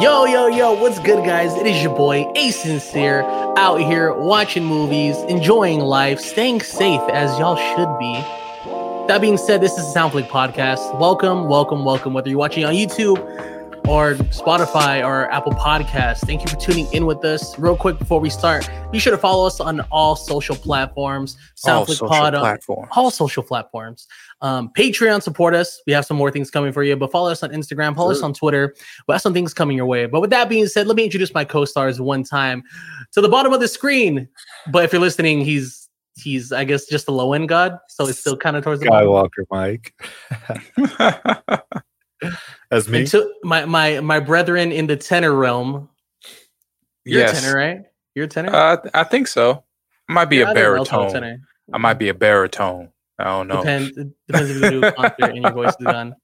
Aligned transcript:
Yo, 0.00 0.24
yo, 0.24 0.46
yo, 0.46 0.72
what's 0.72 0.98
good, 0.98 1.22
guys? 1.24 1.52
It 1.54 1.66
is 1.66 1.82
your 1.82 1.94
boy, 1.94 2.24
A 2.34 2.50
Sincere, 2.50 3.22
out 3.58 3.76
here 3.78 4.12
watching 4.14 4.64
movies, 4.64 5.16
enjoying 5.28 5.80
life, 5.80 6.18
staying 6.18 6.62
safe 6.62 7.02
as 7.10 7.38
y'all 7.38 7.56
should 7.56 7.98
be. 7.98 8.14
That 9.08 9.20
being 9.20 9.36
said, 9.36 9.60
this 9.60 9.76
is 9.76 9.92
the 9.92 10.00
Soundflick 10.00 10.28
Podcast. 10.28 10.98
Welcome, 10.98 11.46
welcome, 11.46 11.84
welcome. 11.84 12.14
Whether 12.14 12.30
you're 12.30 12.38
watching 12.38 12.64
on 12.64 12.72
YouTube 12.72 13.18
or 13.88 14.14
Spotify 14.14 15.04
or 15.04 15.30
Apple 15.30 15.52
Podcasts, 15.52 16.20
thank 16.20 16.42
you 16.42 16.48
for 16.48 16.56
tuning 16.56 16.92
in 16.92 17.06
with 17.06 17.24
us. 17.24 17.58
Real 17.58 17.76
quick 17.76 17.98
before 17.98 18.20
we 18.20 18.30
start, 18.30 18.68
be 18.90 18.98
sure 18.98 19.10
to 19.10 19.18
follow 19.18 19.46
us 19.46 19.60
on 19.60 19.80
all 19.90 20.16
social 20.16 20.54
platforms. 20.54 21.36
All 21.66 21.86
social 21.86 22.08
Pod 22.08 22.34
platforms. 22.34 22.88
all 22.92 23.10
social 23.10 23.42
platforms. 23.42 24.06
Um, 24.40 24.70
Patreon 24.76 25.22
support 25.22 25.54
us. 25.54 25.80
We 25.86 25.92
have 25.92 26.04
some 26.04 26.16
more 26.16 26.30
things 26.30 26.50
coming 26.50 26.72
for 26.72 26.82
you, 26.82 26.96
but 26.96 27.10
follow 27.10 27.30
us 27.30 27.42
on 27.42 27.50
Instagram, 27.50 27.94
follow 27.94 28.12
us 28.12 28.22
on 28.22 28.34
Twitter. 28.34 28.74
We 29.08 29.12
have 29.12 29.22
some 29.22 29.34
things 29.34 29.54
coming 29.54 29.76
your 29.76 29.86
way. 29.86 30.06
But 30.06 30.20
with 30.20 30.30
that 30.30 30.48
being 30.48 30.66
said, 30.66 30.86
let 30.86 30.96
me 30.96 31.04
introduce 31.04 31.34
my 31.34 31.44
co-stars 31.44 32.00
one 32.00 32.24
time 32.24 32.62
to 33.12 33.20
the 33.20 33.28
bottom 33.28 33.52
of 33.52 33.60
the 33.60 33.68
screen. 33.68 34.28
But 34.70 34.84
if 34.84 34.92
you're 34.92 35.00
listening, 35.00 35.44
he's 35.44 35.88
he's 36.16 36.52
I 36.52 36.64
guess 36.64 36.86
just 36.86 37.08
a 37.08 37.12
low 37.12 37.32
end 37.32 37.48
god, 37.48 37.78
so 37.88 38.06
it's 38.06 38.18
still 38.18 38.36
kind 38.36 38.56
of 38.56 38.64
towards 38.64 38.80
the 38.80 38.88
bottom. 38.88 39.08
Skywalker 39.08 39.44
Mike. 39.50 39.94
That's 42.70 42.88
me. 42.88 43.00
And 43.00 43.08
to 43.08 43.32
my 43.42 43.64
my 43.64 44.00
my 44.00 44.20
brethren 44.20 44.72
in 44.72 44.86
the 44.86 44.96
tenor 44.96 45.32
realm. 45.34 45.88
You're 47.04 47.20
yes. 47.22 47.38
a 47.38 47.40
tenor, 47.42 47.56
right? 47.58 47.80
You're 48.14 48.26
a 48.26 48.28
tenor. 48.28 48.54
Uh, 48.54 48.76
I 48.94 49.04
think 49.04 49.26
so. 49.26 49.64
I 50.08 50.12
might 50.12 50.26
be 50.26 50.36
Yeah, 50.36 50.44
a 50.44 50.50
I 50.50 50.54
think 50.54 50.66
we're 50.66 50.78
also 50.78 50.90
baritone. 50.98 51.12
tenor. 51.12 51.36
I 51.72 51.78
might 51.78 51.94
be 51.98 52.08
a 52.08 52.14
baritone. 52.14 52.90
I 53.18 53.24
don't 53.24 53.48
know. 53.48 53.58
Depends. 53.58 53.96
It 53.96 54.08
depends 54.26 54.50
if 54.50 54.56
you 54.62 54.70
do 54.80 54.86
a 54.86 54.92
concert 54.92 55.30
and 55.30 55.42
your 55.42 55.52
voice 55.52 55.74
is 55.78 55.84
gone. 55.86 56.14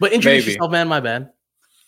But 0.00 0.12
introduce 0.12 0.44
Maybe. 0.44 0.52
yourself, 0.52 0.70
man. 0.72 0.88
My 0.88 1.00
bad. 1.00 1.30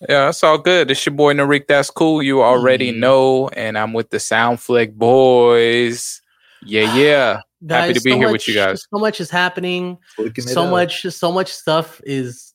Yeah, 0.08 0.28
it's 0.28 0.42
all 0.44 0.58
good. 0.58 0.90
It's 0.90 1.04
your 1.04 1.14
boy 1.14 1.34
Narik. 1.34 1.66
That's 1.66 1.90
cool. 1.90 2.22
You 2.22 2.42
already 2.42 2.92
Mm. 2.92 2.98
know, 2.98 3.48
and 3.48 3.76
I'm 3.76 3.92
with 3.92 4.10
the 4.10 4.18
Soundflick 4.18 4.94
boys. 4.94 6.20
Yeah, 6.64 6.94
yeah. 6.96 7.40
Happy 7.68 7.94
to 7.94 8.00
be 8.00 8.12
here 8.14 8.30
with 8.30 8.46
you 8.46 8.54
guys. 8.54 8.86
So 8.92 8.98
much 8.98 9.20
is 9.20 9.30
happening. 9.30 9.98
Flicking 10.16 10.44
it 10.44 10.48
So 10.48 10.64
up. 10.64 10.70
much, 10.70 11.02
so 11.02 11.32
much 11.32 11.52
stuff 11.52 12.00
is 12.04 12.54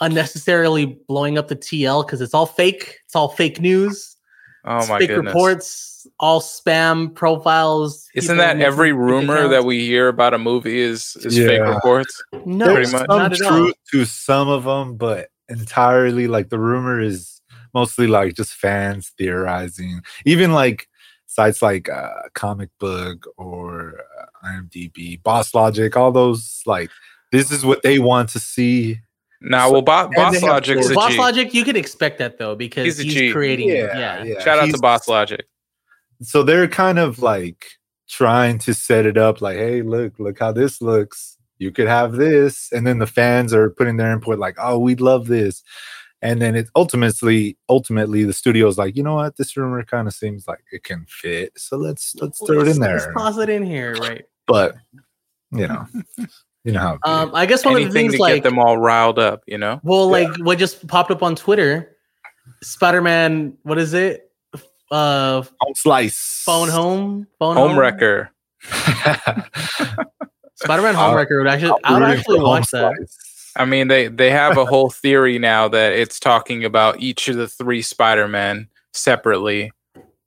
unnecessarily 0.00 0.98
blowing 1.08 1.38
up 1.38 1.48
the 1.48 1.56
TL 1.56 2.06
because 2.06 2.20
it's 2.20 2.34
all 2.34 2.46
fake. 2.46 2.98
It's 3.04 3.16
all 3.16 3.28
fake 3.28 3.60
news. 3.60 4.16
Oh 4.64 4.78
it's 4.78 4.88
my 4.88 4.98
fake 4.98 5.08
goodness. 5.08 5.26
reports. 5.26 6.06
All 6.18 6.40
spam 6.40 7.14
profiles. 7.14 8.08
Isn't 8.14 8.38
that 8.38 8.60
every 8.60 8.92
rumor 8.92 9.48
that 9.48 9.64
we 9.64 9.80
hear 9.80 10.08
about 10.08 10.32
a 10.34 10.38
movie 10.38 10.80
is 10.80 11.16
is 11.16 11.36
fake 11.36 11.62
reports? 11.62 12.22
No, 12.46 12.74
pretty 12.74 12.90
much. 12.90 13.06
some 13.06 13.18
not 13.18 13.32
at 13.32 13.42
all. 13.42 13.50
truth 13.50 13.74
to 13.92 14.04
some 14.04 14.48
of 14.48 14.64
them, 14.64 14.96
but 14.96 15.28
entirely 15.48 16.26
like 16.26 16.48
the 16.48 16.58
rumor 16.58 17.00
is 17.00 17.40
mostly 17.74 18.06
like 18.06 18.34
just 18.34 18.54
fans 18.54 19.12
theorizing. 19.18 20.00
Even 20.24 20.52
like 20.52 20.88
sites 21.26 21.62
like 21.62 21.88
uh, 21.88 22.28
Comic 22.34 22.70
Book 22.78 23.26
or 23.36 24.00
uh, 24.20 24.46
IMDb, 24.48 25.22
Boss 25.22 25.54
Logic, 25.54 25.94
all 25.96 26.12
those 26.12 26.62
like 26.66 26.90
this 27.30 27.52
is 27.52 27.64
what 27.64 27.82
they 27.82 27.98
want 27.98 28.28
to 28.30 28.40
see. 28.40 29.00
Nah, 29.42 29.66
So- 29.66 29.72
well, 29.72 29.82
Bo- 29.82 30.10
Boss 30.14 30.32
they 30.34 30.40
have 30.40 30.48
Logic's 30.50 30.90
a 30.90 30.94
Boss 30.94 31.12
G. 31.12 31.18
Logic, 31.18 31.54
you 31.54 31.64
could 31.64 31.76
expect 31.76 32.18
that 32.18 32.38
though 32.38 32.54
because 32.54 32.84
He's 32.84 33.00
a 33.00 33.02
he's, 33.04 33.14
G. 33.14 33.32
creating. 33.32 33.68
Yeah, 33.70 34.22
yeah. 34.24 34.40
Shout 34.40 34.58
out 34.58 34.70
to 34.70 34.78
Boss 34.78 35.08
Logic. 35.08 35.44
So 36.22 36.42
they're 36.42 36.68
kind 36.68 36.98
of 36.98 37.20
like 37.20 37.64
trying 38.08 38.58
to 38.58 38.74
set 38.74 39.06
it 39.06 39.16
up 39.16 39.40
like, 39.40 39.56
hey, 39.56 39.82
look, 39.82 40.18
look 40.18 40.38
how 40.38 40.52
this 40.52 40.82
looks. 40.82 41.38
You 41.58 41.70
could 41.70 41.88
have 41.88 42.12
this. 42.12 42.70
And 42.72 42.86
then 42.86 42.98
the 42.98 43.06
fans 43.06 43.54
are 43.54 43.70
putting 43.70 43.96
their 43.96 44.12
input 44.12 44.38
like, 44.38 44.56
oh, 44.58 44.78
we'd 44.78 45.00
love 45.00 45.26
this. 45.28 45.62
And 46.22 46.40
then 46.42 46.54
it 46.54 46.68
ultimately, 46.76 47.56
ultimately 47.70 48.24
the 48.24 48.32
studio's 48.34 48.76
like, 48.76 48.94
you 48.96 49.02
know 49.02 49.14
what? 49.14 49.36
This 49.38 49.56
rumor 49.56 49.82
kind 49.84 50.06
of 50.06 50.12
seems 50.12 50.46
like 50.46 50.60
it 50.72 50.84
can 50.84 51.06
fit. 51.08 51.52
So 51.56 51.78
let's 51.78 52.14
let's 52.16 52.38
throw 52.46 52.60
it 52.60 52.64
Let's- 52.66 52.76
in 52.76 52.82
Let's 52.82 53.04
there. 53.04 53.12
toss 53.14 53.38
it 53.38 53.48
in 53.48 53.62
here, 53.64 53.94
right? 53.94 54.24
But 54.46 54.76
you 55.52 55.66
know, 55.68 55.86
you 56.64 56.72
know 56.72 56.80
how 56.80 56.98
Um. 57.04 57.30
I 57.34 57.46
guess 57.46 57.64
one 57.64 57.76
of 57.76 57.84
the 57.84 57.90
things 57.90 58.14
to 58.14 58.20
like 58.20 58.34
get 58.42 58.44
them 58.44 58.58
all 58.58 58.76
riled 58.78 59.18
up, 59.18 59.42
you 59.46 59.58
know? 59.58 59.80
Well, 59.82 60.06
Yeah. 60.06 60.26
like 60.28 60.36
what 60.38 60.58
just 60.58 60.86
popped 60.86 61.10
up 61.10 61.22
on 61.22 61.36
Twitter, 61.36 61.96
Spider 62.62 63.00
Man. 63.02 63.56
What 63.62 63.78
is 63.78 63.94
it? 63.94 64.30
Uh, 64.90 65.42
Home 65.60 65.74
slice. 65.76 66.42
phone 66.44 66.68
home, 66.68 67.26
phone 67.38 67.56
Home 67.56 67.78
wrecker. 67.78 68.30
Spider 70.56 70.82
Man 70.82 70.94
home 70.94 71.14
wrecker 71.14 71.46
I 71.46 71.58
should. 71.58 71.72
I'm 71.84 72.02
would 72.02 72.10
actually 72.10 72.38
for 72.38 72.44
watch 72.44 72.70
Home 72.72 72.82
that. 72.82 72.96
Slice. 72.96 73.52
I 73.56 73.64
mean, 73.64 73.88
they 73.88 74.08
they 74.08 74.30
have 74.30 74.56
a 74.58 74.64
whole 74.64 74.90
theory 75.02 75.38
now 75.38 75.68
that 75.68 75.92
it's 75.92 76.20
talking 76.20 76.64
about 76.64 77.00
each 77.00 77.28
of 77.28 77.36
the 77.36 77.48
three 77.48 77.82
Spider-Men 77.82 78.68
separately, 78.92 79.72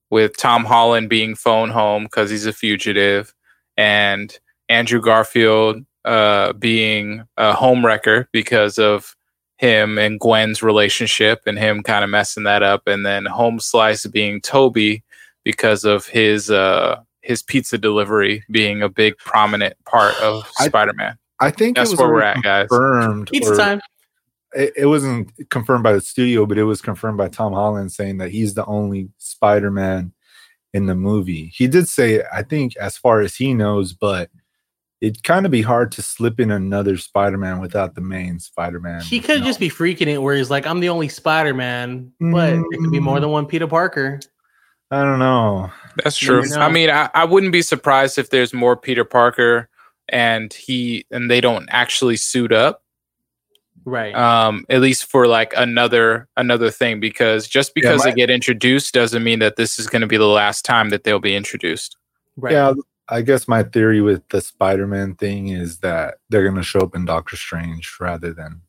with 0.10 0.36
Tom 0.38 0.66
Holland 0.66 1.10
being 1.10 1.36
phone 1.36 1.70
home 1.70 2.04
because 2.04 2.30
he's 2.30 2.46
a 2.46 2.54
fugitive, 2.54 3.34
and 3.78 4.38
Andrew 4.70 5.02
Garfield 5.02 5.86
uh, 6.06 6.53
being 6.53 7.24
a 7.38 7.53
home 7.53 7.86
wrecker 7.86 8.28
because 8.31 8.78
of 8.78 9.16
him 9.58 9.97
and 9.97 10.19
Gwen's 10.19 10.62
relationship 10.64 11.41
and 11.46 11.58
him 11.58 11.84
kind 11.84 12.03
of 12.03 12.09
messing 12.09 12.44
that 12.44 12.64
up, 12.64 12.88
and 12.88 13.06
then 13.06 13.25
Home 13.25 13.59
Slice 13.59 14.06
being 14.08 14.42
Toby 14.42 15.03
because 15.44 15.84
of 15.86 16.06
his 16.08 16.50
uh, 16.50 17.00
his 17.22 17.42
pizza 17.44 17.78
delivery 17.78 18.44
being 18.52 18.81
a 18.81 18.90
big 18.90 19.18
prominent 19.18 19.75
part 19.86 20.16
of 20.22 20.46
Spider-Man. 20.59 21.18
I 21.40 21.52
think 21.52 21.75
That's 21.78 21.92
it 21.92 21.94
was 21.94 22.00
where 22.00 22.09
we're 22.09 22.22
at, 22.22 22.42
guys. 22.42 22.68
confirmed. 22.68 23.30
Pizza 23.31 23.53
or- 23.53 23.58
time. 23.58 23.81
it, 24.53 24.74
it 24.78 24.86
wasn't 24.88 25.31
confirmed 25.50 25.84
by 25.84 25.94
the 25.94 26.02
studio, 26.02 26.46
but 26.46 26.58
it 26.58 26.63
was 26.63 26.81
confirmed 26.81 27.18
by 27.18 27.28
Tom 27.30 27.53
Holland 27.53 27.92
saying 27.92 28.18
that 28.18 28.31
he's 28.31 28.53
the 28.53 28.66
only 28.66 29.09
Spider-Man 29.18 30.12
in 30.74 30.86
the 30.88 30.96
movie. 30.96 31.52
He 31.53 31.68
did 31.68 31.88
say, 31.88 32.24
I 32.34 32.44
think, 32.44 32.75
as 32.78 32.97
far 32.97 33.22
as 33.22 33.36
he 33.36 33.53
knows, 33.53 33.94
but 33.94 34.30
it'd 35.03 35.22
kind 35.24 35.46
of 35.46 35.52
be 35.52 35.62
hard 35.62 35.91
to 35.91 36.02
slip 36.02 36.40
in 36.40 36.50
another 36.50 36.96
Spider-Man 36.97 37.59
without 37.59 37.94
the 37.94 38.00
main 38.02 38.40
Spider-Man. 38.40 39.02
He 39.02 39.19
could 39.19 39.41
No. 39.41 39.46
just 39.46 39.59
be 39.59 39.69
freaking 39.69 40.08
it, 40.08 40.19
where 40.22 40.34
he's 40.36 40.50
like, 40.50 40.66
"I'm 40.66 40.80
the 40.80 40.88
only 40.90 41.09
Spider 41.09 41.53
Man," 41.53 42.12
but 42.22 42.53
it 42.53 42.80
could 42.80 42.91
be 42.91 43.02
more 43.02 43.19
than 43.19 43.30
one 43.30 43.46
Peter 43.46 43.68
Parker. 43.68 44.19
I 44.92 45.02
don't 45.03 45.19
know. 45.19 45.69
That's 46.03 46.22
You 46.22 46.28
true. 46.44 46.56
I 46.56 46.69
mean, 46.72 46.90
I, 46.90 47.09
I 47.13 47.25
wouldn't 47.25 47.52
be 47.52 47.62
surprised 47.63 48.18
if 48.18 48.30
there's 48.30 48.53
more 48.53 48.78
Peter 48.78 49.03
Parker 49.03 49.68
and 50.08 50.53
he 50.53 51.06
and 51.12 51.30
they 51.31 51.42
don't 51.42 51.68
actually 51.72 52.16
suit 52.18 52.52
up. 52.53 52.81
Right. 53.86 54.16
Um, 54.16 54.66
at 54.69 54.80
least 54.81 55.09
for 55.12 55.28
like 55.28 55.53
another 55.58 56.30
another 56.38 56.69
thing, 56.72 57.00
because 57.02 57.47
just 57.47 57.74
because 57.75 58.00
my- 58.06 58.12
they 58.12 58.16
get 58.16 58.30
introduced 58.30 58.94
doesn't 58.94 59.24
mean 59.24 59.40
that 59.40 59.56
this 59.58 59.80
is 59.80 59.88
going 59.88 60.02
to 60.02 60.08
be 60.08 60.16
the 60.18 60.28
last 60.28 60.63
time 60.63 60.90
that 60.92 61.03
they'll 61.03 61.19
be 61.19 61.36
introduced. 61.36 61.97
right. 62.38 62.53
Yeah, 62.53 62.74
I 63.09 63.22
guess 63.22 63.47
my 63.47 63.64
theory 63.64 64.02
with 64.02 64.28
the 64.30 64.40
Spider-Man 64.41 65.16
thing 65.16 65.50
is 65.50 65.80
that 65.80 66.16
they're 66.30 66.44
going 66.44 66.56
to 66.56 66.64
show 66.64 66.80
up 66.80 66.96
in 66.96 67.06
Doctor 67.06 67.36
Strange 67.36 67.97
rather 68.00 68.34
than 68.34 68.62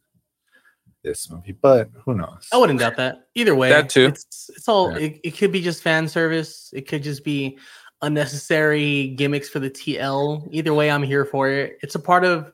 this 1.05 1.31
movie, 1.31 1.53
but 1.53 1.89
who 2.05 2.15
knows? 2.15 2.49
I 2.53 2.57
wouldn't 2.57 2.81
doubt 2.81 2.97
that. 2.97 3.29
Either 3.35 3.55
way, 3.55 3.69
That 3.69 3.89
too. 3.91 4.07
It's, 4.07 4.51
it's 4.57 4.69
all. 4.69 4.91
Yeah. 4.93 5.07
It, 5.07 5.21
it 5.23 5.31
could 5.37 5.53
be 5.53 5.61
just 5.63 5.83
fan 5.83 6.09
service. 6.09 6.71
It 6.75 6.89
could 6.89 7.03
just 7.03 7.23
be 7.25 7.59
unnecessary 8.03 9.09
gimmicks 9.09 9.49
for 9.49 9.59
the 9.61 9.71
TL. 9.71 10.49
Either 10.51 10.73
way, 10.75 10.91
I'm 10.91 11.03
here 11.03 11.25
for 11.25 11.49
it. 11.51 11.79
It's 11.83 11.95
a 11.95 12.01
part 12.01 12.25
of. 12.25 12.53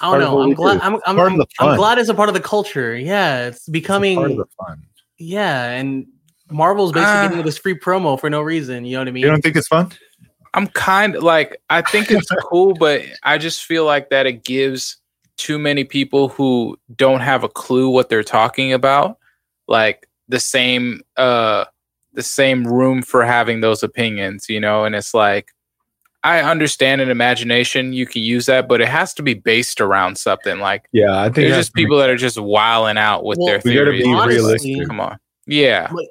I 0.00 0.10
don't 0.12 0.20
know. 0.20 0.42
I'm 0.42 0.52
glad. 0.54 0.80
I'm, 0.80 0.94
I'm, 1.06 1.16
part 1.16 1.32
I'm, 1.32 1.38
the 1.38 1.46
I'm 1.60 1.76
glad 1.76 1.98
it's 1.98 2.08
a 2.08 2.14
part 2.14 2.28
of 2.28 2.34
the 2.34 2.40
culture. 2.40 2.96
Yeah, 2.96 3.46
it's 3.46 3.58
It's 3.58 3.68
a 3.68 3.70
becoming. 3.72 4.16
part 4.16 4.30
of 4.32 4.36
the 4.36 4.46
fun. 4.58 4.82
yeah, 5.18 5.70
and 5.70 6.06
Marvel's 6.50 6.92
basically 6.92 7.10
Ah. 7.12 7.28
getting 7.28 7.44
this 7.44 7.58
free 7.58 7.76
promo 7.78 8.18
for 8.18 8.30
no 8.30 8.40
reason. 8.40 8.84
You 8.84 8.92
know 8.92 9.00
what 9.00 9.08
I 9.08 9.10
mean? 9.12 9.22
You 9.24 9.28
don't 9.30 9.42
think 9.42 9.56
it's 9.56 9.66
fun? 9.68 9.90
I'm 10.54 10.66
kind 10.68 11.16
of 11.16 11.22
like 11.22 11.60
I 11.70 11.82
think 11.82 12.10
it's 12.10 12.28
cool, 12.42 12.74
but 12.74 13.02
I 13.22 13.38
just 13.38 13.64
feel 13.64 13.84
like 13.84 14.10
that 14.10 14.26
it 14.26 14.44
gives 14.44 14.96
too 15.36 15.58
many 15.58 15.84
people 15.84 16.28
who 16.28 16.76
don't 16.96 17.20
have 17.20 17.44
a 17.44 17.48
clue 17.48 17.88
what 17.88 18.08
they're 18.08 18.24
talking 18.24 18.72
about, 18.72 19.18
like 19.68 20.08
the 20.28 20.40
same 20.40 21.02
uh 21.16 21.64
the 22.14 22.22
same 22.22 22.66
room 22.66 23.02
for 23.02 23.24
having 23.24 23.60
those 23.60 23.82
opinions, 23.82 24.46
you 24.48 24.58
know, 24.60 24.84
and 24.84 24.94
it's 24.94 25.14
like 25.14 25.48
I 26.24 26.40
understand 26.40 27.00
an 27.00 27.10
imagination, 27.10 27.92
you 27.92 28.04
can 28.04 28.22
use 28.22 28.46
that, 28.46 28.68
but 28.68 28.80
it 28.80 28.88
has 28.88 29.14
to 29.14 29.22
be 29.22 29.34
based 29.34 29.80
around 29.80 30.18
something. 30.18 30.58
Like 30.58 30.86
Yeah, 30.92 31.20
I 31.20 31.24
think 31.24 31.34
there's 31.36 31.56
just 31.56 31.74
people 31.74 31.96
that 31.98 32.10
are 32.10 32.16
just 32.16 32.40
wiling 32.40 32.98
out 32.98 33.24
with 33.24 33.38
Well, 33.38 33.46
their 33.46 33.60
we 33.64 33.74
gotta 33.74 33.92
theories. 33.92 34.02
be 34.02 34.12
Honestly, 34.12 34.34
realistic. 34.36 34.88
Come 34.88 35.00
on. 35.00 35.18
Yeah. 35.46 35.88
But 35.92 36.06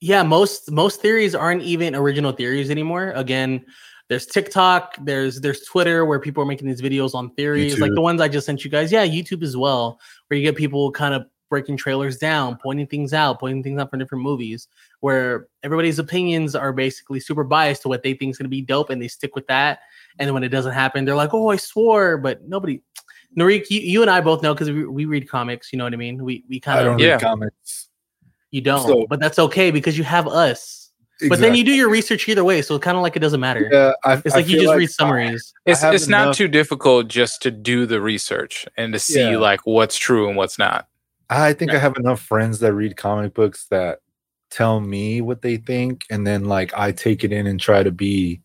yeah, 0.00 0.24
most 0.24 0.68
most 0.72 1.00
theories 1.00 1.32
aren't 1.32 1.62
even 1.62 1.94
original 1.94 2.32
theories 2.32 2.70
anymore. 2.72 3.12
Again, 3.14 3.64
there's 4.12 4.26
TikTok, 4.26 4.96
there's 5.00 5.40
there's 5.40 5.62
Twitter 5.64 6.04
where 6.04 6.20
people 6.20 6.42
are 6.42 6.46
making 6.46 6.68
these 6.68 6.82
videos 6.82 7.14
on 7.14 7.30
theories, 7.30 7.80
like 7.80 7.94
the 7.94 8.00
ones 8.02 8.20
I 8.20 8.28
just 8.28 8.44
sent 8.44 8.62
you 8.62 8.70
guys. 8.70 8.92
Yeah, 8.92 9.06
YouTube 9.06 9.42
as 9.42 9.56
well, 9.56 9.98
where 10.26 10.36
you 10.36 10.44
get 10.44 10.54
people 10.54 10.92
kind 10.92 11.14
of 11.14 11.24
breaking 11.48 11.78
trailers 11.78 12.18
down, 12.18 12.58
pointing 12.62 12.86
things 12.86 13.14
out, 13.14 13.40
pointing 13.40 13.62
things 13.62 13.80
out 13.80 13.88
from 13.88 14.00
different 14.00 14.22
movies, 14.22 14.68
where 15.00 15.46
everybody's 15.62 15.98
opinions 15.98 16.54
are 16.54 16.74
basically 16.74 17.20
super 17.20 17.42
biased 17.42 17.80
to 17.82 17.88
what 17.88 18.02
they 18.02 18.12
think 18.12 18.32
is 18.32 18.36
going 18.36 18.44
to 18.44 18.50
be 18.50 18.60
dope, 18.60 18.90
and 18.90 19.00
they 19.00 19.08
stick 19.08 19.34
with 19.34 19.46
that. 19.46 19.78
And 20.18 20.26
then 20.26 20.34
when 20.34 20.44
it 20.44 20.50
doesn't 20.50 20.72
happen, 20.72 21.06
they're 21.06 21.14
like, 21.14 21.32
"Oh, 21.32 21.48
I 21.48 21.56
swore," 21.56 22.18
but 22.18 22.46
nobody. 22.46 22.82
Narik, 23.34 23.70
you, 23.70 23.80
you 23.80 24.02
and 24.02 24.10
I 24.10 24.20
both 24.20 24.42
know 24.42 24.52
because 24.52 24.70
we, 24.70 24.84
we 24.84 25.06
read 25.06 25.26
comics. 25.26 25.72
You 25.72 25.78
know 25.78 25.84
what 25.84 25.94
I 25.94 25.96
mean? 25.96 26.22
We 26.22 26.44
we 26.50 26.60
kind 26.60 26.84
don't 26.84 26.96
of 26.96 27.00
Yeah. 27.00 27.12
read 27.12 27.22
comics. 27.22 27.88
You 28.50 28.60
don't, 28.60 28.86
So- 28.86 29.06
but 29.08 29.20
that's 29.20 29.38
okay 29.38 29.70
because 29.70 29.96
you 29.96 30.04
have 30.04 30.28
us. 30.28 30.81
But 31.28 31.40
then 31.40 31.54
you 31.54 31.64
do 31.64 31.72
your 31.72 31.88
research 31.90 32.28
either 32.28 32.44
way, 32.44 32.62
so 32.62 32.74
it's 32.76 32.84
kind 32.84 32.96
of 32.96 33.02
like 33.02 33.16
it 33.16 33.20
doesn't 33.20 33.40
matter. 33.40 33.68
Yeah, 33.70 33.92
I, 34.04 34.14
It's 34.24 34.34
I 34.34 34.38
like 34.38 34.48
you 34.48 34.58
feel 34.60 34.70
just 34.70 34.78
read 34.78 34.90
summaries. 34.90 35.52
I 35.66 35.70
It's 35.72 35.80
have 35.80 35.94
it's 35.94 36.08
not 36.08 36.34
too 36.34 36.48
difficult 36.48 37.08
just 37.08 37.42
to 37.42 37.50
do 37.50 37.86
the 37.86 38.00
research 38.00 38.66
and 38.76 38.92
to 38.92 38.98
see 38.98 39.30
Yeah. 39.32 39.38
like 39.38 39.60
what's 39.64 39.96
true 39.96 40.28
and 40.28 40.36
what's 40.36 40.58
not. 40.58 40.88
I 41.30 41.52
think 41.52 41.70
Yeah. 41.70 41.78
I 41.78 41.80
have 41.80 41.96
enough 41.96 42.20
friends 42.20 42.58
that 42.60 42.74
read 42.74 42.96
comic 42.96 43.34
books 43.34 43.66
that 43.70 44.00
tell 44.50 44.80
me 44.80 45.20
what 45.22 45.42
they 45.42 45.56
think, 45.56 46.04
and 46.10 46.26
then 46.26 46.44
like 46.44 46.76
I 46.76 46.92
take 46.92 47.24
it 47.24 47.32
in 47.32 47.46
and 47.46 47.58
try 47.60 47.82
to 47.82 47.90
be 47.90 48.40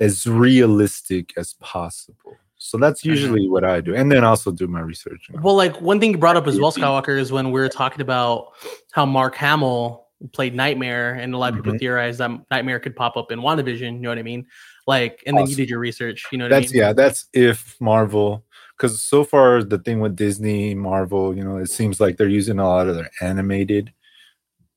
as 0.00 0.26
realistic 0.26 1.32
as 1.36 1.54
possible. 1.54 2.36
So 2.60 2.76
that's 2.76 3.00
Mm-hmm. 3.02 3.10
usually 3.10 3.48
what 3.48 3.64
I 3.64 3.80
do, 3.80 3.94
and 3.94 4.10
then 4.10 4.24
also 4.24 4.50
do 4.50 4.66
my 4.66 4.80
research. 4.80 5.26
you 5.28 5.36
know. 5.36 5.42
Well, 5.42 5.54
like 5.56 5.80
one 5.80 6.00
thing 6.00 6.10
you 6.12 6.18
brought 6.18 6.36
up 6.36 6.46
as 6.48 6.58
well, 6.60 6.72
Skywalker, 6.72 7.16
is 7.18 7.30
when 7.32 7.52
we 7.52 7.60
were 7.60 7.68
talking 7.68 8.00
about 8.00 8.52
how 8.92 9.06
Mark 9.06 9.36
Hamill 9.36 10.07
played 10.32 10.54
Nightmare, 10.54 11.14
and 11.14 11.34
a 11.34 11.38
lot 11.38 11.52
of 11.52 11.56
people 11.56 11.72
Mhm. 11.72 11.78
theorized 11.78 12.18
that 12.18 12.30
Nightmare 12.50 12.80
could 12.80 12.96
pop 12.96 13.16
up 13.16 13.30
in 13.32 13.40
WandaVision. 13.40 13.94
You 13.94 14.00
know 14.00 14.08
what 14.08 14.18
I 14.18 14.22
mean? 14.22 14.46
Like, 14.86 15.22
and 15.26 15.36
then 15.36 15.46
you 15.46 15.54
did 15.56 15.68
your 15.68 15.78
research. 15.78 16.26
You 16.32 16.38
know 16.38 16.44
what 16.44 16.50
that's 16.50 16.70
I 16.70 16.72
mean? 16.72 16.80
yeah, 16.82 16.92
that's 16.92 17.26
if 17.32 17.76
Marvel. 17.80 18.44
Because 18.76 19.00
so 19.00 19.24
far 19.24 19.62
the 19.64 19.78
thing 19.78 20.00
with 20.00 20.14
Disney, 20.14 20.74
Marvel, 20.74 21.36
you 21.36 21.42
know, 21.42 21.56
it 21.56 21.68
seems 21.68 22.00
like 22.00 22.16
they're 22.16 22.28
using 22.28 22.58
a 22.60 22.66
lot 22.66 22.88
of 22.88 22.94
their 22.94 23.10
animated 23.20 23.92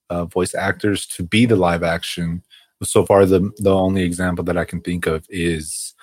uh, 0.10 0.26
voice 0.26 0.54
actors 0.56 1.06
to 1.08 1.24
be 1.24 1.46
the 1.46 1.56
live 1.56 1.84
action. 1.84 2.44
So 2.84 3.06
far, 3.06 3.26
the 3.26 3.52
the 3.60 3.74
only 3.74 4.02
example 4.04 4.44
that 4.46 4.58
I 4.58 4.66
can 4.66 4.82
think 4.82 5.06
of 5.06 5.26
is 5.30 5.94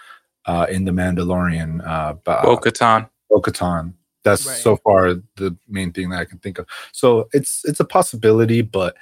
uh, 0.47 0.67
in 0.71 0.85
the 0.85 0.93
Mandalorian, 0.93 1.87
uh, 1.87 2.15
Bo 2.15 2.57
Katan. 2.57 3.09
Bo-Katan. 3.31 3.93
That's 4.25 4.47
Right. 4.47 4.57
so 4.57 4.77
far 4.77 5.15
the 5.37 5.57
main 5.69 5.93
thing 5.93 6.11
that 6.11 6.21
I 6.21 6.25
can 6.25 6.39
think 6.39 6.59
of. 6.59 6.67
So 6.93 7.29
it's 7.33 7.63
it's 7.65 7.81
a 7.81 7.85
possibility, 7.85 8.63
but 8.63 8.97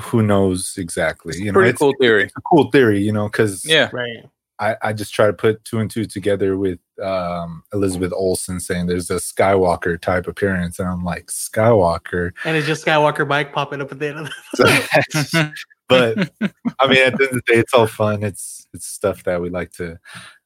who 0.00 0.22
knows 0.22 0.74
exactly? 0.76 1.38
You 1.38 1.46
know, 1.46 1.52
Pretty 1.54 1.70
it's, 1.70 1.78
cool 1.78 1.94
theory. 2.00 2.24
it's 2.24 2.36
a 2.36 2.42
cool 2.42 2.70
theory, 2.70 3.00
you 3.00 3.12
know, 3.12 3.28
because 3.28 3.64
Yeah. 3.64 3.90
Right. 3.92 4.24
I, 4.60 4.76
I 4.82 4.92
just 4.92 5.14
try 5.14 5.26
to 5.26 5.32
put 5.32 5.64
two 5.64 5.78
and 5.78 5.90
two 5.90 6.04
together 6.04 6.56
with 6.56 6.80
um, 7.02 7.62
Elizabeth 7.72 8.12
Olsen 8.12 8.58
saying 8.58 8.86
there's 8.86 9.08
a 9.08 9.16
Skywalker 9.16 10.00
type 10.00 10.26
appearance, 10.26 10.80
and 10.80 10.88
I'm 10.88 11.04
like 11.04 11.26
Skywalker. 11.26 12.32
And 12.44 12.56
it's 12.56 12.66
just 12.66 12.84
Skywalker 12.84 13.26
bike 13.26 13.52
popping 13.52 13.80
up 13.80 13.92
at 13.92 14.00
the 14.00 14.08
end 14.08 14.18
of 14.18 14.30
the 14.54 15.54
but 15.88 16.18
I 16.80 16.88
mean, 16.88 16.98
at 16.98 17.16
the 17.16 17.22
end 17.22 17.22
of 17.22 17.30
the 17.30 17.42
day, 17.46 17.58
it's 17.60 17.72
all 17.72 17.86
fun. 17.86 18.24
It's 18.24 18.66
it's 18.74 18.86
stuff 18.86 19.22
that 19.24 19.40
we 19.40 19.48
like 19.48 19.70
to 19.74 19.98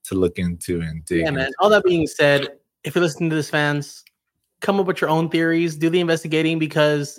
to 0.05 0.15
look 0.15 0.38
into 0.38 0.83
and 0.83 1.05
dig. 1.06 1.23
Yeah, 1.23 1.31
man. 1.31 1.50
All 1.61 1.71
that 1.71 1.85
being 1.85 2.06
said, 2.06 2.49
if 2.85 2.95
you're 2.95 3.03
listening 3.03 3.31
to 3.31 3.37
this, 3.37 3.49
fans, 3.49 4.05
come 4.61 4.79
up 4.79 4.87
with 4.87 5.00
your 5.00 5.11
own 5.11 5.31
theories, 5.31 5.77
do 5.77 5.88
the 5.88 6.00
investigating 6.00 6.59
because 6.59 7.19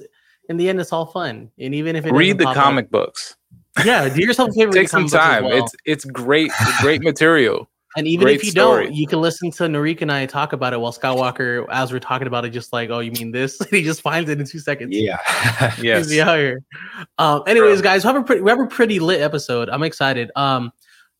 in 0.49 0.57
the 0.57 0.69
end, 0.69 0.79
it's 0.79 0.91
all 0.91 1.05
fun. 1.05 1.49
And 1.59 1.73
even 1.75 1.95
if 1.95 2.05
it 2.05 2.13
Read 2.13 2.37
the 2.37 2.45
pop 2.45 2.57
up- 2.57 2.63
comic 2.63 2.89
books. 2.91 3.35
yeah, 3.85 4.07
do 4.09 4.21
yourself 4.21 4.49
a 4.49 4.53
favor. 4.59 4.71
Take 4.71 4.89
some 4.89 5.07
comic 5.09 5.11
books 5.11 5.23
as 5.23 5.29
time. 5.29 5.43
well. 5.45 5.57
It's 5.63 5.75
it's 5.85 6.05
great 6.05 6.51
great 6.81 7.01
material. 7.01 7.69
and 7.95 8.07
even 8.07 8.25
great 8.25 8.37
if 8.37 8.43
you 8.43 8.49
story. 8.51 8.85
don't, 8.85 8.95
you 8.95 9.05
can 9.05 9.21
listen 9.21 9.51
to 9.51 9.63
Narik 9.65 10.01
and 10.01 10.11
I 10.11 10.25
talk 10.25 10.51
about 10.53 10.73
it 10.73 10.79
while 10.79 10.91
Skywalker, 10.91 11.67
as 11.69 11.91
we're 11.93 11.99
talking 11.99 12.25
about 12.25 12.43
it, 12.43 12.49
just 12.49 12.73
like, 12.73 12.89
oh, 12.89 12.99
you 12.99 13.11
mean 13.11 13.31
this? 13.31 13.59
he 13.69 13.83
just 13.83 14.01
finds 14.01 14.29
it 14.31 14.39
in 14.39 14.47
two 14.47 14.57
seconds. 14.57 14.95
Yeah. 14.97 15.17
Yes. 15.79 16.09
He's 16.09 16.19
out 16.19 16.39
here. 16.39 16.63
Um, 17.19 17.43
anyways, 17.45 17.81
guys, 17.83 18.03
we 18.03 18.07
have 18.07 18.15
a 18.15 18.23
pretty, 18.23 18.41
we 18.41 18.49
have 18.49 18.59
a 18.59 18.65
pretty 18.65 18.97
lit 18.99 19.21
episode. 19.21 19.69
I'm 19.69 19.83
excited. 19.83 20.31
Um, 20.35 20.71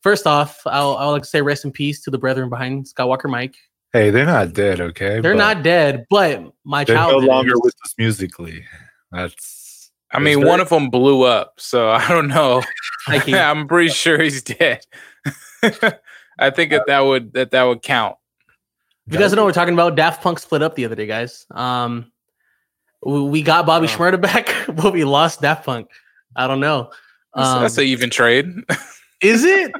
first 0.01 0.25
off, 0.25 0.61
I'll, 0.65 0.95
I'll 0.97 1.11
like 1.11 1.21
to 1.21 1.27
say 1.29 1.43
rest 1.43 1.63
in 1.63 1.71
peace 1.71 2.01
to 2.05 2.09
the 2.11 2.17
brethren 2.17 2.49
behind 2.49 2.87
Skywalker 2.87 3.29
Mike. 3.29 3.53
hey, 3.93 4.09
they're 4.09 4.25
not 4.25 4.53
dead, 4.53 4.81
okay? 4.81 5.19
They're 5.19 5.33
But 5.35 5.37
not 5.55 5.61
dead, 5.63 6.07
but 6.09 6.41
my 6.63 6.83
They're 6.85 6.95
no 6.95 7.17
longer 7.19 7.53
is. 7.53 7.61
with 7.63 7.75
us 7.85 7.93
musically. 7.99 8.65
That's. 9.13 9.91
I 10.11 10.19
mean, 10.19 10.39
very- 10.39 10.49
one 10.49 10.59
of 10.59 10.69
them 10.69 10.89
blew 10.89 11.23
up, 11.23 11.53
so 11.57 11.89
I 11.91 12.07
don't 12.09 12.27
know. 12.27 12.61
I'm 13.07 13.67
pretty 13.67 13.89
sure 13.89 14.21
he's 14.21 14.41
dead. 14.43 14.85
I 16.39 16.49
think 16.49 16.71
that 16.71 16.83
that 16.87 16.99
would 17.01 17.33
that 17.33 17.51
that 17.51 17.63
would 17.63 17.81
count. 17.81 18.17
If 19.07 19.13
you 19.13 19.19
guys 19.19 19.31
don't 19.31 19.35
know 19.37 19.43
what 19.43 19.47
we're 19.49 19.53
talking 19.53 19.73
about, 19.73 19.95
Daft 19.95 20.21
Punk 20.23 20.39
split 20.39 20.61
up 20.63 20.75
the 20.75 20.85
other 20.85 20.95
day, 20.95 21.05
guys. 21.05 21.45
Um, 21.51 22.11
we, 23.05 23.21
we 23.21 23.41
got 23.41 23.65
Bobby 23.65 23.87
Oh. 23.87 23.89
Shmurda 23.89 24.21
back, 24.21 24.47
but 24.75 24.93
we 24.93 25.03
lost 25.03 25.41
Daft 25.41 25.65
Punk. 25.65 25.89
I 26.35 26.47
don't 26.47 26.61
know. 26.61 26.89
That's, 27.35 27.47
Um, 27.49 27.61
that's 27.61 27.77
an 27.77 27.83
even 27.83 28.09
trade. 28.09 28.45
is 29.21 29.43
it? 29.43 29.71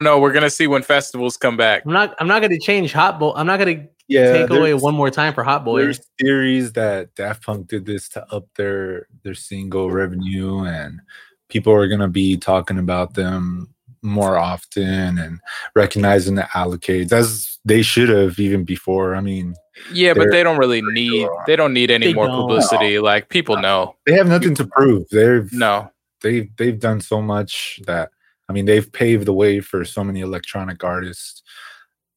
No, 0.00 0.18
we're 0.18 0.32
gonna 0.32 0.50
see 0.50 0.66
when 0.66 0.82
festivals 0.82 1.36
come 1.36 1.56
back. 1.56 1.82
I'm 1.86 1.92
not. 1.92 2.14
I'm 2.18 2.28
not 2.28 2.40
going 2.40 2.52
to 2.52 2.58
change 2.58 2.92
Hot 2.92 3.18
Boy. 3.18 3.32
I'm 3.36 3.46
not 3.46 3.58
going 3.58 3.80
to 3.82 3.88
yeah, 4.08 4.32
take 4.32 4.50
away 4.50 4.74
one 4.74 4.94
more 4.94 5.10
time 5.10 5.34
for 5.34 5.44
Hot 5.44 5.64
Boy. 5.64 5.80
There's 5.82 6.00
theories 6.20 6.72
that 6.72 7.14
Daft 7.14 7.44
Punk 7.44 7.68
did 7.68 7.86
this 7.86 8.08
to 8.10 8.26
up 8.32 8.46
their 8.56 9.06
their 9.22 9.34
single 9.34 9.90
revenue, 9.90 10.64
and 10.64 11.00
people 11.48 11.72
are 11.72 11.86
gonna 11.88 12.08
be 12.08 12.36
talking 12.36 12.78
about 12.78 13.14
them 13.14 13.72
more 14.02 14.38
often 14.38 15.18
and 15.18 15.38
recognizing 15.76 16.34
the 16.34 16.42
allocates 16.54 17.12
as 17.12 17.58
they 17.66 17.82
should 17.82 18.08
have 18.08 18.38
even 18.38 18.64
before. 18.64 19.14
I 19.14 19.20
mean, 19.20 19.54
Yeah, 19.92 20.14
but 20.14 20.30
They're- 20.30 20.42
don't 20.44 20.56
really 20.56 20.80
need 20.80 21.28
they 21.46 21.54
don't 21.56 21.74
need 21.74 21.90
any 21.90 22.06
They 22.06 22.14
more 22.14 22.26
don't. 22.26 22.40
publicity. 22.40 22.98
Like 22.98 23.28
people 23.28 23.58
know. 23.58 23.96
they 24.06 24.14
have 24.14 24.26
nothing 24.28 24.54
to 24.54 24.64
prove. 24.64 25.06
They've 25.10 25.52
No. 25.52 25.90
they've 26.22 26.48
they've 26.56 26.78
done 26.80 27.00
so 27.02 27.20
much 27.20 27.80
that 27.86 28.10
I 28.50 28.52
mean 28.52 28.64
they've 28.64 28.92
paved 28.92 29.26
the 29.26 29.32
way 29.32 29.60
for 29.60 29.84
so 29.84 30.02
many 30.02 30.22
electronic 30.22 30.82
artists. 30.82 31.44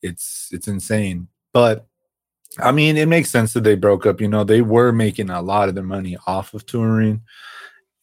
It's 0.02 0.50
it's 0.52 0.68
insane. 0.68 1.28
But 1.54 1.86
I 2.58 2.72
mean 2.72 2.98
it 2.98 3.08
makes 3.08 3.30
sense 3.30 3.54
that 3.54 3.64
they 3.64 3.76
broke 3.76 4.08
up. 4.08 4.20
You 4.20 4.28
know, 4.28 4.44
they 4.44 4.62
were 4.62 4.92
making 4.92 5.30
a 5.30 5.44
lot 5.44 5.70
of 5.70 5.76
their 5.76 5.84
money 5.84 6.18
off 6.26 6.56
of 6.56 6.66
touring. 6.66 7.22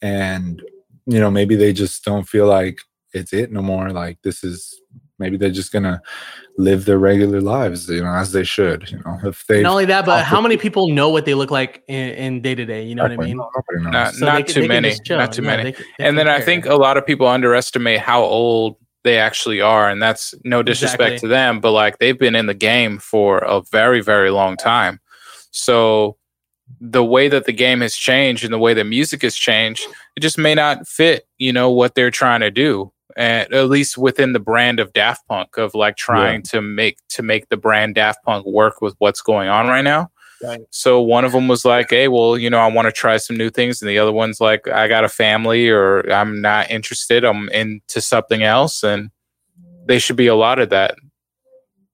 And 0.00 0.62
you 1.06 1.19
know, 1.19 1.29
maybe 1.29 1.56
they 1.56 1.73
just 1.73 2.05
don't 2.05 2.29
feel 2.29 2.47
like 2.47 2.79
it's 3.12 3.32
it 3.32 3.50
no 3.50 3.62
more. 3.62 3.91
Like 3.91 4.19
this 4.23 4.44
is 4.44 4.81
maybe 5.21 5.37
they're 5.37 5.51
just 5.51 5.71
gonna 5.73 6.03
live 6.59 6.85
their 6.87 6.99
regular 6.99 7.41
lives, 7.41 7.89
you 7.89 8.03
know, 8.03 8.13
as 8.13 8.33
they 8.33 8.43
should. 8.43 8.91
You 8.91 8.99
know, 9.05 9.19
if 9.25 9.47
they 9.47 9.63
Not 9.63 9.71
only 9.73 9.85
that, 9.85 10.05
but 10.05 10.25
how 10.25 10.41
many 10.41 10.57
people 10.57 10.89
know 10.89 11.09
what 11.11 11.27
they 11.27 11.35
look 11.35 11.51
like 11.51 11.85
in 11.87 12.41
day 12.43 12.55
to 12.57 12.65
day? 12.65 12.83
You 12.85 12.95
know 12.97 13.05
what 13.05 13.13
I 13.13 13.17
mean? 13.17 13.37
Not, 13.83 14.15
So 14.15 14.27
not 14.27 14.39
can- 14.39 14.47
too 14.47 14.61
can 14.63 14.69
many. 14.69 14.97
Not 15.11 15.33
too 15.33 15.43
Yeah, 15.43 15.47
many. 15.47 15.63
they 15.65 15.73
can- 15.73 15.85
they 15.99 16.05
and 16.05 16.19
then 16.19 16.27
can 16.27 16.35
I 16.35 16.41
think 16.41 16.67
a 16.67 16.75
lot 16.75 16.97
of 16.97 17.07
people 17.07 17.29
underestimate 17.29 18.01
how 18.01 18.23
old 18.23 18.77
they 19.05 19.19
actually 19.19 19.61
are, 19.61 19.89
and 19.89 20.03
that's 20.03 20.35
no 20.45 20.63
disrespect 20.63 21.13
Exactly. 21.15 21.29
to 21.29 21.29
them, 21.29 21.61
but 21.61 21.71
like 21.73 21.99
they've 21.99 22.19
been 22.19 22.35
in 22.35 22.47
the 22.47 22.55
game 22.55 22.99
for 22.99 23.39
a 23.39 23.63
very, 23.71 24.01
very 24.03 24.31
long 24.31 24.57
time. 24.57 25.01
So 25.53 26.17
the 26.81 27.05
way 27.05 27.29
that 27.29 27.47
the 27.47 27.53
game 27.53 27.81
has 27.81 27.95
changed 27.97 28.45
and 28.45 28.53
the 28.53 28.59
way 28.59 28.75
that 28.75 28.85
music 28.85 29.23
has 29.23 29.35
changed, 29.35 29.87
it 30.17 30.21
just 30.21 30.39
may 30.39 30.55
not 30.55 30.87
fit, 30.87 31.27
you 31.39 31.53
know, 31.53 31.71
what 31.71 31.95
they're 31.95 32.11
trying 32.11 32.41
to 32.41 32.50
do. 32.50 32.93
And 33.17 33.52
at 33.52 33.69
least 33.69 33.99
within 33.99 34.33
the 34.33 34.40
brand 34.40 34.81
of 34.81 34.93
Daft 34.93 35.26
Punk, 35.29 35.57
of 35.57 35.75
like 35.75 35.97
trying 35.97 36.43
to 36.45 36.61
make 36.61 36.99
to 37.11 37.23
make 37.23 37.49
the 37.49 37.57
brand 37.57 37.95
Daft 37.95 38.25
Punk 38.25 38.47
work 38.47 38.81
with 38.81 38.95
what's 38.99 39.23
going 39.23 39.49
on 39.49 39.67
right 39.67 39.85
now. 39.85 40.11
Right. 40.43 40.61
So 40.71 41.02
one 41.02 41.25
of 41.25 41.33
them 41.33 41.49
was 41.49 41.64
like, 41.64 41.90
"Hey, 41.90 42.09
well, 42.09 42.38
you 42.38 42.49
know, 42.49 42.59
I 42.59 42.67
want 42.69 42.87
to 42.87 42.93
try 42.93 43.19
some 43.19 43.37
new 43.37 43.50
things," 43.50 43.83
and 43.83 43.88
the 43.90 43.99
other 43.99 44.12
one's 44.12 44.40
like, 44.40 44.67
"I 44.69 44.88
got 44.88 45.05
a 45.05 45.09
family, 45.09 45.69
or 45.69 46.11
I'm 46.11 46.40
not 46.40 46.71
interested. 46.71 47.25
I'm 47.25 47.49
into 47.50 48.00
something 48.00 48.43
else," 48.43 48.83
and 48.83 49.11
they 49.87 49.99
should 49.99 50.17
be 50.17 50.29
allotted 50.29 50.71
that. 50.71 50.95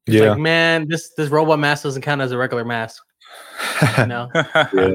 It's 0.06 0.16
yeah. 0.16 0.30
like, 0.30 0.38
man, 0.38 0.86
this 0.88 1.10
this 1.16 1.28
robot 1.28 1.58
mask 1.58 1.82
doesn't 1.82 2.02
count 2.02 2.20
as 2.20 2.30
a 2.30 2.38
regular 2.38 2.64
mask. 2.64 3.02
You 3.98 4.06
know? 4.06 4.30
yeah. 4.54 4.94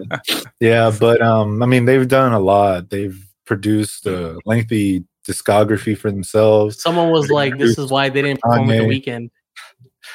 yeah, 0.62 0.92
but 0.98 1.22
um, 1.22 1.62
I 1.62 1.66
mean, 1.66 1.86
they've 1.86 2.08
done 2.08 2.32
a 2.32 2.40
lot. 2.40 2.90
They've 2.90 3.22
produced 3.46 4.06
a 4.06 4.40
lengthy 4.46 5.04
discography 5.28 5.98
for 5.98 6.12
themselves. 6.12 6.82
Someone 6.82 7.10
was 7.12 7.30
like, 7.30 7.58
"This 7.58 7.78
is 7.78 7.92
why 7.92 8.10
they 8.10 8.22
didn't 8.22 8.42
perform 8.42 8.68
with 8.68 8.78
the 8.78 8.84
Weeknd." 8.84 9.30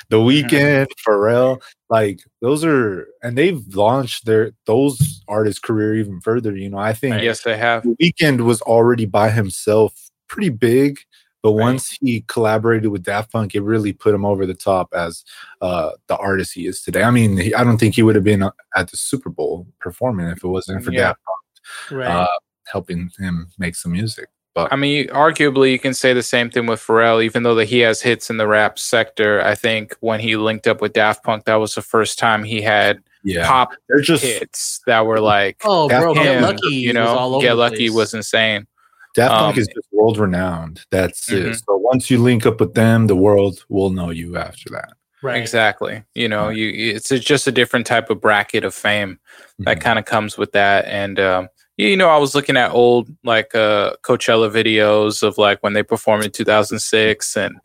The 0.09 0.17
Weeknd, 0.17 0.89
Pharrell, 1.07 1.61
like 1.91 2.21
those 2.41 2.65
are, 2.65 3.07
and 3.23 3.39
they've 3.39 3.63
launched 3.75 4.27
their 4.27 4.51
those 4.67 5.23
artists' 5.29 5.61
career 5.61 5.95
even 5.95 6.21
further. 6.21 6.57
You 6.57 6.71
know, 6.71 6.79
I 6.79 6.93
think 6.93 7.23
yes, 7.23 7.43
they 7.43 7.57
have. 7.57 7.85
the 7.85 7.97
Weeknd 8.03 8.41
was 8.41 8.61
already 8.63 9.07
by 9.07 9.31
himself, 9.31 9.95
pretty 10.29 10.49
big. 10.51 10.99
But 11.43 11.53
Right. 11.53 11.63
once 11.63 11.91
he 12.01 12.25
collaborated 12.27 12.91
with 12.91 13.05
Daft 13.05 13.31
Punk, 13.31 13.55
it 13.55 13.61
really 13.63 13.93
put 13.93 14.13
him 14.15 14.25
over 14.25 14.47
the 14.47 14.55
top 14.55 14.89
as 14.93 15.23
uh, 15.61 15.91
the 16.09 16.17
artist 16.17 16.55
he 16.55 16.67
is 16.67 16.83
today. 16.83 17.05
I 17.05 17.13
mean, 17.13 17.37
he, 17.37 17.55
I 17.55 17.63
don't 17.63 17.79
think 17.79 17.95
he 17.95 18.03
would 18.03 18.17
have 18.17 18.25
been 18.25 18.43
uh, 18.43 18.51
at 18.75 18.91
the 18.91 18.97
Super 18.97 19.31
Bowl 19.31 19.69
performing 19.79 20.27
if 20.27 20.43
it 20.43 20.49
wasn't 20.49 20.85
for 20.85 20.91
Yeah. 20.93 21.03
Daft 21.03 21.21
Punk 21.25 22.01
Right. 22.01 22.09
uh, 22.11 22.27
helping 22.67 23.11
him 23.19 23.53
make 23.59 23.77
some 23.77 23.93
music. 23.93 24.29
But 24.57 24.73
I 24.73 24.77
mean, 24.77 25.09
arguably, 25.09 25.71
you 25.71 25.79
can 25.79 25.93
say 25.93 26.15
the 26.15 26.23
same 26.23 26.51
thing 26.51 26.65
with 26.67 26.81
Pharrell. 26.81 27.23
Even 27.23 27.43
though 27.43 27.55
that 27.57 27.67
he 27.67 27.81
has 27.81 28.01
hits 28.01 28.31
in 28.31 28.39
the 28.39 28.47
rap 28.47 28.79
sector, 28.79 29.43
I 29.43 29.55
think 29.55 29.95
when 30.01 30.19
he 30.19 30.35
linked 30.37 30.67
up 30.67 30.81
with 30.81 30.95
Daft 30.95 31.23
Punk, 31.23 31.45
that 31.45 31.57
was 31.57 31.75
the 31.75 31.83
first 31.83 32.19
time 32.19 32.43
he 32.43 32.63
had 32.63 33.03
yeah, 33.23 33.47
pop 33.47 33.73
they're 33.89 34.01
just 34.01 34.25
hits 34.25 34.81
that 34.87 35.05
were 35.05 35.21
like, 35.21 35.61
oh, 35.67 35.91
Daft 35.91 36.03
bro, 36.05 36.15
Punk, 36.15 36.25
get 36.27 36.41
lucky. 36.41 36.69
you 36.75 36.89
was 36.89 36.95
know, 36.95 37.07
all 37.19 37.35
over 37.35 37.43
Get 37.47 37.53
Lucky 37.59 37.77
place. 37.77 37.91
was 37.91 38.15
insane. 38.15 38.67
Daft 39.15 39.35
Punk 39.35 39.57
um, 39.57 39.61
is 39.61 39.67
just 39.69 39.89
world 39.93 40.17
renowned. 40.17 40.81
That's 40.91 41.29
Mhm. 41.29 41.51
it. 41.51 41.57
So 41.67 41.77
once 41.77 42.11
you 42.11 42.17
link 42.23 42.47
up 42.47 42.59
with 42.59 42.73
them, 42.73 43.09
the 43.09 43.17
world 43.17 43.63
will 43.69 43.91
know 43.91 44.09
you 44.09 44.39
after 44.39 44.71
that. 44.71 44.95
Right. 45.23 45.37
Exactly. 45.41 46.03
You 46.15 46.29
know, 46.29 46.49
you 46.49 46.95
it's 46.95 47.11
a, 47.11 47.19
just 47.19 47.47
a 47.47 47.53
different 47.53 47.87
type 47.87 48.09
of 48.09 48.23
bracket 48.23 48.65
of 48.65 48.75
fame 48.75 49.19
that 49.61 49.79
Mhm. 49.79 49.81
kind 49.83 49.99
of 49.99 50.07
comes 50.07 50.39
with 50.39 50.53
that. 50.53 50.87
And 50.87 51.21
um, 51.21 51.49
you 51.77 51.97
know, 51.97 52.09
I 52.09 52.17
was 52.19 52.35
looking 52.35 52.57
at 52.57 52.73
old 52.73 53.09
like 53.25 53.55
uh, 53.55 53.95
Coachella 54.03 54.51
videos 54.51 55.23
of 55.23 55.39
like 55.39 55.63
when 55.63 55.73
they 55.75 55.83
performed 55.83 56.25
in 56.25 56.31
2006, 56.31 57.37
and 57.37 57.57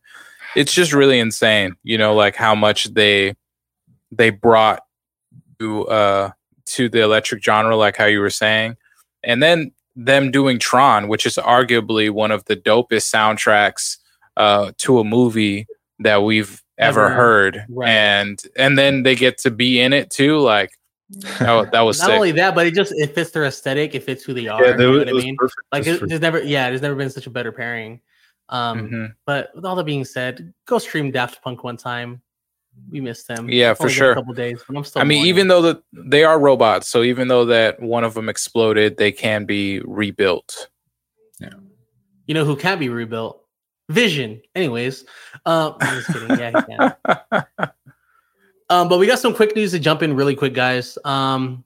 it's 0.56 0.74
just 0.74 0.94
really 0.94 1.20
insane. 1.20 1.76
You 1.84 1.98
know, 1.98 2.14
like 2.14 2.36
how 2.36 2.54
much 2.56 2.86
they 2.94 3.36
they 4.12 4.30
brought 4.30 4.82
to 5.60 5.88
uh, 5.88 6.32
to 6.68 6.90
the 6.90 7.02
electric 7.02 7.44
genre, 7.44 7.76
like 7.76 7.96
how 7.98 8.06
you 8.06 8.20
were 8.20 8.30
saying, 8.30 8.76
and 9.24 9.42
then 9.42 9.72
them 9.96 10.32
doing 10.32 10.58
Tron, 10.60 11.08
which 11.08 11.26
is 11.26 11.36
arguably 11.36 12.10
one 12.10 12.32
of 12.32 12.46
the 12.46 12.56
dopest 12.56 13.10
soundtracks 13.14 13.98
uh, 14.38 14.72
to 14.78 15.00
a 15.00 15.04
movie 15.04 15.68
that 16.00 16.24
we've 16.24 16.62
ever 16.78 17.06
Ever. 17.06 17.14
heard, 17.14 17.66
Right. 17.70 17.90
and 17.90 18.42
and 18.58 18.78
then 18.78 19.04
they 19.04 19.16
get 19.16 19.38
to 19.40 19.52
be 19.52 19.80
in 19.80 19.94
it 19.94 20.10
too, 20.10 20.38
like. 20.40 20.72
Oh, 21.42 21.66
that 21.72 21.82
was 21.82 22.00
Not 22.00 22.06
sick. 22.08 22.16
only 22.16 22.32
that, 22.34 22.56
but 22.56 22.66
it 22.68 22.74
just 22.74 22.94
it 22.96 23.14
fits 23.14 23.32
their 23.32 23.46
aesthetic. 23.46 23.96
It 23.96 24.04
fits 24.04 24.24
who 24.24 24.34
they 24.34 24.48
are. 24.48 24.62
yeah, 24.64 24.72
you 24.72 24.78
there 24.78 24.92
know 24.92 24.98
what 25.00 25.10
I 25.10 25.12
mean? 25.14 25.36
perfect. 25.38 25.68
Like 25.72 25.88
it, 25.88 26.00
for- 26.00 26.08
there's 26.08 26.22
never, 26.22 26.42
yeah, 26.42 26.70
there's 26.70 26.82
never 26.82 26.96
been 26.96 27.10
such 27.10 27.28
a 27.28 27.30
better 27.30 27.52
pairing. 27.52 28.00
Um, 28.50 28.90
Mhm. 28.90 29.14
but 29.26 29.52
with 29.56 29.66
all 29.66 29.76
that 29.76 29.86
being 29.86 30.06
said, 30.06 30.54
go 30.66 30.78
stream 30.78 31.12
Daft 31.12 31.42
Punk 31.42 31.64
one 31.64 31.78
time. 31.78 32.22
We 32.90 33.02
missed 33.02 33.28
them. 33.28 33.50
Yeah, 33.50 33.72
It's 33.72 33.82
for 33.82 33.90
sure. 33.90 34.12
A 34.14 34.16
couple 34.16 34.34
days, 34.34 34.62
but 34.66 34.78
I'm 34.78 34.84
still. 34.86 35.02
I 35.02 35.06
mean, 35.06 35.18
mourning. 35.20 35.30
even 35.30 35.48
though 35.50 35.62
that 35.64 35.84
they 35.92 36.24
are 36.24 36.40
robots, 36.40 36.88
so 36.88 37.04
even 37.04 37.28
though 37.28 37.44
that 37.46 37.82
one 37.82 38.04
of 38.06 38.14
them 38.14 38.30
exploded, 38.30 38.96
they 38.98 39.12
can 39.12 39.44
be 39.46 39.82
rebuilt. 39.82 40.70
Yeah. 41.42 41.50
You 42.28 42.34
know 42.34 42.46
who 42.46 42.56
can't 42.56 42.80
be 42.80 42.88
rebuilt? 42.88 43.44
Vision. 43.90 44.42
Anyways, 44.56 45.04
um, 45.46 45.76
I'm 45.82 45.96
just 46.02 46.08
kidding. 46.14 46.38
Yeah, 46.40 46.52
he 46.56 46.78
can. 46.78 47.72
Um, 48.72 48.88
but 48.88 49.00
we 49.00 49.06
got 49.06 49.20
some 49.20 49.36
quick 49.36 49.54
news 49.54 49.72
to 49.72 49.80
jump 49.80 50.02
in 50.02 50.16
really 50.16 50.34
quick, 50.34 50.54
guys. 50.54 50.98
Um, 51.04 51.66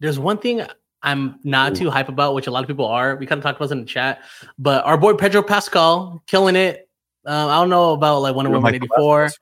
there's 0.00 0.18
one 0.18 0.36
thing 0.36 0.62
I'm 1.00 1.38
not 1.44 1.76
too 1.76 1.90
hype 1.90 2.08
about, 2.08 2.34
which 2.34 2.48
a 2.48 2.50
lot 2.50 2.64
of 2.64 2.66
people 2.66 2.86
are. 2.86 3.14
We 3.14 3.24
kind 3.24 3.38
of 3.38 3.44
talked 3.44 3.56
about 3.56 3.66
this 3.66 3.72
in 3.72 3.80
the 3.80 3.86
chat, 3.86 4.20
but 4.58 4.84
our 4.84 4.98
boy 4.98 5.14
Pedro 5.14 5.44
Pascal 5.44 6.24
killing 6.26 6.56
it. 6.56 6.88
Um, 7.24 7.50
I 7.50 7.54
don't 7.60 7.70
know 7.70 7.92
about 7.92 8.18
like 8.18 8.34
Wonder 8.34 8.50
Woman 8.50 8.74
'84. 8.74 9.22
Of 9.22 9.30
Us? 9.30 9.38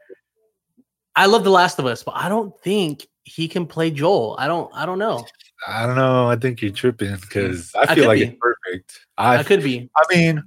I 1.17 1.27
love 1.27 1.45
The 1.45 1.51
Last 1.51 1.79
of 1.79 1.87
Us, 1.87 2.03
but 2.03 2.15
I 2.15 2.29
don't 2.29 2.55
think 2.61 3.07
he 3.25 3.49
can 3.49 3.67
play 3.67 3.91
Joel. 3.91 4.37
I 4.39 4.47
don't. 4.47 4.71
I 4.75 4.85
don't 4.85 4.99
know. 4.99 5.25
I 5.67 5.87
don't 5.87 5.97
know. 5.97 6.27
I 6.29 6.37
think 6.37 6.61
you're 6.61 6.73
tripping 6.73 7.17
because 7.17 7.75
I 7.75 7.81
I 7.81 7.87
feel 7.87 7.95
could 7.95 8.07
like 8.09 8.19
be. 8.19 8.25
it's 8.25 8.37
perfect. 8.39 9.07
I 9.17 9.39
I 9.39 9.43
could 9.45 9.63
be. 9.63 9.89
I 9.97 10.15
mean, 10.15 10.43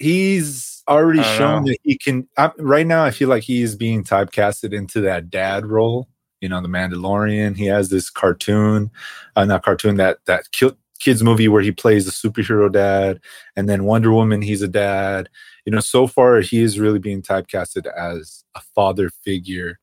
he's 0.00 0.82
already 0.88 1.22
shown 1.22 1.64
know. 1.64 1.70
that 1.70 1.78
he 1.84 1.96
can. 1.96 2.26
I, 2.36 2.50
right 2.58 2.86
now, 2.86 3.04
I 3.04 3.10
feel 3.12 3.28
like 3.28 3.44
he's 3.44 3.76
being 3.76 4.02
typecasted 4.02 4.72
into 4.72 5.00
that 5.02 5.30
dad 5.30 5.66
role. 5.66 6.08
You 6.40 6.48
know, 6.48 6.60
the 6.60 6.68
Mandalorian. 6.68 7.56
He 7.56 7.66
has 7.66 7.90
this 7.90 8.10
cartoon, 8.10 8.90
uh, 9.36 9.44
not 9.44 9.62
cartoon 9.62 9.96
that 9.96 10.18
that 10.26 10.50
ki- 10.52 10.76
kids 10.98 11.22
movie 11.22 11.48
where 11.48 11.62
he 11.62 11.70
plays 11.70 12.08
a 12.08 12.10
superhero 12.10 12.72
dad, 12.72 13.20
and 13.56 13.68
then 13.68 13.84
Wonder 13.84 14.10
Woman. 14.12 14.42
He's 14.42 14.62
a 14.62 14.68
dad. 14.68 15.28
You 15.66 15.72
know, 15.72 15.80
so 15.80 16.06
far 16.06 16.40
he 16.40 16.62
is 16.62 16.80
really 16.80 16.98
being 16.98 17.22
typecasted 17.22 17.86
as 17.96 18.42
a 18.56 18.60
father 18.74 19.10
figure, 19.22 19.78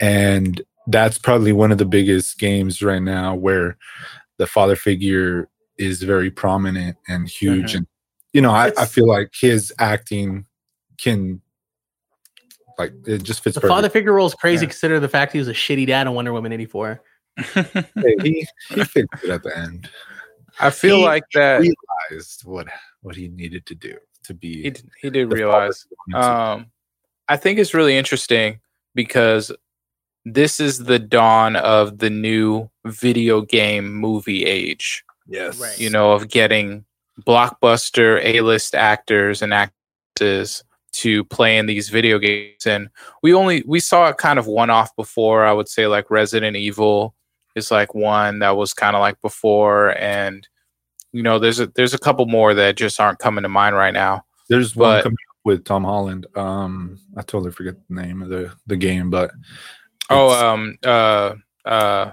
and 0.00 0.62
that's 0.86 1.18
probably 1.18 1.52
one 1.52 1.72
of 1.72 1.78
the 1.78 1.84
biggest 1.86 2.38
games 2.38 2.82
right 2.82 3.02
now 3.02 3.34
where 3.34 3.76
the 4.38 4.46
father 4.46 4.76
figure 4.76 5.48
is 5.78 6.02
very 6.02 6.30
prominent 6.30 6.96
and 7.08 7.28
huge 7.28 7.72
Mhm. 7.72 7.76
and 7.78 7.86
you 8.34 8.42
know 8.42 8.50
I, 8.50 8.72
I 8.76 8.84
feel 8.84 9.06
like 9.06 9.32
his 9.32 9.72
acting 9.78 10.44
can 10.98 11.40
like 12.78 12.92
it 13.06 13.22
just 13.22 13.42
fits 13.42 13.58
The 13.58 13.66
father 13.66 13.88
figure 13.88 14.12
role 14.12 14.26
is 14.26 14.34
crazy. 14.34 14.66
Yeah. 14.66 14.70
Consider 14.70 15.00
the 15.00 15.08
fact 15.08 15.32
he 15.32 15.38
was 15.38 15.48
a 15.48 15.54
shitty 15.54 15.86
dad 15.86 16.06
in 16.06 16.12
Wonder 16.12 16.32
Woman 16.32 16.52
'84. 16.52 17.00
Hey, 17.54 17.64
he 18.20 18.46
he 18.68 18.84
fixed 18.84 19.24
it 19.24 19.30
at 19.30 19.42
the 19.42 19.56
end 19.56 19.88
I 20.60 20.70
feel 20.70 20.98
He 20.98 21.04
like 21.04 21.24
that 21.34 21.60
realized 21.60 22.44
what 22.44 22.68
what 23.02 23.16
he 23.16 23.28
needed 23.28 23.66
to 23.66 23.74
do 23.74 23.96
to 24.24 24.34
be 24.34 24.62
he, 24.62 24.70
d- 24.70 24.82
he 25.00 25.10
did 25.10 25.32
realize. 25.32 25.86
Um, 26.14 26.66
I 27.28 27.36
think 27.36 27.58
it's 27.58 27.74
really 27.74 27.96
interesting 27.96 28.60
because 28.94 29.52
this 30.24 30.60
is 30.60 30.78
the 30.78 30.98
dawn 30.98 31.56
of 31.56 31.98
the 31.98 32.10
new 32.10 32.70
video 32.86 33.42
game 33.42 33.92
movie 33.94 34.44
age. 34.44 35.04
yes 35.28 35.60
Right. 35.60 35.78
You 35.78 35.90
know, 35.90 36.12
of 36.12 36.28
getting 36.28 36.84
blockbuster 37.22 38.20
A-list 38.24 38.74
actors 38.74 39.42
and 39.42 39.54
actresses 39.54 40.64
to 40.92 41.24
play 41.24 41.58
in 41.58 41.66
these 41.66 41.88
video 41.88 42.18
games, 42.18 42.66
and 42.66 42.88
we 43.22 43.34
only 43.34 43.62
we 43.66 43.80
saw 43.80 44.08
it 44.08 44.16
kind 44.16 44.38
of 44.38 44.46
one 44.46 44.70
off 44.70 44.94
before. 44.96 45.44
I 45.44 45.52
would 45.52 45.68
say 45.68 45.86
like 45.86 46.10
Resident 46.10 46.56
Evil 46.56 47.14
is 47.56 47.70
like 47.70 47.94
one 47.94 48.38
that 48.40 48.56
was 48.56 48.72
kind 48.72 48.94
of 48.94 49.00
like 49.00 49.20
before, 49.20 49.98
and 49.98 50.46
you 51.12 51.22
know, 51.22 51.38
there's 51.38 51.60
a 51.60 51.66
there's 51.68 51.94
a 51.94 51.98
couple 51.98 52.26
more 52.26 52.54
that 52.54 52.76
just 52.76 53.00
aren't 53.00 53.18
coming 53.18 53.42
to 53.42 53.48
mind 53.48 53.76
right 53.76 53.94
now. 53.94 54.24
there's 54.48 54.76
one 54.76 55.02
coming 55.02 55.12
up 55.12 55.36
with 55.44 55.64
Tom 55.64 55.84
Holland 55.84 56.26
um 56.36 56.98
I 57.16 57.22
totally 57.22 57.50
forget 57.52 57.74
the 57.88 57.94
name 58.02 58.22
of 58.22 58.28
the 58.30 58.52
the 58.66 58.76
game 58.76 59.10
but 59.10 59.30
Oh, 60.10 60.30
um, 60.30 60.78
uh, 60.84 61.34
uh, 61.64 62.12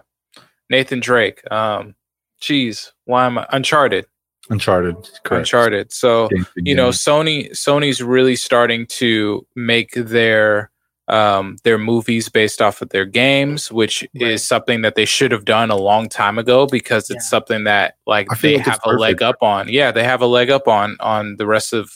Nathan 0.69 0.99
Drake. 0.99 1.41
Um, 1.51 1.95
geez, 2.39 2.93
why 3.05 3.25
am 3.25 3.37
I 3.37 3.47
Uncharted? 3.51 4.05
Uncharted 4.49 4.95
correct 5.23 5.41
Uncharted. 5.41 5.91
So 5.93 6.27
Game 6.29 6.45
you 6.57 6.75
know, 6.75 6.87
game. 6.87 6.91
Sony 6.93 7.51
Sony's 7.51 8.01
really 8.01 8.35
starting 8.35 8.85
to 8.87 9.45
make 9.55 9.93
their 9.93 10.71
um 11.07 11.57
their 11.63 11.77
movies 11.77 12.29
based 12.29 12.61
off 12.61 12.81
of 12.81 12.89
their 12.89 13.05
games, 13.05 13.71
which 13.71 14.01
Right. 14.15 14.31
is 14.31 14.45
something 14.45 14.81
that 14.81 14.95
they 14.95 15.05
should 15.05 15.31
have 15.31 15.45
done 15.45 15.69
a 15.69 15.75
long 15.75 16.09
time 16.09 16.37
ago 16.37 16.65
because 16.67 17.09
it's 17.09 17.25
Yeah. 17.25 17.29
something 17.29 17.63
that 17.65 17.95
like 18.07 18.27
I 18.31 18.35
they 18.35 18.57
like 18.57 18.65
have 18.65 18.79
a 18.85 18.91
leg 18.93 19.21
up 19.21 19.37
on. 19.41 19.67
Yeah, 19.69 19.91
they 19.91 20.03
have 20.03 20.21
a 20.21 20.27
leg 20.27 20.49
up 20.49 20.67
on 20.67 20.97
on 20.99 21.35
the 21.37 21.45
rest 21.45 21.73
of 21.73 21.91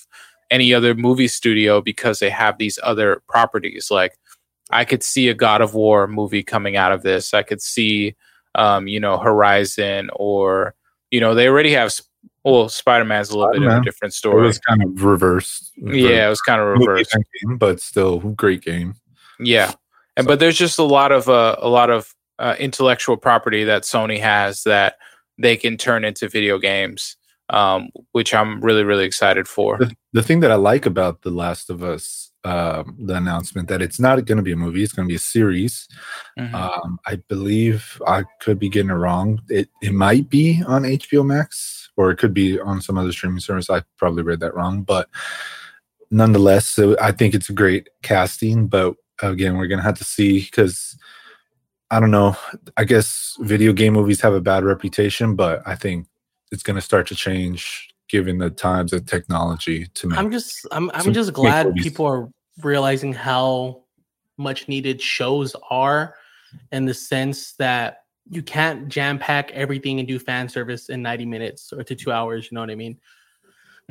any 0.51 0.73
other 0.73 0.93
movie 0.93 1.27
studio 1.27 1.81
because 1.81 2.19
they 2.19 2.29
have 2.29 2.57
these 2.57 2.77
other 2.83 3.21
properties. 3.27 3.89
Like 3.89 4.13
I 4.71 4.85
could 4.85 5.03
see 5.03 5.29
a 5.29 5.33
God 5.33 5.61
of 5.61 5.73
War 5.73 6.07
movie 6.07 6.43
coming 6.43 6.75
out 6.75 6.91
of 6.91 7.01
this. 7.03 7.33
I 7.33 7.41
could 7.43 7.61
see 7.61 8.15
um, 8.55 8.87
you 8.87 8.99
know, 8.99 9.17
Horizon 9.17 10.09
or 10.15 10.75
you 11.11 11.19
know, 11.19 11.33
they 11.35 11.47
already 11.47 11.71
have 11.73 11.91
sp- 11.93 12.07
well, 12.45 12.69
Spider 12.69 13.03
Man's 13.05 13.29
a 13.31 13.37
little 13.37 13.53
bit 13.53 13.63
of 13.63 13.81
a 13.81 13.83
different 13.83 14.13
story. 14.13 14.43
it 14.43 14.47
was 14.47 14.59
kind 14.59 14.81
of 14.83 15.03
reversed 15.03 15.71
Yeah, 15.77 16.27
it 16.27 16.29
was 16.29 16.41
kind 16.41 16.61
of 16.61 16.67
reversed. 16.67 17.15
but 17.57 17.81
still 17.81 18.19
great 18.19 18.61
game 18.61 18.95
Yeah, 19.39 19.73
and 20.15 20.25
but 20.27 20.39
there's 20.39 20.57
just 20.57 20.79
a 20.79 20.83
lot 20.83 21.11
of 21.11 21.27
uh, 21.27 21.55
a 21.59 21.67
lot 21.69 21.89
of 21.89 22.13
uh, 22.39 22.55
intellectual 22.59 23.17
property 23.17 23.63
that 23.65 23.83
Sony 23.83 24.19
has 24.19 24.63
that 24.63 24.95
they 25.37 25.57
can 25.57 25.75
turn 25.77 26.05
into 26.05 26.29
video 26.29 26.57
games, 26.57 27.17
um, 27.49 27.89
which 28.13 28.33
I'm 28.33 28.61
really 28.61 28.83
really 28.83 29.05
excited 29.05 29.47
for. 29.47 29.77
the, 29.77 29.93
the 30.13 30.23
thing 30.23 30.39
that 30.41 30.51
I 30.51 30.55
like 30.55 30.85
about 30.85 31.21
The 31.23 31.29
Last 31.31 31.69
of 31.69 31.83
Us, 31.83 32.31
um, 32.43 32.95
the 32.99 33.15
announcement 33.15 33.67
that 33.69 33.81
it's 33.81 33.99
not 33.99 34.23
going 34.25 34.37
to 34.37 34.43
be 34.43 34.51
a 34.53 34.57
movie, 34.57 34.83
it's 34.83 34.93
going 34.93 35.07
to 35.07 35.11
be 35.11 35.15
a 35.15 35.19
series. 35.19 35.87
Mhm. 36.39 36.53
Um, 36.53 36.99
I 37.05 37.15
believe 37.27 38.01
I 38.07 38.23
could 38.41 38.59
be 38.59 38.69
getting 38.69 38.91
it 38.91 38.93
wrong. 38.93 39.41
It 39.49 39.67
it 39.81 39.93
might 39.93 40.29
be 40.29 40.61
on 40.67 40.83
HBO 40.83 41.25
Max 41.25 41.74
or 41.97 42.11
it 42.11 42.17
could 42.17 42.33
be 42.33 42.59
on 42.59 42.81
some 42.81 42.97
other 42.97 43.11
streaming 43.11 43.39
service. 43.39 43.69
I 43.69 43.83
probably 43.97 44.23
read 44.23 44.39
that 44.41 44.55
wrong, 44.55 44.83
but 44.83 45.09
nonetheless, 46.11 46.67
so 46.67 46.95
I 47.01 47.11
think 47.11 47.33
it's 47.33 47.49
a 47.49 47.53
great 47.53 47.89
casting. 48.01 48.67
But 48.67 48.95
again, 49.21 49.57
we're 49.57 49.67
gonna 49.67 49.81
have 49.81 49.97
to 49.97 50.03
see 50.03 50.41
because 50.41 50.97
I 51.91 51.99
don't 51.99 52.11
know. 52.11 52.35
I 52.77 52.83
guess 52.83 53.37
video 53.39 53.73
game 53.73 53.93
movies 53.93 54.21
have 54.21 54.33
a 54.33 54.41
bad 54.41 54.63
reputation, 54.63 55.35
but 55.35 55.61
I 55.65 55.75
think 55.75 56.07
it's 56.51 56.63
gonna 56.63 56.81
start 56.81 57.07
to 57.07 57.15
change 57.15 57.89
given 58.07 58.37
the 58.37 58.49
times 58.49 58.93
of 58.93 59.05
technology 59.05 59.87
to 59.95 60.07
make 60.07 60.19
I'm 60.19 60.31
just 60.31 60.65
I'm 60.71 60.91
I'm 60.93 61.13
just 61.13 61.33
glad 61.33 61.67
movies. 61.67 61.83
people 61.83 62.05
are 62.05 62.29
realizing 62.61 63.13
how 63.13 63.83
much 64.37 64.67
needed 64.67 65.01
shows 65.01 65.55
are 65.69 66.15
in 66.71 66.85
the 66.85 66.93
sense 66.93 67.53
that 67.53 68.04
you 68.29 68.41
can't 68.41 68.87
jam 68.87 69.19
pack 69.19 69.51
everything 69.51 69.99
and 69.99 70.07
do 70.07 70.17
fan 70.19 70.49
service 70.49 70.89
in 70.89 71.01
90 71.01 71.25
minutes 71.25 71.71
or 71.71 71.83
to 71.83 71.95
two 71.95 72.11
hours, 72.11 72.49
you 72.49 72.55
know 72.55 72.61
what 72.61 72.71
I 72.71 72.75
mean? 72.75 72.97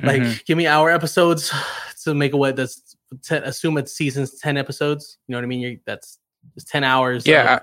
Like 0.03 0.23
Mhm. 0.23 0.45
give 0.45 0.59
me 0.59 0.67
hour 0.67 0.91
episodes 0.91 1.53
to 2.05 2.14
make 2.14 2.33
a 2.33 2.37
what 2.37 2.57
that's 2.57 2.97
ten, 3.23 3.45
assume 3.45 3.79
it's 3.79 3.93
seasons 3.93 4.38
10 4.41 4.57
episodes. 4.57 5.19
You 5.29 5.33
know 5.33 5.38
what 5.38 5.45
I 5.45 5.47
mean? 5.47 5.61
You're, 5.61 5.76
that's 5.87 6.19
just 6.55 6.69
10 6.69 6.83
hours. 6.85 7.26
yeah, 7.26 7.55
of 7.57 7.62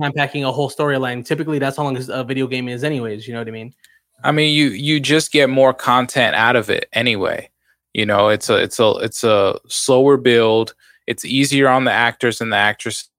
jam 0.00 0.12
packing 0.12 0.44
a 0.44 0.52
whole 0.52 0.70
storyline. 0.70 1.24
Typically 1.24 1.58
that's 1.58 1.76
how 1.76 1.84
long 1.84 1.96
a 2.10 2.24
video 2.24 2.46
game 2.46 2.68
is 2.68 2.84
anyways, 2.84 3.26
you 3.26 3.32
know 3.34 3.40
what 3.40 3.48
I 3.48 3.52
mean? 3.52 3.74
I, 4.22 4.28
I 4.28 4.32
mean 4.32 4.54
you 4.54 4.68
you 4.68 5.00
just 5.00 5.32
get 5.32 5.48
more 5.48 5.72
content 5.72 6.36
out 6.36 6.56
of 6.56 6.68
it 6.70 6.88
anyway. 6.92 7.48
You 7.94 8.06
know, 8.06 8.28
it's 8.28 8.48
a 8.50 8.56
it's 8.56 8.78
a 8.78 8.90
it's 8.98 9.24
a 9.24 9.58
slower 9.68 10.16
build. 10.16 10.74
It's 11.06 11.24
easier 11.24 11.66
on 11.68 11.84
the 11.84 11.92
actors 11.92 12.40
and 12.40 12.52
the 12.52 12.56
actresses. 12.56 13.09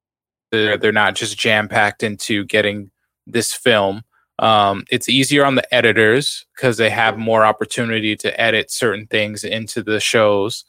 They're, 0.51 0.77
they're 0.77 0.91
not 0.91 1.15
just 1.15 1.37
jam 1.37 1.67
packed 1.67 2.03
into 2.03 2.45
getting 2.45 2.91
this 3.25 3.53
film. 3.53 4.03
Um, 4.39 4.85
it's 4.89 5.07
easier 5.07 5.45
on 5.45 5.55
the 5.55 5.73
editors 5.73 6.45
because 6.55 6.77
they 6.77 6.89
have 6.89 7.17
more 7.17 7.45
opportunity 7.45 8.15
to 8.17 8.41
edit 8.41 8.71
certain 8.71 9.07
things 9.07 9.43
into 9.43 9.83
the 9.83 9.99
shows. 9.99 10.65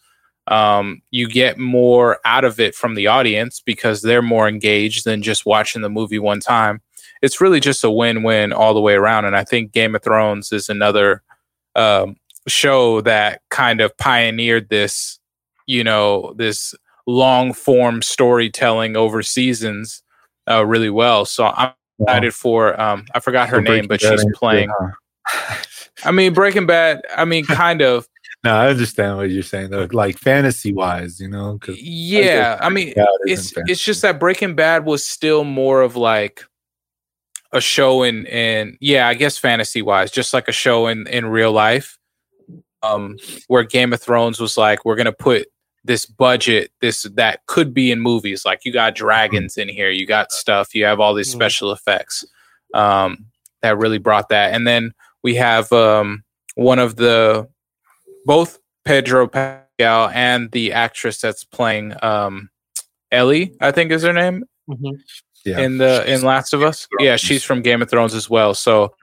um, 0.49 1.03
you 1.11 1.29
get 1.29 1.59
more 1.59 2.19
out 2.25 2.45
of 2.45 2.59
it 2.59 2.75
from 2.75 2.95
the 2.95 3.07
audience 3.07 3.61
because 3.61 4.03
they're 4.03 4.23
more 4.23 4.49
engaged 4.49 5.05
than 5.05 5.23
just 5.23 5.47
watching 5.47 5.83
the 5.83 5.89
movie 5.91 6.19
one 6.19 6.41
time. 6.41 6.81
It's 7.21 7.41
really 7.41 7.61
just 7.61 7.85
a 7.85 7.91
win-win 7.91 8.53
all 8.53 8.75
the 8.75 8.81
way 8.81 8.95
around, 8.95 9.27
and 9.27 9.37
I 9.37 9.45
think 9.45 9.73
Game 9.73 9.95
of 9.95 10.03
Thrones 10.03 10.51
is 10.53 10.69
another 10.69 11.23
um, 11.77 12.17
show 12.49 13.01
that 13.03 13.43
kind 13.51 13.81
of 13.81 13.97
pioneered 13.97 14.69
this, 14.69 15.21
you 15.67 15.85
know, 15.85 16.35
this 16.37 16.75
long 17.07 17.53
form 17.53 18.03
storytelling 18.03 18.97
over 18.97 19.23
seasons 19.23 20.03
uh, 20.49 20.65
really 20.65 20.91
well. 20.91 21.25
So 21.25 21.47
I'm 21.47 21.73
excited 22.01 22.35
for 22.35 22.81
um, 22.81 23.07
I 23.15 23.21
forgot 23.21 23.49
her 23.49 23.61
name, 23.61 23.87
but 23.87 24.01
she's 24.01 24.25
playing. 24.35 24.71
I 26.05 26.11
mean, 26.11 26.33
Breaking 26.33 26.67
Bad. 26.67 27.03
I 27.17 27.25
mean, 27.25 27.45
kind 27.47 27.83
of. 27.83 28.09
No, 28.45 28.57
I 28.57 28.69
understand 28.69 29.19
what 29.19 29.31
you're 29.31 29.43
saying 29.43 29.71
though. 29.71 29.87
Like 29.93 30.19
fantasy 30.19 30.73
wise, 30.73 31.21
you 31.21 31.29
know. 31.29 31.59
Yeah, 31.69 32.59
I, 32.61 32.67
I 32.67 32.69
mean, 32.71 32.93
it's 33.25 33.53
it's 33.67 33.85
just 33.85 34.03
that 34.03 34.19
Breaking 34.19 34.55
Bad 34.55 34.85
was 34.85 35.07
still 35.07 35.45
more 35.45 35.81
of 35.81 35.95
like 35.95 36.45
a 37.53 37.61
show 37.61 38.03
in 38.03 38.27
in 38.27 38.77
yeah, 38.81 39.07
I 39.07 39.15
guess 39.15 39.39
fantasy 39.39 39.81
wise, 39.81 40.11
just 40.11 40.35
like 40.35 40.49
a 40.49 40.53
show 40.53 40.89
in 40.89 41.07
in 41.07 41.27
real 41.27 41.53
life. 41.53 41.99
Um, 42.83 43.17
where 43.47 43.63
Game 43.63 43.93
of 43.93 44.03
Thrones 44.03 44.41
was 44.41 44.57
like, 44.57 44.85
we're 44.85 44.97
gonna 44.97 45.13
put 45.13 45.47
this 45.85 46.07
budget, 46.07 46.71
this 46.81 47.03
that 47.15 47.45
could 47.47 47.75
be 47.75 47.91
in 47.91 48.01
movies. 48.01 48.45
Like 48.45 48.65
you 48.65 48.73
got 48.73 48.95
dragons 48.95 49.57
in 49.57 49.69
here, 49.69 49.91
you 49.91 50.07
got 50.07 50.33
stuff, 50.33 50.75
you 50.75 50.85
have 50.85 51.01
all 51.01 51.15
these 51.15 51.31
mm. 51.31 51.35
special 51.35 51.73
effects. 51.73 52.25
Um, 52.75 53.27
that 53.63 53.79
really 53.79 53.99
brought 53.99 54.29
that, 54.31 54.55
and 54.55 54.67
then 54.67 54.93
we 55.23 55.37
have 55.37 55.73
um 55.73 56.25
one 56.55 56.79
of 56.79 56.97
the 56.97 57.49
both 58.25 58.59
Pedro 58.85 59.29
Pascal 59.29 60.09
and 60.09 60.51
the 60.53 60.73
actress 60.73 61.21
that's 61.21 61.45
playing 61.45 61.95
um, 62.03 62.51
Ellie, 63.11 63.55
I 63.61 63.71
think 63.71 63.93
is 63.93 64.03
her 64.03 64.13
name. 64.13 64.45
Mm-hmm. 64.69 64.97
Yeah. 65.45 65.61
In 65.61 65.79
the 65.79 66.11
in 66.11 66.23
Last 66.23 66.53
of 66.53 66.63
Us, 66.63 66.87
yeah, 67.01 67.17
she's 67.17 67.43
from 67.43 67.63
Game 67.63 67.83
of 67.83 67.91
Thrones 67.91 68.15
as 68.15 68.31
well. 68.31 68.55
So 68.55 68.95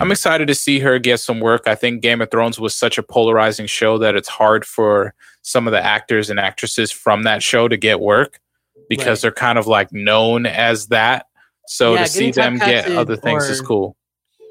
I'm 0.00 0.12
excited 0.12 0.46
to 0.46 0.54
see 0.54 0.78
her 0.78 1.00
get 1.00 1.18
some 1.18 1.40
work. 1.40 1.62
I 1.66 1.74
think 1.74 2.02
Game 2.02 2.20
of 2.20 2.30
Thrones 2.30 2.60
was 2.60 2.72
such 2.72 2.98
a 2.98 3.02
polarizing 3.02 3.66
show 3.66 3.98
that 3.98 4.14
it's 4.14 4.28
hard 4.28 4.64
for 4.64 5.12
some 5.48 5.66
of 5.66 5.72
the 5.72 5.82
actors 5.82 6.28
and 6.28 6.38
actresses 6.38 6.92
from 6.92 7.22
that 7.22 7.42
show 7.42 7.68
to 7.68 7.76
get 7.76 8.00
work 8.00 8.38
because 8.88 9.06
right. 9.06 9.22
they're 9.22 9.32
kind 9.32 9.58
of 9.58 9.66
like 9.66 9.92
known 9.92 10.44
as 10.44 10.88
that. 10.88 11.26
So 11.66 11.94
yeah, 11.94 12.02
to 12.02 12.08
see 12.08 12.30
them 12.30 12.58
get 12.58 12.90
other 12.90 13.16
things 13.16 13.48
is 13.48 13.60
cool. 13.60 13.96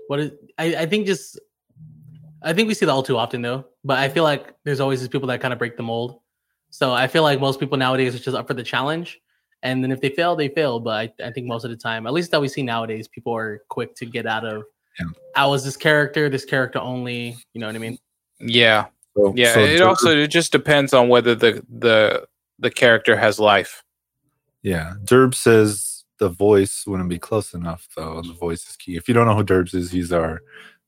What 0.08 0.20
is 0.20 0.32
I, 0.58 0.76
I 0.76 0.86
think 0.88 1.06
just 1.06 1.40
I 2.42 2.54
think 2.54 2.68
we 2.68 2.74
see 2.74 2.86
that 2.86 2.92
all 2.92 3.04
too 3.04 3.18
often 3.18 3.42
though. 3.42 3.66
But 3.84 4.00
I 4.00 4.10
feel 4.10 4.24
like 4.24 4.56
there's 4.64 4.80
always 4.80 5.00
these 5.00 5.10
people 5.10 5.28
that 5.28 5.40
kind 5.40 5.54
of 5.54 5.60
break 5.60 5.78
the 5.78 5.84
mold. 5.84 6.20
So 6.70 6.94
I 6.94 7.08
feel 7.08 7.24
like 7.24 7.40
most 7.40 7.60
people 7.60 7.78
nowadays 7.78 8.16
are 8.16 8.20
just 8.20 8.36
up 8.36 8.48
for 8.48 8.54
the 8.54 8.64
challenge. 8.64 9.20
And 9.64 9.84
then 9.84 9.92
if 9.92 10.02
they 10.02 10.10
fail, 10.10 10.36
they 10.36 10.50
fail. 10.50 10.80
But 10.80 11.14
I, 11.22 11.28
I 11.28 11.32
think 11.32 11.48
most 11.48 11.64
of 11.64 11.72
the 11.72 11.78
time, 11.78 12.06
at 12.06 12.14
least 12.14 12.32
that 12.32 12.42
we 12.42 12.48
see 12.48 12.62
nowadays, 12.64 13.08
people 13.08 13.36
are 13.36 13.62
quick 13.70 13.96
to 13.96 14.06
get 14.06 14.26
out 14.26 14.46
of 14.46 14.64
yeah. 15.00 15.06
I 15.36 15.46
was 15.46 15.64
this 15.64 15.78
character, 15.78 16.30
this 16.30 16.46
character 16.46 16.80
only. 16.80 17.38
You 17.54 17.62
know 17.62 17.68
what 17.68 17.76
I 17.76 17.80
mean? 17.80 17.98
Yeah. 18.40 18.88
So, 19.18 19.34
yeah. 19.36 19.54
So 19.54 19.60
it 19.62 19.82
also 19.82 20.16
it 20.16 20.28
just 20.28 20.52
depends 20.52 20.94
on 20.94 21.10
whether 21.10 21.34
the 21.34 21.66
the 21.70 22.28
the 22.60 22.70
character 22.70 23.18
has 23.18 23.40
life. 23.40 23.84
Yeah. 24.62 24.94
Derb 25.04 25.34
says 25.34 26.06
the 26.20 26.30
voice 26.30 26.84
wouldn't 26.86 27.10
be 27.10 27.20
close 27.20 27.54
enough 27.54 27.88
though. 27.96 28.22
The 28.22 28.34
voice 28.34 28.70
is 28.70 28.76
key. 28.76 28.96
If 28.96 29.08
you 29.08 29.14
don't 29.14 29.26
know 29.26 29.36
who 29.36 29.44
Derbs 29.44 29.74
is, 29.74 29.92
he's 29.92 30.12
our 30.12 30.42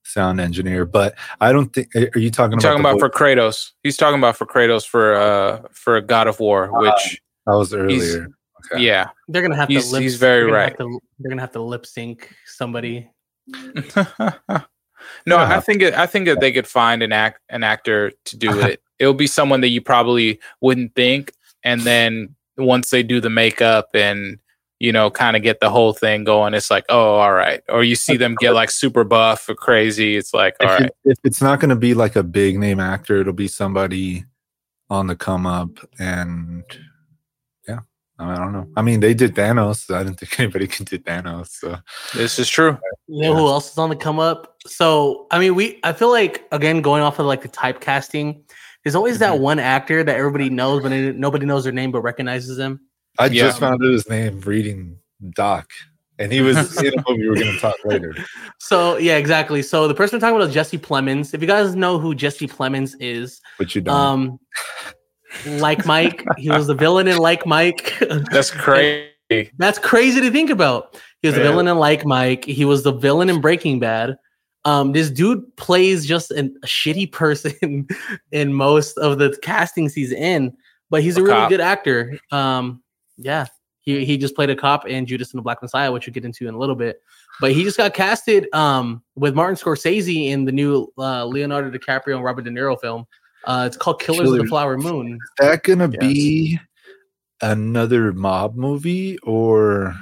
sound 0.03 0.39
engineer. 0.39 0.85
But 0.85 1.15
I 1.41 1.51
don't 1.51 1.73
think. 1.73 1.95
Are 1.95 2.19
you 2.19 2.31
talking 2.31 2.59
You're 2.59 2.73
about 2.73 2.81
talking 2.83 2.99
about 2.99 2.99
for 2.99 3.09
Kratos? 3.09 3.71
He's 3.83 3.97
talking 3.97 4.19
about 4.19 4.37
for 4.37 4.45
Kratos 4.45 4.87
for 4.87 5.15
uh 5.15 5.61
for 5.71 5.99
God 6.01 6.27
of 6.27 6.39
War, 6.39 6.69
ah, 6.73 6.79
which 6.79 7.21
uh, 7.47 7.51
that 7.51 7.57
was 7.57 7.73
earlier. 7.73 8.27
Okay. 8.71 8.83
Yeah, 8.83 9.07
they're 9.27 9.41
gonna 9.41 9.55
have 9.55 9.69
he's, 9.69 9.87
to. 9.87 9.93
Lip, 9.93 10.01
he's 10.01 10.17
very 10.17 10.51
right. 10.51 10.77
To, 10.77 10.99
they're 11.19 11.29
gonna 11.29 11.41
have 11.41 11.53
to 11.53 11.61
lip 11.61 11.85
sync 11.85 12.33
somebody. 12.45 13.09
no, 15.25 15.37
I 15.37 15.59
think 15.59 15.81
it, 15.81 15.93
I 15.93 16.05
think 16.05 16.25
that 16.27 16.39
they 16.39 16.51
could 16.51 16.67
find 16.67 17.01
an 17.03 17.11
act 17.11 17.41
an 17.49 17.63
actor 17.63 18.11
to 18.25 18.37
do 18.37 18.49
uh-huh. 18.49 18.67
it. 18.67 18.81
It'll 18.99 19.13
be 19.13 19.27
someone 19.27 19.61
that 19.61 19.69
you 19.69 19.81
probably 19.81 20.39
wouldn't 20.61 20.95
think, 20.95 21.33
and 21.63 21.81
then 21.81 22.35
once 22.57 22.89
they 22.89 23.03
do 23.03 23.21
the 23.21 23.29
makeup 23.29 23.89
and 23.93 24.39
you 24.79 24.93
know, 24.93 25.09
kind 25.09 25.35
of 25.35 25.43
get 25.43 25.59
the 25.59 25.69
whole 25.69 25.93
thing 25.93 26.23
going, 26.23 26.53
it's 26.53 26.71
like, 26.71 26.85
oh, 26.87 27.15
all 27.15 27.33
right. 27.33 27.61
Or 27.67 27.83
you 27.83 27.95
see 27.95 28.15
them 28.15 28.35
get 28.39 28.51
like 28.51 28.71
super 28.71 29.03
buff 29.03 29.47
or 29.49 29.55
crazy. 29.55 30.15
It's 30.15 30.33
like, 30.33 30.55
all 30.61 30.67
if 30.67 30.79
right. 30.79 30.85
It, 30.85 30.95
if 31.03 31.17
it's 31.25 31.41
not 31.41 31.59
going 31.59 31.69
to 31.69 31.75
be 31.75 31.93
like 31.93 32.15
a 32.15 32.23
big 32.23 32.57
name 32.57 32.79
actor, 32.79 33.19
it'll 33.19 33.33
be 33.33 33.49
somebody 33.49 34.23
on 34.89 35.07
the 35.07 35.17
come 35.17 35.45
up. 35.45 35.69
And 35.99 36.63
I 38.19 38.35
don't 38.35 38.51
know. 38.51 38.67
I 38.75 38.81
mean, 38.81 38.99
they 38.99 39.13
did 39.13 39.33
Thanos. 39.33 39.93
I 39.93 40.03
didn't 40.03 40.19
think 40.19 40.37
anybody 40.39 40.67
can 40.67 40.85
do 40.85 40.97
Thanos. 40.99 41.47
So 41.47 41.77
this 42.13 42.37
is 42.37 42.49
true. 42.49 42.77
You 43.07 43.23
know 43.23 43.35
who 43.35 43.47
else 43.47 43.71
is 43.71 43.77
on 43.77 43.89
the 43.89 43.95
come 43.95 44.19
up? 44.19 44.57
So, 44.67 45.27
I 45.31 45.39
mean, 45.39 45.55
we, 45.55 45.79
I 45.83 45.93
feel 45.93 46.11
like, 46.11 46.45
again, 46.51 46.81
going 46.81 47.01
off 47.01 47.19
of 47.19 47.25
like 47.25 47.41
the 47.41 47.47
typecasting, 47.47 48.41
there's 48.83 48.95
always 48.95 49.15
mm-hmm. 49.15 49.31
that 49.31 49.39
one 49.39 49.59
actor 49.59 50.03
that 50.03 50.15
everybody 50.15 50.49
knows, 50.49 50.83
but 50.83 50.91
nobody 50.91 51.45
knows 51.45 51.63
their 51.63 51.73
name 51.73 51.91
but 51.91 52.01
recognizes 52.01 52.57
them. 52.57 52.81
I 53.17 53.27
yeah. 53.27 53.43
just 53.43 53.59
found 53.59 53.81
out 53.83 53.91
his 53.91 54.09
name 54.09 54.41
reading 54.41 54.97
Doc, 55.31 55.69
and 56.17 56.31
he 56.31 56.41
was 56.41 56.81
in 56.81 56.93
a 56.97 57.03
movie 57.09 57.21
we 57.23 57.29
were 57.29 57.35
going 57.35 57.53
to 57.53 57.59
talk 57.59 57.75
later. 57.85 58.15
So 58.59 58.97
yeah, 58.97 59.17
exactly. 59.17 59.61
So 59.61 59.87
the 59.87 59.93
person 59.93 60.17
we're 60.17 60.21
talking 60.21 60.35
about 60.35 60.49
is 60.49 60.53
Jesse 60.53 60.77
Plemons. 60.77 61.33
If 61.33 61.41
you 61.41 61.47
guys 61.47 61.75
know 61.75 61.99
who 61.99 62.15
Jesse 62.15 62.47
Plemons 62.47 62.95
is, 62.99 63.41
but 63.57 63.75
you 63.75 63.81
don't. 63.81 63.95
Um, 63.95 64.39
like 65.45 65.85
Mike, 65.85 66.25
he 66.37 66.49
was 66.49 66.67
the 66.67 66.73
villain 66.73 67.07
in 67.07 67.17
Like 67.17 67.45
Mike. 67.45 67.93
That's 68.31 68.51
crazy. 68.51 69.09
That's 69.57 69.79
crazy 69.79 70.21
to 70.21 70.31
think 70.31 70.49
about. 70.49 70.99
He 71.21 71.27
was 71.27 71.35
the 71.35 71.41
villain 71.41 71.67
in 71.67 71.77
Like 71.77 72.05
Mike. 72.05 72.45
He 72.45 72.65
was 72.65 72.83
the 72.83 72.93
villain 72.93 73.29
in 73.29 73.41
Breaking 73.41 73.79
Bad. 73.79 74.17
Um, 74.65 74.91
this 74.91 75.09
dude 75.09 75.55
plays 75.55 76.05
just 76.05 76.31
an, 76.31 76.55
a 76.63 76.67
shitty 76.67 77.11
person 77.11 77.87
in 78.31 78.53
most 78.53 78.97
of 78.97 79.17
the 79.17 79.37
castings 79.41 79.93
he's 79.93 80.11
in, 80.11 80.55
but 80.89 81.01
he's 81.01 81.17
a, 81.17 81.21
a 81.21 81.23
really 81.23 81.35
cop. 81.35 81.49
good 81.49 81.61
actor. 81.61 82.19
Um, 82.31 82.83
yeah, 83.17 83.45
he 83.81 84.05
he 84.05 84.17
just 84.17 84.35
played 84.35 84.49
a 84.49 84.55
cop 84.55 84.87
in 84.87 85.05
Judas 85.05 85.31
and 85.31 85.39
the 85.39 85.43
Black 85.43 85.61
Messiah, 85.61 85.91
which 85.91 86.05
we'll 86.05 86.13
get 86.13 86.25
into 86.25 86.47
in 86.47 86.55
a 86.55 86.57
little 86.57 86.75
bit. 86.75 87.01
But 87.39 87.53
he 87.53 87.63
just 87.63 87.77
got 87.77 87.93
casted 87.93 88.53
um, 88.53 89.01
with 89.15 89.33
Martin 89.33 89.55
Scorsese 89.55 90.27
in 90.27 90.43
the 90.45 90.51
new 90.51 90.91
uh, 90.97 91.25
Leonardo 91.25 91.71
DiCaprio 91.71 92.15
and 92.15 92.23
Robert 92.23 92.43
De 92.43 92.51
Niro 92.51 92.79
film. 92.79 93.05
Uh, 93.45 93.63
it's 93.67 93.77
called 93.77 93.99
Killers, 93.99 94.21
Killers. 94.21 94.39
of 94.39 94.45
the 94.45 94.49
Flower 94.49 94.77
Moon. 94.77 95.13
Is 95.13 95.29
that 95.39 95.63
gonna 95.63 95.89
yes. 95.91 95.99
be 95.99 96.59
another 97.41 98.13
mob 98.13 98.55
movie 98.55 99.17
or? 99.19 99.95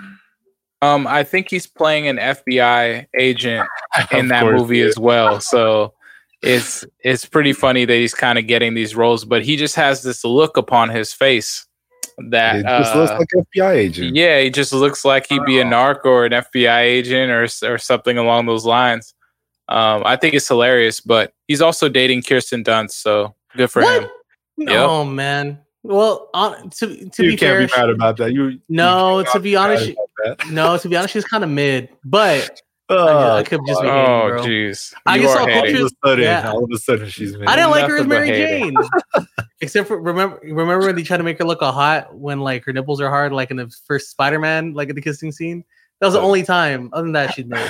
Um, 0.82 1.08
I 1.08 1.24
think 1.24 1.50
he's 1.50 1.66
playing 1.66 2.08
an 2.08 2.18
FBI 2.18 3.08
agent 3.18 3.68
in 4.12 4.28
that 4.28 4.46
movie 4.46 4.82
as 4.82 4.98
well. 4.98 5.40
So 5.42 5.94
it's 6.42 6.86
it's 7.04 7.26
pretty 7.26 7.54
funny 7.54 7.86
that 7.86 7.94
he's 7.94 8.14
kind 8.14 8.38
of 8.38 8.48
getting 8.48 8.74
these 8.74 8.96
roles, 8.96 9.26
but 9.26 9.44
he 9.44 9.56
just 9.56 9.76
has 9.76 10.04
this 10.04 10.24
look 10.24 10.58
upon 10.58 10.90
his 10.90 11.14
face 11.14 11.66
that 12.30 12.58
it 12.58 12.64
just 12.64 12.96
uh, 12.96 13.00
looks 13.00 13.12
like 13.12 13.28
FBI 13.56 13.72
agent. 13.76 14.16
Yeah, 14.16 14.42
he 14.42 14.50
just 14.50 14.74
looks 14.74 15.06
like 15.06 15.28
he'd 15.28 15.46
be 15.46 15.60
a 15.60 15.64
narc 15.64 16.06
or 16.06 16.26
an 16.26 16.32
FBI 16.32 16.82
agent 16.82 17.32
or 17.32 17.48
or 17.72 17.78
something 17.78 18.18
along 18.18 18.46
those 18.46 18.66
lines. 18.66 19.14
Um, 19.70 20.04
I 20.06 20.16
think 20.16 20.34
it's 20.34 20.48
hilarious, 20.48 21.00
but 21.02 21.34
he's 21.48 21.62
also 21.62 21.90
dating 21.90 22.24
Kirsten 22.24 22.64
Dunst, 22.64 22.92
so 22.92 23.36
good 23.56 23.70
for 23.70 23.82
what? 23.82 24.04
him. 24.04 24.10
Oh 24.70 25.04
yep. 25.04 25.14
man. 25.14 25.60
Well, 25.84 26.30
uh, 26.34 26.56
to 26.78 26.88
be 26.88 27.10
to 27.10 27.24
you 27.24 27.32
be 27.32 27.38
fair, 27.38 27.66
be 27.66 27.74
mad 27.76 27.90
about 27.90 28.18
that. 28.18 28.34
You 28.34 28.60
no, 28.70 29.20
you 29.20 29.26
to 29.32 29.40
be 29.40 29.56
honest, 29.56 29.92
no, 30.50 30.78
to 30.78 30.90
be 30.90 30.96
honest, 30.96 31.14
she's 31.14 31.26
kind 31.26 31.44
of 31.44 31.50
mid, 31.50 31.90
but 32.04 32.62
Oh, 32.90 33.36
I, 33.36 33.44
could 33.44 33.60
just 33.68 33.82
be 33.82 33.88
oh, 33.88 34.40
jeez. 34.40 34.94
I 35.06 35.20
just 35.20 35.34
saw 35.34 35.46
pictures. 35.46 35.94
All 36.04 36.12
of, 36.14 36.20
yeah. 36.20 36.50
all 36.50 36.64
of 36.64 36.70
a 36.74 36.78
sudden, 36.78 37.10
she's. 37.10 37.36
I 37.46 37.58
didn't 37.58 37.72
like 37.72 37.90
her 37.90 37.98
as 37.98 38.08
Mary 38.08 38.30
Jane. 38.30 38.76
Except 39.62 39.90
for 39.90 40.00
remember, 40.00 40.40
remember 40.42 40.86
when 40.86 40.96
they 40.96 41.04
tried 41.04 41.18
to 41.18 41.24
make 41.24 41.38
her 41.40 41.44
look 41.44 41.62
a 41.62 41.72
hot 41.72 42.16
when 42.16 42.40
like 42.40 42.64
her 42.64 42.72
nipples 42.72 43.02
are 43.02 43.10
hard, 43.10 43.34
like 43.34 43.52
in 43.52 43.58
the 43.58 43.70
first 43.86 44.12
Spider-Man, 44.12 44.74
like 44.74 44.88
in 44.88 44.96
the 44.96 45.02
kissing 45.02 45.34
scene. 45.34 45.66
That 46.00 46.08
was 46.08 46.14
the 46.14 46.22
only 46.22 46.44
time. 46.44 46.90
Other 46.94 47.04
than 47.04 47.12
that, 47.14 47.34
she's 47.34 47.46
made. 47.46 47.70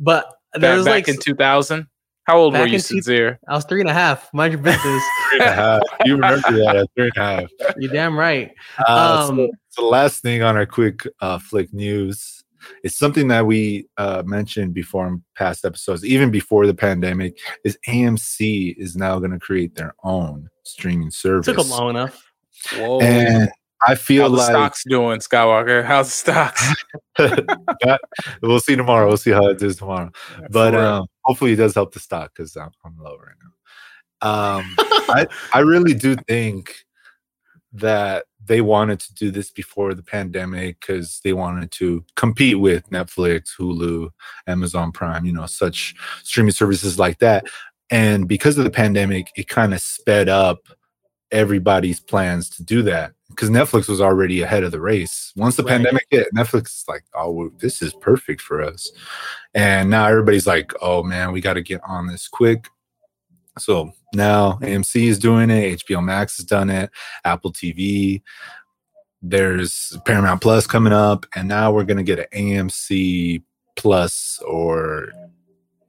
But 0.00 0.37
there 0.60 0.72
back, 0.72 0.76
was 0.76 0.86
back 0.86 0.94
like 0.94 1.08
in 1.08 1.18
2000. 1.20 1.86
How 2.24 2.36
old 2.36 2.52
were 2.52 2.66
you, 2.66 2.78
Sincere? 2.78 3.38
I 3.48 3.54
was 3.54 3.64
three 3.64 3.80
and 3.80 3.88
a 3.88 3.94
half. 3.94 4.28
Mind 4.34 4.52
your 4.52 4.60
business. 4.62 5.02
three 5.30 5.40
and 5.40 5.48
a 5.48 5.52
half. 5.52 5.82
You 6.04 6.12
remember 6.12 6.52
that? 6.52 6.86
Three 6.94 7.10
and 7.14 7.16
a 7.16 7.20
half. 7.20 7.74
You're 7.78 7.92
damn 7.92 8.18
right. 8.18 8.52
Uh, 8.86 9.26
um, 9.28 9.36
so, 9.36 9.50
so, 9.70 9.82
the 9.82 9.88
last 9.88 10.20
thing 10.20 10.42
on 10.42 10.54
our 10.54 10.66
quick 10.66 11.06
uh, 11.22 11.38
flick 11.38 11.72
news 11.72 12.38
it's 12.82 12.96
something 12.96 13.28
that 13.28 13.46
we 13.46 13.88
uh, 13.96 14.22
mentioned 14.26 14.74
before 14.74 15.06
in 15.06 15.22
past 15.36 15.64
episodes, 15.64 16.04
even 16.04 16.30
before 16.30 16.66
the 16.66 16.74
pandemic, 16.74 17.38
is 17.64 17.78
AMC 17.88 18.76
is 18.76 18.96
now 18.96 19.18
going 19.18 19.30
to 19.30 19.38
create 19.38 19.74
their 19.74 19.94
own 20.04 20.48
streaming 20.64 21.10
service. 21.10 21.46
Took 21.46 21.56
them 21.56 21.70
long 21.70 21.90
enough. 21.90 22.24
Whoa. 22.74 23.00
And 23.00 23.50
I 23.86 23.94
feel 23.94 24.28
like 24.30 24.50
stocks 24.50 24.82
doing, 24.84 25.20
Skywalker. 25.20 25.84
How's 25.84 26.08
the 26.08 26.12
stocks? 26.12 26.74
we'll 28.42 28.60
see 28.60 28.76
tomorrow. 28.76 29.06
We'll 29.06 29.16
see 29.16 29.30
how 29.30 29.46
it 29.48 29.62
is 29.62 29.76
tomorrow. 29.76 30.10
But 30.50 30.74
um, 30.74 31.06
hopefully, 31.22 31.52
it 31.52 31.56
does 31.56 31.74
help 31.74 31.94
the 31.94 32.00
stock 32.00 32.32
because 32.34 32.56
I'm, 32.56 32.70
I'm 32.84 32.96
low 32.98 33.16
right 33.16 33.36
now. 33.42 34.58
Um, 34.58 34.74
I 34.78 35.26
I 35.54 35.60
really 35.60 35.94
do 35.94 36.16
think 36.16 36.74
that 37.72 38.24
they 38.44 38.60
wanted 38.60 38.98
to 38.98 39.14
do 39.14 39.30
this 39.30 39.50
before 39.50 39.94
the 39.94 40.02
pandemic 40.02 40.80
because 40.80 41.20
they 41.22 41.32
wanted 41.32 41.70
to 41.72 42.04
compete 42.16 42.58
with 42.58 42.88
Netflix, 42.90 43.50
Hulu, 43.58 44.10
Amazon 44.46 44.90
Prime, 44.90 45.24
you 45.24 45.32
know, 45.32 45.46
such 45.46 45.94
streaming 46.22 46.52
services 46.52 46.98
like 46.98 47.18
that. 47.18 47.46
And 47.90 48.26
because 48.26 48.58
of 48.58 48.64
the 48.64 48.70
pandemic, 48.70 49.30
it 49.36 49.48
kind 49.48 49.74
of 49.74 49.80
sped 49.80 50.28
up 50.28 50.66
everybody's 51.30 52.00
plans 52.00 52.48
to 52.48 52.62
do 52.62 52.82
that 52.82 53.12
because 53.30 53.50
Netflix 53.50 53.88
was 53.88 54.00
already 54.00 54.42
ahead 54.42 54.64
of 54.64 54.72
the 54.72 54.80
race. 54.80 55.32
Once 55.36 55.56
the 55.56 55.62
Right. 55.62 55.72
pandemic 55.72 56.06
hit, 56.10 56.28
Netflix 56.34 56.66
is 56.68 56.84
like, 56.88 57.04
oh, 57.14 57.30
well, 57.30 57.50
this 57.58 57.82
is 57.82 57.92
perfect 57.94 58.40
for 58.40 58.62
us. 58.62 58.90
And 59.54 59.90
now 59.90 60.06
everybody's 60.06 60.46
like, 60.46 60.72
oh 60.80 61.02
man, 61.02 61.32
we 61.32 61.40
got 61.40 61.54
to 61.54 61.62
get 61.62 61.80
on 61.86 62.06
this 62.06 62.26
quick. 62.28 62.68
So 63.58 63.92
now 64.14 64.52
AMC 64.62 65.08
is 65.08 65.18
doing 65.18 65.50
it, 65.50 65.80
HBO 65.84 66.00
Max 66.02 66.36
has 66.38 66.46
done 66.46 66.70
it, 66.70 66.90
Apple 67.24 67.52
TV. 67.52 68.22
There's 69.20 69.96
Paramount 70.04 70.40
Plus 70.40 70.66
coming 70.66 70.92
up, 70.92 71.26
and 71.34 71.48
now 71.48 71.72
we're 71.72 71.82
gonna 71.84 72.04
get 72.04 72.20
an 72.20 72.26
AMC 72.32 73.42
Plus 73.74 74.40
or 74.46 75.08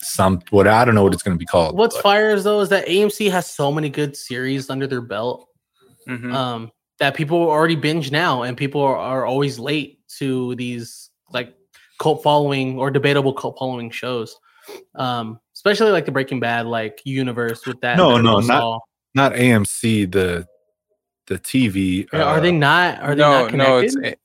some 0.02 0.41
what 0.49 0.67
I 0.67 0.84
don't 0.84 0.95
know 0.95 1.04
what 1.04 1.13
it's 1.13 1.21
gonna 1.21 1.36
be 1.38 1.45
called. 1.45 1.78
What's 1.78 1.95
but- 1.95 2.02
fire 2.04 2.32
is 2.32 2.43
though 2.43 2.60
is 2.62 2.69
that 2.69 2.88
AMC 2.88 3.30
has 3.30 3.45
so 3.45 3.71
many 3.71 3.89
good 3.89 4.17
series 4.17 4.69
under 4.71 4.88
their 4.88 5.02
belt 5.02 5.47
Mhm. 6.08 6.34
um, 6.34 6.71
that 6.99 7.15
people 7.15 7.38
already 7.38 7.75
binge 7.75 8.12
now, 8.12 8.43
and 8.43 8.57
people 8.57 8.81
are, 8.81 8.97
are 8.97 9.25
always 9.25 9.57
late 9.59 9.99
to 10.17 10.55
these 10.55 11.09
like 11.31 11.53
cult 11.99 12.23
following 12.23 12.77
or 12.77 12.91
debatable 12.91 13.33
cult 13.33 13.57
following 13.57 13.89
shows. 13.89 14.38
Um, 14.95 15.39
especially 15.55 15.91
like 15.91 16.05
the 16.05 16.12
Breaking 16.12 16.39
Bad 16.39 16.65
like 16.67 17.01
universe 17.05 17.65
with 17.65 17.79
that. 17.81 17.97
No, 17.97 18.12
Better 18.12 18.23
no, 18.23 18.39
not- 18.39 18.43
Saul. 18.62 18.88
not 19.15 19.33
AMC, 19.33 20.12
the 20.12 20.47
the 21.27 21.39
TV. 21.39 22.07
Yeah, 22.12 22.23
are 22.23 22.38
uh, 22.38 22.39
they 22.39 22.51
not? 22.51 22.99
Are 23.01 23.15
they 23.15 23.21
no, 23.21 23.31
not 23.31 23.53
no, 23.53 23.81
connected? 23.81 24.05
it's. 24.05 24.21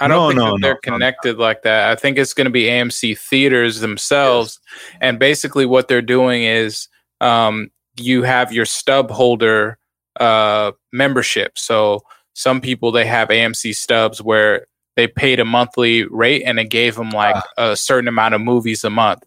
I 0.00 0.08
don't 0.08 0.18
No, 0.18 0.28
think 0.28 0.36
no, 0.38 0.44
that 0.44 0.50
no, 0.50 0.58
they're 0.60 0.72
no, 0.72 0.74
no. 0.74 0.96
connected 0.96 1.38
like 1.38 1.62
that. 1.62 1.90
I 1.90 1.94
think 1.94 2.18
it's 2.18 2.34
going 2.34 2.46
to 2.46 2.50
be 2.50 2.64
AMC 2.64 3.16
theaters 3.18 3.80
themselves, 3.80 4.58
and 5.00 5.18
basically 5.18 5.64
what 5.66 5.86
they're 5.86 6.02
doing 6.02 6.42
is 6.42 6.88
um, 7.20 7.70
you 7.96 8.22
have 8.22 8.52
your 8.52 8.64
stub 8.64 9.10
holder 9.10 9.78
uh, 10.20 10.72
membership. 10.92 11.58
So 11.58 12.00
some 12.34 12.60
people 12.60 12.92
they 12.92 13.04
have 13.06 13.28
AMC 13.28 13.74
stubs 13.76 14.22
where 14.22 14.66
they 14.96 15.06
paid 15.06 15.40
a 15.40 15.44
monthly 15.44 16.04
rate 16.04 16.42
and 16.44 16.58
it 16.58 16.66
gave 16.70 16.96
them 16.96 17.10
like 17.10 17.34
Ah. 17.36 17.70
a 17.72 17.76
certain 17.76 18.08
amount 18.08 18.34
of 18.34 18.40
movies 18.40 18.84
a 18.84 18.90
month. 18.90 19.22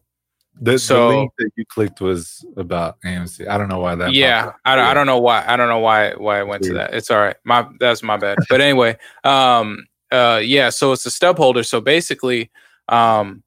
the, 0.61 0.79
so- 0.79 1.09
the 1.11 1.17
link 1.17 1.31
that 1.37 1.49
you 1.57 1.65
clicked 1.65 1.99
was 2.01 2.45
about 2.55 2.97
AMC. 3.01 3.47
I 3.47 3.57
don't 3.57 3.67
know 3.67 3.79
why 3.79 3.95
that. 3.95 4.13
yeah. 4.13 4.53
I, 4.63 4.75
don't- 4.75 4.85
I 4.85 4.93
don't 4.93 5.05
know 5.07 5.19
why. 5.19 5.43
I 5.45 5.57
don't 5.57 5.67
know 5.69 5.79
why 5.79 6.11
why 6.13 6.39
I 6.39 6.43
went 6.43 6.63
to 6.63 6.73
that. 6.75 6.93
It's 6.93 7.11
all 7.11 7.17
right. 7.19 7.35
My 7.43 7.67
that's 7.79 8.01
my 8.03 8.15
bad. 8.17 8.37
But 8.49 8.61
anyway, 8.61 8.97
um, 9.25 9.85
uh, 10.11 10.39
yeah. 10.43 10.69
So 10.69 10.93
it's 10.93 11.05
a 11.05 11.11
stub 11.11 11.37
holder. 11.37 11.63
So 11.63 11.81
basically, 11.81 12.51
um, 12.89 13.43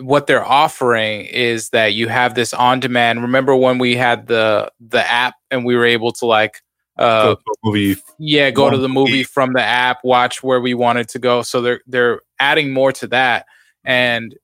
what 0.00 0.26
they're 0.26 0.44
offering 0.44 1.22
is 1.26 1.70
that 1.70 1.94
you 1.94 2.08
have 2.08 2.34
this 2.34 2.52
on 2.54 2.80
demand. 2.80 3.22
Remember 3.22 3.54
when 3.56 3.78
we 3.78 3.96
had 3.96 4.26
the 4.26 4.70
the 4.80 5.08
app 5.10 5.34
and 5.50 5.64
we 5.64 5.76
were 5.76 5.86
able 5.86 6.12
to 6.12 6.26
like 6.26 6.60
uh 6.98 7.34
Go 7.34 7.40
movie. 7.64 7.96
yeah 8.18 8.50
go 8.50 8.68
to 8.68 8.76
the 8.76 8.88
movie 8.88 9.22
from 9.22 9.52
the 9.54 9.62
app 9.62 9.98
watch 10.04 10.42
where 10.42 10.60
we 10.60 10.74
wanted 10.74 11.08
to 11.10 11.18
go 11.20 11.40
so 11.42 11.60
they're 11.62 11.80
they're 11.86 12.20
adding 12.40 12.72
more 12.72 12.92
to 12.92 13.06
that 13.06 13.46
and 13.84 14.36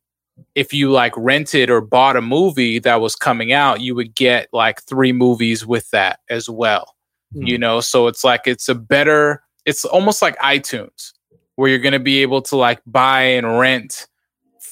if 0.55 0.73
you 0.73 0.90
like 0.92 1.12
rented 1.16 1.69
or 1.71 1.81
bought 1.81 2.16
a 2.16 2.23
movie 2.23 2.79
that 2.79 3.01
was 3.01 3.16
coming 3.16 3.53
out 3.53 3.81
you 3.81 3.95
would 3.97 4.14
get 4.14 4.49
like 4.53 4.81
three 4.85 5.12
movies 5.12 5.66
with 5.66 5.90
that 5.90 6.21
as 6.31 6.49
well 6.49 6.95
Hmm. 7.35 7.42
you 7.42 7.59
know 7.59 7.81
so 7.81 8.07
it's 8.07 8.23
like 8.23 8.42
it's 8.47 8.69
a 8.69 8.75
better 8.77 9.42
it's 9.66 9.85
almost 9.85 10.23
like 10.23 10.38
itunes 10.38 11.12
where 11.57 11.69
you're 11.69 11.81
going 11.81 11.92
to 11.92 11.99
be 11.99 12.23
able 12.23 12.40
to 12.42 12.57
like 12.57 12.81
buy 12.87 13.23
and 13.23 13.59
rent 13.59 14.07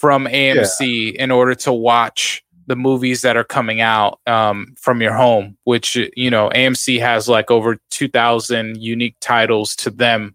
from 0.05 0.27
amc 0.27 1.15
in 1.15 1.31
order 1.31 1.55
to 1.55 1.73
watch 1.73 2.43
the 2.67 2.77
movies 2.77 3.23
that 3.23 3.37
are 3.37 3.45
coming 3.45 3.81
out 3.81 4.21
um, 4.27 4.75
from 4.79 5.03
your 5.03 5.13
home 5.13 5.57
which 5.65 5.97
you 6.17 6.31
know 6.31 6.49
amc 6.55 7.01
has 7.01 7.29
like 7.29 7.51
over 7.51 7.79
2000 7.91 8.81
unique 8.81 9.17
titles 9.21 9.75
to 9.77 9.91
them 9.91 10.35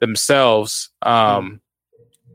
themselves 0.00 0.90
um, 1.02 1.60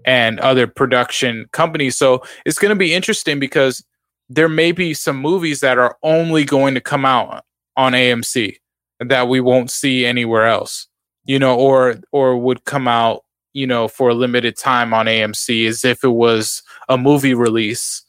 and 0.06 0.40
other 0.40 0.68
production 0.68 1.46
companies. 1.52 1.96
So 1.98 2.24
it's 2.46 2.60
going 2.60 2.70
to 2.70 2.76
be 2.76 2.94
interesting 2.94 3.40
because 3.40 3.84
there 4.30 4.50
may 4.50 4.72
be 4.72 4.94
some 4.94 5.18
movies 5.18 5.60
that 5.62 5.78
are 5.78 5.98
only 6.04 6.44
going 6.44 6.74
to 6.76 6.82
come 6.82 7.06
out 7.06 7.44
on 7.76 7.94
amc 7.94 8.58
that 9.00 9.28
we 9.28 9.42
won't 9.42 9.72
see 9.72 10.06
anywhere 10.06 10.46
else 10.46 10.88
you 11.26 11.40
know 11.40 11.58
or 11.58 11.96
or 12.12 12.38
would 12.38 12.64
come 12.66 12.88
out 12.88 13.23
you 13.54 13.66
know 13.68 13.88
for 13.88 14.10
a 14.10 14.14
limited 14.14 14.58
time 14.58 14.94
on 14.94 15.06
amc 15.06 15.68
as 15.68 15.86
if 15.86 16.04
it 16.04 16.10
was 16.10 16.62
a 16.90 16.98
movie 16.98 17.34
release 17.34 18.04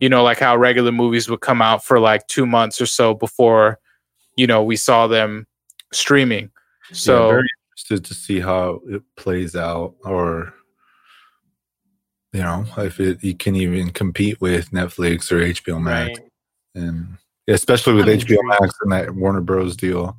you 0.00 0.08
know 0.08 0.22
like 0.22 0.38
how 0.38 0.56
regular 0.56 0.92
movies 0.92 1.28
would 1.28 1.40
come 1.40 1.62
out 1.62 1.84
for 1.84 1.98
like 2.00 2.26
two 2.26 2.44
months 2.46 2.80
or 2.80 2.86
so 2.86 3.14
before 3.14 3.78
you 4.36 4.46
know 4.46 4.62
we 4.62 4.76
saw 4.76 5.06
them 5.06 5.46
streaming 5.92 6.50
Yeah, 6.90 6.96
so 6.96 7.28
very 7.28 7.48
interested 7.72 8.04
to 8.06 8.14
see 8.14 8.40
how 8.40 8.80
it 8.88 9.02
plays 9.16 9.54
out, 9.56 9.94
or 10.04 10.52
you 12.32 12.40
know, 12.42 12.64
if 12.78 13.00
it 13.00 13.22
you 13.24 13.34
can 13.34 13.56
even 13.56 13.90
compete 13.90 14.40
with 14.40 14.70
Netflix 14.70 15.32
or 15.32 15.40
HBO 15.40 15.82
Max, 15.82 16.18
Right. 16.18 16.28
and 16.76 17.18
especially 17.48 17.94
with 17.94 18.04
I'm 18.08 18.18
HBO 18.18 18.20
intrigued. 18.20 18.42
Max 18.44 18.74
and 18.82 18.92
that 18.92 19.14
Warner 19.14 19.40
Bros. 19.40 19.76
deal, 19.76 20.16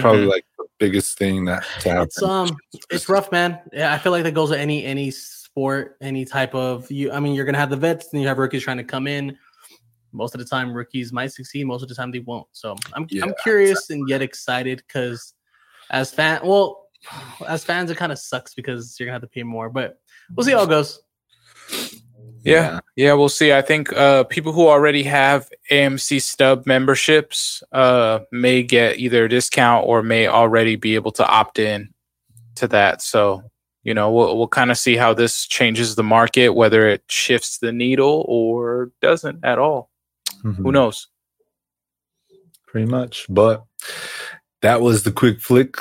probably 0.00 0.24
mhm. 0.24 0.30
like 0.30 0.44
the 0.58 0.66
biggest 0.78 1.18
thing 1.18 1.44
that 1.46 1.64
to 1.80 1.88
happen. 1.88 2.02
It's 2.04 2.22
um, 2.22 2.56
it's 2.90 3.08
rough, 3.08 3.30
man. 3.32 3.60
Yeah, 3.72 3.92
I 3.92 3.98
feel 3.98 4.12
like 4.12 4.24
that 4.24 4.34
goes 4.34 4.50
with 4.50 4.58
any 4.58 4.84
any 4.84 5.10
sport, 5.10 5.96
any 6.00 6.24
type 6.24 6.54
of 6.54 6.90
you. 6.90 7.12
I 7.12 7.20
mean, 7.20 7.34
you're 7.34 7.44
gonna 7.44 7.58
have 7.58 7.70
the 7.70 7.76
vets, 7.76 8.08
and 8.12 8.22
you 8.22 8.28
have 8.28 8.38
rookies 8.38 8.62
trying 8.62 8.78
to 8.78 8.84
come 8.84 9.06
in. 9.06 9.36
Most 10.12 10.34
of 10.34 10.38
the 10.38 10.46
time, 10.46 10.72
rookies 10.72 11.12
might 11.12 11.32
succeed. 11.32 11.64
Most 11.64 11.82
of 11.82 11.88
the 11.88 11.94
time, 11.94 12.10
they 12.10 12.20
won't. 12.20 12.46
So 12.52 12.76
I'm 12.94 13.06
Yeah, 13.10 13.24
I'm 13.24 13.34
curious 13.42 13.90
and 13.90 14.08
yet 14.08 14.22
excited 14.22 14.82
because 14.86 15.34
as 15.90 16.12
fan, 16.12 16.40
well, 16.44 16.88
as 17.46 17.64
fans, 17.64 17.90
it 17.90 17.96
kind 17.96 18.12
of 18.12 18.18
sucks 18.18 18.54
because 18.54 18.96
you're 18.98 19.06
gonna 19.06 19.14
have 19.14 19.22
to 19.22 19.28
pay 19.28 19.42
more. 19.42 19.68
But 19.68 19.98
we'll 20.34 20.44
see 20.44 20.52
how 20.52 20.62
it 20.62 20.68
goes. 20.68 21.00
Yeah, 22.48 22.80
yeah, 22.96 23.12
we'll 23.14 23.28
see. 23.28 23.52
I 23.52 23.62
think 23.62 23.92
uh, 23.92 24.24
people 24.24 24.52
who 24.52 24.68
already 24.68 25.02
have 25.04 25.50
AMC 25.70 26.22
stub 26.22 26.66
memberships 26.66 27.62
uh, 27.72 28.20
may 28.32 28.62
get 28.62 28.98
either 28.98 29.24
a 29.24 29.28
discount 29.28 29.86
or 29.86 30.02
may 30.02 30.26
already 30.26 30.76
be 30.76 30.94
able 30.94 31.12
to 31.12 31.26
opt 31.26 31.58
in 31.58 31.92
to 32.56 32.66
that. 32.68 33.02
So, 33.02 33.42
you 33.82 33.94
know, 33.94 34.10
we'll 34.10 34.36
we'll 34.36 34.48
kind 34.48 34.70
of 34.70 34.78
see 34.78 34.96
how 34.96 35.14
this 35.14 35.46
changes 35.46 35.94
the 35.94 36.02
market, 36.02 36.50
whether 36.50 36.88
it 36.88 37.02
shifts 37.08 37.58
the 37.58 37.72
needle 37.72 38.24
or 38.28 38.90
doesn't 39.00 39.44
at 39.44 39.58
all. 39.58 39.90
Mhm. 40.44 40.56
Who 40.56 40.72
knows? 40.72 41.08
pretty 42.66 42.86
much. 42.86 43.26
But 43.28 43.64
that 44.60 44.80
was 44.82 45.02
the 45.02 45.10
quick 45.12 45.40
flick 45.40 45.76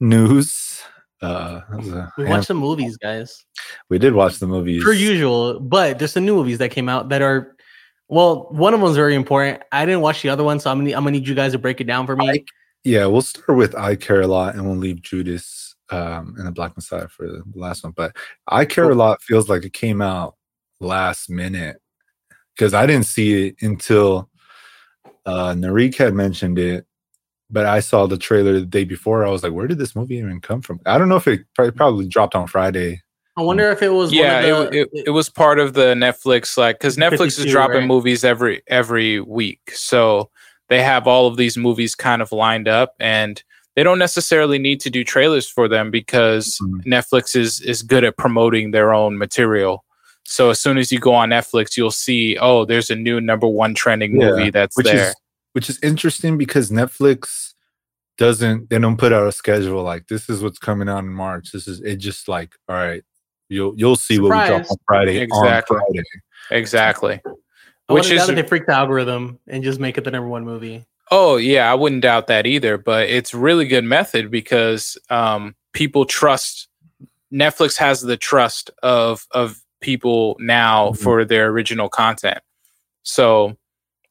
news. 0.00 0.82
Uh, 1.22 1.60
that 1.70 1.76
was 1.78 1.88
a 1.88 2.12
We 2.18 2.24
watched 2.26 2.48
the 2.48 2.54
movies, 2.54 2.96
guys, 2.96 3.44
we 3.88 3.98
did 3.98 4.12
watch 4.14 4.38
the 4.38 4.46
movies. 4.46 4.84
per 4.84 4.92
usual. 4.92 5.58
But 5.60 5.98
there's 5.98 6.12
some 6.12 6.24
new 6.26 6.34
movies 6.34 6.58
that 6.58 6.70
came 6.70 6.88
out 6.88 7.08
that 7.10 7.22
are. 7.22 7.56
Well, 8.08 8.48
one 8.50 8.74
of 8.74 8.80
them's 8.80 8.96
very 8.96 9.14
important. 9.14 9.62
I 9.72 9.86
didn't 9.86 10.02
watch 10.02 10.20
the 10.22 10.28
other 10.28 10.44
one, 10.44 10.60
so 10.60 10.70
I'm 10.70 10.78
gonna, 10.78 10.90
I'm 10.90 11.04
gonna 11.04 11.12
need 11.12 11.26
you 11.26 11.34
guys 11.34 11.52
to 11.52 11.58
break 11.58 11.80
it 11.80 11.84
down 11.84 12.04
for 12.06 12.14
me. 12.16 12.28
I- 12.30 12.44
Yeah, 12.84 13.06
we'll 13.06 13.22
start 13.22 13.56
with 13.56 13.74
I 13.74 13.96
Care 13.96 14.20
a 14.20 14.26
Lot 14.26 14.54
and 14.56 14.66
we'll 14.66 14.76
leave 14.76 15.00
Judas 15.00 15.74
um, 15.90 16.34
and 16.36 16.46
the 16.46 16.52
Black 16.52 16.76
Messiah 16.76 17.08
for 17.08 17.26
the 17.26 17.42
last 17.54 17.82
one. 17.82 17.94
But 17.96 18.14
I 18.46 18.66
Care 18.66 18.90
a 18.90 18.94
Lot 18.94 19.22
feels 19.22 19.48
like 19.48 19.64
it 19.64 19.72
came 19.72 20.02
out 20.02 20.36
last 20.80 21.30
minute 21.30 21.80
because 22.54 22.74
I 22.74 22.84
didn't 22.86 23.06
see 23.06 23.46
it 23.48 23.56
until 23.62 24.28
uh, 25.24 25.54
Narik 25.54 25.96
had 25.96 26.12
mentioned 26.12 26.58
it. 26.58 26.86
But 27.50 27.66
I 27.66 27.80
saw 27.80 28.06
the 28.06 28.18
trailer 28.18 28.54
the 28.54 28.66
day 28.66 28.84
before. 28.84 29.24
I 29.24 29.30
was 29.30 29.42
like, 29.42 29.52
where 29.52 29.66
did 29.66 29.78
this 29.78 29.94
movie 29.94 30.16
even 30.16 30.40
come 30.40 30.62
from? 30.62 30.80
I 30.86 30.98
don't 30.98 31.08
know 31.08 31.16
if 31.16 31.28
it 31.28 31.44
probably, 31.54 31.72
probably 31.72 32.08
dropped 32.08 32.34
on 32.34 32.46
Friday. 32.46 33.02
I 33.36 33.42
wonder 33.42 33.70
if 33.70 33.82
it 33.82 33.90
was 33.90 34.12
yeah, 34.12 34.42
one 34.42 34.44
of 34.44 34.70
the, 34.70 34.78
it, 34.78 34.88
it, 34.92 35.02
it 35.06 35.10
was 35.10 35.28
part 35.28 35.58
of 35.58 35.74
the 35.74 35.94
Netflix, 35.94 36.56
like, 36.56 36.78
because 36.78 36.96
Netflix 36.96 37.38
is 37.38 37.46
dropping 37.46 37.78
right? 37.78 37.86
movies 37.86 38.24
every 38.24 38.62
every 38.68 39.20
week, 39.20 39.72
so 39.74 40.30
they 40.68 40.80
have 40.80 41.08
all 41.08 41.26
of 41.26 41.36
these 41.36 41.56
movies 41.56 41.94
kind 41.96 42.22
of 42.22 42.30
lined 42.30 42.68
up, 42.68 42.94
and 43.00 43.42
they 43.74 43.82
don't 43.82 43.98
necessarily 43.98 44.58
need 44.58 44.80
to 44.82 44.90
do 44.90 45.02
trailers 45.02 45.48
for 45.48 45.66
them 45.66 45.90
because 45.90 46.58
Mhm. 46.62 46.84
Netflix 46.86 47.34
is 47.34 47.60
is 47.60 47.82
good 47.82 48.04
at 48.04 48.16
promoting 48.16 48.70
their 48.70 48.94
own 48.94 49.18
material. 49.18 49.84
So 50.22 50.50
as 50.50 50.60
soon 50.60 50.78
as 50.78 50.92
you 50.92 51.00
go 51.00 51.12
on 51.12 51.30
Netflix, 51.30 51.76
you'll 51.76 51.90
see, 51.90 52.38
oh, 52.38 52.64
there's 52.64 52.88
a 52.88 52.96
new 52.96 53.20
number 53.20 53.48
one 53.48 53.74
trending 53.74 54.18
Yeah, 54.18 54.30
movie 54.30 54.50
that's 54.50 54.76
which 54.76 54.86
there. 54.86 55.10
is 55.10 55.14
which 55.54 55.68
is 55.70 55.78
interesting 55.82 56.36
because 56.38 56.70
Netflix 56.70 57.54
doesn't 58.16 58.70
they 58.70 58.78
don't 58.78 58.96
put 58.96 59.12
out 59.12 59.26
a 59.26 59.32
schedule 59.32 59.82
like 59.82 60.06
this 60.06 60.30
is 60.30 60.40
what's 60.42 60.58
coming 60.58 60.88
out 60.88 61.00
in 61.00 61.08
March. 61.08 61.50
This 61.50 61.66
is 61.66 61.80
it 61.80 61.96
just 61.96 62.28
like 62.28 62.54
all 62.68 62.76
right, 62.76 63.02
you'll 63.48 63.74
you'll 63.76 63.96
see 63.96 64.18
what 64.20 64.30
we 64.30 64.46
drop 64.46 64.70
on 64.70 64.76
Friday 64.86 65.16
Exactly. 65.18 65.76
on 65.76 65.82
Friday. 65.86 66.04
exactly. 66.50 67.20
I 67.88 67.92
Which 67.92 68.10
is 68.10 68.18
now 68.20 68.26
that 68.26 68.36
they 68.36 68.42
freak 68.46 68.66
the 68.66 68.74
algorithm 68.74 69.38
and 69.48 69.62
just 69.64 69.80
make 69.80 69.98
it 69.98 70.04
the 70.04 70.10
number 70.10 70.28
one 70.28 70.44
movie. 70.44 70.84
Oh 71.10 71.36
yeah, 71.36 71.70
I 71.70 71.74
wouldn't 71.74 72.02
doubt 72.02 72.28
that 72.28 72.46
either. 72.46 72.78
But 72.78 73.08
it's 73.08 73.34
really 73.34 73.66
good 73.66 73.84
method 73.84 74.30
because 74.30 74.96
um, 75.10 75.54
people 75.72 76.04
trust. 76.06 76.68
Netflix 77.32 77.76
has 77.78 78.00
the 78.00 78.16
trust 78.16 78.70
of 78.82 79.26
of 79.32 79.60
people 79.80 80.36
now 80.40 80.90
Mhm. 80.90 80.98
for 80.98 81.24
their 81.24 81.48
original 81.48 81.88
content. 81.88 82.38
So 83.02 83.56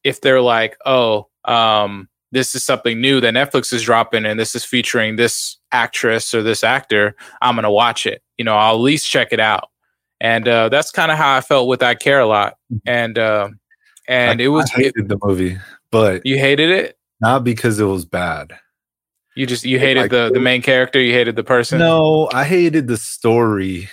if 0.04 0.22
they're 0.22 0.42
like, 0.42 0.78
oh, 0.86 1.28
um, 1.46 2.08
this 2.32 2.56
is 2.56 2.64
something 2.64 3.00
new 3.00 3.22
that 3.22 3.34
Netflix 3.34 3.72
is 3.74 3.84
dropping, 3.84 4.26
and 4.26 4.40
this 4.40 4.56
is 4.56 4.66
featuring 4.66 5.16
this 5.18 5.58
actress 5.72 6.34
or 6.34 6.42
this 6.42 6.64
actor, 6.64 7.16
I'm 7.42 7.56
gonna 7.56 7.72
watch 7.72 8.06
it. 8.06 8.22
You 8.38 8.46
know, 8.46 8.56
I'll 8.56 8.76
at 8.76 8.82
least 8.82 9.10
check 9.10 9.30
it 9.32 9.40
out. 9.40 9.70
And 10.22 10.48
uh, 10.48 10.70
that's 10.70 10.90
kind 10.90 11.12
of 11.12 11.18
how 11.18 11.36
I 11.36 11.42
felt 11.42 11.68
with 11.68 11.84
I 11.84 11.96
Care 11.96 12.22
a 12.22 12.26
Lot. 12.26 12.56
And 12.88 13.18
uh, 13.20 13.50
and 14.08 14.42
I, 14.42 14.46
it 14.46 14.48
was 14.48 14.72
I 14.76 14.82
hated 14.82 15.10
the 15.10 15.18
movie, 15.24 15.58
but 15.92 16.26
you 16.26 16.38
hated 16.40 16.70
it. 16.70 16.98
not 17.22 17.44
because 17.44 17.80
it 17.80 17.86
was 17.86 18.06
bad. 18.06 18.54
You 19.36 19.46
just 19.46 19.66
you 19.66 19.80
hated 19.80 20.02
Like, 20.02 20.12
the 20.12 20.32
the 20.34 20.40
main 20.40 20.62
character. 20.62 21.00
You 21.02 21.12
hated 21.14 21.36
the 21.36 21.44
person. 21.44 21.80
No, 21.80 22.30
I 22.34 22.44
hated 22.46 22.88
the 22.88 22.98
story. 22.98 23.90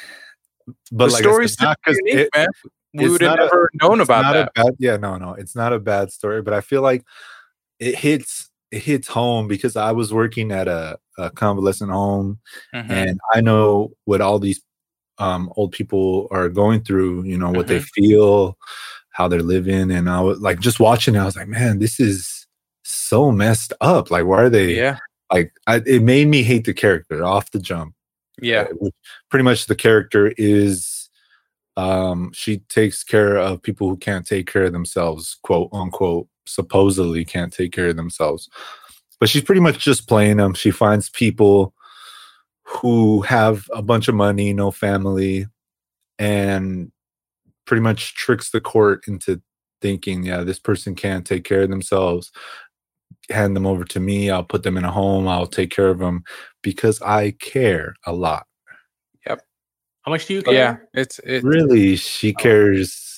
But 0.92 1.06
the 1.06 1.12
like 1.12 1.22
story's 1.22 1.54
said, 1.54 1.64
not 1.64 1.78
still 1.82 1.94
'cause 1.94 2.00
unique, 2.06 2.26
it- 2.26 2.30
man. 2.36 2.46
We 2.92 3.08
would 3.08 3.20
have 3.20 3.36
not 3.36 3.38
a- 3.38 3.42
never 3.44 3.70
known 3.80 4.00
about 4.00 4.32
that. 4.34 4.52
Bad, 4.54 4.74
yeah, 4.80 4.96
no, 4.96 5.16
no, 5.16 5.34
it's 5.34 5.54
not 5.54 5.72
a 5.72 5.78
bad 5.78 6.10
story, 6.10 6.42
but 6.42 6.52
I 6.52 6.60
feel 6.60 6.82
like 6.82 7.04
it 7.80 7.94
hits 7.96 8.50
it 8.70 8.82
hits 8.82 9.08
home 9.08 9.48
because 9.48 9.74
I 9.76 9.90
was 9.92 10.12
working 10.12 10.52
at 10.52 10.68
a, 10.68 10.96
a 11.18 11.30
convalescent 11.30 11.90
home 11.90 12.38
Mhm. 12.74 12.90
and 12.90 13.20
I 13.34 13.40
know 13.40 13.90
what 14.04 14.20
all 14.20 14.38
these 14.38 14.62
um, 15.18 15.52
old 15.56 15.72
people 15.72 16.28
are 16.30 16.48
going 16.48 16.82
through. 16.84 17.24
You 17.24 17.36
know 17.38 17.50
what 17.50 17.66
they 17.66 17.78
Mm-hmm. 17.80 18.02
feel, 18.02 18.56
how 19.10 19.28
they're 19.28 19.42
living, 19.42 19.90
and 19.90 20.08
I 20.08 20.20
was 20.20 20.38
like 20.40 20.60
just 20.60 20.78
watching. 20.80 21.14
it, 21.16 21.18
I 21.18 21.24
was 21.24 21.36
like, 21.36 21.48
man, 21.48 21.78
this 21.80 21.98
is 22.00 22.46
so 22.84 23.30
messed 23.32 23.72
up. 23.80 24.10
Like, 24.10 24.24
why 24.26 24.42
are 24.42 24.48
they? 24.50 24.76
Yeah, 24.76 24.98
Like, 25.32 25.52
I, 25.66 25.82
it 25.84 26.02
made 26.02 26.28
me 26.28 26.42
hate 26.42 26.64
the 26.64 26.72
character 26.74 27.24
off 27.24 27.50
the 27.50 27.58
jump. 27.60 27.94
yeah, 28.40 28.66
pretty 29.30 29.42
much 29.44 29.66
the 29.66 29.74
character 29.76 30.32
is 30.38 31.10
um 31.76 32.32
she 32.32 32.58
takes 32.68 33.04
care 33.04 33.36
of 33.36 33.62
people 33.62 33.88
who 33.88 33.96
can't 33.96 34.26
take 34.26 34.50
care 34.50 34.64
of 34.64 34.72
themselves 34.72 35.38
quote 35.42 35.68
unquote 35.72 36.26
supposedly 36.46 37.24
can't 37.24 37.52
take 37.52 37.72
care 37.72 37.88
of 37.88 37.96
themselves 37.96 38.48
but 39.18 39.28
she's 39.28 39.42
pretty 39.42 39.60
much 39.60 39.78
just 39.78 40.08
playing 40.08 40.38
them 40.38 40.54
she 40.54 40.70
finds 40.70 41.08
people 41.08 41.74
who 42.64 43.20
have 43.22 43.64
a 43.72 43.82
bunch 43.82 44.08
of 44.08 44.14
money 44.14 44.52
no 44.52 44.70
family 44.70 45.46
and 46.18 46.90
pretty 47.66 47.80
much 47.80 48.14
tricks 48.14 48.50
the 48.50 48.60
court 48.60 49.04
into 49.06 49.40
thinking 49.80 50.24
yeah 50.24 50.42
this 50.42 50.58
person 50.58 50.94
can't 50.94 51.26
take 51.26 51.44
care 51.44 51.62
of 51.62 51.70
themselves 51.70 52.32
hand 53.30 53.54
them 53.54 53.66
over 53.66 53.84
to 53.84 54.00
me 54.00 54.30
i'll 54.30 54.44
put 54.44 54.62
them 54.62 54.76
in 54.76 54.84
a 54.84 54.90
home 54.90 55.28
i'll 55.28 55.46
take 55.46 55.70
care 55.70 55.88
of 55.88 55.98
them 55.98 56.22
because 56.62 57.00
i 57.02 57.30
care 57.32 57.94
a 58.06 58.12
lot 58.12 58.46
Yep. 59.26 59.42
How 60.02 60.10
much 60.10 60.26
do 60.26 60.34
you 60.34 60.42
care? 60.42 60.54
yeah. 60.54 60.76
It's 60.94 61.18
it. 61.20 61.44
really 61.44 61.96
she 61.96 62.34
oh. 62.34 62.42
cares 62.42 63.09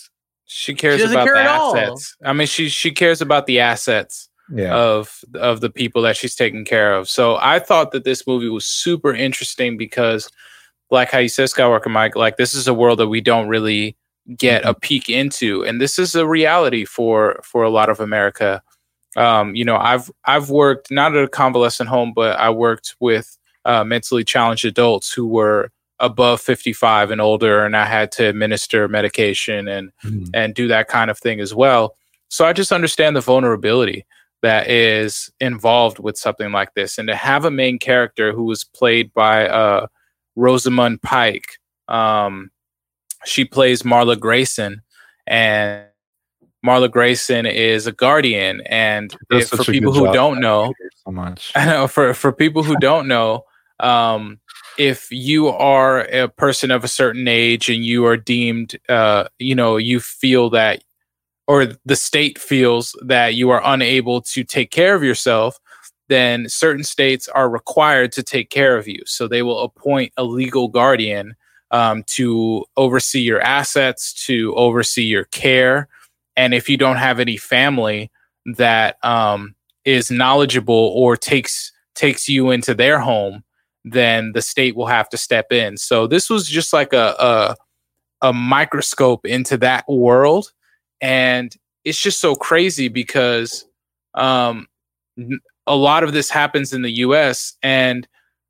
She 0.53 0.75
cares 0.75 1.01
doesn't 1.01 1.15
about 1.17 1.25
care 1.25 1.35
the 1.35 1.41
at 1.41 1.47
all. 1.49 1.77
assets. 1.77 2.17
I 2.25 2.33
mean, 2.33 2.47
she 2.47 2.69
she 2.69 2.91
cares 2.91 3.21
about 3.21 3.47
the 3.47 3.61
assets 3.61 4.29
yeah 4.55 4.75
of 4.75 5.21
of 5.35 5.61
the 5.61 5.71
people 5.71 6.03
that 6.03 6.17
she's 6.17 6.35
taking 6.35 6.65
care 6.65 6.95
of. 6.95 7.09
So 7.09 7.37
I 7.41 7.59
thought 7.59 7.93
that 7.93 8.05
this 8.05 8.27
movie 8.27 8.51
was 8.51 8.67
super 8.67 9.15
interesting 9.15 9.77
because, 9.79 10.29
like 10.91 11.11
how 11.11 11.19
you 11.19 11.29
said, 11.29 11.49
Skywalker 11.49 11.91
Mike, 11.91 12.17
like 12.17 12.37
this 12.37 12.55
is 12.55 12.69
a 12.69 12.75
world 12.75 12.99
that 12.99 13.09
we 13.09 13.21
don't 13.21 13.49
really 13.49 13.97
get 14.37 14.65
a 14.65 14.75
peek 14.75 15.09
into, 15.09 15.65
and 15.65 15.81
this 15.81 15.99
is 15.99 16.15
a 16.15 16.27
reality 16.27 16.85
for 16.85 17.41
for 17.43 17.63
a 17.63 17.71
lot 17.71 17.89
of 17.89 17.99
America. 17.99 18.63
Um, 19.17 19.55
you 19.55 19.65
know, 19.65 19.77
I've 19.77 20.11
I've 20.27 20.51
worked 20.51 20.91
not 20.91 21.17
at 21.17 21.25
a 21.25 21.29
convalescent 21.29 21.89
home, 21.89 22.13
but 22.15 22.39
I 22.39 22.51
worked 22.51 22.95
with 23.01 23.39
uh, 23.65 23.85
mentally 23.85 24.23
challenged 24.25 24.65
adults 24.65 25.13
who 25.13 25.27
were 25.27 25.72
above 26.03 26.41
55 26.41 27.11
and 27.11 27.21
older 27.21 27.65
and 27.65 27.75
I 27.77 27.87
had 27.87 28.13
to 28.13 28.25
administer 28.27 28.89
medication 28.89 29.69
and 29.69 29.93
Mhm. 30.05 30.29
and 30.35 30.55
do 30.55 30.69
that 30.69 30.89
kind 30.89 31.11
of 31.11 31.19
thing 31.19 31.41
as 31.41 31.55
well. 31.55 31.97
So 32.29 32.45
I 32.45 32.53
just 32.53 32.73
understand 32.73 33.17
the 33.17 33.21
vulnerability 33.21 34.05
that 34.43 34.69
is 34.69 35.31
involved 35.41 35.99
with 36.01 36.19
something 36.19 36.51
like 36.53 36.75
this, 36.75 36.99
and 36.99 37.07
to 37.09 37.15
have 37.15 37.45
a 37.45 37.51
main 37.51 37.79
character 37.79 38.33
who 38.33 38.45
was 38.45 38.65
played 38.65 39.15
by 39.15 39.47
uh, 39.49 39.87
Rosamund 40.37 41.01
Pike. 41.03 41.59
Um, 41.89 42.51
she 43.25 43.45
plays 43.45 43.83
Marla 43.83 44.19
Grayson, 44.19 44.83
and 45.29 45.85
Marla 46.67 46.91
Grayson 46.91 47.47
is 47.47 47.87
a 47.87 47.93
guardian. 47.93 48.63
And 48.67 49.15
if, 49.31 49.49
for 49.51 49.63
people 49.65 49.93
who 49.93 50.13
don't 50.13 50.41
know, 50.41 50.73
so 51.05 51.13
much 51.13 51.53
I 51.55 51.67
know 51.67 51.87
for 51.87 52.13
for 52.15 52.33
people 52.33 52.63
who 52.65 52.77
don't 52.77 53.07
know, 53.07 53.45
um, 53.79 54.41
if 54.79 55.11
you 55.11 55.49
are 55.49 56.01
a 56.01 56.29
person 56.29 56.71
of 56.71 56.85
a 56.85 56.89
certain 56.89 57.29
age 57.29 57.69
and 57.69 57.85
you 57.85 58.07
are 58.07 58.17
deemed, 58.17 58.79
uh, 58.89 59.29
you 59.39 59.55
know, 59.55 59.77
you 59.77 60.01
feel 60.01 60.51
that, 60.51 60.83
or 61.47 61.67
the 61.85 61.97
state 61.97 62.39
feels 62.39 62.97
that 63.05 63.35
you 63.35 63.51
are 63.51 63.63
unable 63.65 64.21
to 64.23 64.45
take 64.45 64.71
care 64.71 64.95
of 64.95 65.03
yourself, 65.03 65.59
then 66.09 66.49
certain 66.49 66.85
states 66.85 67.29
are 67.29 67.49
required 67.49 68.13
to 68.13 68.23
take 68.23 68.51
care 68.51 68.77
of 68.77 68.87
you. 68.87 69.01
So 69.07 69.29
they 69.29 69.43
will 69.43 69.61
appoint 69.61 70.13
a 70.17 70.25
legal 70.25 70.69
guardian 70.69 71.35
um, 71.71 72.03
to 72.09 72.65
oversee 72.77 73.21
your 73.21 73.41
assets, 73.41 74.13
to 74.27 74.55
oversee 74.55 75.05
your 75.05 75.25
care, 75.25 75.89
and 76.37 76.55
if 76.55 76.69
you 76.69 76.77
don't 76.77 76.97
have 76.97 77.21
any 77.21 77.37
family 77.37 78.11
that 78.57 79.03
um, 79.05 79.55
is 79.85 80.11
knowledgeable 80.11 80.93
or 80.95 81.17
takes 81.17 81.73
takes 81.95 82.29
you 82.29 82.51
into 82.51 82.75
their 82.75 82.99
home, 82.99 83.45
then 83.85 84.33
the 84.33 84.43
state 84.43 84.77
will 84.77 84.87
have 84.87 85.09
to 85.11 85.17
step 85.17 85.53
in. 85.53 85.77
So 85.77 86.07
this 86.07 86.31
was 86.31 86.49
just 86.49 86.73
like 86.73 86.93
a 86.93 87.15
a, 87.19 87.57
a 88.29 88.33
microscope 88.33 89.27
into 89.27 89.57
that 89.59 89.85
world, 89.89 90.53
and 91.01 91.55
it's 91.85 92.01
just 92.01 92.21
so 92.21 92.35
crazy 92.35 92.89
because 92.89 93.65
um, 94.15 94.69
a 95.67 95.77
lot 95.77 96.05
of 96.05 96.13
this 96.13 96.31
happens 96.31 96.73
in 96.73 96.83
the 96.83 96.93
U.S. 96.99 97.55
and 97.63 98.07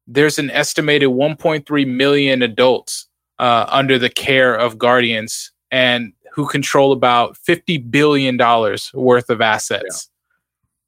there's 0.06 0.38
an 0.38 0.50
estimated 0.50 1.08
1.3 1.08 1.86
million 1.86 2.42
adults 2.42 3.08
uh, 3.38 3.66
under 3.68 3.98
the 3.98 4.10
care 4.10 4.54
of 4.54 4.78
guardians 4.78 5.52
and 5.70 6.12
who 6.32 6.46
control 6.46 6.92
about 6.92 7.36
50 7.36 7.78
billion 7.78 8.36
dollars 8.36 8.90
worth 8.94 9.30
of 9.30 9.40
assets 9.40 10.10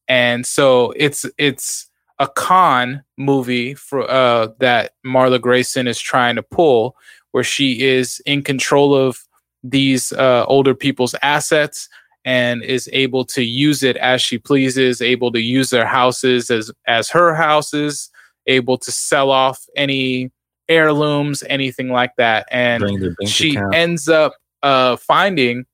and 0.09 0.45
so 0.47 0.93
it's 0.97 1.27
it's 1.39 1.89
a 2.19 2.29
con 2.29 3.03
movie 3.19 3.75
for 3.75 4.09
uh 4.11 4.49
that 4.59 4.93
Marla 5.05 5.41
Grayson 5.41 5.87
is 5.89 5.99
trying 5.99 6.37
to 6.37 6.43
pull 6.43 6.97
where 7.33 7.45
she 7.45 7.83
is 7.83 8.21
in 8.25 8.43
control 8.43 8.95
of 8.95 9.19
these 9.63 10.13
uh 10.13 10.45
older 10.47 10.75
people's 10.75 11.15
assets 11.23 11.89
and 12.25 12.63
is 12.63 12.89
able 12.93 13.25
to 13.25 13.43
use 13.43 13.83
it 13.83 13.97
as 13.97 14.23
she 14.23 14.39
pleases 14.39 15.03
able 15.03 15.33
to 15.33 15.41
use 15.41 15.71
their 15.71 15.87
houses 15.87 16.51
as 16.51 16.71
as 16.87 17.09
her 17.11 17.35
houses 17.35 18.11
able 18.47 18.79
to 18.79 18.93
sell 18.93 19.31
off 19.31 19.65
any 19.77 20.31
heirlooms 20.69 21.43
anything 21.49 21.89
like 21.89 22.15
that 22.17 22.47
and 22.51 22.81
Drain 22.83 23.01
their 23.01 23.15
bank 23.15 23.29
she 23.31 23.57
account. 23.57 23.75
ends 23.75 24.09
up 24.09 24.35
uh, 24.63 24.97
finding 24.97 25.67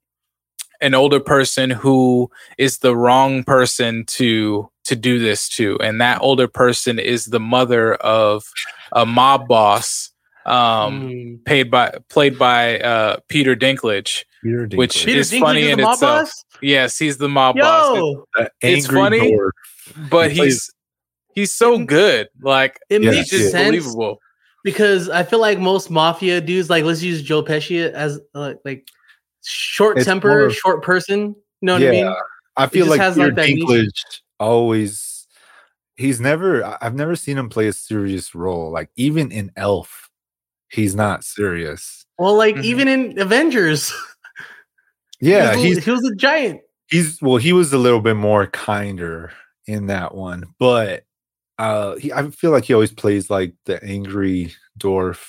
an 0.80 0.94
older 0.94 1.20
person 1.20 1.70
who 1.70 2.30
is 2.58 2.78
the 2.78 2.96
wrong 2.96 3.44
person 3.44 4.04
to 4.06 4.68
to 4.84 4.96
do 4.96 5.18
this 5.18 5.48
to 5.48 5.78
and 5.80 6.00
that 6.00 6.20
older 6.20 6.48
person 6.48 6.98
is 6.98 7.26
the 7.26 7.40
mother 7.40 7.94
of 7.96 8.44
a 8.92 9.04
mob 9.06 9.46
boss 9.46 10.10
um 10.46 11.02
Mm. 11.10 11.44
paid 11.44 11.70
by 11.70 11.94
played 12.08 12.38
by 12.38 12.78
uh 12.80 13.18
peter 13.28 13.54
dinklage 13.54 14.24
Peter 14.42 14.66
which 14.74 14.94
Dinklage. 14.96 15.04
Peter 15.04 15.20
It's 15.20 15.30
Dinklage 15.30 15.40
funny 15.40 15.62
is 15.62 15.70
in 15.72 15.78
the 15.78 15.90
itself. 15.90 16.00
boss? 16.22 16.44
yes 16.62 16.98
he's 16.98 17.18
the 17.18 17.28
mob 17.28 17.56
boss 17.56 17.94
Yo, 17.94 18.26
That 18.36 18.52
it's 18.62 18.86
angry 18.86 19.00
funny, 19.00 19.32
dwarf. 19.32 19.50
but 20.10 20.30
he 20.32 20.38
plays- 20.38 20.52
he's 20.54 20.70
he's 21.34 21.52
so 21.52 21.78
good 21.84 22.28
like 22.42 22.80
it 22.88 23.02
Yeah, 23.02 23.10
makes 23.10 23.30
he's 23.30 23.40
just 23.40 23.50
sense 23.52 23.66
believable 23.68 24.18
because 24.64 25.08
I 25.10 25.22
feel 25.24 25.38
like 25.40 25.58
most 25.58 25.90
mafia 25.90 26.40
dudes, 26.40 26.68
like 26.70 26.84
let's 26.84 27.02
use 27.02 27.22
Joe 27.22 27.42
Pesci 27.42 27.90
as 27.92 28.18
uh, 28.34 28.54
like 28.64 28.86
short 29.44 29.96
It's 29.98 30.06
temper, 30.06 30.28
more 30.28 30.40
of- 30.46 30.54
short 30.54 30.82
person. 30.82 31.34
You 31.60 31.66
know 31.66 31.74
what 31.74 31.82
I 31.82 31.90
mean? 31.90 32.14
I 32.56 32.66
feel 32.66 32.86
just 32.86 32.90
like 32.90 33.00
has, 33.00 33.14
Peter 33.14 33.26
like, 33.28 33.36
that 33.36 33.48
niche- 33.48 34.22
always 34.38 35.26
he's 35.96 36.20
never 36.20 36.64
I- 36.64 36.78
I've 36.80 36.94
never 36.94 37.14
seen 37.16 37.36
him 37.38 37.48
play 37.48 37.66
a 37.68 37.72
serious 37.72 38.34
role. 38.34 38.70
Like 38.70 38.90
even 38.96 39.30
in 39.30 39.52
Elf, 39.56 40.08
he's 40.68 40.94
not 40.94 41.24
serious. 41.24 42.04
Well, 42.18 42.36
like 42.36 42.56
Mhm. 42.56 42.64
even 42.64 42.88
in 42.88 43.18
Avengers, 43.18 43.92
Yeah, 45.20 45.54
he, 45.54 45.68
was, 45.68 45.76
he's 45.76 45.84
he 45.84 45.90
was 45.90 46.04
a 46.04 46.14
giant. 46.14 46.60
he's 46.88 47.20
well, 47.20 47.36
he 47.36 47.52
was 47.52 47.72
a 47.72 47.78
little 47.78 48.00
bit 48.00 48.16
more 48.16 48.46
kinder 48.46 49.32
in 49.66 49.86
that 49.86 50.14
one, 50.14 50.44
but 50.58 51.04
uh 51.58 51.96
he, 51.96 52.10
I 52.12 52.28
feel 52.30 52.50
like 52.52 52.64
he 52.64 52.72
always 52.74 52.92
plays 52.92 53.28
like 53.28 53.54
the 53.66 53.82
angry 53.84 54.54
dwarf 54.78 55.20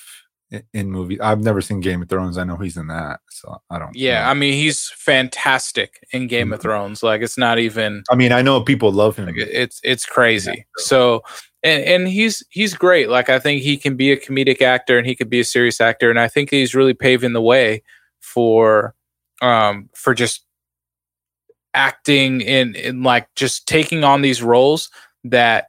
in, 0.74 0.92
movies. 0.92 1.20
I've 1.22 1.42
never 1.42 1.62
seen 1.62 1.80
Game 1.80 2.02
of 2.02 2.10
Thrones. 2.10 2.38
I 2.38 2.44
know 2.44 2.58
he's 2.58 2.78
in 2.78 2.88
that, 2.88 3.20
so 3.30 3.62
I 3.70 3.80
don't. 3.80 3.96
Yeah, 3.96 4.24
know. 4.24 4.30
I 4.30 4.34
mean 4.34 4.54
he's 4.54 4.92
fantastic 4.96 6.00
in 6.12 6.28
Game 6.28 6.52
of 6.54 6.60
Mhm. 6.60 6.64
Thrones. 6.64 7.04
Like 7.04 7.22
it's 7.22 7.38
not 7.38 7.58
even 7.60 8.04
I 8.12 8.16
mean, 8.16 8.32
I 8.32 8.42
know 8.42 8.62
people 8.62 8.92
love 8.92 9.16
him. 9.18 9.28
like 9.28 9.36
it's 9.38 9.80
it's 9.84 10.06
crazy. 10.06 10.66
So 10.78 11.24
and 11.64 11.84
and 11.84 12.08
he's 12.08 12.44
he's 12.50 12.74
great. 12.74 13.10
Like 13.10 13.30
I 13.30 13.40
think 13.40 13.62
he 13.62 13.78
can 13.78 13.96
be 13.96 14.12
a 14.12 14.18
comedic 14.18 14.62
actor 14.62 14.98
and 14.98 15.08
he 15.08 15.16
could 15.16 15.30
be 15.30 15.40
a 15.40 15.46
serious 15.46 15.80
actor 15.80 16.10
and 16.10 16.20
I 16.20 16.28
think 16.28 16.50
he's 16.50 16.76
really 16.76 16.94
paving 16.94 17.34
the 17.34 17.42
way 17.42 17.82
for 18.20 18.94
um 19.42 19.90
for 19.96 20.14
just 20.14 20.46
acting 21.74 22.42
in 22.42 22.76
in 22.76 23.04
like 23.04 23.28
just 23.36 23.68
taking 23.68 24.04
on 24.04 24.22
these 24.22 24.44
roles 24.44 24.90
that 25.24 25.68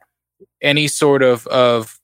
any 0.61 0.87
sort 0.87 1.23
of 1.23 1.47
of 1.47 1.99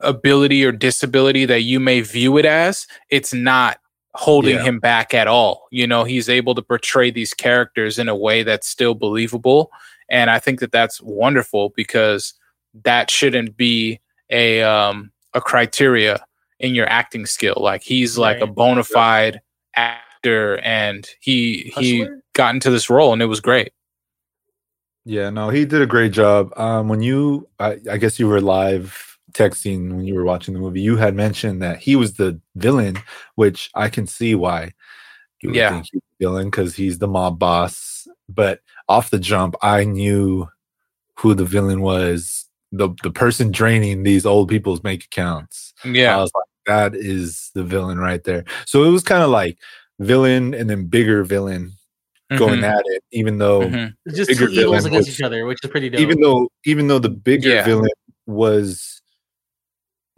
ability 0.00 0.64
or 0.64 0.72
disability 0.72 1.44
that 1.44 1.62
you 1.62 1.80
may 1.80 2.00
view 2.00 2.36
it 2.38 2.44
as 2.44 2.86
it's 3.10 3.32
not 3.34 3.78
holding 4.14 4.56
Yeah. 4.56 4.62
him 4.62 4.78
back 4.80 5.12
at 5.14 5.26
all 5.28 5.66
you 5.70 5.86
know 5.86 6.04
he's 6.04 6.28
able 6.28 6.54
to 6.54 6.62
portray 6.62 7.10
these 7.10 7.34
characters 7.34 7.98
in 7.98 8.08
a 8.08 8.16
way 8.16 8.42
that's 8.42 8.68
still 8.68 8.94
believable 8.94 9.70
and 10.08 10.30
i 10.30 10.38
think 10.38 10.60
that 10.60 10.72
that's 10.72 11.00
wonderful 11.02 11.72
because 11.76 12.34
that 12.84 13.10
shouldn't 13.10 13.56
be 13.56 14.00
a 14.30 14.62
um 14.62 15.10
a 15.34 15.40
criteria 15.40 16.24
in 16.60 16.74
your 16.74 16.88
acting 16.88 17.26
skill 17.26 17.56
like 17.58 17.82
he's 17.82 18.16
like 18.18 18.40
a 18.40 18.46
bona 18.46 18.82
fide 18.84 19.40
actor 19.74 20.58
and 20.60 21.08
he 21.20 21.72
he 21.76 22.00
Hustler? 22.00 22.22
got 22.34 22.54
into 22.54 22.70
this 22.70 22.88
role 22.90 23.12
and 23.12 23.20
it 23.22 23.26
was 23.26 23.40
great 23.40 23.72
Yeah, 25.04 25.30
no, 25.30 25.48
he 25.50 25.64
did 25.64 25.80
a 25.80 25.86
great 25.86 26.12
job. 26.12 26.52
Um, 26.58 26.88
when 26.88 27.00
you, 27.00 27.48
I, 27.58 27.78
I 27.90 27.96
guess 27.96 28.18
you 28.20 28.28
were 28.28 28.40
live 28.42 29.17
texting 29.32 29.94
when 29.94 30.04
you 30.04 30.14
were 30.14 30.24
watching 30.24 30.54
the 30.54 30.60
movie. 30.60 30.80
You 30.80 30.96
had 30.96 31.14
mentioned 31.14 31.62
that 31.62 31.78
he 31.78 31.96
was 31.96 32.14
the 32.14 32.40
villain, 32.56 32.96
which 33.34 33.70
I 33.74 33.88
can 33.88 34.06
see 34.06 34.34
why 34.34 34.72
you 35.42 35.50
would 35.50 35.56
Yeah. 35.56 35.70
think 35.70 35.86
he's 35.92 36.00
the 36.18 36.24
villain 36.26 36.46
because 36.50 36.74
he's 36.74 36.98
the 36.98 37.08
mob 37.08 37.38
boss. 37.38 38.06
But 38.28 38.60
off 38.88 39.10
the 39.10 39.18
jump, 39.18 39.54
I 39.62 39.84
knew 39.84 40.48
who 41.18 41.34
the 41.34 41.44
villain 41.44 41.80
was. 41.80 42.46
The 42.72 42.90
the 43.02 43.10
person 43.10 43.50
draining 43.50 44.02
these 44.02 44.26
old 44.26 44.48
people's 44.48 44.80
bank 44.80 45.04
accounts. 45.04 45.72
Yeah. 45.84 46.16
I 46.16 46.20
was 46.20 46.30
like, 46.34 46.44
that 46.66 46.94
is 46.94 47.50
the 47.54 47.64
villain 47.64 47.98
right 47.98 48.22
there. 48.24 48.44
So 48.66 48.84
it 48.84 48.90
was 48.90 49.02
kind 49.02 49.22
of 49.22 49.30
like 49.30 49.58
villain 50.00 50.52
and 50.54 50.68
then 50.68 50.86
bigger 50.86 51.24
villain 51.24 51.72
going 52.36 52.60
Mhm, 52.60 52.64
at 52.70 52.82
it, 52.86 53.02
even 53.10 53.38
though 53.38 53.62
mhm. 53.62 53.94
Just 54.14 54.30
two 54.38 54.48
evils 54.50 54.84
against 54.84 55.08
was- 55.08 55.18
each 55.18 55.22
other, 55.22 55.46
which 55.46 55.58
is 55.64 55.70
pretty 55.70 55.88
dope. 55.88 56.00
even 56.00 56.20
though 56.20 56.50
even 56.66 56.88
though 56.88 56.98
the 56.98 57.08
bigger 57.08 57.48
Yeah. 57.48 57.64
villain 57.64 57.88
was 58.26 58.97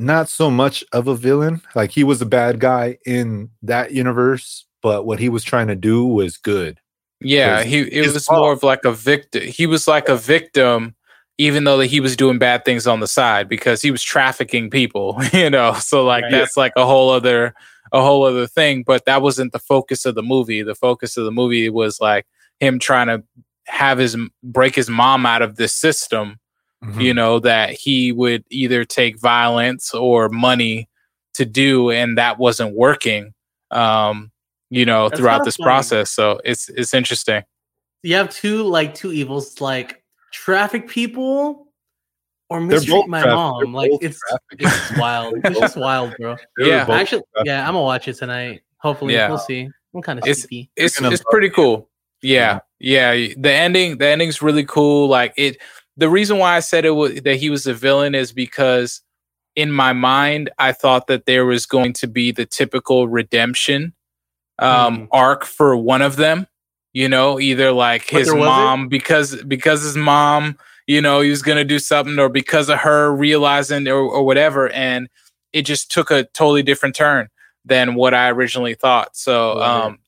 not 0.01 0.29
so 0.29 0.51
much 0.51 0.83
of 0.93 1.07
a 1.09 1.15
villain 1.15 1.61
like 1.75 1.91
he 1.91 2.03
was 2.03 2.23
a 2.23 2.27
bad 2.27 2.59
guy 2.59 2.97
in 3.07 3.51
that 3.63 3.93
universe 3.93 4.65
but 4.83 5.05
what 5.05 5.19
he 5.21 5.29
was 5.29 5.45
trying 5.45 5.67
to 5.69 5.77
do 5.77 6.05
was 6.07 6.37
good 6.39 6.81
Yeah, 7.21 7.63
he 7.63 7.81
it 7.81 8.13
was 8.15 8.25
fault. 8.25 8.41
more 8.41 8.53
of 8.53 8.63
like 8.63 8.85
a 8.87 8.93
victim. 8.93 9.43
He 9.43 9.67
was 9.67 9.87
like 9.87 10.09
a 10.09 10.17
victim, 10.17 10.95
even 11.37 11.65
though 11.65 11.77
that 11.77 11.87
he 11.87 12.01
was 12.01 12.17
doing 12.17 12.39
bad 12.39 12.65
things 12.65 12.87
on 12.87 13.01
the 13.01 13.07
side 13.07 13.47
because 13.47 13.83
he 13.83 13.91
was 13.91 14.03
trafficking 14.03 14.71
people. 14.71 15.21
You 15.35 15.51
know, 15.51 15.75
so 15.75 16.03
like 16.05 16.23
Right. 16.25 16.33
that's 16.33 16.57
like 16.57 16.73
a 16.77 16.87
whole 16.87 17.11
other 17.11 17.53
a 17.93 18.01
whole 18.01 18.25
other 18.25 18.47
thing. 18.47 18.85
But 18.87 19.05
that 19.05 19.21
wasn't 19.21 19.53
the 19.53 19.59
focus 19.59 20.07
of 20.07 20.15
the 20.15 20.23
movie. 20.23 20.63
The 20.63 20.75
focus 20.75 21.19
of 21.19 21.25
the 21.27 21.31
movie 21.33 21.69
was 21.69 22.01
like 22.01 22.25
him 22.59 22.79
trying 22.79 23.09
to 23.09 23.23
have 23.67 23.99
his 23.99 24.17
break 24.43 24.75
his 24.75 24.89
mom 24.89 25.27
out 25.27 25.43
of 25.43 25.57
this 25.57 25.75
system. 25.75 26.39
Mm-hmm. 26.85 27.01
You 27.01 27.15
know 27.15 27.39
that 27.41 27.71
he 27.73 28.11
would 28.13 28.43
either 28.51 28.85
take 28.87 29.19
violence 29.21 29.93
or 29.93 30.29
money 30.31 30.89
to 31.35 31.45
do, 31.45 31.91
and 31.91 32.17
that 32.17 32.39
wasn't 32.39 32.75
working. 32.75 33.35
Um, 33.71 34.31
you 34.71 34.87
know, 34.87 35.09
That's 35.09 35.21
throughout 35.21 35.45
this 35.45 35.57
funny. 35.57 35.67
process. 35.67 36.11
So 36.11 36.41
it's 36.45 36.69
it's 36.71 36.95
interesting. 36.95 37.43
you 38.03 38.15
have 38.15 38.31
two 38.31 38.63
like 38.63 38.95
two 38.95 39.13
evils, 39.13 39.61
like 39.61 40.03
traffic 40.33 40.89
people 40.89 41.67
or 42.49 42.61
mistreat 42.61 42.89
both 43.03 43.09
my 43.09 43.21
traffic- 43.21 43.35
mom. 43.37 43.63
they're 43.65 43.73
Like 43.73 43.91
it's 44.01 44.19
traffic. 44.21 44.41
it's 44.61 44.99
wild. 44.99 45.35
It's 45.45 45.61
just 45.61 45.77
wild, 45.77 46.15
bro. 46.19 46.37
They 46.57 46.65
were 46.65 46.71
Yeah. 46.71 46.87
Actually, 46.89 47.23
traffic. 47.35 47.47
yeah, 47.47 47.61
I'm 47.69 47.75
gonna 47.75 47.83
watch 47.83 48.09
it 48.09 48.15
tonight. 48.15 48.63
Hopefully, 48.79 49.15
Yeah. 49.15 49.29
we'll 49.29 49.39
see. 49.39 49.69
I'm 49.95 50.01
kind 50.03 50.19
of 50.19 50.25
It's- 50.25 50.41
sleepy. 50.43 50.71
it's 50.77 50.99
gonna 50.99 51.13
it's 51.13 51.23
pretty 51.31 51.49
it. 51.49 51.55
cool. 51.55 51.89
Yeah, 52.23 52.61
yeah. 52.79 53.13
The 53.37 53.51
ending, 53.53 53.99
the 53.99 54.07
ending's 54.07 54.41
really 54.43 54.65
cool. 54.65 55.09
Like 55.09 55.35
it. 55.37 55.59
The 56.01 56.11
reason 56.11 56.39
why 56.39 56.57
I 56.57 56.61
said 56.61 56.85
it 56.87 56.93
was 56.93 57.23
that 57.23 57.37
he 57.37 57.51
was 57.51 57.67
a 57.67 57.75
villain 57.75 58.15
is 58.17 58.33
because 58.33 59.03
in 59.57 59.71
my 59.73 59.93
mind 59.93 60.51
I 60.59 60.73
thought 60.73 61.09
that 61.09 61.27
there 61.27 61.47
was 61.47 61.67
going 61.67 61.93
to 61.95 62.09
be 62.09 62.33
the 62.33 62.47
typical 62.47 63.09
redemption 63.09 63.95
um, 64.59 65.01
Hmm. 65.01 65.05
arc 65.13 65.45
for 65.45 65.77
one 65.77 66.03
of 66.03 66.17
them. 66.17 66.47
You 66.93 67.09
know, 67.09 67.39
either 67.41 67.73
like 67.73 68.11
But 68.11 68.21
his 68.21 68.35
mom 68.35 68.89
because 68.89 69.37
because 69.45 69.83
his 69.83 69.97
mom, 69.97 70.59
you 70.89 71.01
know, 71.03 71.21
he 71.21 71.31
was 71.31 71.43
gonna 71.43 71.65
do 71.65 71.79
something, 71.79 72.19
or 72.19 72.29
because 72.31 72.69
of 72.71 72.81
her 72.81 73.15
realizing 73.15 73.89
or, 73.89 73.99
or 74.01 74.25
whatever, 74.27 74.71
and 74.71 75.09
it 75.53 75.63
just 75.63 75.91
took 75.93 76.11
a 76.11 76.25
totally 76.35 76.63
different 76.65 76.97
turn 76.97 77.29
than 77.65 77.95
what 77.95 78.15
I 78.15 78.31
originally 78.31 78.75
thought. 78.75 79.17
So 79.17 79.61
um 79.61 79.99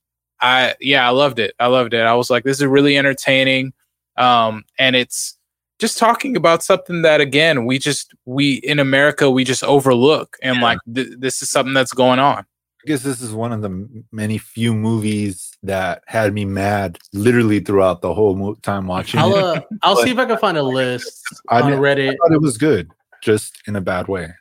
I 0.40 0.74
yeah, 0.80 1.06
I 1.06 1.10
loved 1.10 1.38
it. 1.38 1.54
I 1.60 1.68
loved 1.68 1.94
it. 1.94 2.00
I 2.02 2.14
was 2.14 2.30
like, 2.30 2.44
this 2.44 2.58
is 2.60 2.66
really 2.66 2.98
entertaining. 2.98 3.74
Um, 4.16 4.64
and 4.78 4.96
it's 4.96 5.38
just 5.82 5.98
talking 5.98 6.36
about 6.36 6.62
something 6.62 7.02
that 7.02 7.20
again, 7.20 7.66
we 7.66 7.78
just 7.78 8.14
we 8.24 8.54
in 8.72 8.78
America 8.78 9.28
we 9.30 9.42
just 9.44 9.64
overlook 9.64 10.36
and 10.42 10.56
Yeah. 10.56 10.62
like 10.62 10.78
th- 10.94 11.08
this 11.18 11.42
is 11.42 11.50
something 11.50 11.74
that's 11.74 11.92
going 11.92 12.20
on. 12.20 12.38
I 12.84 12.84
guess 12.86 13.02
this 13.02 13.20
is 13.20 13.32
one 13.32 13.52
of 13.52 13.60
the 13.62 13.68
m- 13.68 14.04
many 14.12 14.38
few 14.38 14.72
movies 14.74 15.50
that 15.64 16.02
had 16.06 16.32
me 16.34 16.44
mad 16.44 16.98
literally 17.12 17.58
throughout 17.60 18.00
the 18.00 18.14
whole 18.14 18.34
mo- 18.36 18.54
time 18.62 18.86
watching 18.86 19.18
I'll 19.20 19.36
it. 19.36 19.44
uh, 19.44 19.60
I'll 19.82 19.96
see 19.96 20.10
if 20.10 20.18
I 20.18 20.24
can 20.24 20.38
find 20.38 20.56
a 20.56 20.62
list 20.62 21.22
I 21.48 21.60
on 21.60 21.70
didn't- 21.70 21.82
Reddit. 21.84 22.10
I 22.12 22.16
thought 22.16 22.32
it 22.34 22.40
was 22.40 22.56
good, 22.58 22.90
just 23.22 23.52
in 23.66 23.74
a 23.76 23.80
bad 23.80 24.06
way. 24.08 24.32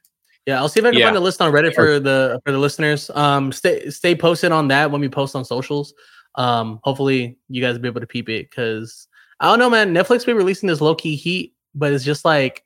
Yeah, 0.48 0.58
I'll 0.60 0.70
see 0.70 0.80
if 0.80 0.86
I 0.86 0.92
can 0.92 1.00
Yeah. 1.00 1.08
find 1.08 1.18
a 1.18 1.20
list 1.20 1.42
on 1.42 1.52
Reddit 1.52 1.74
for 1.76 2.00
the 2.00 2.40
for 2.46 2.52
the 2.52 2.58
listeners. 2.60 3.10
Um, 3.16 3.52
stay 3.52 3.90
stay 3.90 4.14
posted 4.16 4.52
on 4.52 4.68
that 4.70 4.90
when 4.92 5.02
we 5.02 5.10
post 5.10 5.36
on 5.36 5.44
socials. 5.46 5.94
Um, 6.36 6.80
hopefully 6.84 7.38
you 7.50 7.62
guys 7.62 7.74
will 7.74 7.82
be 7.82 7.90
able 7.90 8.02
to 8.02 8.08
peep 8.08 8.30
it 8.30 8.50
because 8.50 9.08
I 9.42 9.48
don't 9.48 9.60
know, 9.60 9.70
man. 9.70 9.94
Netflix 9.94 10.26
be 10.26 10.32
releasing 10.34 10.68
this 10.68 10.80
low 10.80 10.96
key 10.96 11.16
heat, 11.18 11.54
but 11.76 11.92
it's 11.92 12.06
just 12.06 12.24
like 12.24 12.64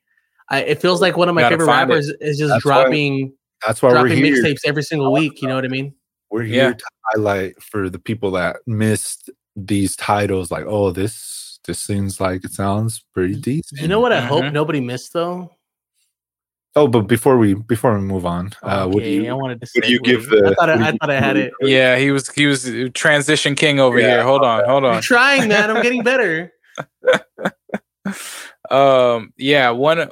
I, 0.50 0.62
it 0.62 0.80
feels 0.82 1.02
like 1.02 1.18
one 1.18 1.28
of 1.30 1.34
my 1.36 1.50
favorite 1.50 1.66
rappers 1.66 2.08
is 2.22 2.38
just 2.38 2.50
That's 2.54 2.64
why 2.66 2.84
dropping 2.84 3.34
That's 3.66 3.82
why 3.82 3.90
we're 3.94 4.08
dropping 4.10 4.24
here. 4.24 4.44
mixtapes 4.44 4.60
every 4.66 4.84
single 4.84 5.12
week. 5.12 5.42
You 5.42 5.48
know 5.48 5.56
what 5.56 5.66
I 5.66 5.70
mean? 5.70 5.96
We're 6.30 6.44
Yeah. 6.44 6.64
here 6.66 6.74
to 6.76 6.86
highlight 7.06 7.64
for 7.64 7.90
the 7.90 7.98
people 7.98 8.30
that 8.32 8.58
missed 8.68 9.30
these 9.56 9.96
titles. 9.96 10.52
Like, 10.52 10.66
oh, 10.68 10.92
this 10.92 11.60
this 11.66 11.80
seems 11.80 12.20
like 12.22 12.44
it 12.46 12.52
sounds 12.52 13.04
pretty 13.14 13.36
decent. 13.36 13.82
You 13.82 13.88
know 13.88 14.00
what? 14.00 14.12
I 14.12 14.22
hope 14.22 14.44
Mhm. 14.44 14.54
nobody 14.54 14.82
missed 14.82 15.14
though. 15.14 15.50
Oh, 16.76 16.88
but 16.88 17.04
before 17.04 17.38
we 17.38 17.54
before 17.54 17.96
we 17.98 18.02
move 18.02 18.26
on, 18.26 18.52
uh, 18.62 18.86
what 18.86 19.02
do 19.04 19.20
Okay, 19.22 19.30
I 19.30 19.34
wanted 19.34 19.62
to. 19.62 19.68
what 19.76 19.86
do 19.86 19.92
you 19.94 20.00
give 20.02 20.28
the- 20.30 20.50
I 20.50 20.54
thought 20.56 20.70
I, 20.70 20.90
I 20.90 20.92
thought 20.92 21.10
I 21.10 21.20
had 21.22 21.38
it. 21.38 21.54
Yeah, 21.62 21.96
he 21.98 22.12
was 22.12 22.30
he 22.32 22.46
was 22.48 22.70
transition 22.94 23.56
king 23.56 23.80
over 23.80 23.98
Yeah, 23.98 24.10
here. 24.10 24.24
Hold 24.24 24.44
on, 24.44 24.66
hold 24.66 24.84
on. 24.84 24.90
I'm 24.92 24.96
on. 24.98 25.02
trying, 25.02 25.48
man. 25.48 25.72
I'm 25.72 25.82
getting 25.82 26.04
better. 26.04 26.52
um 28.72 29.32
yeah 29.38 29.70
one 29.70 30.10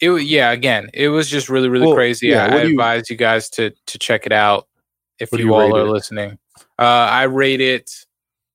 it 0.00 0.10
yeah 0.22 0.50
again 0.52 0.90
it 0.94 1.08
was 1.08 1.28
just 1.28 1.48
really 1.48 1.68
really 1.68 1.86
Well, 1.86 1.94
crazy. 1.94 2.28
yeah, 2.28 2.46
i, 2.46 2.58
I 2.58 2.62
you- 2.62 2.70
advise 2.72 3.10
you 3.10 3.16
guys 3.16 3.48
to 3.50 3.70
to 3.86 3.98
check 3.98 4.26
it 4.26 4.32
out 4.32 4.68
if 5.18 5.32
you, 5.32 5.38
you 5.38 5.54
all 5.54 5.76
are 5.76 5.86
it? 5.86 5.90
listening. 5.90 6.38
Uh 6.78 6.82
i 6.82 7.24
rate 7.24 7.60
it 7.60 7.90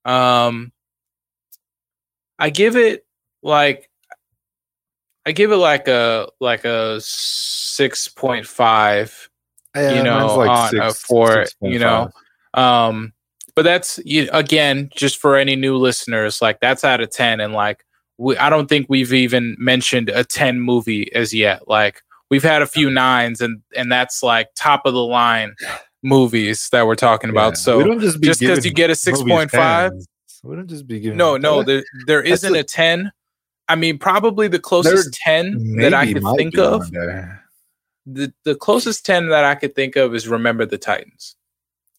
um 0.06 0.72
i 2.38 2.50
give 2.50 2.76
it 2.76 3.06
like 3.44 3.90
i 5.26 5.32
give 5.32 5.52
it 5.52 5.58
like 5.58 5.88
a 5.88 6.30
like 6.40 6.66
a 6.66 7.00
6.5 7.02 9.30
Yeah, 9.76 9.98
you 9.98 10.04
know, 10.04 10.38
mine's 10.38 10.50
on, 10.50 10.80
uh, 10.80 10.94
for, 10.94 11.46
you 11.62 11.80
know, 11.80 12.10
um 12.54 13.14
but 13.60 13.64
that's 13.66 14.00
you, 14.06 14.30
again 14.32 14.90
just 14.96 15.18
for 15.18 15.36
any 15.36 15.54
new 15.58 15.76
listeners 15.76 16.42
like 16.42 16.62
that's 16.62 16.86
out 16.86 17.02
of 17.02 17.10
10 17.10 17.42
and 17.42 17.52
like 17.52 17.84
we, 18.18 18.38
i 18.38 18.50
don't 18.50 18.70
think 18.70 18.86
we've 18.88 19.12
even 19.12 19.58
mentioned 19.60 20.08
a 20.08 20.24
10 20.24 20.62
movie 20.62 21.14
as 21.14 21.34
yet. 21.34 21.68
Like 21.68 22.02
we've 22.30 22.42
had 22.42 22.62
a 22.62 22.66
few 22.66 22.90
nines 22.90 23.42
and 23.42 23.62
and 23.76 23.92
that's 23.92 24.24
like 24.24 24.48
top 24.56 24.86
of 24.86 24.94
the 24.94 25.04
line 25.04 25.56
movies 26.04 26.70
that 26.72 26.88
we're 26.88 26.96
talking 26.96 27.30
about. 27.30 27.58
So 27.58 28.00
just 28.00 28.40
because 28.40 28.64
you 28.66 28.72
get 28.72 28.90
a 28.90 28.94
6.5 28.94 29.92
we 30.46 30.56
don't 30.56 30.70
just 30.70 30.88
be 30.88 31.02
giving. 31.02 31.18
no 31.18 31.36
no 31.36 31.62
there, 31.64 31.84
there 32.08 32.22
isn't 32.22 32.56
a- 32.56 32.60
a 32.60 32.64
10 32.64 33.12
i 33.68 33.76
mean 33.76 33.98
probably 33.98 34.48
the 34.48 34.60
closest 34.60 35.12
10 35.26 35.76
that 35.80 35.94
i 35.94 36.14
could 36.14 36.24
think 36.38 36.58
of 36.58 36.90
the, 38.06 38.34
the 38.46 38.56
closest 38.56 39.06
10 39.06 39.28
that 39.28 39.44
i 39.44 39.54
could 39.54 39.76
think 39.76 39.98
of 39.98 40.16
is 40.16 40.30
remember 40.30 40.66
the 40.66 40.78
titans 40.78 41.36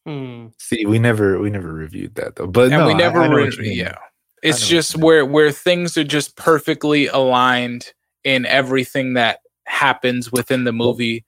Hmm. 0.06 0.46
See, 0.58 0.86
we 0.86 0.98
never 0.98 1.38
we 1.40 1.50
never 1.50 1.72
reviewed 1.72 2.14
that 2.14 2.36
though, 2.36 2.46
but 2.46 2.72
and 2.72 2.80
no, 2.80 2.86
we 2.86 2.94
never 2.94 3.20
I 3.20 3.28
know 3.28 3.34
re- 3.34 3.44
what 3.44 3.56
you 3.56 3.62
mean. 3.62 3.78
yeah 3.78 3.96
it's 4.42 4.66
just 4.66 4.96
where 4.96 5.24
where 5.24 5.50
things 5.50 5.96
are 5.98 6.04
just 6.04 6.36
perfectly 6.36 7.06
aligned 7.08 7.92
in 8.24 8.46
everything 8.46 9.14
that 9.14 9.40
happens 9.64 10.32
within 10.32 10.64
the 10.64 10.72
movie 10.72 11.24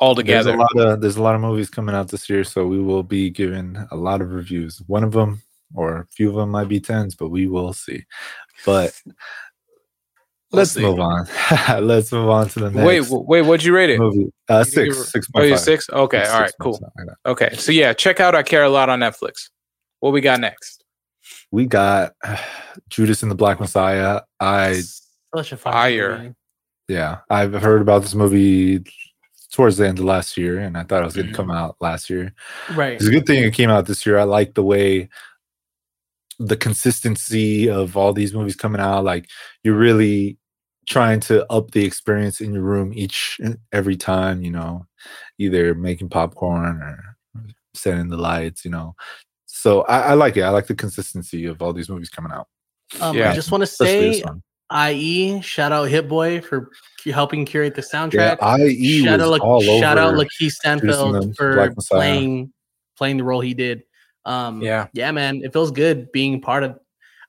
altogether. 0.00 0.52
There's 0.52 0.56
a 0.56 0.78
lot 0.78 0.86
of 0.92 1.00
there's 1.00 1.16
a 1.16 1.22
lot 1.22 1.34
of 1.34 1.40
movies 1.40 1.70
coming 1.70 1.94
out 1.94 2.08
this 2.08 2.28
year, 2.28 2.44
so 2.44 2.66
we 2.66 2.80
will 2.80 3.02
be 3.02 3.30
giving 3.30 3.76
a 3.90 3.96
lot 3.96 4.20
of 4.20 4.30
reviews. 4.32 4.82
One 4.86 5.04
of 5.04 5.12
them 5.12 5.42
or 5.74 5.98
a 6.00 6.06
few 6.06 6.28
of 6.30 6.36
them 6.36 6.50
might 6.50 6.68
be 6.68 6.80
tens, 6.80 7.14
but 7.14 7.28
we 7.28 7.46
will 7.46 7.72
see. 7.72 8.04
But 8.64 8.98
We'll 10.54 10.58
let's 10.60 10.72
see. 10.72 10.80
move 10.82 11.00
on. 11.00 11.26
let's 11.86 12.10
move 12.12 12.28
on 12.28 12.48
to 12.50 12.60
the 12.60 12.70
next 12.70 12.86
Wait, 12.86 13.02
w- 13.04 13.24
wait, 13.26 13.42
what'd 13.42 13.64
you 13.64 13.74
rate 13.74 13.90
it? 13.90 13.98
movie. 13.98 14.32
Uh, 14.48 14.58
You 14.58 14.64
think 14.64 14.86
you 14.86 14.92
six, 14.92 14.98
were- 14.98 15.04
six 15.04 15.26
Oh, 15.34 15.38
point 15.38 15.50
you 15.50 15.56
six? 15.58 15.90
Okay, 15.90 16.18
Six 16.20 16.30
all 16.30 16.40
right, 16.40 16.44
point 16.44 16.54
cool. 16.60 16.72
something 16.74 17.06
like. 17.06 17.16
Okay, 17.26 17.56
so 17.56 17.72
yeah, 17.72 17.92
check 17.92 18.20
out 18.20 18.34
I 18.34 18.42
Care 18.42 18.64
a 18.64 18.68
Lot 18.68 18.88
on 18.88 19.00
Netflix. 19.00 19.50
What 20.00 20.12
we 20.12 20.20
got 20.20 20.40
next? 20.40 20.84
We 21.50 21.66
got 21.66 22.12
Judas 22.88 23.22
and 23.22 23.30
the 23.30 23.34
Black 23.36 23.60
Messiah. 23.60 24.20
I 24.40 24.82
Such 25.36 25.52
a 25.52 25.56
Fire. 25.56 26.18
movie. 26.18 26.34
yeah, 26.88 27.18
I've 27.30 27.52
heard 27.54 27.80
about 27.80 28.02
this 28.02 28.14
movie 28.14 28.84
towards 29.52 29.76
the 29.76 29.86
end 29.86 29.98
of 30.00 30.04
last 30.04 30.36
year, 30.36 30.58
and 30.58 30.76
I 30.76 30.82
thought 30.82 31.02
it 31.02 31.04
was 31.04 31.14
going 31.14 31.28
to 31.28 31.32
Mhm. 31.32 31.36
come 31.36 31.50
out 31.50 31.76
last 31.80 32.10
year. 32.10 32.34
Right. 32.74 32.94
It's 32.94 33.06
a 33.06 33.10
good 33.10 33.24
thing 33.26 33.44
it 33.44 33.54
came 33.54 33.70
out 33.70 33.86
this 33.86 34.04
year. 34.04 34.18
I 34.18 34.24
like 34.24 34.54
the 34.54 34.64
way 34.64 35.08
the 36.40 36.56
consistency 36.56 37.70
of 37.70 37.96
all 37.96 38.12
these 38.12 38.34
movies 38.34 38.56
coming 38.56 38.80
out. 38.80 39.04
Like 39.04 39.28
you're 39.62 39.76
really 39.78 40.36
trying 40.86 41.20
to 41.20 41.50
up 41.52 41.70
the 41.70 41.84
experience 41.84 42.40
in 42.40 42.52
your 42.52 42.62
room 42.62 42.92
each 42.94 43.40
every 43.72 43.96
time. 43.96 44.42
You 44.42 44.50
know, 44.50 44.86
either 45.38 45.74
making 45.74 46.08
popcorn 46.10 46.82
or 46.82 47.16
setting 47.74 48.08
the 48.08 48.16
lights. 48.16 48.64
You 48.64 48.70
know, 48.70 48.94
so 49.46 49.82
I, 49.82 50.00
I 50.00 50.14
like 50.14 50.36
it. 50.36 50.42
I 50.42 50.50
like 50.50 50.66
the 50.66 50.74
consistency 50.74 51.46
of 51.46 51.62
all 51.62 51.72
these 51.72 51.88
movies 51.88 52.10
coming 52.10 52.32
out. 52.32 52.48
Um, 53.00 53.16
Yeah. 53.16 53.30
I 53.30 53.34
just 53.34 53.50
want 53.52 53.62
to 53.62 53.66
say. 53.66 54.22
IE, 54.72 55.40
shout 55.42 55.72
out 55.72 55.84
Hit 55.84 56.08
Boy 56.08 56.40
for 56.40 56.70
helping 57.12 57.44
curate 57.44 57.74
the 57.74 57.82
Yeah, 57.82 58.34
soundtrack. 58.34 58.60
IE 58.60 59.04
shout 59.04 59.20
was 59.20 59.30
out, 59.30 59.40
all 59.40 59.70
over. 59.70 59.80
shout 59.80 59.98
out 59.98 60.14
Lakeith 60.14 60.30
Judas 60.40 60.62
and 60.64 60.80
the 60.82 60.90
Stanfield 60.90 61.36
for 61.36 61.74
playing 61.90 62.52
playing 62.96 63.18
the 63.18 63.24
role 63.24 63.40
he 63.40 63.54
did. 63.54 63.82
Um, 64.24 64.62
Yeah. 64.62 64.88
yeah, 64.92 65.10
man, 65.12 65.42
it 65.44 65.52
feels 65.52 65.70
good 65.70 66.10
being 66.12 66.40
part 66.40 66.64
of. 66.64 66.78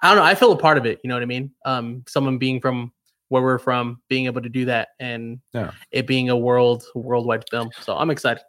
I 0.01 0.10
don't 0.10 0.18
know. 0.18 0.24
I 0.24 0.34
feel 0.36 0.51
a 0.51 0.58
part 0.58 0.78
of 0.78 0.86
it. 0.86 0.99
You 1.03 1.10
know 1.10 1.16
what 1.16 1.24
I 1.24 1.28
mean? 1.28 1.51
Um, 1.66 2.03
someone 2.08 2.38
being 2.38 2.62
from 2.62 2.91
where 3.30 3.42
we're 3.42 3.60
from, 3.60 4.02
being 4.10 4.26
able 4.26 4.42
to 4.42 4.50
do 4.50 4.66
that, 4.66 4.90
and 5.00 5.40
Yeah. 5.54 5.72
it 5.92 6.08
being 6.08 6.30
a 6.30 6.38
world 6.38 6.84
worldwide 6.94 7.46
film. 7.50 7.70
So 7.82 7.96
I'm 7.98 8.10
excited. 8.12 8.44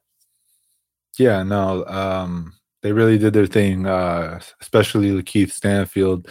Yeah, 1.19 1.43
no, 1.43 1.85
um, 1.87 2.53
they 2.83 2.93
really 2.93 3.19
did 3.19 3.33
their 3.33 3.47
thing, 3.47 3.87
uh, 3.87 4.41
especially 4.61 5.23
Keith 5.23 5.53
Stanfield. 5.53 6.29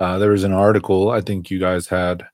Uh, 0.00 0.18
there 0.18 0.30
was 0.30 0.44
an 0.44 0.52
article 0.52 1.10
I 1.10 1.20
think 1.20 1.50
you 1.50 1.58
guys 1.60 1.86
had 1.86 2.26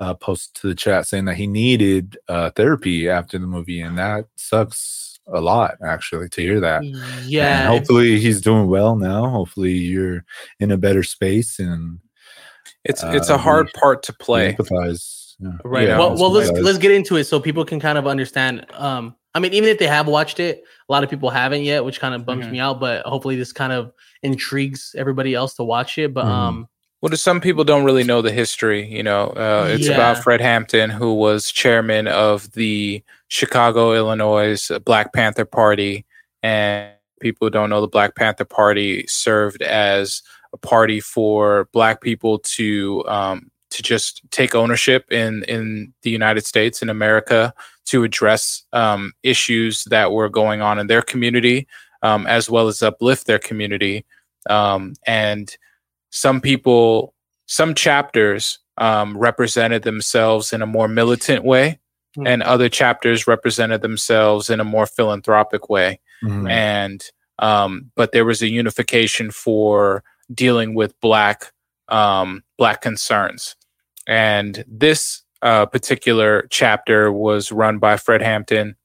uh, 0.00 0.14
posted 0.14 0.54
to 0.60 0.68
the 0.68 0.74
chat 0.74 1.06
saying 1.06 1.26
that 1.26 1.36
he 1.36 1.46
needed 1.46 2.18
uh, 2.28 2.50
therapy 2.50 3.08
after 3.08 3.38
the 3.38 3.46
movie, 3.46 3.80
and 3.80 3.98
that 3.98 4.26
sucks 4.36 5.18
a 5.28 5.40
lot 5.40 5.76
actually 5.84 6.28
to 6.30 6.40
hear 6.40 6.60
that. 6.60 6.82
And 6.82 7.24
Yeah, 7.24 7.66
hopefully 7.66 8.18
he's 8.18 8.40
doing 8.40 8.68
well 8.68 8.96
now. 8.96 9.28
Hopefully 9.28 9.72
you're 9.72 10.24
in 10.60 10.70
a 10.70 10.76
better 10.76 11.02
space 11.02 11.58
and 11.58 11.98
It's 12.84 13.02
Uh, 13.04 13.12
it's 13.14 13.28
a 13.28 13.38
hard 13.38 13.68
part 13.74 14.02
to 14.04 14.12
play. 14.12 14.54
empathize. 14.54 15.34
Yeah. 15.38 15.50
Right. 15.64 15.88
Yeah, 15.88 15.98
well, 15.98 16.16
well, 16.16 16.30
let's 16.30 16.46
sympathize. 16.46 16.64
let's 16.64 16.78
get 16.78 16.92
into 16.92 17.16
it 17.16 17.24
so 17.24 17.38
people 17.40 17.64
can 17.64 17.78
kind 17.80 17.98
of 17.98 18.06
understand. 18.06 18.64
Um, 18.72 19.14
I 19.34 19.38
mean, 19.38 19.52
even 19.52 19.68
if 19.68 19.78
they 19.78 19.86
have 19.86 20.06
watched 20.06 20.40
it, 20.40 20.62
a 20.88 20.92
lot 20.92 21.04
of 21.04 21.10
people 21.10 21.28
haven't 21.28 21.62
yet, 21.62 21.84
which 21.84 22.00
kind 22.00 22.14
of 22.14 22.24
bums 22.24 22.46
Mhm. 22.46 22.52
me 22.52 22.58
out. 22.58 22.80
But 22.80 23.04
hopefully, 23.04 23.36
this 23.36 23.52
kind 23.52 23.72
of 23.72 23.92
intrigues 24.22 24.94
everybody 24.96 25.34
else 25.34 25.54
to 25.54 25.62
watch 25.64 25.98
it. 25.98 26.14
But 26.14 26.24
Mhm. 26.24 26.30
um, 26.30 26.68
Well, 27.02 27.10
to 27.10 27.16
some 27.18 27.42
people 27.42 27.62
don't 27.62 27.84
really 27.84 28.02
know 28.04 28.22
the 28.22 28.32
history. 28.32 28.86
You 28.86 29.02
know, 29.02 29.26
uh, 29.26 29.66
it's 29.70 29.86
about 29.88 30.22
Fred 30.24 30.40
Hampton, 30.40 30.88
who 30.88 31.12
was 31.12 31.50
chairman 31.52 32.08
of 32.08 32.50
the 32.52 33.02
Chicago, 33.28 33.92
Illinois 33.92 34.58
Black 34.86 35.12
Panther 35.12 35.44
Party, 35.44 36.06
and 36.42 36.90
people 37.20 37.46
who 37.46 37.50
don't 37.50 37.68
know 37.68 37.82
the 37.82 37.86
Black 37.88 38.14
Panther 38.16 38.46
Party 38.46 39.04
served 39.08 39.60
as 39.62 40.22
a 40.56 40.66
party 40.66 41.00
for 41.00 41.68
Black 41.72 42.00
people 42.00 42.38
to 42.56 43.04
um, 43.06 43.50
to 43.70 43.82
just 43.82 44.22
take 44.30 44.54
ownership 44.54 45.10
in 45.12 45.44
in 45.44 45.92
the 46.02 46.10
United 46.10 46.44
States 46.46 46.82
in 46.82 46.88
America 46.88 47.52
to 47.86 48.04
address 48.04 48.64
um, 48.72 49.12
issues 49.22 49.84
that 49.84 50.12
were 50.12 50.28
going 50.28 50.60
on 50.60 50.78
in 50.78 50.86
their 50.88 51.02
community, 51.02 51.66
um, 52.02 52.26
as 52.26 52.50
well 52.50 52.66
as 52.68 52.82
uplift 52.82 53.26
their 53.26 53.38
community. 53.38 54.04
Um, 54.50 54.94
and 55.06 55.56
some 56.10 56.40
people, 56.40 57.14
some 57.46 57.74
chapters 57.74 58.58
um, 58.78 59.16
represented 59.16 59.82
themselves 59.82 60.52
in 60.52 60.62
a 60.62 60.66
more 60.66 60.88
militant 60.88 61.44
way, 61.44 61.78
Hmm. 62.16 62.26
and 62.26 62.42
other 62.42 62.70
chapters 62.70 63.26
represented 63.26 63.82
themselves 63.82 64.48
in 64.48 64.58
a 64.58 64.64
more 64.64 64.86
philanthropic 64.86 65.68
way. 65.68 66.00
Mhm. 66.24 66.50
And 66.50 67.04
um, 67.38 67.90
but 67.94 68.12
there 68.12 68.24
was 68.24 68.40
a 68.40 68.48
unification 68.48 69.30
for 69.30 70.02
dealing 70.32 70.74
with 70.74 70.98
black 71.00 71.52
um, 71.88 72.42
black 72.58 72.80
concerns, 72.80 73.56
and 74.06 74.64
this 74.66 75.22
uh, 75.42 75.66
particular 75.66 76.46
chapter 76.50 77.12
was 77.12 77.52
run 77.52 77.78
by 77.78 77.96
Fred 77.96 78.22
Hampton, 78.22 78.76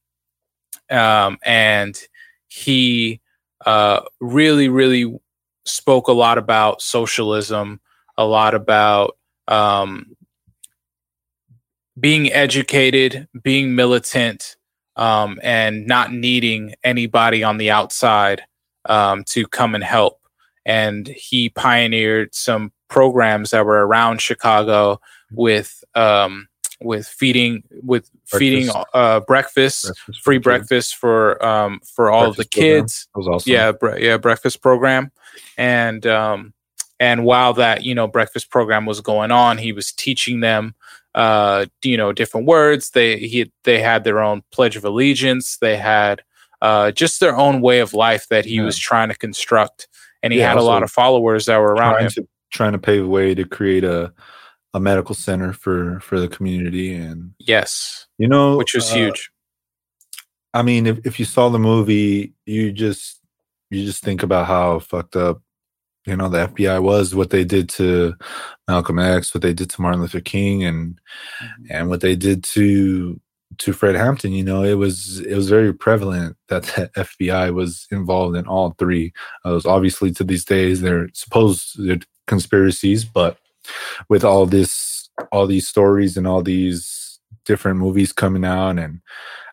um, 0.89 1.37
and 1.43 1.99
he 2.47 3.21
uh, 3.65 4.01
really, 4.19 4.69
really 4.69 5.17
spoke 5.65 6.07
a 6.07 6.13
lot 6.13 6.37
about 6.37 6.81
socialism, 6.81 7.79
a 8.17 8.25
lot 8.25 8.53
about 8.53 9.17
um, 9.47 10.15
being 11.99 12.31
educated, 12.31 13.27
being 13.43 13.75
militant, 13.75 14.55
um, 14.95 15.39
and 15.43 15.85
not 15.87 16.11
needing 16.11 16.73
anybody 16.83 17.43
on 17.43 17.57
the 17.57 17.71
outside 17.71 18.43
um, 18.85 19.23
to 19.25 19.47
come 19.47 19.75
and 19.75 19.83
help. 19.83 20.20
And 20.66 21.07
he 21.07 21.49
pioneered 21.49 22.34
some 22.36 22.72
programs 22.88 23.49
that 23.51 23.66
were 23.66 23.86
around 23.88 24.22
Chicago 24.22 24.99
with 25.32 25.84
um, 25.95 26.47
with 26.82 27.07
feeding 27.07 27.64
with 27.84 28.09
feeding 28.26 28.66
Breakfast. 28.68 28.88
uh, 28.93 29.20
breakfast, 29.22 29.84
Breakfast 29.86 30.22
free 30.24 30.36
kids. 30.38 30.43
breakfast 30.43 30.95
for 30.95 31.45
um, 31.45 31.80
for 31.95 32.09
all 32.12 32.26
of 32.26 32.36
the 32.38 32.45
kids 32.45 33.07
That 33.14 33.20
was 33.20 33.28
awesome. 33.28 33.51
yeah 33.53 33.72
bre- 33.72 33.97
yeah 33.99 34.18
breakfast 34.18 34.62
program 34.62 35.12
and 35.57 36.05
um 36.07 36.53
and 36.99 37.24
while 37.26 37.53
that 37.53 37.84
you 37.84 37.93
know 37.95 38.07
breakfast 38.07 38.49
program 38.49 38.86
was 38.86 38.99
going 39.01 39.32
on 39.32 39.57
he 39.59 39.72
was 39.74 39.91
teaching 39.91 40.39
them 40.39 40.74
uh 41.16 41.66
you 41.84 41.97
know 41.97 42.12
different 42.12 42.47
words 42.47 42.91
they 42.91 43.18
he 43.18 43.51
they 43.64 43.80
had 43.80 44.03
their 44.03 44.20
own 44.20 44.41
pledge 44.51 44.76
of 44.76 44.84
allegiance 44.86 45.57
they 45.57 45.78
had 45.78 46.22
uh 46.62 46.89
just 46.91 47.20
their 47.20 47.36
own 47.36 47.62
way 47.62 47.80
of 47.80 47.93
life 47.93 48.28
that 48.30 48.45
he 48.45 48.55
Yeah. 48.55 48.64
was 48.64 48.78
trying 48.78 49.09
to 49.09 49.16
construct 49.16 49.88
and 50.24 50.34
he 50.34 50.39
Yeah, 50.39 50.49
had 50.49 50.57
a 50.57 50.63
lot 50.63 50.84
of 50.84 50.91
followers 50.91 51.45
that 51.47 51.57
were 51.57 51.74
around 51.74 51.93
trying 51.93 52.05
him. 52.05 52.11
to 52.11 52.28
trying 52.51 52.72
to 52.74 52.80
pave 52.80 53.03
a 53.05 53.07
way 53.07 53.34
to 53.36 53.45
create 53.45 53.84
a 53.84 54.13
a 54.74 54.80
medical 54.80 55.15
center 55.15 55.51
for 55.53 55.99
for 55.99 56.19
the 56.19 56.28
community 56.28 56.93
and 56.93 57.34
yes. 57.39 58.07
You 58.17 58.28
know 58.28 58.57
which 58.57 58.74
was 58.74 58.91
uh, 58.91 58.95
huge. 58.95 59.30
I 60.53 60.61
mean 60.61 60.88
if, 60.88 61.05
if 61.05 61.19
you 61.19 61.26
saw 61.26 61.49
the 61.49 61.59
movie 61.59 62.34
you 62.45 62.72
just 62.72 63.19
you 63.69 63.86
just 63.86 64.03
think 64.03 64.24
about 64.24 64.47
how 64.47 64.80
fucked 64.80 65.15
up 65.15 65.41
you 66.05 66.15
know 66.15 66.28
the 66.30 66.47
fbi 66.47 66.82
was 66.82 67.13
what 67.15 67.30
they 67.30 67.43
did 67.45 67.69
to 67.69 68.15
malcolm 68.67 68.97
x 68.99 69.34
what 69.34 69.41
they 69.43 69.53
did 69.53 69.69
to 69.69 69.82
martin 69.82 70.01
luther 70.01 70.19
king 70.19 70.63
and 70.63 70.99
and 71.69 71.89
what 71.89 72.01
they 72.01 72.15
did 72.15 72.43
to 72.43 73.19
to 73.57 73.73
fred 73.73 73.95
hampton 73.95 74.31
you 74.31 74.43
know 74.43 74.63
it 74.63 74.75
was 74.75 75.19
it 75.19 75.35
was 75.35 75.49
very 75.49 75.73
prevalent 75.73 76.35
that 76.47 76.63
the 76.63 76.89
fbi 77.21 77.53
was 77.53 77.87
involved 77.91 78.35
in 78.35 78.45
all 78.47 78.75
three 78.77 79.13
uh, 79.45 79.51
was 79.51 79.65
obviously 79.65 80.11
to 80.11 80.23
these 80.23 80.45
days 80.45 80.81
they're 80.81 81.09
supposed 81.13 81.73
they're 81.77 81.99
conspiracies 82.27 83.03
but 83.03 83.37
with 84.09 84.23
all 84.23 84.45
this 84.45 85.09
all 85.31 85.47
these 85.47 85.67
stories 85.67 86.17
and 86.17 86.27
all 86.27 86.41
these 86.41 87.19
different 87.45 87.77
movies 87.77 88.13
coming 88.13 88.45
out 88.45 88.79
and 88.79 89.01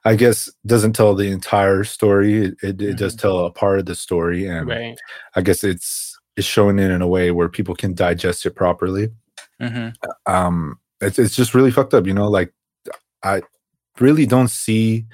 i 0.05 0.14
guess 0.14 0.51
doesn't 0.66 0.92
tell 0.92 1.14
the 1.14 1.30
entire 1.30 1.82
story. 1.84 2.44
It, 2.44 2.55
it, 2.62 2.82
it 2.82 2.99
does 2.99 3.16
tell 3.16 3.46
a 3.46 3.51
part 3.51 3.78
of 3.78 3.86
the 3.86 3.94
story 3.94 4.46
and 4.46 4.68
right. 4.68 4.99
i 5.34 5.40
guess 5.40 5.64
it's 5.64 6.16
it's 6.36 6.46
showing 6.46 6.78
it 6.78 6.90
in 6.90 7.03
a 7.03 7.09
way 7.09 7.30
where 7.32 7.49
people 7.49 7.74
can 7.74 7.94
digest 7.94 8.46
it 8.46 8.55
properly. 8.55 9.11
Hmm 9.61 9.88
um 10.26 10.78
it's, 11.01 11.18
it's 11.18 11.34
just 11.34 11.55
really 11.55 11.70
fucked 11.70 11.94
up 11.94 12.07
you 12.07 12.14
know 12.14 12.28
like 12.28 12.53
i 13.22 13.42
really 14.01 14.26
don't 14.26 14.49
see 14.51 15.07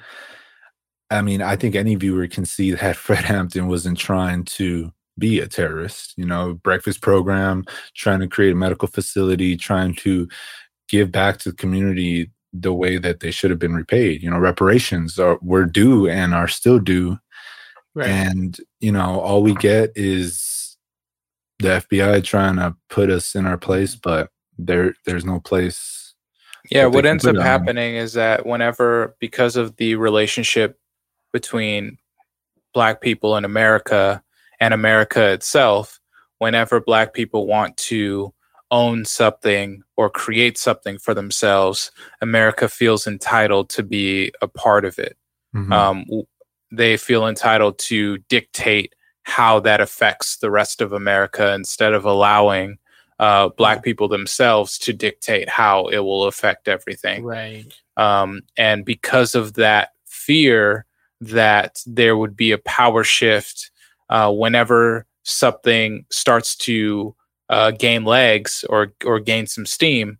i 1.11 1.21
mean 1.21 1.41
i 1.41 1.55
think 1.55 1.75
any 1.75 1.95
viewer 1.95 2.27
can 2.27 2.45
see 2.45 2.71
that 2.71 2.95
fred 3.05 3.23
hampton 3.23 3.67
wasn't 3.67 3.97
trying 3.97 4.43
to 4.43 4.91
be 5.17 5.39
a 5.39 5.47
terrorist 5.47 6.13
you 6.17 6.25
know 6.25 6.53
breakfast 6.55 7.01
program 7.01 7.63
trying 7.95 8.19
to 8.19 8.27
create 8.27 8.51
a 8.51 8.55
medical 8.55 8.87
facility 8.87 9.55
trying 9.55 9.93
to 9.95 10.27
give 10.89 11.11
back 11.11 11.37
to 11.37 11.49
the 11.51 11.55
community 11.55 12.29
the 12.53 12.73
way 12.73 12.97
that 12.97 13.19
they 13.19 13.31
should 13.31 13.49
have 13.49 13.59
been 13.59 13.73
repaid 13.75 14.21
you 14.21 14.29
know 14.29 14.37
reparations 14.39 15.17
are 15.19 15.39
were 15.41 15.65
due 15.65 16.07
and 16.07 16.33
are 16.33 16.47
still 16.47 16.79
due 16.79 17.17
Right. 17.93 18.09
and 18.09 18.57
you 18.81 18.91
know 18.91 19.21
all 19.21 19.41
we 19.41 19.55
get 19.55 19.91
is 19.95 20.75
the 21.59 21.81
fbi 21.89 22.21
trying 22.21 22.57
to 22.57 22.75
put 22.89 23.09
us 23.09 23.35
in 23.35 23.45
our 23.45 23.57
place 23.57 23.95
but 23.95 24.29
there 24.57 24.95
there's 25.05 25.23
no 25.23 25.39
place 25.39 26.04
Yeah, 26.69 26.85
what 26.87 27.05
ends 27.05 27.25
up 27.25 27.35
happening 27.37 27.95
is 27.95 28.13
that 28.13 28.45
whenever, 28.45 29.15
because 29.19 29.55
of 29.55 29.75
the 29.77 29.95
relationship 29.95 30.79
between 31.31 31.97
black 32.73 33.01
people 33.01 33.37
in 33.37 33.45
America 33.45 34.21
and 34.59 34.73
America 34.73 35.31
itself 35.31 35.99
whenever 36.39 36.79
black 36.79 37.13
people 37.13 37.47
want 37.47 37.75
to 37.77 38.33
own 38.71 39.05
something 39.05 39.83
or 39.95 40.09
create 40.09 40.57
something 40.57 40.97
for 40.97 41.13
themselves, 41.13 41.91
America 42.21 42.67
feels 42.67 43.07
entitled 43.07 43.69
to 43.69 43.83
be 43.83 44.31
a 44.41 44.47
part 44.47 44.85
of 44.85 44.99
it. 44.99 45.17
Mm-hmm. 45.55 45.71
Um, 45.71 46.05
they 46.71 46.97
feel 46.97 47.27
entitled 47.27 47.79
to 47.79 48.17
dictate 48.29 48.93
how 49.23 49.59
that 49.61 49.81
affects 49.81 50.37
the 50.37 50.51
rest 50.51 50.81
of 50.81 50.93
America 50.93 51.53
instead 51.53 51.93
of 51.93 52.05
allowing 52.05 52.77
uh, 53.19 53.49
black 53.49 53.83
people 53.83 54.07
themselves 54.07 54.77
to 54.79 54.93
dictate 54.93 55.49
how 55.49 55.87
it 55.87 55.99
will 55.99 56.25
affect 56.25 56.67
everything. 56.67 57.23
Right. 57.23 57.65
Um, 57.97 58.41
and 58.57 58.83
because 58.83 59.35
of 59.35 59.53
that 59.53 59.91
fear 60.05 60.85
that 61.21 61.81
there 61.85 62.17
would 62.17 62.35
be 62.35 62.51
a 62.51 62.57
power 62.57 63.03
shift 63.03 63.71
uh, 64.09 64.31
whenever 64.31 65.05
something 65.23 66.05
starts 66.09 66.55
to 66.55 67.15
uh, 67.49 67.71
gain 67.71 68.03
legs 68.03 68.65
or 68.69 68.93
or 69.05 69.19
gain 69.19 69.47
some 69.47 69.65
steam, 69.65 70.17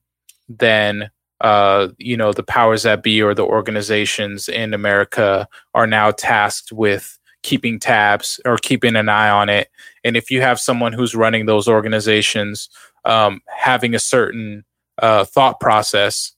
then 0.47 1.09
uh, 1.41 1.89
you 1.97 2.15
know 2.15 2.31
the 2.31 2.43
powers 2.43 2.83
that 2.83 3.03
be 3.03 3.21
or 3.21 3.33
the 3.33 3.45
organizations 3.45 4.47
in 4.47 4.73
America 4.73 5.47
are 5.73 5.87
now 5.87 6.11
tasked 6.11 6.71
with 6.71 7.17
keeping 7.45 7.79
tabs 7.79 8.39
or 8.43 8.57
keeping 8.57 8.95
an 8.95 9.07
eye 9.07 9.29
on 9.29 9.49
it. 9.49 9.69
And 10.03 10.17
if 10.17 10.31
you 10.31 10.41
have 10.41 10.59
someone 10.59 10.93
who's 10.93 11.15
running 11.15 11.45
those 11.45 11.67
organizations, 11.67 12.69
um, 13.05 13.41
having 13.47 13.93
a 13.93 13.99
certain 13.99 14.65
uh, 14.97 15.25
thought 15.25 15.59
process, 15.59 16.33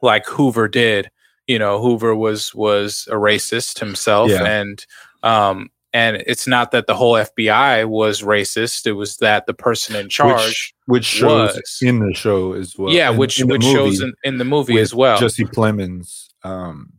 like 0.00 0.26
Hoover 0.26 0.66
did, 0.66 1.10
you 1.46 1.58
know, 1.58 1.78
Hoover 1.80 2.16
was 2.16 2.54
was 2.54 3.06
a 3.10 3.16
racist 3.16 3.78
himself, 3.78 4.30
yeah. 4.30 4.44
and 4.44 4.84
um, 5.22 5.70
and 5.92 6.16
it's 6.26 6.46
not 6.46 6.70
that 6.70 6.86
the 6.86 6.94
whole 6.94 7.14
FBI 7.14 7.86
was 7.86 8.22
racist; 8.22 8.86
it 8.86 8.92
was 8.92 9.18
that 9.18 9.44
the 9.44 9.52
person 9.52 9.94
in 9.94 10.08
charge, 10.08 10.40
which, 10.40 10.74
which 10.86 11.04
shows 11.04 11.54
was. 11.54 11.78
in 11.82 11.98
the 11.98 12.14
show 12.14 12.54
as 12.54 12.78
well. 12.78 12.92
Yeah, 12.92 13.10
in, 13.10 13.18
which 13.18 13.40
in 13.40 13.48
which 13.48 13.62
shows 13.62 14.00
in, 14.00 14.14
in 14.24 14.38
the 14.38 14.44
movie 14.44 14.78
as 14.78 14.94
well. 14.94 15.18
Jesse 15.18 15.44
Plemons, 15.44 16.28
um, 16.44 16.94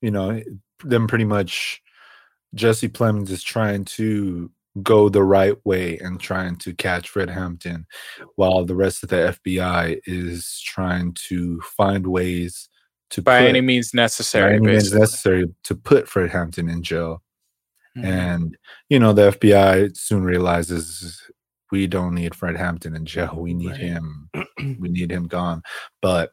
you 0.00 0.10
know, 0.10 0.42
them 0.82 1.06
pretty 1.06 1.26
much. 1.26 1.82
Jesse 2.54 2.88
Plemons 2.88 3.30
is 3.30 3.42
trying 3.42 3.84
to 3.84 4.50
go 4.82 5.08
the 5.08 5.22
right 5.22 5.56
way 5.64 5.98
and 5.98 6.20
trying 6.20 6.56
to 6.56 6.74
catch 6.74 7.08
Fred 7.08 7.30
Hampton, 7.30 7.86
while 8.36 8.64
the 8.64 8.74
rest 8.74 9.02
of 9.02 9.08
the 9.10 9.38
FBI 9.44 10.00
is 10.06 10.60
trying 10.64 11.12
to 11.28 11.60
find 11.60 12.06
ways 12.06 12.68
to 13.10 13.22
by 13.22 13.40
put, 13.40 13.48
any 13.48 13.60
means 13.60 13.94
necessary, 13.94 14.58
by 14.58 14.64
any 14.64 14.74
means 14.74 14.92
necessary 14.92 15.54
to 15.64 15.74
put 15.74 16.08
Fred 16.08 16.30
Hampton 16.30 16.68
in 16.68 16.82
jail. 16.82 17.22
Mm-hmm. 17.96 18.06
And 18.06 18.58
you 18.88 18.98
know, 18.98 19.12
the 19.12 19.30
FBI 19.30 19.96
soon 19.96 20.24
realizes 20.24 21.22
we 21.70 21.86
don't 21.86 22.14
need 22.14 22.34
Fred 22.34 22.56
Hampton 22.56 22.94
in 22.96 23.06
jail. 23.06 23.34
We 23.36 23.54
need 23.54 23.70
right. 23.70 23.80
him. 23.80 24.30
we 24.58 24.88
need 24.88 25.12
him 25.12 25.26
gone. 25.26 25.62
But 26.02 26.30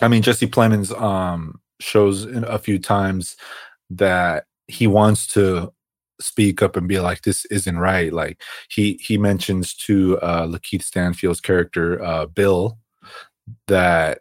I 0.00 0.08
mean, 0.08 0.22
Jesse 0.22 0.46
Plemons 0.46 0.98
um, 1.00 1.60
shows 1.80 2.24
a 2.24 2.58
few 2.58 2.78
times 2.78 3.36
that 3.90 4.45
he 4.68 4.86
wants 4.86 5.26
to 5.28 5.72
speak 6.20 6.62
up 6.62 6.76
and 6.76 6.88
be 6.88 6.98
like 6.98 7.22
this 7.22 7.44
isn't 7.46 7.78
right. 7.78 8.12
Like 8.12 8.40
he 8.68 8.98
he 9.02 9.18
mentions 9.18 9.74
to 9.74 10.18
uh 10.20 10.46
lakeith 10.46 10.82
stanfield's 10.82 11.40
character 11.40 12.02
uh 12.02 12.26
bill 12.26 12.78
that 13.68 14.20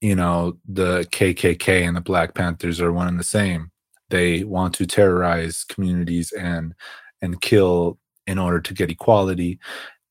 you 0.00 0.16
know 0.16 0.58
the 0.66 1.06
kkk 1.12 1.68
and 1.86 1.96
the 1.96 2.00
black 2.00 2.34
panthers 2.34 2.80
are 2.80 2.92
one 2.92 3.08
and 3.08 3.20
the 3.20 3.24
same. 3.24 3.70
They 4.10 4.44
want 4.44 4.74
to 4.74 4.86
terrorize 4.86 5.64
communities 5.64 6.32
and 6.32 6.74
and 7.22 7.40
kill 7.40 7.98
in 8.26 8.38
order 8.38 8.60
to 8.60 8.74
get 8.74 8.90
equality. 8.90 9.58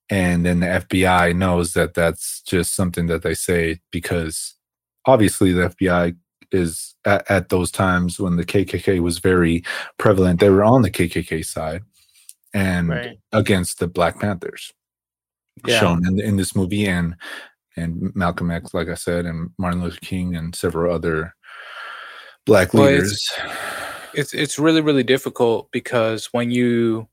And 0.10 0.46
then 0.46 0.60
the 0.60 0.68
fbi 0.68 1.36
knows 1.36 1.74
that 1.74 1.94
that's 1.94 2.42
just 2.42 2.76
something 2.76 3.08
that 3.08 3.24
they 3.24 3.34
say 3.34 3.80
because 3.92 4.56
obviously 5.06 5.52
the 5.52 5.70
fbi 5.70 6.16
is 6.54 6.96
at, 7.06 7.30
at, 7.30 7.50
those 7.50 7.72
times 7.72 8.20
when 8.20 8.38
the 8.38 8.46
KKK 8.46 9.00
was 9.00 9.20
very 9.20 9.64
prevalent, 9.98 10.40
they 10.40 10.50
were 10.50 10.64
on 10.64 10.82
the 10.82 10.92
KKK 10.92 11.46
side 11.46 11.84
and 12.54 12.90
right. 12.90 13.20
against 13.32 13.80
the 13.80 13.88
Black 13.88 14.20
Panthers, 14.20 14.74
yeah. 15.66 15.80
shown 15.80 16.06
in 16.06 16.20
in 16.20 16.38
this 16.38 16.56
movie 16.56 16.86
and 16.86 17.16
and 17.76 18.16
Malcolm 18.16 18.52
X, 18.52 18.74
like 18.74 18.90
I 18.90 18.94
said, 18.94 19.26
and 19.26 19.50
Martin 19.58 19.82
Luther 19.82 19.98
King 20.02 20.36
and 20.36 20.56
several 20.56 20.94
other 20.94 21.34
black 22.46 22.74
well, 22.74 22.86
leaders. 22.86 23.14
It's, 23.14 23.34
it's 24.14 24.34
it's 24.34 24.60
really 24.60 24.82
really 24.82 25.04
difficult 25.04 25.70
because 25.72 26.28
when 26.32 26.52
you 26.52 27.08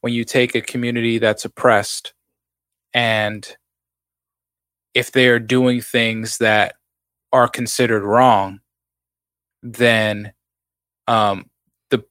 when 0.00 0.12
you 0.12 0.24
take 0.24 0.54
a 0.54 0.60
community 0.60 1.18
that's 1.18 1.44
oppressed 1.44 2.14
and 2.94 3.56
if 4.94 5.12
they 5.12 5.28
are 5.28 5.38
doing 5.38 5.80
things 5.80 6.38
that 6.38 6.76
are 7.32 7.48
considered 7.48 8.02
wrong 8.02 8.60
then 9.74 10.32
um, 11.06 11.50
the 11.90 12.04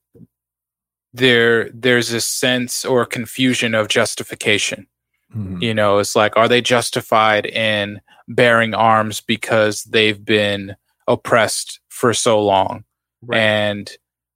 there 1.14 1.70
there's 1.70 2.12
a 2.12 2.22
sense 2.22 2.86
or 2.86 3.06
confusion 3.06 3.74
of 3.74 3.88
justification. 3.88 4.88
Mm-hmm. 5.36 5.62
You 5.62 5.74
know, 5.74 6.00
it's 6.00 6.16
like, 6.16 6.38
are 6.38 6.48
they 6.48 6.62
justified 6.62 7.46
in 7.46 8.02
bearing 8.28 8.74
arms 8.74 9.22
because 9.22 9.84
they've 9.84 10.24
been 10.24 10.76
oppressed 11.08 11.80
for 11.90 12.14
so 12.14 12.42
long? 12.42 12.84
Right. 13.22 13.40
And 13.40 13.92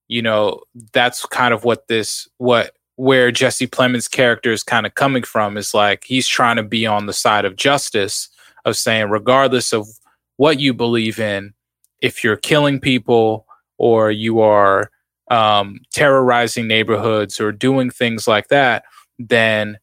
you 0.08 0.22
know, 0.22 0.62
that's 0.92 1.26
kind 1.28 1.54
of 1.54 1.64
what 1.64 1.88
this 1.88 2.28
what 2.38 2.74
where 2.96 3.32
Jesse 3.32 3.68
Plemons' 3.68 4.12
character 4.12 4.52
is 4.52 4.64
kind 4.64 4.86
of 4.86 4.96
coming 4.96 5.24
from 5.24 5.56
is 5.56 5.74
like 5.74 6.04
he's 6.04 6.28
trying 6.28 6.58
to 6.58 6.64
be 6.64 6.86
on 6.86 7.06
the 7.06 7.14
side 7.14 7.46
of 7.46 7.56
justice 7.56 8.30
of 8.66 8.76
saying 8.76 9.10
regardless 9.10 9.72
of 9.72 9.88
what 10.36 10.60
you 10.60 10.74
believe 10.74 11.20
in 11.20 11.54
if 12.02 12.24
you're 12.24 12.38
killing 12.38 12.80
people 12.80 13.46
or 13.78 14.12
you 14.12 14.40
are 14.40 14.92
um, 15.30 15.80
terrorizing 15.94 16.68
neighborhoods 16.68 17.40
or 17.40 17.52
doing 17.52 17.90
things 17.90 18.28
like 18.28 18.48
that, 18.50 18.84
then 19.18 19.78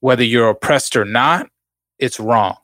whether 0.00 0.24
you're 0.24 0.50
oppressed 0.50 0.96
or 0.96 1.04
not, 1.04 1.48
it's 1.98 2.20
wrong. 2.20 2.56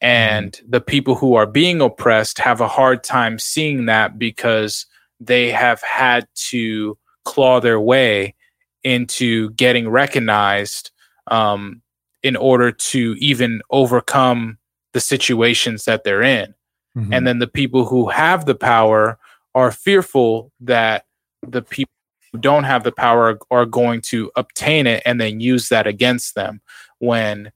And 0.00 0.52
mm-hmm. 0.52 0.70
the 0.70 0.80
people 0.80 1.14
who 1.14 1.34
are 1.34 1.46
being 1.46 1.80
oppressed 1.80 2.38
have 2.38 2.60
a 2.60 2.68
hard 2.68 3.04
time 3.04 3.38
seeing 3.38 3.86
that 3.86 4.18
because 4.18 4.86
they 5.20 5.50
have 5.50 5.80
had 5.82 6.26
to 6.34 6.98
claw 7.24 7.60
their 7.60 7.80
way 7.80 8.34
into 8.84 9.50
getting 9.50 9.88
recognized 9.88 10.90
um, 11.28 11.82
in 12.22 12.36
order 12.36 12.70
to 12.70 13.16
even 13.18 13.62
overcome 13.70 14.58
the 14.92 15.00
situations 15.00 15.84
that 15.84 16.04
they're 16.04 16.22
in. 16.22 16.54
Mm-hmm. 16.96 17.12
And 17.12 17.26
then 17.26 17.38
the 17.38 17.46
people 17.46 17.84
who 17.84 18.08
have 18.08 18.46
the 18.46 18.54
power 18.54 19.18
are 19.54 19.70
fearful 19.70 20.50
that 20.60 21.04
the 21.46 21.62
people 21.62 21.92
who 22.32 22.38
don't 22.38 22.64
have 22.64 22.84
the 22.84 22.92
power 22.92 23.38
are 23.50 23.66
going 23.66 24.00
to 24.02 24.30
obtain 24.36 24.86
it 24.86 25.02
and 25.04 25.20
then 25.20 25.40
use 25.40 25.68
that 25.68 25.86
against 25.86 26.34
them 26.34 26.60
when 26.98 27.52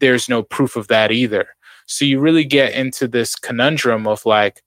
there's 0.00 0.28
no 0.28 0.42
proof 0.42 0.76
of 0.76 0.88
that 0.88 1.12
either. 1.12 1.48
So 1.86 2.04
you 2.04 2.20
really 2.20 2.44
get 2.44 2.74
into 2.74 3.08
this 3.08 3.34
conundrum 3.34 4.06
of 4.06 4.24
like 4.26 4.62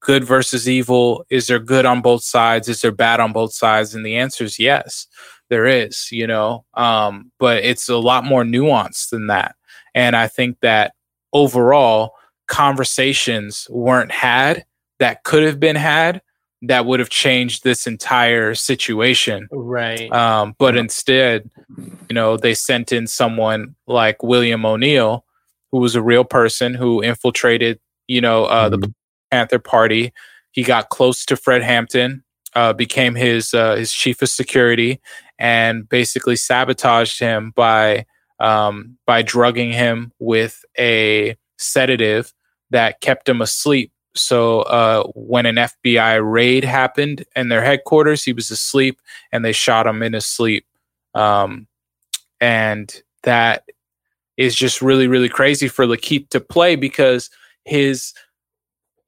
good 0.00 0.24
versus 0.24 0.68
evil. 0.68 1.24
Is 1.30 1.46
there 1.46 1.58
good 1.58 1.86
on 1.86 2.02
both 2.02 2.22
sides? 2.22 2.68
Is 2.68 2.80
there 2.80 2.92
bad 2.92 3.20
on 3.20 3.32
both 3.32 3.52
sides? 3.52 3.94
And 3.94 4.04
the 4.04 4.16
answer 4.16 4.44
is 4.44 4.58
yes, 4.58 5.06
there 5.48 5.66
is, 5.66 6.10
you 6.10 6.26
know, 6.26 6.64
um, 6.74 7.32
but 7.38 7.64
it's 7.64 7.88
a 7.88 7.96
lot 7.96 8.24
more 8.24 8.44
nuanced 8.44 9.10
than 9.10 9.26
that. 9.26 9.56
And 9.94 10.14
I 10.14 10.28
think 10.28 10.58
that 10.60 10.94
overall, 11.32 12.12
conversations 12.50 13.66
weren't 13.70 14.12
had 14.12 14.66
that 14.98 15.24
could 15.24 15.44
have 15.44 15.58
been 15.58 15.76
had 15.76 16.20
that 16.62 16.84
would 16.84 17.00
have 17.00 17.08
changed 17.08 17.64
this 17.64 17.86
entire 17.86 18.54
situation. 18.54 19.48
Right. 19.50 20.12
Um, 20.12 20.54
but 20.58 20.76
instead, 20.76 21.48
you 21.78 22.14
know, 22.14 22.36
they 22.36 22.52
sent 22.52 22.92
in 22.92 23.06
someone 23.06 23.76
like 23.86 24.22
William 24.22 24.66
O'Neill, 24.66 25.24
who 25.72 25.78
was 25.78 25.94
a 25.94 26.02
real 26.02 26.24
person 26.24 26.74
who 26.74 27.02
infiltrated, 27.02 27.80
you 28.08 28.20
know, 28.20 28.44
uh, 28.44 28.68
mm-hmm. 28.68 28.80
the 28.80 28.94
Panther 29.30 29.58
Party. 29.58 30.12
He 30.50 30.62
got 30.62 30.90
close 30.90 31.24
to 31.26 31.36
Fred 31.36 31.62
Hampton, 31.62 32.24
uh, 32.54 32.74
became 32.74 33.14
his 33.14 33.54
uh, 33.54 33.76
his 33.76 33.92
chief 33.92 34.20
of 34.20 34.28
security, 34.28 35.00
and 35.38 35.88
basically 35.88 36.36
sabotaged 36.36 37.20
him 37.20 37.52
by 37.54 38.04
um, 38.40 38.98
by 39.06 39.22
drugging 39.22 39.72
him 39.72 40.12
with 40.18 40.62
a 40.78 41.36
sedative 41.56 42.34
that 42.70 43.00
kept 43.00 43.28
him 43.28 43.40
asleep. 43.40 43.92
So 44.14 44.62
uh, 44.62 45.04
when 45.14 45.46
an 45.46 45.56
FBI 45.56 46.20
raid 46.22 46.64
happened 46.64 47.24
in 47.36 47.48
their 47.48 47.62
headquarters, 47.62 48.24
he 48.24 48.32
was 48.32 48.50
asleep, 48.50 49.00
and 49.30 49.44
they 49.44 49.52
shot 49.52 49.86
him 49.86 50.02
in 50.02 50.14
his 50.14 50.26
sleep. 50.26 50.66
Um, 51.14 51.68
and 52.40 53.02
that 53.22 53.64
is 54.36 54.56
just 54.56 54.82
really, 54.82 55.06
really 55.06 55.28
crazy 55.28 55.68
for 55.68 55.86
Lakeith 55.86 56.28
to 56.30 56.40
play 56.40 56.74
because 56.76 57.30
his 57.64 58.14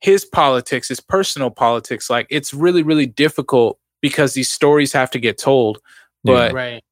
his 0.01 0.25
politics, 0.25 0.89
his 0.89 1.01
personal 1.01 1.51
politics, 1.51 2.11
like 2.11 2.27
it's 2.29 2.53
really, 2.53 2.83
really 2.83 3.07
difficult 3.07 3.79
because 4.01 4.35
these 4.35 4.51
stories 4.51 4.93
have 4.93 5.11
to 5.13 5.19
get 5.19 5.39
told. 5.39 5.81
But 6.25 6.53
right. 6.53 6.85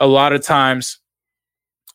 a 0.00 0.06
lot 0.06 0.32
of 0.32 0.42
times 0.42 0.98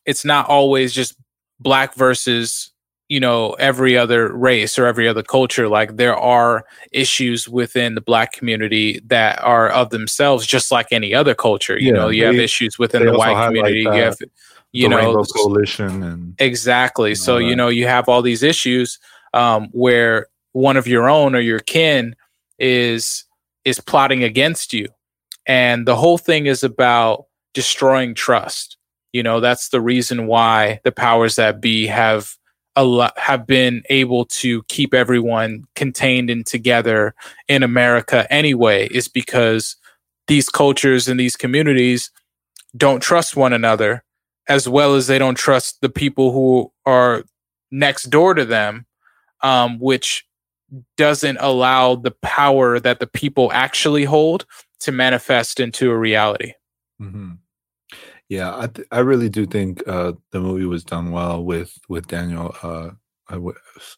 it's 0.04 0.24
not 0.24 0.48
always 0.48 0.92
just 0.92 1.16
black 1.58 1.94
versus 1.94 2.70
you 3.08 3.18
know 3.20 3.52
every 3.54 3.96
other 3.96 4.32
race 4.32 4.78
or 4.78 4.86
every 4.86 5.08
other 5.08 5.22
culture 5.22 5.68
like 5.68 5.96
there 5.96 6.16
are 6.16 6.64
issues 6.92 7.48
within 7.48 7.94
the 7.94 8.00
black 8.00 8.32
community 8.32 9.00
that 9.06 9.42
are 9.42 9.68
of 9.70 9.90
themselves 9.90 10.46
just 10.46 10.70
like 10.70 10.88
any 10.92 11.14
other 11.14 11.34
culture 11.34 11.78
you 11.78 11.92
Yeah, 11.92 11.98
know? 11.98 12.08
You 12.08 12.26
have 12.26 12.34
issues 12.34 12.78
within 12.78 13.06
the 13.06 13.16
white 13.16 13.46
community 13.46 13.80
you 13.80 13.90
that, 13.90 14.04
have 14.04 14.18
you 14.72 14.88
know 14.88 15.24
Coalition 15.34 16.02
and 16.02 16.34
exactly 16.38 17.10
and 17.10 17.18
so 17.18 17.34
all 17.34 17.40
you 17.40 17.56
know 17.56 17.68
you 17.68 17.86
have 17.86 18.08
all 18.08 18.22
these 18.22 18.42
issues 18.42 18.98
um, 19.34 19.68
where 19.72 20.26
one 20.52 20.76
of 20.76 20.86
your 20.86 21.08
own 21.08 21.34
or 21.34 21.40
your 21.40 21.60
kin 21.60 22.14
is 22.58 23.24
is 23.64 23.80
plotting 23.80 24.24
against 24.24 24.72
you 24.72 24.88
and 25.46 25.86
the 25.86 25.96
whole 25.96 26.18
thing 26.18 26.46
is 26.46 26.62
about 26.62 27.26
destroying 27.54 28.14
trust 28.14 28.76
you 29.12 29.22
know? 29.22 29.40
That's 29.40 29.70
the 29.70 29.80
reason 29.80 30.26
why 30.26 30.80
the 30.84 30.92
powers 30.92 31.36
that 31.36 31.60
be 31.60 31.86
have 31.86 32.36
lot 32.82 33.18
have 33.18 33.46
been 33.46 33.82
able 33.90 34.24
to 34.26 34.62
keep 34.64 34.94
everyone 34.94 35.64
contained 35.74 36.30
and 36.30 36.46
together 36.46 37.14
in 37.48 37.62
america 37.62 38.26
anyway 38.32 38.86
is 38.88 39.08
because 39.08 39.76
these 40.26 40.48
cultures 40.48 41.08
and 41.08 41.18
these 41.18 41.36
communities 41.36 42.10
don't 42.76 43.02
trust 43.02 43.36
one 43.36 43.52
another 43.52 44.04
as 44.48 44.68
well 44.68 44.94
as 44.94 45.06
they 45.06 45.18
don't 45.18 45.36
trust 45.36 45.80
the 45.80 45.88
people 45.88 46.32
who 46.32 46.72
are 46.86 47.24
next 47.70 48.04
door 48.04 48.34
to 48.34 48.44
them 48.44 48.86
um, 49.42 49.78
which 49.78 50.24
doesn't 50.96 51.38
allow 51.40 51.94
the 51.94 52.10
power 52.22 52.78
that 52.78 53.00
the 53.00 53.06
people 53.06 53.50
actually 53.52 54.04
hold 54.04 54.46
to 54.80 54.92
manifest 54.92 55.60
into 55.60 55.90
a 55.90 55.96
reality. 55.96 56.52
hmm 56.98 57.32
Yeah, 58.28 58.54
I 58.56 58.66
th- 58.66 58.88
I 58.90 58.98
really 58.98 59.30
do 59.30 59.46
think 59.46 59.82
uh, 59.88 60.12
the 60.32 60.40
movie 60.40 60.66
was 60.66 60.84
done 60.84 61.12
well 61.12 61.42
with 61.42 61.72
with 61.88 62.08
Daniel 62.08 62.54
uh, 62.62 62.90
w- 63.30 63.56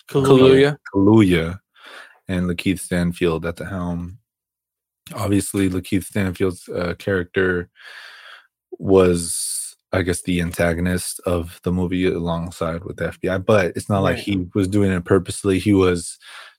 Kaluuya. 0.08 0.76
Kaluuya 0.94 1.58
and 2.28 2.46
Lakeith 2.48 2.78
Stanfield 2.78 3.44
at 3.44 3.56
the 3.56 3.66
helm. 3.66 4.18
Obviously, 5.14 5.68
Lakeith 5.68 6.04
Stanfield's 6.04 6.68
uh, 6.68 6.94
character 6.98 7.68
was, 8.78 9.74
I 9.92 10.02
guess, 10.02 10.22
the 10.22 10.40
antagonist 10.40 11.20
of 11.26 11.60
the 11.64 11.72
movie 11.72 12.06
alongside 12.06 12.84
with 12.84 12.98
the 12.98 13.08
FBI. 13.08 13.44
But 13.44 13.72
it's 13.74 13.88
not 13.88 14.04
like 14.04 14.18
he 14.18 14.46
was 14.54 14.68
doing 14.68 14.92
it 14.92 15.04
purposely. 15.04 15.58
He 15.58 15.74
was 15.74 16.16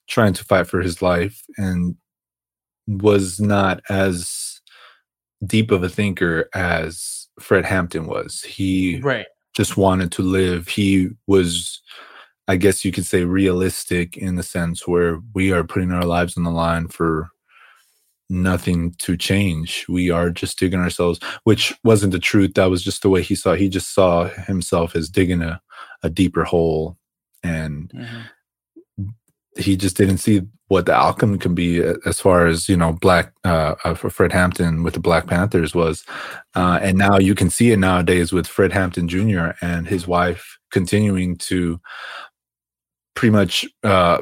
trying 0.08 0.34
to 0.34 0.44
fight 0.44 0.66
for 0.66 0.82
his 0.82 1.00
life 1.00 1.42
and 1.56 1.96
was 2.86 3.40
not 3.40 3.80
as 3.88 4.60
deep 5.46 5.70
of 5.70 5.82
a 5.82 5.88
thinker 5.88 6.50
as 6.54 7.21
Fred 7.40 7.64
Hampton 7.64 8.06
was. 8.06 8.42
He 8.42 9.00
Right. 9.00 9.26
just 9.54 9.76
wanted 9.76 10.12
to 10.12 10.22
live. 10.22 10.68
He 10.68 11.10
was, 11.26 11.80
I 12.48 12.56
guess 12.56 12.84
you 12.84 12.92
could 12.92 13.06
say, 13.06 13.24
realistic 13.24 14.16
in 14.16 14.36
the 14.36 14.42
sense 14.42 14.86
where 14.86 15.20
we 15.34 15.52
are 15.52 15.64
putting 15.64 15.92
our 15.92 16.04
lives 16.04 16.36
on 16.36 16.44
the 16.44 16.50
line 16.50 16.88
for 16.88 17.30
nothing 18.28 18.94
to 18.98 19.16
change. 19.16 19.84
We 19.88 20.10
are 20.10 20.30
just 20.30 20.58
digging 20.58 20.80
ourselves, 20.80 21.20
which 21.44 21.74
wasn't 21.84 22.12
the 22.12 22.18
truth. 22.18 22.54
That 22.54 22.70
was 22.70 22.82
just 22.82 23.02
the 23.02 23.10
way 23.10 23.22
he 23.22 23.34
saw. 23.34 23.54
He 23.54 23.68
just 23.68 23.94
saw 23.94 24.28
himself 24.28 24.96
as 24.96 25.08
digging 25.08 25.42
a, 25.42 25.60
a 26.02 26.10
deeper 26.10 26.44
hole, 26.44 26.96
and 27.42 27.90
mm-hmm. 27.94 28.20
He 29.56 29.76
just 29.76 29.96
didn't 29.96 30.18
see 30.18 30.42
what 30.68 30.86
the 30.86 30.94
outcome 30.94 31.38
can 31.38 31.54
be 31.54 31.82
as 32.06 32.20
far 32.20 32.46
as 32.46 32.68
you 32.68 32.76
know 32.76 32.92
black 32.94 33.32
uh, 33.44 33.74
uh 33.84 33.94
for 33.94 34.08
fred 34.08 34.32
hampton 34.32 34.82
with 34.82 34.94
the 34.94 35.00
black 35.00 35.26
panthers 35.26 35.74
was. 35.74 36.04
Uh 36.54 36.78
and 36.82 36.96
now 36.96 37.18
you 37.18 37.34
can 37.34 37.50
see 37.50 37.72
it 37.72 37.78
nowadays 37.78 38.32
with 38.32 38.46
fred 38.46 38.72
hampton 38.72 39.08
jr 39.08 39.50
and 39.60 39.86
his 39.86 40.06
wife 40.06 40.58
continuing 40.70 41.36
to 41.36 41.78
pretty 43.14 43.32
much 43.32 43.66
uh 43.84 44.18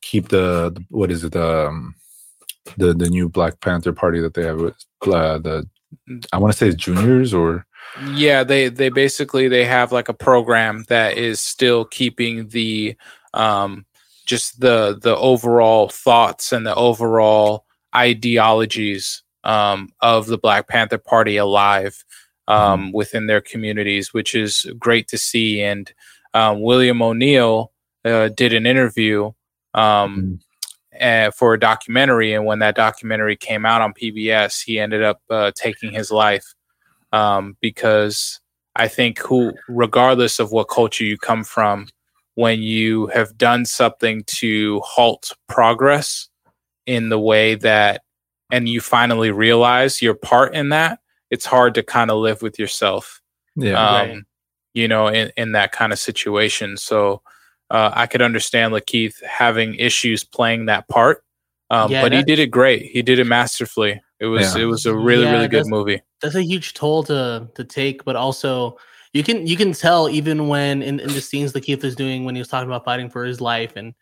keep 0.00 0.28
the, 0.28 0.76
what 0.90 1.10
is 1.10 1.24
it 1.24 1.32
the 1.32 1.68
um, 1.68 1.94
the 2.76 2.94
the 2.94 3.10
new 3.10 3.28
black 3.28 3.60
panther 3.60 3.92
party 3.92 4.20
that 4.20 4.34
they 4.34 4.44
have 4.44 4.60
with 4.60 4.76
uh, 5.06 5.38
the 5.38 5.68
i 6.32 6.38
want 6.38 6.52
to 6.52 6.58
say 6.58 6.74
juniors 6.74 7.34
or? 7.34 7.66
Yeah, 8.12 8.44
they 8.44 8.68
they 8.68 8.88
basically 8.88 9.48
they 9.48 9.64
have 9.64 9.92
like 9.92 10.08
a 10.08 10.14
program 10.14 10.84
that 10.88 11.18
is 11.18 11.40
still 11.40 11.84
keeping 11.84 12.48
the 12.48 12.96
um 13.34 13.84
just 14.32 14.60
the 14.60 14.98
the 15.02 15.14
overall 15.14 15.90
thoughts 15.90 16.52
and 16.52 16.66
the 16.66 16.74
overall 16.74 17.66
ideologies 17.94 19.22
um 19.44 19.90
of 20.00 20.26
the 20.26 20.38
Black 20.38 20.68
Panther 20.68 20.96
Party 20.96 21.36
alive 21.36 22.02
um 22.48 22.92
within 22.92 23.26
their 23.26 23.42
communities, 23.42 24.14
which 24.14 24.34
is 24.34 24.66
great 24.78 25.06
to 25.08 25.18
see. 25.18 25.60
And 25.60 25.92
um, 26.32 26.62
William 26.62 27.02
O'Neill 27.02 27.72
uh, 28.06 28.28
did 28.28 28.54
an 28.54 28.64
interview 28.66 29.32
um 29.74 30.40
uh, 30.98 31.30
for 31.32 31.52
a 31.52 31.60
documentary, 31.60 32.32
and 32.32 32.46
when 32.46 32.60
that 32.60 32.74
documentary 32.74 33.36
came 33.36 33.66
out 33.66 33.82
on 33.82 33.92
PBS, 33.92 34.64
he 34.64 34.78
ended 34.78 35.02
up 35.02 35.20
uh, 35.28 35.50
taking 35.54 35.92
his 35.92 36.10
life 36.10 36.46
um, 37.12 37.56
because 37.60 38.40
I 38.76 38.88
think 38.88 39.18
who, 39.18 39.52
regardless 39.68 40.38
of 40.38 40.52
what 40.52 40.68
culture 40.68 41.04
you 41.04 41.18
come 41.18 41.44
from, 41.44 41.88
when 42.34 42.60
you 42.62 43.08
have 43.08 43.36
done 43.36 43.64
something 43.64 44.24
to 44.26 44.80
halt 44.84 45.32
progress 45.48 46.28
in 46.86 47.08
the 47.10 47.18
way 47.18 47.54
that, 47.56 48.02
and 48.50 48.68
you 48.68 48.80
finally 48.80 49.30
realize 49.30 50.02
your 50.02 50.14
part 50.14 50.54
in 50.54 50.70
that, 50.70 50.98
it's 51.30 51.44
hard 51.46 51.74
to 51.74 51.82
kind 51.82 52.10
of 52.10 52.18
live 52.18 52.42
with 52.42 52.58
yourself 52.58 53.20
yeah 53.56 53.78
um, 53.78 54.08
Right. 54.08 54.18
you 54.74 54.88
know, 54.88 55.08
in, 55.08 55.30
in 55.36 55.52
that 55.52 55.72
kind 55.72 55.92
of 55.92 55.98
situation. 55.98 56.76
So 56.78 57.20
uh, 57.70 57.90
I 57.94 58.06
could 58.06 58.22
understand 58.22 58.72
Lakeith 58.72 59.22
having 59.22 59.74
issues 59.74 60.24
playing 60.24 60.66
that 60.66 60.88
part, 60.88 61.22
um, 61.70 61.90
Yeah, 61.90 62.02
but 62.02 62.12
he 62.12 62.22
did 62.22 62.38
it 62.38 62.50
great. 62.50 62.86
He 62.86 63.02
did 63.02 63.18
it 63.18 63.26
masterfully. 63.26 64.02
It 64.20 64.26
was 64.26 64.54
Yeah. 64.54 64.62
it 64.62 64.64
was 64.66 64.86
a 64.86 64.94
really 64.94 65.24
Yeah, 65.24 65.32
really 65.32 65.48
good 65.48 65.66
movie. 65.66 66.00
that's 66.22 66.34
a 66.34 66.42
huge 66.42 66.72
toll 66.74 67.02
to 67.04 67.48
to 67.54 67.64
take, 67.64 68.04
but 68.04 68.16
also 68.16 68.76
you 69.12 69.22
can 69.22 69.46
you 69.46 69.56
can 69.56 69.72
tell 69.72 70.08
even 70.08 70.48
when 70.48 70.82
in, 70.82 71.00
in 71.00 71.08
the 71.08 71.20
scenes 71.20 71.52
that 71.52 71.62
Keith 71.62 71.82
was 71.82 71.94
doing 71.94 72.24
when 72.24 72.34
he 72.34 72.40
was 72.40 72.48
talking 72.48 72.68
about 72.68 72.84
fighting 72.84 73.10
for 73.10 73.24
his 73.24 73.40
life 73.40 73.72
and 73.76 73.94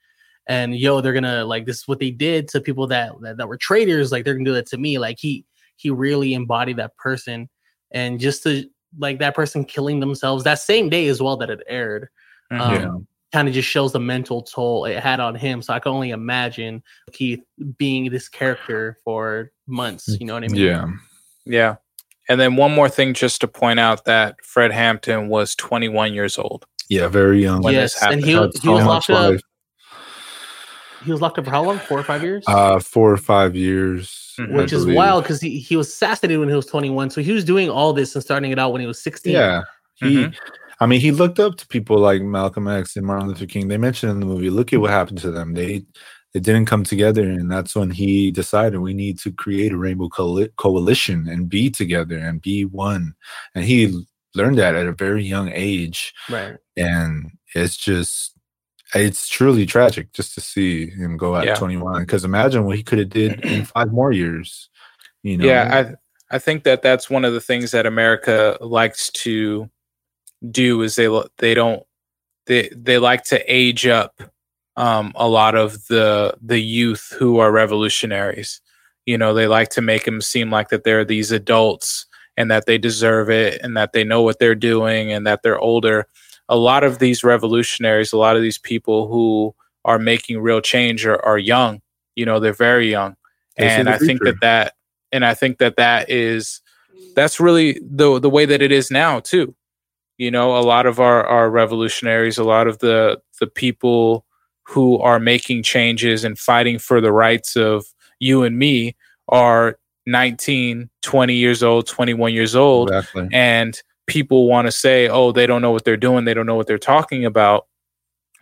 and 0.46 0.74
yo 0.76 1.00
they're 1.00 1.12
gonna 1.12 1.44
like 1.44 1.66
this 1.66 1.78
is 1.78 1.88
what 1.88 1.98
they 1.98 2.10
did 2.10 2.48
to 2.48 2.60
people 2.60 2.86
that 2.86 3.12
that, 3.20 3.36
that 3.36 3.48
were 3.48 3.56
traitors 3.56 4.10
like 4.12 4.24
they're 4.24 4.34
gonna 4.34 4.44
do 4.44 4.54
that 4.54 4.66
to 4.66 4.78
me 4.78 4.98
like 4.98 5.18
he 5.18 5.44
he 5.76 5.90
really 5.90 6.34
embodied 6.34 6.76
that 6.76 6.96
person 6.96 7.48
and 7.90 8.20
just 8.20 8.42
to 8.42 8.64
like 8.98 9.18
that 9.18 9.34
person 9.34 9.64
killing 9.64 10.00
themselves 10.00 10.44
that 10.44 10.58
same 10.58 10.88
day 10.88 11.06
as 11.08 11.20
well 11.22 11.36
that 11.36 11.50
it 11.50 11.60
aired 11.68 12.08
Mhm. 12.52 12.60
um, 12.60 12.74
Yeah. 12.74 12.90
kind 13.32 13.46
of 13.48 13.54
just 13.54 13.68
shows 13.68 13.92
the 13.92 14.00
mental 14.00 14.42
toll 14.42 14.86
it 14.86 14.98
had 14.98 15.20
on 15.20 15.34
him 15.36 15.62
so 15.62 15.72
I 15.72 15.78
can 15.78 15.92
only 15.92 16.10
imagine 16.10 16.82
Keith 17.12 17.42
being 17.78 18.10
this 18.10 18.28
character 18.28 18.96
for 19.04 19.52
months 19.68 20.16
you 20.18 20.26
know 20.26 20.34
what 20.34 20.44
I 20.44 20.48
mean 20.48 20.60
yeah 20.62 20.86
Yeah. 21.44 21.76
And 22.30 22.40
then 22.40 22.56
one 22.56 22.72
more 22.72 22.88
thing 22.88 23.12
just 23.12 23.40
to 23.42 23.48
point 23.48 23.78
out 23.80 24.04
that 24.06 24.36
Fred 24.42 24.70
Hampton 24.72 25.28
was 25.28 25.54
21 25.56 26.14
years 26.14 26.38
old. 26.38 26.64
yeah 26.88 27.08
very 27.08 27.42
young 27.42 27.60
When 27.62 27.74
this 27.74 27.94
yes 28.00 28.10
and 28.12 28.24
he, 28.24 28.32
Had 28.32 28.50
he 28.62 28.68
was 28.68 28.84
locked 28.86 29.10
up 29.10 29.30
life. 29.32 29.40
he 31.04 31.10
was 31.12 31.20
locked 31.20 31.38
up 31.38 31.44
for 31.44 31.50
how 31.50 31.62
long? 31.64 31.78
Four 31.78 31.98
or 31.98 32.04
five 32.04 32.22
years? 32.22 32.44
uh 32.46 32.78
four 32.78 33.10
or 33.12 33.16
five 33.16 33.56
years 33.56 34.34
Mhm. 34.38 34.52
I 34.52 34.56
Which 34.56 34.72
is 34.72 34.84
believe. 34.84 34.96
wild 34.96 35.24
because 35.24 35.40
he, 35.40 35.58
he 35.58 35.76
was 35.76 35.88
assassinated 35.88 36.38
when 36.40 36.48
he 36.48 36.54
was 36.54 36.66
21. 36.66 37.10
So 37.10 37.20
he 37.20 37.32
was 37.32 37.44
doing 37.44 37.68
all 37.68 37.92
this 37.92 38.14
and 38.14 38.22
starting 38.24 38.52
it 38.52 38.58
out 38.58 38.72
when 38.72 38.80
he 38.80 38.86
was 38.86 39.02
16. 39.02 39.32
Yeah. 39.32 39.62
He 39.96 40.24
Mhm. 40.24 40.34
I 40.82 40.86
mean 40.86 41.00
he 41.00 41.10
looked 41.12 41.38
up 41.40 41.56
to 41.56 41.66
people 41.66 41.98
like 41.98 42.22
Malcolm 42.22 42.68
X 42.68 42.96
and 42.96 43.04
Martin 43.06 43.28
Luther 43.28 43.46
King. 43.46 43.68
They 43.68 43.76
mentioned 43.76 44.12
in 44.12 44.20
the 44.20 44.26
movie, 44.26 44.48
look 44.50 44.72
at 44.72 44.80
what 44.80 44.90
happened 44.90 45.18
to 45.18 45.30
them. 45.30 45.54
They 45.54 45.82
they 46.32 46.40
didn't 46.40 46.66
come 46.66 46.84
together 46.84 47.22
and 47.24 47.50
that's 47.50 47.74
when 47.74 47.90
he 47.90 48.30
decided 48.30 48.78
we 48.78 48.94
need 48.94 49.18
to 49.18 49.32
create 49.32 49.72
a 49.72 49.76
rainbow 49.76 50.08
coali- 50.08 50.54
coalition 50.56 51.28
and 51.28 51.48
be 51.48 51.70
together 51.70 52.16
and 52.18 52.40
be 52.40 52.64
one. 52.64 53.14
And 53.54 53.64
he 53.64 54.04
learned 54.34 54.58
that 54.58 54.74
at 54.76 54.86
a 54.86 54.92
very 54.92 55.24
young 55.24 55.50
age 55.52 56.14
Right. 56.30 56.56
and 56.76 57.32
it's 57.54 57.76
just 57.76 58.36
it's 58.94 59.28
truly 59.28 59.66
tragic 59.66 60.12
just 60.12 60.34
to 60.34 60.40
see 60.40 60.88
him 60.90 61.16
go 61.16 61.36
at 61.36 61.46
Yeah. 61.46 61.54
21 61.56 62.02
because 62.02 62.24
imagine 62.24 62.64
what 62.64 62.76
he 62.76 62.82
could 62.82 62.98
have 63.00 63.08
did 63.10 63.44
in 63.44 63.64
five 63.74 63.92
more 63.92 64.12
years 64.12 64.68
you 65.22 65.36
know 65.36 65.44
Yeah, 65.46 65.94
I 66.30 66.36
I 66.36 66.38
think 66.38 66.62
that 66.62 66.82
that's 66.82 67.10
one 67.10 67.24
of 67.24 67.32
the 67.32 67.40
things 67.40 67.72
that 67.72 67.86
America 67.86 68.56
likes 68.60 69.10
to 69.24 69.68
do 70.50 70.82
is 70.82 70.94
they 70.94 71.08
they 71.38 71.54
don't 71.54 71.82
they 72.46 72.68
they 72.74 72.98
like 72.98 73.24
to 73.24 73.38
age 73.52 73.84
up 73.86 74.14
um, 74.76 75.12
a 75.14 75.28
lot 75.28 75.54
of 75.54 75.86
the 75.88 76.36
the 76.40 76.60
youth 76.60 77.14
who 77.18 77.38
are 77.38 77.52
revolutionaries. 77.52 78.60
You 79.06 79.18
know, 79.18 79.34
they 79.34 79.46
like 79.46 79.70
to 79.70 79.80
make 79.80 80.04
them 80.04 80.20
seem 80.20 80.50
like 80.50 80.68
that 80.68 80.84
they're 80.84 81.04
these 81.04 81.32
adults 81.32 82.06
and 82.36 82.50
that 82.50 82.66
they 82.66 82.78
deserve 82.78 83.28
it 83.28 83.60
and 83.62 83.76
that 83.76 83.92
they 83.92 84.04
know 84.04 84.22
what 84.22 84.38
they're 84.38 84.54
doing 84.54 85.12
and 85.12 85.26
that 85.26 85.42
they're 85.42 85.58
older. 85.58 86.06
A 86.48 86.56
lot 86.56 86.84
of 86.84 86.98
these 86.98 87.24
revolutionaries, 87.24 88.12
a 88.12 88.16
lot 88.18 88.36
of 88.36 88.42
these 88.42 88.58
people 88.58 89.08
who 89.08 89.54
are 89.84 89.98
making 89.98 90.40
real 90.40 90.60
change 90.60 91.06
are, 91.06 91.24
are 91.24 91.38
young. 91.38 91.80
You 92.14 92.26
know, 92.26 92.40
they're 92.40 92.52
very 92.52 92.90
young, 92.90 93.16
and 93.56 93.88
I 93.88 93.98
think 93.98 94.22
that 94.22 94.40
that 94.40 94.74
and 95.12 95.24
I 95.24 95.34
think 95.34 95.58
that 95.58 95.76
that 95.76 96.10
is 96.10 96.60
that's 97.14 97.40
really 97.40 97.80
the 97.82 98.18
the 98.18 98.30
way 98.30 98.46
that 98.46 98.62
it 98.62 98.72
is 98.72 98.90
now 98.90 99.20
too. 99.20 99.54
You 100.18 100.30
know, 100.30 100.56
a 100.56 100.60
lot 100.60 100.86
of 100.86 101.00
our 101.00 101.26
our 101.26 101.50
revolutionaries, 101.50 102.38
a 102.38 102.44
lot 102.44 102.66
of 102.66 102.78
the 102.78 103.20
the 103.38 103.46
people 103.46 104.26
who 104.70 104.98
are 104.98 105.18
making 105.18 105.64
changes 105.64 106.22
and 106.22 106.38
fighting 106.38 106.78
for 106.78 107.00
the 107.00 107.10
rights 107.10 107.56
of 107.56 107.84
you 108.20 108.44
and 108.44 108.56
me 108.56 108.94
are 109.28 109.78
19, 110.06 110.88
20 111.02 111.34
years 111.34 111.62
old, 111.62 111.86
21 111.88 112.32
years 112.32 112.54
old 112.54 112.88
Exactly. 112.90 113.28
and 113.32 113.82
people 114.06 114.48
want 114.48 114.66
to 114.66 114.72
say, 114.72 115.08
oh, 115.08 115.32
they 115.32 115.46
don't 115.46 115.60
know 115.62 115.72
what 115.72 115.84
they're 115.84 115.96
doing, 115.96 116.24
they 116.24 116.34
don't 116.34 116.46
know 116.46 116.54
what 116.54 116.66
they're 116.68 116.78
talking 116.78 117.24
about, 117.24 117.66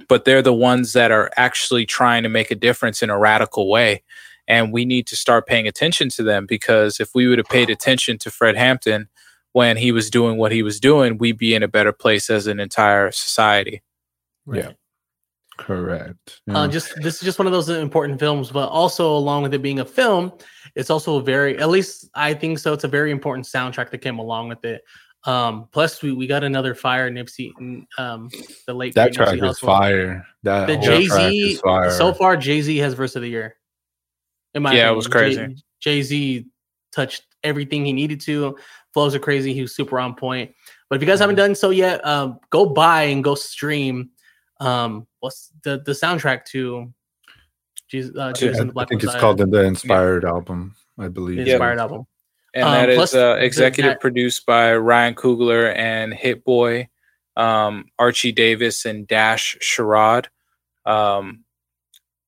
but 0.09 0.24
they're 0.24 0.43
the 0.43 0.53
ones 0.53 0.93
that 0.93 1.11
are 1.11 1.31
actually 1.37 1.87
trying 1.87 2.22
to 2.22 2.29
make 2.29 2.51
a 2.51 2.55
difference 2.55 3.03
in 3.03 3.11
a 3.11 3.18
radical 3.18 3.68
way. 3.70 4.03
And 4.47 4.72
we 4.72 4.85
need 4.85 5.07
to 5.09 5.16
start 5.16 5.47
paying 5.47 5.66
attention 5.66 6.09
to 6.11 6.22
them 6.22 6.47
because 6.47 7.01
if 7.01 7.11
we 7.14 7.26
would 7.26 7.39
have 7.39 7.49
paid 7.49 7.68
attention 7.70 8.18
to 8.18 8.31
Fred 8.31 8.57
Hampton 8.57 9.09
when 9.53 9.76
he 9.79 9.93
was 9.93 10.11
doing 10.11 10.37
what 10.37 10.53
he 10.53 10.62
was 10.62 10.79
doing, 10.81 11.18
we'd 11.18 11.39
be 11.39 11.55
in 11.55 11.62
a 11.62 11.68
better 11.68 11.93
place 11.93 12.31
as 12.31 12.47
an 12.47 12.61
entire 12.61 13.11
society. 13.11 13.83
Yeah. 14.51 14.72
Correct. 15.59 16.40
Uh, 16.48 16.68
just 16.68 16.94
this 17.02 17.16
is 17.16 17.20
just 17.20 17.38
one 17.38 17.46
of 17.46 17.52
those 17.52 17.68
important 17.68 18.18
films, 18.18 18.50
but 18.50 18.68
also 18.68 19.14
along 19.14 19.42
with 19.42 19.52
it 19.52 19.61
being 19.61 19.80
a 19.80 19.84
film, 19.84 20.32
it's 20.76 20.88
also 20.88 21.16
a 21.16 21.22
very, 21.22 21.59
at 21.59 21.68
least 21.68 22.09
I 22.14 22.32
think 22.32 22.59
so. 22.61 22.72
It's 22.72 22.84
a 22.84 22.88
very 22.88 23.11
important 23.11 23.44
soundtrack 23.44 23.90
that 23.90 23.98
came 23.98 24.18
along 24.18 24.48
with 24.48 24.64
it. 24.64 24.82
Um, 25.24 25.68
plus, 25.72 26.00
we, 26.00 26.12
we 26.12 26.28
got 26.28 26.44
another 26.44 26.76
fire 26.76 27.11
Nipsey, 27.11 27.52
um, 27.98 28.30
the 28.66 28.72
late 28.72 28.94
that 28.94 29.14
great 29.14 29.28
Nipsey 29.28 29.38
track 29.38 29.50
is 29.50 29.59
Hussle. 29.59 29.66
fire. 29.66 30.26
That 30.44 30.68
The 30.68 30.76
Jay 30.76 31.06
Z 31.06 31.56
so 31.90 32.14
far, 32.14 32.36
Jay 32.36 32.62
Z 32.62 32.76
has 32.78 32.94
verse 32.94 33.16
of 33.16 33.22
the 33.22 33.28
year. 33.28 33.56
In 34.54 34.62
my 34.62 34.76
Yeah, 34.76 34.92
it 34.92 34.94
was 34.94 35.09
crazy. 35.09 35.56
Jay 35.80 36.02
Z 36.02 36.46
touched 36.92 37.24
everything 37.42 37.84
he 37.84 37.92
needed 37.92 38.20
to. 38.22 38.56
Flows 38.94 39.12
are 39.16 39.18
crazy. 39.18 39.52
He 39.52 39.62
was 39.62 39.74
super 39.74 39.98
on 39.98 40.14
point. 40.14 40.54
But 40.88 40.96
if 40.96 41.02
you 41.02 41.09
guys 41.09 41.18
haven't 41.18 41.34
Mm-hmm. 41.34 41.46
done 41.46 41.54
so 41.56 41.70
yet, 41.70 42.06
um, 42.06 42.38
go 42.50 42.64
buy 42.64 43.02
and 43.02 43.24
go 43.24 43.34
stream. 43.34 44.11
Um, 44.61 45.07
what's 45.21 45.51
the 45.62 45.83
the 45.85 45.93
soundtrack 45.93 46.45
to? 46.47 46.93
Jesus, 47.89 48.14
uh, 48.16 48.33
Yeah, 48.41 48.49
and 48.49 48.57
the 48.57 48.64
I 48.64 48.71
Black 48.73 48.89
think 48.91 49.03
it's 49.03 49.14
called 49.16 49.39
the, 49.39 49.47
the 49.47 49.62
Inspired 49.64 50.25
album, 50.25 50.75
I 50.99 51.09
believe. 51.09 51.39
the 51.39 51.45
Yeah. 51.45 51.53
inspired 51.55 51.79
album. 51.79 52.07
And 52.55 52.64
Um, 52.64 52.73
that 52.73 52.89
is 52.91 52.97
plus 52.97 53.14
uh, 53.14 53.37
executive 53.41 53.93
that- 53.93 54.01
produced 54.01 54.45
by 54.47 54.75
Ryan 54.75 55.14
Coogler 55.14 55.75
and 55.77 56.12
Hit 56.12 56.45
Boy, 56.45 56.89
um, 57.37 57.87
Archie 57.99 58.33
Davis, 58.33 58.85
and 58.85 59.07
Dash 59.07 59.57
Sharad. 59.61 60.27
Um, 60.85 61.45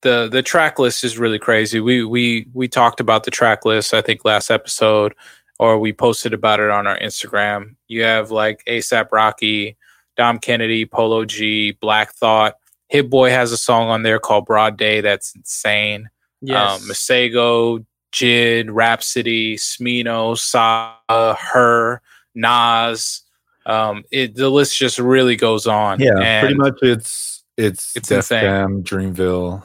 the 0.03 0.29
the 0.31 0.43
track 0.43 0.79
list 0.79 1.05
is 1.05 1.19
really 1.19 1.39
crazy. 1.39 1.79
We 1.81 2.05
we 2.05 2.47
we 2.55 2.69
talked 2.69 3.01
about 3.01 3.25
the 3.25 3.31
track 3.31 3.65
list 3.67 3.93
I 3.93 4.01
think 4.01 4.25
last 4.25 4.51
episode, 4.51 5.15
or 5.59 5.79
we 5.79 5.93
posted 5.93 6.33
about 6.33 6.61
it 6.61 6.71
on 6.71 6.87
our 6.87 6.99
Instagram. 7.01 7.77
You 7.87 8.03
have 8.05 8.31
like 8.31 8.63
ASAP 8.67 9.09
Rocky, 9.13 9.77
Dom 10.17 10.39
Kennedy, 10.39 10.87
Polo 10.87 11.27
G, 11.27 11.73
Black 11.83 12.13
Thought. 12.15 12.57
Hit 12.91 13.09
Boy 13.09 13.31
has 13.31 13.53
a 13.53 13.57
song 13.57 13.89
on 13.89 14.03
there 14.03 14.19
called 14.19 14.47
Broad 14.47 14.77
Day 14.77 15.01
that's 15.01 15.35
insane 15.35 16.11
Yes. 16.43 16.83
um, 16.83 16.89
Masego, 16.89 17.85
Jid, 18.13 18.69
Rapsody, 18.71 19.57
Smino, 19.57 20.37
Sa, 20.37 20.95
Her, 21.09 22.03
Nas. 22.35 23.23
Um, 23.67 24.05
it 24.11 24.35
the 24.35 24.49
list 24.51 24.77
just 24.77 24.99
really 24.99 25.37
goes 25.37 25.67
on. 25.67 26.01
Yeah, 26.01 26.19
and 26.19 26.43
pretty 26.45 26.57
much 26.59 26.79
it's 26.83 27.45
it's, 27.57 27.95
It's 27.95 28.09
Def 28.09 28.19
insane. 28.19 28.43
Jam, 28.43 28.83
Dreamville. 28.83 29.65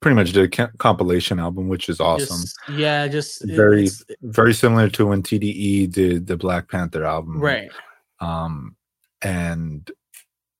Pretty 0.00 0.14
much 0.14 0.32
did 0.32 0.58
a 0.58 0.68
compilation 0.78 1.38
album, 1.38 1.68
which 1.68 1.90
is 1.90 2.00
awesome. 2.00 2.40
Just- 2.40 2.58
yeah, 2.72 3.06
just 3.06 3.44
it- 3.44 3.54
Very- 3.54 3.82
it's- 3.84 4.02
Very 4.22 4.54
similar 4.54 4.88
to 4.88 5.06
when 5.06 5.22
TDE 5.22 5.86
did 5.92 6.26
the 6.26 6.38
Black 6.38 6.68
Panther 6.70 7.04
album. 7.04 7.38
right. 7.38 7.70
Um 8.18 8.74
and 9.22 9.90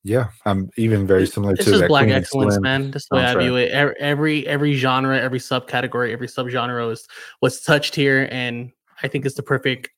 yeah, 0.03 0.29
I'm 0.47 0.71
even 0.77 1.07
very 1.07 1.27
similar 1.27 1.53
It's 1.53 1.65
to 1.65 1.71
just 1.71 1.81
that 1.83 1.89
black 1.89 2.05
Queen 2.05 2.15
excellence, 2.15 2.55
Slim 2.55 2.63
man. 2.63 2.91
That's 2.91 3.09
the 3.09 3.17
way 3.17 3.25
I 3.25 3.35
view 3.35 3.57
it. 3.57 3.71
Every, 3.71 3.95
every 3.99 4.47
every 4.47 4.75
genre, 4.75 5.19
every 5.19 5.39
subcategory, 5.39 6.13
every 6.13 6.27
subgenre 6.27 6.91
is 6.91 7.07
was 7.43 7.61
touched 7.61 7.95
here, 7.95 8.29
and 8.31 8.73
I 9.03 9.09
think 9.09 9.27
it's 9.27 9.35
the 9.35 9.43
perfect 9.43 9.91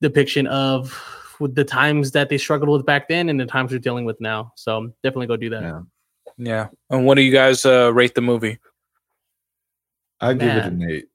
depiction 0.00 0.46
of 0.48 1.00
with 1.40 1.54
the 1.54 1.64
times 1.64 2.10
that 2.12 2.28
they 2.28 2.38
struggled 2.38 2.70
with 2.70 2.86
back 2.86 3.08
then 3.08 3.28
and 3.28 3.40
the 3.40 3.46
times 3.46 3.72
we're 3.72 3.78
dealing 3.78 4.04
with 4.04 4.20
now. 4.20 4.52
So 4.56 4.92
definitely 5.02 5.26
go 5.26 5.36
do 5.36 5.50
that. 5.50 5.62
Yeah. 5.62 5.80
yeah. 6.36 6.68
And 6.90 7.06
what 7.06 7.14
do 7.14 7.22
you 7.22 7.32
guys 7.32 7.64
uh, 7.64 7.92
rate 7.92 8.14
the 8.14 8.20
movie? 8.20 8.58
I 10.20 10.34
give 10.34 10.48
it 10.48 10.64
an 10.66 10.82
eight. 10.88 11.08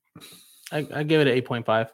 I, 0.72 0.88
I 0.94 1.04
give 1.04 1.22
it 1.22 1.28
an 1.28 1.34
eight 1.34 1.46
point 1.46 1.66
five. 1.66 1.94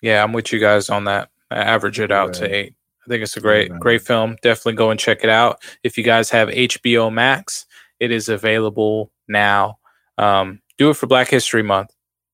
Yeah, 0.00 0.22
I'm 0.22 0.32
with 0.32 0.52
you 0.52 0.60
guys 0.60 0.88
on 0.88 1.04
that. 1.04 1.30
I 1.50 1.56
average 1.56 1.98
it 1.98 2.12
out 2.12 2.34
to 2.34 2.54
eight. 2.54 2.74
I 3.06 3.08
think 3.08 3.22
it's 3.22 3.36
a 3.36 3.40
great, 3.40 3.70
Right. 3.70 3.80
great 3.80 4.02
film. 4.02 4.36
Definitely 4.42 4.74
go 4.74 4.90
and 4.90 4.98
check 4.98 5.22
it 5.22 5.30
out. 5.30 5.62
If 5.84 5.96
you 5.96 6.02
guys 6.04 6.28
have 6.30 6.48
HBO 6.48 7.10
Max, 7.12 7.66
it 8.00 8.10
is 8.10 8.28
available 8.28 9.12
now. 9.28 9.78
Um, 10.18 10.60
do 10.78 10.90
it 10.90 10.94
for 10.94 11.06
Black 11.06 11.28
History 11.28 11.62
Month. 11.62 11.90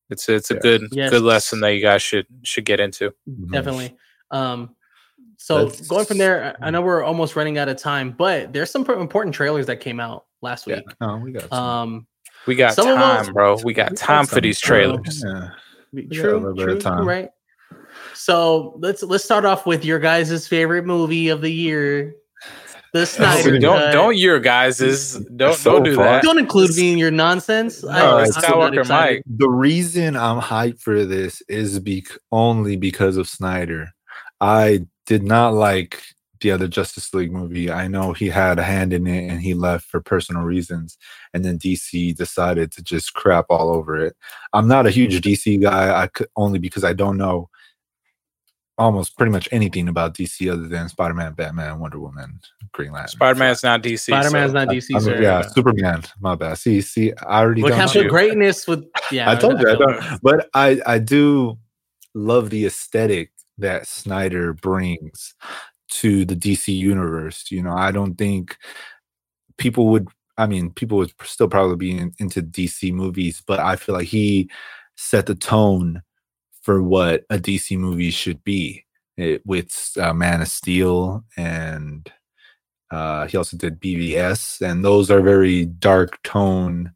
It's 0.09 0.27
it's 0.29 0.51
a 0.51 0.55
Yes. 0.55 0.63
good 0.63 0.81
Yes. 0.91 1.09
good 1.11 1.21
lesson 1.21 1.59
that 1.61 1.69
you 1.73 1.81
guys 1.81 2.01
should 2.01 2.25
should 2.43 2.65
get 2.65 2.79
into. 2.79 3.13
Mhm. 3.29 3.51
Definitely. 3.51 3.95
Um, 4.31 4.75
so 5.37 5.65
That's- 5.65 5.87
going 5.87 6.05
from 6.05 6.17
there, 6.17 6.55
I 6.61 6.67
I 6.67 6.69
know 6.71 6.81
we're 6.81 7.03
almost 7.03 7.35
running 7.35 7.57
out 7.57 7.69
of 7.69 7.77
time, 7.77 8.11
but 8.11 8.51
there's 8.53 8.69
some 8.71 8.85
important 8.89 9.33
trailers 9.35 9.65
that 9.67 9.79
came 9.79 9.99
out 9.99 10.25
last 10.41 10.67
Yeah. 10.67 10.77
week. 10.77 10.85
Oh, 11.01 11.17
we 11.17 11.31
got 11.31 11.49
some. 11.49 11.59
Um, 11.63 12.07
We 12.45 12.55
got 12.55 12.73
Some 12.73 12.89
of 12.89 12.95
time, 12.97 13.25
those- 13.25 13.33
bro. 13.33 13.57
We 13.63 13.73
got 13.73 13.91
we 13.91 13.95
time 13.95 14.25
for 14.25 14.41
these 14.41 14.59
trailers. 14.59 15.23
Yeah. 15.25 15.51
Be- 15.93 16.01
We 16.01 16.17
got 16.17 16.17
a 16.17 16.21
True, 16.21 16.39
true, 16.55 16.65
true, 16.65 16.79
time. 16.79 17.07
right? 17.07 17.29
So 18.13 18.75
let's 18.79 19.03
let's 19.03 19.23
start 19.23 19.45
off 19.45 19.65
with 19.65 19.83
your 19.85 19.99
guys' 19.99 20.47
favorite 20.47 20.85
movie 20.85 21.29
of 21.29 21.41
the 21.41 21.49
year, 21.51 22.15
the 22.93 23.05
Snyder. 23.05 23.57
don't 23.59 23.79
Cut. 23.79 23.91
don't 23.91 24.17
your 24.17 24.39
guys 24.39 24.81
is 24.81 25.15
don't 25.35 25.55
So 25.55 25.73
don't 25.73 25.83
do 25.83 25.95
far. 25.95 26.05
that. 26.05 26.23
don't 26.23 26.37
include 26.39 26.75
me 26.75 26.91
in 26.93 26.97
your 26.97 27.11
nonsense. 27.11 27.83
I, 27.83 27.99
No, 27.99 28.17
I'm 28.17 28.25
it's 28.25 28.37
Skywalker 28.37 28.79
excited. 28.81 29.15
Mike. 29.17 29.23
The 29.37 29.49
reason 29.49 30.15
I'm 30.15 30.39
hyped 30.41 30.79
for 30.79 31.05
this 31.05 31.41
is 31.47 31.79
be- 31.79 32.05
only 32.31 32.75
because 32.75 33.17
of 33.17 33.27
Snyder. 33.27 33.89
I 34.41 34.85
did 35.05 35.23
not 35.23 35.53
like 35.53 36.01
the 36.41 36.51
other 36.51 36.67
Justice 36.67 37.13
League 37.13 37.31
movie. 37.31 37.71
I 37.71 37.87
know 37.87 38.11
he 38.11 38.27
had 38.27 38.59
a 38.59 38.63
hand 38.63 38.91
in 38.91 39.07
it 39.07 39.29
and 39.31 39.41
he 39.41 39.53
left 39.53 39.85
for 39.85 40.01
personal 40.01 40.41
reasons. 40.43 40.97
And 41.33 41.45
then 41.45 41.57
DC 41.57 42.13
decided 42.17 42.69
to 42.73 42.83
just 42.83 43.13
crap 43.13 43.45
all 43.49 43.69
over 43.69 43.97
it. 43.97 44.13
I'm 44.51 44.67
not 44.67 44.85
a 44.85 44.89
huge 44.91 45.21
DC 45.21 45.61
guy. 45.61 46.01
I 46.03 46.07
could 46.07 46.27
only 46.35 46.59
because 46.59 46.83
I 46.83 46.91
don't 46.91 47.15
know 47.17 47.49
almost 48.77 49.17
pretty 49.17 49.31
much 49.31 49.47
anything 49.51 49.87
about 49.87 50.15
DC 50.15 50.51
other 50.51 50.67
than 50.67 50.89
Spider 50.89 51.13
Man, 51.13 51.33
Batman, 51.33 51.79
Wonder 51.79 51.99
Woman, 51.99 52.39
Green 52.71 52.91
Lantern. 52.91 53.09
Spider 53.09 53.39
Man's 53.39 53.63
not 53.63 53.83
DC. 53.83 53.99
Spider 53.99 54.31
Man's 54.31 54.51
so- 54.51 54.53
not 54.65 54.67
DC, 54.67 54.87
I 54.91 54.93
mean, 54.93 55.01
sir. 55.01 55.21
yeah, 55.21 55.41
Superman. 55.41 56.03
My 56.19 56.35
bad. 56.35 56.57
See, 56.57 56.81
see, 56.81 57.13
I 57.27 57.41
already 57.41 57.63
We 57.63 57.69
don't 57.69 57.89
can't 57.89 58.09
greatness 58.09 58.67
with. 58.67 58.85
Yeah, 59.11 59.29
I 59.29 59.35
told 59.35 59.59
you, 59.59 59.69
I 59.69 59.75
don't, 59.75 60.21
but 60.21 60.49
I 60.53 60.81
I 60.85 60.99
do 60.99 61.57
love 62.13 62.49
the 62.49 62.65
aesthetic 62.65 63.31
that 63.57 63.87
Snyder 63.87 64.53
brings 64.53 65.35
to 65.89 66.25
the 66.25 66.35
DC 66.35 66.75
universe. 66.75 67.51
You 67.51 67.61
know, 67.61 67.73
I 67.73 67.91
don't 67.91 68.15
think 68.15 68.57
people 69.57 69.87
would. 69.89 70.07
I 70.37 70.47
mean, 70.47 70.71
people 70.71 70.97
would 70.97 71.13
still 71.23 71.47
probably 71.47 71.75
be 71.75 71.91
in, 71.95 72.11
into 72.17 72.41
DC 72.41 72.91
movies, 72.91 73.43
but 73.45 73.59
I 73.59 73.75
feel 73.75 73.93
like 73.93 74.07
he 74.07 74.49
set 74.95 75.27
the 75.27 75.35
tone 75.35 76.01
for 76.63 76.81
what 76.81 77.23
a 77.29 77.37
DC 77.37 77.77
movie 77.77 78.09
should 78.11 78.43
be. 78.43 78.85
It, 79.15 79.45
with 79.45 79.91
uh, 80.01 80.11
Man 80.11 80.41
of 80.41 80.47
Steel 80.47 81.23
and 81.37 82.11
uh, 82.89 83.27
he 83.27 83.37
also 83.37 83.55
did 83.57 83.79
BVS, 83.79 84.59
and 84.61 84.83
those 84.83 85.11
are 85.11 85.21
very 85.21 85.65
dark 85.65 86.19
tone 86.23 86.91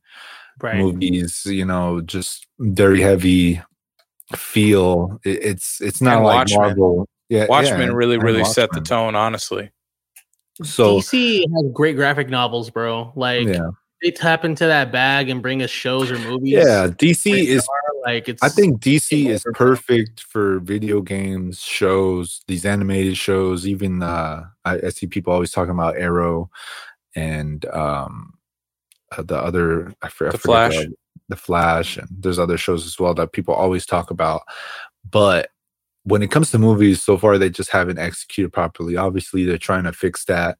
right. 0.61 0.77
movies 0.77 1.43
you 1.45 1.63
know 1.65 2.01
just 2.01 2.47
very 2.59 3.01
heavy 3.01 3.61
feel 4.35 5.19
It- 5.23 5.43
it's 5.43 5.79
it's 5.81 6.01
not 6.01 6.15
And 6.17 6.23
like 6.25 6.35
Watchmen. 6.35 6.59
marvel 6.61 7.07
yeah 7.29 7.45
Watchmen 7.47 7.89
yeah, 7.89 7.93
really 7.95 8.15
and 8.15 8.23
really 8.23 8.43
set 8.45 8.71
the 8.71 8.81
tone. 8.81 9.15
Honestly, 9.15 9.71
so 10.63 10.97
DC 10.99 11.41
has 11.55 11.71
great 11.73 11.95
graphic 11.95 12.29
novels, 12.29 12.69
bro. 12.69 13.13
Like 13.15 13.47
yeah 13.47 13.69
they 14.01 14.11
tap 14.11 14.45
into 14.45 14.65
that 14.65 14.91
bag 14.91 15.29
and 15.29 15.41
bring 15.41 15.61
us 15.61 15.69
shows 15.69 16.11
or 16.11 16.19
movies. 16.19 16.51
yeah 16.53 16.87
dc 16.87 17.25
Like, 17.31 17.47
is 17.47 17.67
like 18.05 18.29
it's. 18.29 18.43
i 18.43 18.49
think 18.49 18.79
dc 18.81 19.27
is 19.29 19.43
perfect 19.53 20.21
for 20.23 20.59
video 20.59 21.01
games 21.01 21.59
shows 21.61 22.41
these 22.47 22.65
animated 22.65 23.17
shows 23.17 23.67
even 23.67 24.03
uh 24.03 24.45
i, 24.65 24.75
I 24.77 24.89
see 24.89 25.07
people 25.07 25.33
always 25.33 25.51
talking 25.51 25.71
about 25.73 25.97
arrow 25.97 26.49
and 27.15 27.65
um 27.67 28.33
uh, 29.17 29.23
the 29.23 29.37
other 29.37 29.93
i, 30.01 30.09
for, 30.09 30.27
I 30.27 30.31
The 30.31 30.37
forget 30.37 30.71
Flash. 30.71 30.75
the, 30.75 30.93
the 31.29 31.35
flash 31.35 31.97
and 31.97 32.07
there's 32.11 32.39
other 32.39 32.57
shows 32.57 32.85
as 32.85 32.97
well 32.99 33.13
that 33.15 33.33
people 33.33 33.53
always 33.53 33.85
talk 33.85 34.11
about 34.11 34.43
but 35.09 35.49
when 36.03 36.21
it 36.23 36.31
comes 36.31 36.51
to 36.51 36.57
movies 36.59 37.03
so 37.03 37.17
far 37.17 37.37
they 37.37 37.49
just 37.49 37.69
haven't 37.71 37.97
executed 37.99 38.53
properly 38.53 38.95
obviously 38.95 39.43
they're 39.43 39.57
trying 39.57 39.83
to 39.83 39.91
fix 39.91 40.23
that 40.25 40.57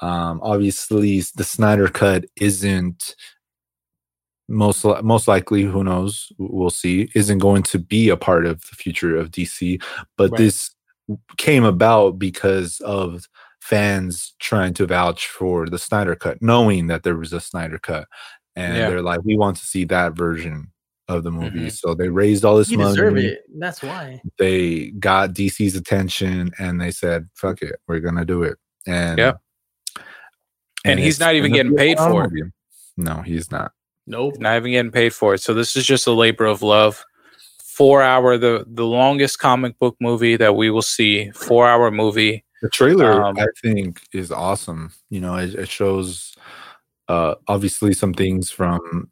Um, 0.00 0.40
obviously, 0.42 1.22
the 1.36 1.44
Snyder 1.44 1.88
cut 1.88 2.24
isn't 2.36 3.14
most 4.48 4.84
most 5.02 5.26
likely. 5.28 5.62
Who 5.62 5.82
knows? 5.84 6.30
We'll 6.38 6.70
see. 6.70 7.08
Isn't 7.14 7.38
going 7.38 7.62
to 7.64 7.78
be 7.78 8.08
a 8.10 8.16
part 8.16 8.46
of 8.46 8.60
the 8.60 8.76
future 8.76 9.16
of 9.16 9.30
DC, 9.30 9.80
but 10.16 10.30
Right. 10.30 10.38
this 10.38 10.70
came 11.36 11.64
about 11.64 12.18
because 12.18 12.80
of 12.80 13.24
fans 13.60 14.34
trying 14.38 14.74
to 14.74 14.86
vouch 14.86 15.26
for 15.28 15.68
the 15.68 15.78
Snyder 15.78 16.14
cut, 16.14 16.40
knowing 16.40 16.86
that 16.88 17.02
there 17.02 17.16
was 17.16 17.32
a 17.32 17.40
Snyder 17.40 17.78
cut, 17.78 18.06
and 18.54 18.76
Yeah. 18.76 18.88
they're 18.90 19.02
like, 19.02 19.20
we 19.24 19.36
want 19.36 19.56
to 19.56 19.66
see 19.66 19.84
that 19.86 20.16
version 20.16 20.70
of 21.08 21.22
the 21.24 21.30
movie. 21.30 21.66
Mhm. 21.66 21.72
So 21.72 21.94
they 21.94 22.08
raised 22.08 22.44
all 22.44 22.56
this 22.56 22.70
You 22.70 22.78
money 22.78 23.26
it. 23.26 23.44
That's 23.58 23.82
why. 23.82 24.20
they 24.38 24.90
got 24.98 25.32
DC's 25.34 25.76
attention 25.76 26.50
and 26.58 26.80
they 26.80 26.90
said, 26.90 27.28
"Fuck 27.34 27.62
it, 27.62 27.76
we're 27.88 28.00
gonna 28.00 28.24
do 28.24 28.42
it." 28.42 28.58
And 28.86 29.18
Yep. 29.18 29.38
And 30.86 31.00
he's 31.00 31.20
not 31.20 31.34
even 31.34 31.52
getting 31.52 31.76
paid 31.76 31.98
for 31.98 32.24
it. 32.24 32.52
No, 32.96 33.22
he's 33.22 33.50
not. 33.50 33.72
Nope. 34.06 34.34
not 34.38 34.56
even 34.56 34.70
getting 34.72 34.92
paid 34.92 35.12
for 35.12 35.34
it. 35.34 35.40
So 35.40 35.52
this 35.52 35.76
is 35.76 35.84
just 35.84 36.06
a 36.06 36.12
labor 36.12 36.44
of 36.44 36.62
love. 36.62 37.04
Four 37.62 38.02
hour, 38.02 38.38
the 38.38 38.64
the 38.68 38.86
longest 38.86 39.38
comic 39.38 39.78
book 39.78 39.96
movie 40.00 40.36
that 40.36 40.54
we 40.56 40.70
will 40.70 40.80
see. 40.82 41.30
Four 41.32 41.66
hour 41.68 41.90
movie. 41.90 42.44
The 42.62 42.70
trailer, 42.70 43.22
Um, 43.22 43.36
I 43.38 43.46
think, 43.60 44.00
is 44.12 44.32
awesome. 44.32 44.92
You 45.10 45.20
know, 45.20 45.34
it, 45.36 45.54
it 45.54 45.68
shows 45.68 46.34
uh 47.08 47.34
obviously 47.48 47.92
some 47.92 48.14
things 48.14 48.50
from 48.50 49.10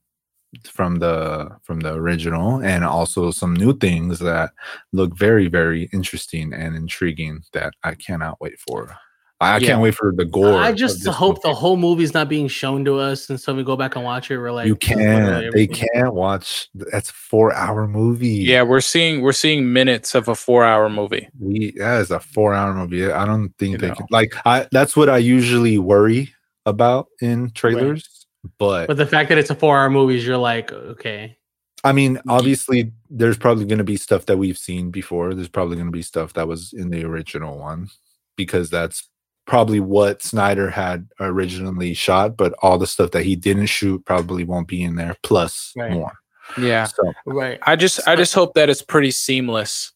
from 0.64 0.96
the 0.96 1.50
from 1.62 1.80
the 1.80 1.92
original 1.94 2.62
and 2.62 2.84
also 2.84 3.30
some 3.32 3.54
new 3.54 3.76
things 3.76 4.18
that 4.20 4.52
look 4.92 5.16
very 5.18 5.48
very 5.48 5.90
interesting 5.92 6.52
and 6.54 6.74
intriguing 6.76 7.42
that 7.52 7.74
I 7.82 7.94
cannot 7.96 8.40
wait 8.40 8.58
for. 8.60 8.96
I, 9.44 9.54
I 9.54 9.58
Yeah. 9.58 9.66
can't 9.68 9.82
wait 9.82 9.94
for 9.94 10.12
the 10.16 10.24
gore. 10.24 10.58
I 10.58 10.72
just 10.72 11.04
this 11.04 11.14
hope 11.14 11.42
the 11.42 11.48
movie. 11.48 11.58
whole 11.60 11.76
movie's 11.76 12.14
not 12.14 12.28
being 12.28 12.48
shown 12.48 12.84
to 12.86 12.98
us, 12.98 13.28
and 13.30 13.40
so 13.40 13.54
we 13.54 13.62
go 13.62 13.76
back 13.76 13.96
and 13.96 14.04
watch 14.04 14.30
it. 14.30 14.38
We're 14.38 14.52
like, 14.52 14.66
you 14.66 14.76
can't. 14.76 15.52
They 15.52 15.66
can't 15.66 16.14
watch. 16.14 16.68
That's 16.74 17.10
a 17.10 17.12
four-hour 17.12 17.86
movie. 17.88 18.28
Yeah, 18.28 18.62
we're 18.62 18.80
seeing 18.80 19.20
we're 19.20 19.32
seeing 19.32 19.72
minutes 19.72 20.14
of 20.14 20.28
a 20.28 20.34
four 20.34 20.64
hour 20.64 20.88
movie. 20.88 21.28
we 21.38 21.72
that 21.78 22.00
is 22.00 22.10
a 22.10 22.20
four-hour 22.20 22.74
movie. 22.74 23.10
I 23.10 23.24
don't 23.26 23.50
think 23.58 23.72
You 23.72 23.78
they 23.78 23.88
know. 23.88 23.94
can. 23.94 24.06
Like, 24.10 24.34
I 24.46 24.66
that's 24.72 24.96
what 24.96 25.08
I 25.08 25.18
usually 25.18 25.78
worry 25.78 26.34
about 26.66 27.08
in 27.20 27.50
trailers. 27.50 28.26
But, 28.58 28.88
But 28.88 28.98
the 28.98 29.06
fact 29.06 29.28
that 29.30 29.38
it's 29.38 29.50
a 29.50 29.54
four-hour 29.54 29.88
movie, 29.90 30.18
you're 30.18 30.36
like, 30.36 30.70
okay, 30.72 31.36
I 31.82 31.92
mean, 31.92 32.18
obviously, 32.28 32.92
there's 33.10 33.36
probably 33.38 33.64
going 33.66 33.78
to 33.78 33.84
be 33.84 33.96
stuff 33.96 34.26
that 34.26 34.36
we've 34.38 34.56
seen 34.58 34.90
before. 34.90 35.34
There's 35.34 35.48
probably 35.48 35.76
going 35.76 35.88
to 35.88 35.92
be 35.92 36.02
stuff 36.02 36.32
that 36.34 36.48
was 36.48 36.72
in 36.72 36.88
the 36.90 37.04
original 37.04 37.58
one 37.58 37.88
because 38.36 38.68
that's 38.70 39.08
probably 39.46 39.80
what 39.80 40.22
Snyder 40.22 40.70
had 40.70 41.08
originally 41.20 41.94
shot. 41.94 42.36
But 42.36 42.54
all 42.62 42.78
the 42.78 42.86
stuff 42.86 43.10
that 43.12 43.24
he 43.24 43.36
didn't 43.36 43.66
shoot 43.66 44.04
probably 44.04 44.44
won't 44.44 44.68
be 44.68 44.82
in 44.82 44.96
there, 44.96 45.16
plus 45.22 45.72
Right. 45.76 45.92
more. 45.92 46.12
Yeah. 46.58 46.84
So, 46.84 47.12
right. 47.26 47.58
I 47.62 47.76
just 47.76 48.00
I 48.06 48.16
just 48.16 48.34
hope 48.34 48.54
that 48.54 48.68
it's 48.70 48.82
pretty 48.82 49.10
seamless 49.10 49.92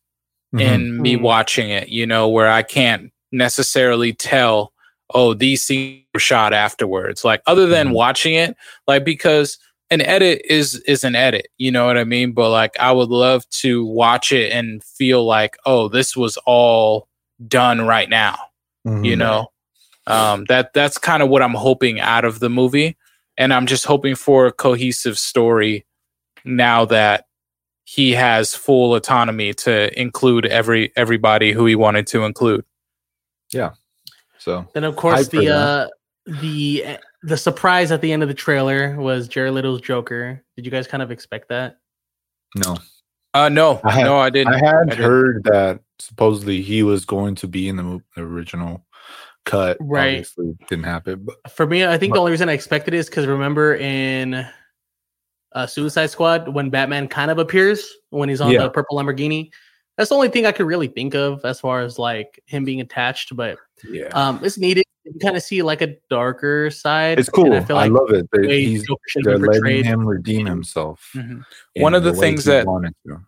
mhm. 0.54 0.60
in 0.60 1.02
me 1.02 1.16
Mhm. 1.16 1.22
watching 1.22 1.70
it, 1.70 1.88
you 1.88 2.06
know, 2.06 2.28
where 2.28 2.48
I 2.50 2.62
can't 2.62 3.10
necessarily 3.32 4.12
tell, 4.14 4.72
oh, 5.14 5.34
these 5.34 5.62
scenes 5.64 6.04
were 6.14 6.20
shot 6.20 6.52
afterwards. 6.54 7.24
Like 7.24 7.42
other 7.46 7.66
than 7.66 7.88
Mhm. 7.88 7.92
watching 7.92 8.34
it, 8.34 8.56
like 8.86 9.04
because 9.04 9.58
an 9.90 10.00
edit 10.02 10.42
is 10.48 10.76
is 10.86 11.04
an 11.04 11.14
edit, 11.14 11.48
you 11.58 11.70
know 11.70 11.86
what 11.86 11.96
I 11.98 12.04
mean? 12.04 12.32
But 12.32 12.50
like 12.50 12.78
I 12.80 12.92
would 12.92 13.08
love 13.10 13.48
to 13.60 13.84
watch 13.86 14.32
it 14.32 14.52
and 14.52 14.82
feel 14.84 15.24
like, 15.24 15.56
oh, 15.66 15.88
this 15.88 16.16
was 16.16 16.36
all 16.46 17.08
done 17.46 17.82
right 17.86 18.08
now, 18.10 18.38
you 18.84 19.14
Mhm. 19.14 19.18
know? 19.18 19.46
Um 20.06 20.44
that 20.48 20.72
that's 20.72 20.98
kind 20.98 21.22
of 21.22 21.28
what 21.28 21.42
I'm 21.42 21.54
hoping 21.54 22.00
out 22.00 22.24
of 22.24 22.40
the 22.40 22.48
movie. 22.50 22.96
And 23.36 23.52
I'm 23.54 23.66
just 23.66 23.84
hoping 23.84 24.14
for 24.16 24.46
a 24.46 24.52
cohesive 24.52 25.18
story 25.18 25.86
now 26.44 26.84
that 26.86 27.26
he 27.84 28.12
has 28.12 28.54
full 28.54 28.94
autonomy 28.94 29.52
to 29.54 30.00
include 30.00 30.46
every 30.46 30.92
everybody 30.96 31.52
who 31.52 31.66
he 31.66 31.74
wanted 31.74 32.06
to 32.08 32.24
include. 32.24 32.64
Yeah 33.52 33.72
so 34.38 34.66
Then 34.74 34.84
of 34.84 34.96
course 34.96 35.28
the 35.28 35.48
uh 35.48 35.88
the 36.26 36.98
the 37.22 37.36
surprise 37.36 37.90
at 37.90 38.00
the 38.00 38.12
end 38.12 38.22
of 38.22 38.28
the 38.28 38.34
trailer 38.34 38.94
was 38.96 39.26
Jared 39.28 39.54
Leto's 39.54 39.80
Joker. 39.80 40.42
Did 40.56 40.64
you 40.64 40.70
guys 40.70 40.86
kind 40.86 41.02
of 41.02 41.10
expect 41.10 41.48
that? 41.48 41.78
no, 42.54 42.76
Uh 43.34 43.48
no, 43.48 43.80
I 43.84 43.90
had- 43.92 44.04
no, 44.04 44.18
I 44.18 44.30
didn't. 44.30 44.54
I 44.54 44.58
had 44.58 44.88
didn't. 44.90 45.04
heard 45.04 45.44
that 45.44 45.80
supposedly 45.98 46.62
he 46.62 46.82
was 46.82 47.04
going 47.04 47.34
to 47.36 47.48
be 47.48 47.68
in 47.68 47.76
the 47.76 48.02
original 48.16 48.84
cut. 49.44 49.76
Right. 49.80 50.08
Obviously, 50.18 50.56
didn't 50.68 50.84
happen. 50.84 51.24
But 51.24 51.50
For 51.50 51.66
me, 51.66 51.84
I 51.84 51.96
think 51.98 52.10
But- 52.10 52.16
the 52.16 52.20
only 52.20 52.32
reason 52.32 52.48
I 52.48 52.52
expected 52.52 52.94
it 52.94 52.98
is 52.98 53.08
because 53.08 53.26
remember 53.26 53.74
in 53.76 54.46
uh, 55.54 55.66
Suicide 55.66 56.06
Squad 56.10 56.48
when 56.48 56.70
Batman 56.70 57.08
kind 57.08 57.30
of 57.30 57.38
appears 57.38 57.90
when 58.10 58.28
he's 58.28 58.40
on 58.40 58.52
Yeah. 58.52 58.64
the 58.64 58.70
purple 58.70 58.98
Lamborghini. 58.98 59.50
That's 59.96 60.10
the 60.10 60.14
only 60.14 60.28
thing 60.28 60.46
I 60.46 60.52
could 60.52 60.66
really 60.66 60.86
think 60.88 61.14
of 61.14 61.44
as 61.44 61.58
far 61.58 61.80
as 61.80 61.98
like 61.98 62.40
him 62.46 62.64
being 62.64 62.80
attached. 62.80 63.34
But 63.34 63.58
yeah, 63.88 64.08
um, 64.08 64.38
it's 64.44 64.58
needed. 64.58 64.84
You 65.04 65.14
kind 65.20 65.36
of 65.36 65.42
see 65.42 65.62
like 65.62 65.80
a 65.80 65.96
darker 66.10 66.70
side. 66.70 67.18
it's 67.18 67.30
cool. 67.30 67.52
I 67.54 67.56
I, 67.56 67.64
feel 67.64 67.76
like 67.76 67.86
I 67.90 67.94
love 67.94 68.10
it. 68.10 68.28
the 68.30 68.40
They, 68.42 68.46
way 68.46 68.64
he's 68.66 68.86
Joker 68.86 69.00
should 69.08 69.24
they're 69.24 69.38
letting 69.38 69.84
him 69.84 70.06
redeem 70.06 70.44
himself. 70.46 71.10
Mhm. 71.16 71.42
One 71.76 71.94
of 71.94 72.04
the 72.04 72.12
way 72.12 72.18
things 72.20 72.44
that- 72.44 72.66
wanted 72.66 72.92
to. 73.06 73.18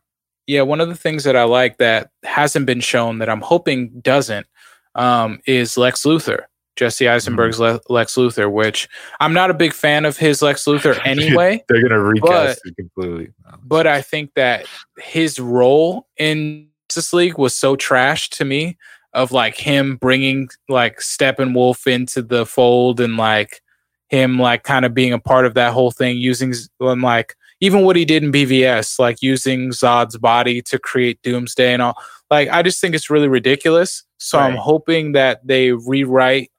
Yeah, 0.51 0.62
one 0.62 0.80
of 0.80 0.88
the 0.88 0.96
things 0.96 1.22
that 1.22 1.36
I 1.36 1.44
like 1.44 1.76
that 1.76 2.11
hasn't 2.24 2.66
been 2.66 2.80
shown 2.80 3.18
that 3.18 3.28
I'm 3.28 3.40
hoping 3.40 4.01
doesn't 4.01 4.48
um, 4.96 5.38
is 5.46 5.76
Lex 5.76 6.03
Luthor, 6.03 6.42
Jesse 6.74 7.09
Eisenberg's 7.09 7.61
Le- 7.61 7.78
Lex 7.88 8.16
Luthor, 8.16 8.51
which 8.51 8.88
I'm 9.20 9.32
not 9.32 9.53
a 9.53 9.55
big 9.55 9.72
fan 9.72 10.05
of 10.05 10.16
his 10.16 10.42
Lex 10.42 10.64
Luthor 10.64 11.01
anyway. 11.07 11.62
They're 11.68 11.80
gonna 11.80 12.03
recast 12.03 12.62
it 12.64 12.74
completely. 12.74 13.28
but 13.62 13.86
I 13.86 14.03
think 14.03 14.34
that 14.34 14.66
his 14.98 15.38
role 15.38 16.09
in 16.18 16.66
Justice 16.88 17.12
League 17.12 17.38
was 17.38 17.55
so 17.55 17.76
trash 17.76 18.28
to 18.30 18.44
me 18.44 18.76
of 19.12 19.30
like 19.30 19.57
him 19.57 19.98
bringing 19.98 20.48
like 20.68 20.98
Steppenwolf 20.98 21.86
into 21.86 22.22
the 22.22 22.44
fold 22.44 22.98
and 22.98 23.16
like 23.16 23.62
him 24.09 24.40
like 24.40 24.64
kind 24.64 24.84
of 24.84 24.94
being 24.94 25.12
a 25.12 25.20
part 25.20 25.46
of 25.46 25.55
that 25.55 25.72
whole 25.72 25.92
thing 25.92 26.18
using 26.18 26.53
and 26.80 27.03
like 27.03 27.36
even 27.61 27.82
what 27.82 27.96
he 27.96 28.04
did 28.04 28.22
in 28.22 28.32
BVS 28.32 28.98
like 28.98 29.22
using 29.22 29.70
Zod's 29.70 30.16
body 30.16 30.62
to 30.62 30.78
create 30.78 31.20
Doomsday 31.22 31.72
and 31.72 31.82
all 31.82 31.94
like 32.30 32.48
I 32.48 32.62
just 32.62 32.80
think 32.80 32.94
it's 32.94 33.11
really 33.11 33.28
ridiculous 33.28 34.04
so 34.18 34.38
I'm 34.38 34.56
hoping 34.56 35.12
that 35.12 35.46
they 35.46 35.72
rewrite 35.72 36.50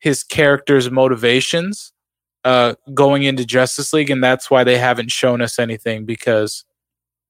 his 0.00 0.22
character's 0.24 0.90
motivations 0.90 1.92
uh 2.44 2.74
going 2.94 3.24
into 3.24 3.44
Justice 3.44 3.92
League 3.92 4.10
and 4.10 4.22
that's 4.22 4.50
why 4.50 4.64
they 4.64 4.78
haven't 4.78 5.10
shown 5.10 5.40
us 5.40 5.58
anything 5.58 6.04
because 6.04 6.64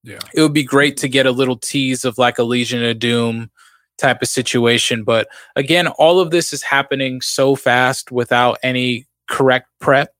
Yeah. 0.05 0.19
it 0.35 0.43
would 0.43 0.53
be 0.53 0.65
great 0.65 0.97
to 0.99 1.09
get 1.09 1.27
a 1.27 1.33
little 1.33 1.57
tease 1.57 2.05
of 2.05 2.19
like 2.19 2.39
a 2.39 2.43
Legion 2.45 2.85
of 2.85 2.99
Doom 2.99 3.51
type 3.99 4.23
of 4.23 4.29
situation. 4.29 5.03
But 5.03 5.27
again, 5.57 5.89
all 5.89 6.21
of 6.21 6.31
this 6.31 6.53
is 6.53 6.63
happening 6.63 7.21
so 7.21 7.57
fast 7.57 8.13
without 8.13 8.59
any 8.63 9.07
correct 9.29 9.67
prep 9.81 10.15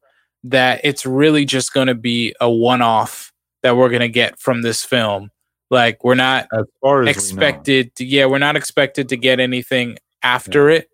that 0.45 0.81
it's 0.85 1.05
really 1.05 1.45
just 1.45 1.73
going 1.73 1.89
to 1.89 1.95
be 1.95 2.35
a 2.41 2.51
one 2.51 2.83
off 2.83 3.33
that 3.63 3.77
we're 3.77 3.89
going 3.89 4.01
to 4.01 4.09
get 4.09 4.39
from 4.39 4.63
this 4.63 4.85
film. 4.85 5.31
Like, 5.71 6.03
we're 6.05 6.15
not 6.15 6.47
As 6.53 6.65
far 6.81 7.03
as 7.03 7.09
expected 7.09 7.95
to, 7.97 8.05
yeah, 8.05 8.27
we're 8.27 8.39
not 8.39 8.57
expected 8.57 9.09
to 9.11 9.17
get 9.17 9.41
anything 9.41 9.99
after 10.23 10.69
it 10.69 10.89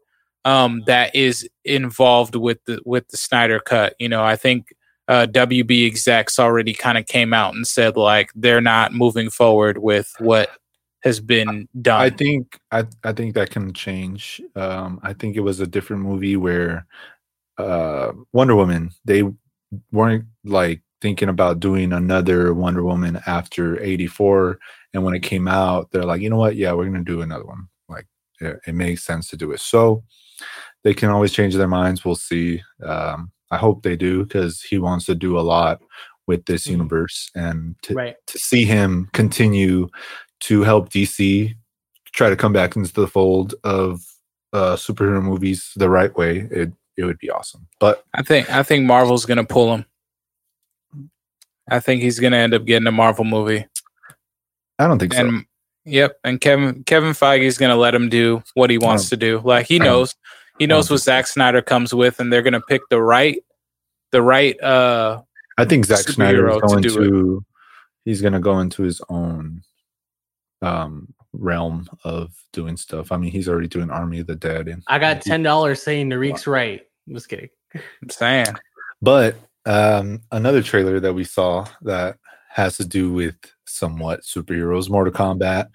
um 0.45 0.83
that 0.87 1.15
is 1.15 1.49
involved 1.65 2.37
with 2.37 2.63
the 2.67 2.81
with 2.85 3.09
the 3.09 3.17
Snyder 3.17 3.59
cut. 3.59 3.95
You 3.99 4.09
know, 4.09 4.23
I 4.23 4.37
think 4.37 4.75
uh, 5.09 5.27
WB 5.31 5.87
execs 5.87 6.39
already 6.39 6.73
kind 6.73 6.99
of 6.99 7.07
came 7.07 7.33
out 7.33 7.55
and 7.55 7.67
said 7.67 7.97
like 7.97 8.31
they're 8.35 8.61
not 8.61 8.95
moving 8.95 9.31
forward 9.31 9.79
with 9.79 10.13
what 10.19 10.51
has 11.03 11.21
been 11.21 11.69
done. 11.83 12.01
I 12.01 12.11
think 12.11 12.59
I 12.71 12.87
I 13.03 13.13
think 13.13 13.35
that 13.35 13.51
can 13.51 13.73
change. 13.73 14.41
Um, 14.57 15.01
I 15.03 15.13
think 15.13 15.37
it 15.37 15.41
was 15.41 15.61
a 15.61 15.67
different 15.67 16.03
movie 16.03 16.37
where 16.37 16.87
uh, 17.59 18.13
Wonder 18.33 18.57
Woman 18.57 18.91
they 19.05 19.25
weren't 19.93 20.25
like 20.45 20.83
thinking 21.01 21.29
about 21.29 21.61
doing 21.61 21.93
another 21.93 22.55
Wonder 22.55 22.83
Woman 22.85 23.21
after 23.27 23.81
'84, 23.83 24.59
and 24.95 25.05
when 25.05 25.15
it 25.15 25.23
came 25.23 25.49
out, 25.49 25.91
they're 25.93 26.05
like, 26.05 26.21
you 26.23 26.31
know 26.31 26.37
what? 26.39 26.57
Yeah, 26.57 26.73
we're 26.73 26.87
gonna 26.87 27.05
do 27.05 27.23
another 27.23 27.45
one. 27.47 27.69
Like 27.89 28.07
it, 28.41 28.61
it 28.67 28.75
makes 28.75 29.05
sense 29.05 29.29
to 29.31 29.37
do 29.37 29.53
it. 29.53 29.61
So 29.61 30.05
they 30.85 30.95
can 30.95 31.11
always 31.11 31.33
change 31.33 31.55
their 31.55 31.69
minds. 31.69 32.05
We'll 32.05 32.15
see. 32.17 32.63
Um, 32.83 33.33
I 33.51 33.57
hope 33.59 33.83
they 33.83 33.97
do 33.97 34.25
because 34.25 34.63
he 34.63 34.79
wants 34.79 35.07
to 35.07 35.15
do 35.15 35.39
a 35.39 35.43
lot 35.43 35.81
with 36.27 36.45
this 36.47 36.67
Mhm. 36.67 36.73
universe 36.73 37.31
and 37.35 37.77
to 37.83 37.95
Right. 37.95 38.17
to 38.29 38.39
see 38.39 38.65
him 38.65 39.09
continue 39.13 39.89
to 40.41 40.63
help 40.63 40.91
DC 40.91 41.55
try 42.15 42.31
to 42.31 42.37
come 42.37 42.53
back 42.53 42.77
into 42.77 42.93
the 42.95 43.09
fold 43.09 43.55
of 43.65 44.03
uh, 44.53 44.77
superhero 44.77 45.23
movies 45.23 45.73
the 45.77 45.91
right 45.91 46.17
way, 46.17 46.49
it 46.51 46.73
it 46.97 47.05
would 47.05 47.19
be 47.19 47.31
awesome. 47.31 47.67
But 47.81 48.05
I 48.15 48.23
think 48.23 48.51
I 48.51 48.63
think 48.63 48.85
Marvel's 48.87 49.27
gonna 49.27 49.45
pull 49.45 49.75
him. 49.75 49.85
I 51.71 51.81
think 51.81 52.03
he's 52.03 52.21
gonna 52.21 52.37
end 52.37 52.55
up 52.55 52.65
getting 52.65 52.87
a 52.87 52.93
Marvel 52.93 53.25
movie. 53.25 53.67
I 54.79 54.87
don't 54.87 54.99
think 54.99 55.15
so. 55.15 55.41
Yep, 55.87 56.19
and 56.25 56.41
Kevin 56.41 56.83
Kevin 56.85 57.13
Feige 57.13 57.43
is 57.43 57.59
gonna 57.59 57.77
let 57.77 57.95
him 57.95 58.09
do 58.09 58.43
what 58.55 58.71
he 58.71 58.79
wants 58.79 59.05
Um, 59.05 59.09
to 59.11 59.17
do. 59.17 59.41
Like 59.45 59.67
he 59.67 59.79
um, 59.81 59.87
knows 59.87 60.15
he 60.59 60.67
knows 60.67 60.91
what 60.91 61.01
100%. 61.01 61.05
Zack 61.05 61.27
Snyder 61.27 61.63
comes 61.63 61.95
with, 61.95 62.21
and 62.21 62.33
they're 62.33 62.43
gonna 62.43 62.61
pick 62.61 62.83
the 62.91 63.01
right, 63.01 63.39
the 64.13 64.23
right. 64.23 64.61
uh 64.63 65.23
I 65.59 65.65
think 65.65 65.85
Zack 65.85 66.01
Snyder 66.01 66.49
is 66.49 66.57
superhero 66.57 66.61
to 66.61 66.67
going 66.67 66.83
to, 66.83 67.45
he's 68.05 68.21
going 68.21 68.33
to 68.33 68.41
go 68.41 68.59
into 68.59 68.83
his 68.83 69.01
own 69.09 69.63
um 70.63 71.14
realm 71.35 71.89
of 72.05 72.33
doing 72.53 72.77
stuff. 72.77 73.13
I 73.13 73.17
mean, 73.17 73.31
he's 73.31 73.49
already 73.49 73.69
doing 73.69 73.91
Army 73.91 74.21
of 74.21 74.27
the 74.27 74.35
Dead, 74.37 74.69
and 74.69 74.83
I 74.89 74.99
got 74.99 75.21
ten 75.21 75.43
dollars 75.43 75.83
saying 75.83 76.11
Tariq's 76.11 76.47
right. 76.47 76.83
I'm 77.09 77.15
just 77.15 77.29
kidding. 77.29 77.49
I'm 77.75 78.09
saying. 78.11 78.47
But 79.03 79.37
um, 79.67 80.23
another 80.33 80.63
trailer 80.63 81.01
that 81.01 81.13
we 81.13 81.25
saw 81.25 81.67
that 81.83 82.17
has 82.51 82.77
to 82.79 82.85
do 82.87 83.13
with 83.13 83.35
somewhat 83.67 84.21
superheroes, 84.23 84.89
Mortal 84.89 85.13
Kombat. 85.13 85.69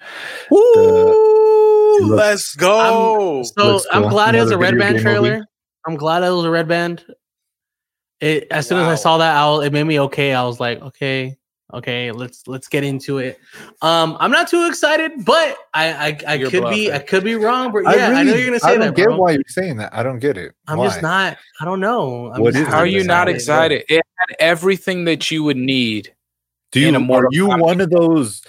Woo! 0.50 2.08
looks- 2.08 2.10
Let's 2.10 2.56
go. 2.56 3.44
So 3.44 3.74
Looks 3.74 3.88
I'm 3.92 4.04
cool. 4.04 4.12
glad 4.12 4.36
it 4.36 4.42
was 4.42 4.52
a 4.52 4.58
red 4.58 4.78
band 4.78 4.96
game 4.96 5.04
movie. 5.04 5.28
trailer. 5.30 5.46
I'm 5.88 5.96
glad 5.96 6.24
it 6.24 6.30
was 6.30 6.46
a 6.46 6.50
red 6.50 6.68
band. 6.68 7.04
It 8.22 8.48
as 8.52 8.68
soon 8.68 8.80
as 8.80 8.88
I 8.88 8.96
saw 8.96 9.18
that, 9.18 9.36
I 9.36 9.50
was, 9.50 9.66
it 9.66 9.74
made 9.74 9.84
me 9.86 10.00
okay. 10.02 10.34
I 10.34 10.44
was 10.44 10.60
like, 10.60 10.82
okay, 10.82 11.38
okay, 11.74 12.12
let's 12.12 12.48
let's 12.48 12.68
get 12.68 12.84
into 12.84 13.18
it. 13.20 13.40
Um, 13.82 14.18
I'm 14.20 14.32
not 14.32 14.48
too 14.48 14.68
excited, 14.68 15.26
but 15.26 15.58
I 15.74 15.92
I, 15.94 16.20
I 16.28 16.34
You're 16.36 16.50
could 16.50 16.70
be. 16.70 16.92
I 16.92 17.00
could 17.00 17.24
be 17.24 17.36
wrong, 17.36 17.72
but 17.72 17.84
yeah, 17.84 18.10
I, 18.10 18.24
know 18.24 18.34
you're 18.34 18.46
gonna 18.48 18.60
say 18.60 18.70
I 18.70 18.72
don't 18.78 18.80
that, 18.88 18.96
get 18.96 19.06
bro. 19.06 19.18
why 19.18 19.32
you're 19.32 19.44
saying 19.48 19.78
that. 19.78 19.94
I 19.94 20.04
don't 20.04 20.20
get 20.20 20.38
it. 20.38 20.54
I'm 20.68 20.78
Why? 20.78 20.86
just 20.88 21.02
not. 21.02 21.38
I 21.62 21.66
don't 21.66 21.80
know. 21.80 22.32
I'm 22.34 22.42
What 22.42 22.54
just 22.54 22.68
is 22.68 22.74
are 22.74 22.86
you 22.86 23.04
not 23.04 23.30
excited? 23.30 23.84
It 23.90 24.02
had 24.18 24.36
everything 24.40 25.06
that 25.06 25.30
you 25.32 25.44
would 25.44 25.58
need. 25.58 26.14
Do 26.72 26.80
you 26.80 26.88
in 26.90 26.96
a 26.96 27.00
are 27.00 27.02
Mortal 27.02 27.30
you 27.34 27.48
Kombat- 27.48 27.60
one 27.62 27.82
of 27.82 27.90
those 27.90 28.44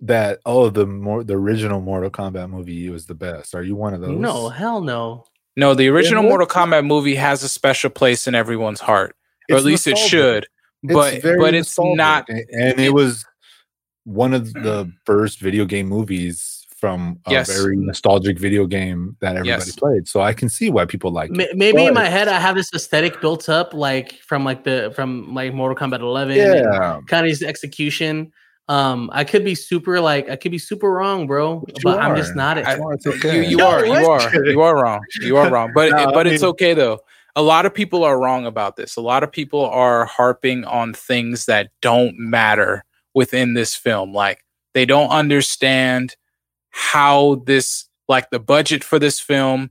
that 0.00 0.40
oh 0.46 0.68
the 0.68 0.84
more 0.86 1.22
the 1.22 1.34
original 1.34 1.80
Mortal 1.80 2.10
Kombat 2.10 2.50
movie 2.50 2.88
was 2.90 3.06
the 3.06 3.14
best? 3.14 3.54
Are 3.54 3.62
you 3.62 3.76
one 3.76 3.94
of 3.94 4.00
those? 4.00 4.18
No, 4.18 4.48
hell 4.48 4.80
no. 4.80 5.24
No, 5.56 5.74
the 5.74 5.88
original 5.88 6.22
what? 6.22 6.30
Mortal 6.30 6.46
Kombat 6.46 6.86
movie 6.86 7.14
has 7.14 7.42
a 7.42 7.48
special 7.48 7.90
place 7.90 8.26
in 8.26 8.34
everyone's 8.34 8.80
heart, 8.80 9.14
or 9.50 9.56
at 9.56 9.58
It's 9.58 9.64
least 9.66 9.86
it 9.86 9.98
should. 9.98 10.46
But 10.82 11.22
very 11.22 11.38
but 11.38 11.54
it's 11.54 11.68
nostalgic. 11.78 11.96
not. 11.96 12.28
and 12.28 12.44
and 12.52 12.80
it 12.80 12.92
was 12.92 13.24
one 14.04 14.34
of 14.34 14.52
the 14.52 14.90
first 15.06 15.40
video 15.40 15.64
game 15.64 15.86
movies 15.88 16.66
from 16.76 17.20
a 17.26 17.30
Yes. 17.30 17.56
very 17.56 17.76
nostalgic 17.76 18.36
video 18.36 18.66
game 18.66 19.16
that 19.20 19.36
everybody 19.36 19.48
Yes. 19.66 19.76
played. 19.76 20.08
So 20.08 20.20
I 20.20 20.32
can 20.32 20.48
see 20.48 20.68
why 20.70 20.84
people 20.86 21.12
like 21.12 21.30
Ma- 21.30 21.44
it. 21.44 21.56
Maybe 21.56 21.84
in 21.86 21.94
my 21.94 22.06
head, 22.06 22.26
I 22.26 22.40
have 22.40 22.56
this 22.56 22.68
aesthetic 22.74 23.20
built 23.20 23.48
up, 23.48 23.72
like 23.72 24.14
from 24.26 24.44
like 24.44 24.64
the 24.64 24.92
from 24.96 25.32
like 25.32 25.54
Mortal 25.54 25.76
Kombat 25.76 26.00
11. 26.00 26.36
and 26.36 26.54
Yeah, 26.64 26.98
kind 27.06 27.24
of 27.24 27.30
his 27.30 27.42
execution. 27.44 28.32
Um, 28.68 29.10
I 29.12 29.22
could 29.22 29.44
be 29.44 29.54
super 29.54 30.00
like 30.00 30.28
I 30.28 30.34
could 30.34 30.50
be 30.50 30.58
super 30.58 30.90
wrong, 30.90 31.28
bro, 31.28 31.60
But 31.60 31.78
but 31.84 31.98
I'm 32.00 32.16
just 32.16 32.34
not 32.34 32.58
it. 32.58 32.66
I- 32.66 32.76
Well, 32.78 32.90
it's 32.90 33.06
You, 33.06 33.12
okay. 33.12 33.48
you 33.48 33.56
No, 33.56 33.68
are, 33.68 33.86
you 33.86 33.92
what? 33.92 34.34
are, 34.34 34.44
you 34.46 34.62
are 34.62 34.82
wrong. 34.82 35.00
You 35.20 35.36
are 35.36 35.48
wrong. 35.50 35.70
But 35.72 35.90
No, 35.96 35.96
I 35.98 36.12
but 36.12 36.26
it's 36.26 36.42
mean- 36.42 36.50
okay 36.50 36.74
though. 36.74 36.98
A 37.34 37.42
lot 37.42 37.66
of 37.66 37.72
people 37.72 38.04
are 38.04 38.20
wrong 38.20 38.44
about 38.44 38.76
this. 38.76 38.96
A 38.96 39.00
lot 39.00 39.22
of 39.22 39.32
people 39.32 39.64
are 39.64 40.04
harping 40.04 40.64
on 40.64 40.92
things 40.92 41.46
that 41.46 41.70
don't 41.80 42.18
matter 42.18 42.84
within 43.14 43.54
this 43.54 43.74
film. 43.74 44.12
Like 44.12 44.44
they 44.74 44.84
don't 44.84 45.08
understand 45.08 46.16
how 46.70 47.42
this 47.46 47.88
like 48.08 48.30
the 48.30 48.38
budget 48.38 48.84
for 48.84 48.98
this 48.98 49.20
film 49.20 49.70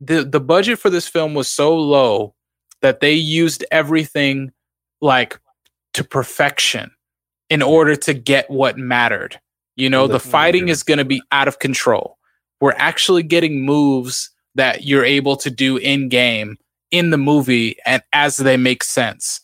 the 0.00 0.24
the 0.24 0.40
budget 0.40 0.78
for 0.78 0.90
this 0.90 1.08
film 1.08 1.34
was 1.34 1.48
so 1.48 1.76
low 1.76 2.34
that 2.82 3.00
they 3.00 3.12
used 3.12 3.64
everything 3.70 4.52
like 5.00 5.38
to 5.94 6.04
perfection 6.04 6.90
in 7.48 7.62
order 7.62 7.96
to 7.96 8.12
get 8.12 8.50
what 8.50 8.76
mattered. 8.76 9.40
You 9.76 9.90
know, 9.90 10.06
the 10.06 10.20
fighting 10.20 10.68
is 10.68 10.82
going 10.82 10.98
to 10.98 11.04
be 11.04 11.22
out 11.32 11.48
of 11.48 11.58
control. 11.58 12.18
We're 12.60 12.74
actually 12.76 13.22
getting 13.22 13.64
moves 13.64 14.30
that 14.54 14.84
you're 14.84 15.04
able 15.04 15.36
to 15.36 15.50
do 15.50 15.76
in 15.76 16.08
game 16.08 16.56
in 16.96 17.10
the 17.10 17.18
movie 17.18 17.76
and 17.86 18.02
as 18.12 18.36
they 18.36 18.56
make 18.56 18.82
sense. 18.84 19.40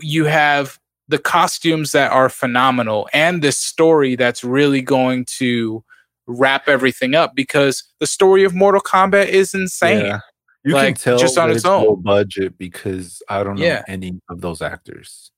You 0.00 0.24
have 0.24 0.78
the 1.08 1.18
costumes 1.18 1.92
that 1.92 2.10
are 2.12 2.28
phenomenal 2.28 3.08
and 3.12 3.42
this 3.42 3.58
story 3.58 4.16
that's 4.16 4.42
really 4.42 4.80
going 4.82 5.26
to 5.38 5.84
wrap 6.26 6.68
everything 6.68 7.14
up 7.14 7.34
because 7.34 7.84
the 8.00 8.06
story 8.06 8.44
of 8.44 8.54
Mortal 8.54 8.80
Kombat 8.80 9.26
is 9.28 9.52
insane. 9.54 10.06
Yeah. 10.06 10.20
You 10.64 10.72
Like, 10.74 10.94
can 10.96 11.02
tell 11.02 11.18
just 11.18 11.36
on 11.36 11.50
its 11.50 11.66
own. 11.66 12.00
budget 12.02 12.56
because 12.56 13.22
I 13.28 13.42
don't 13.44 13.56
know 13.58 13.64
Yeah. 13.66 13.82
any 13.86 14.18
of 14.30 14.40
those 14.40 14.62
actors. 14.62 15.30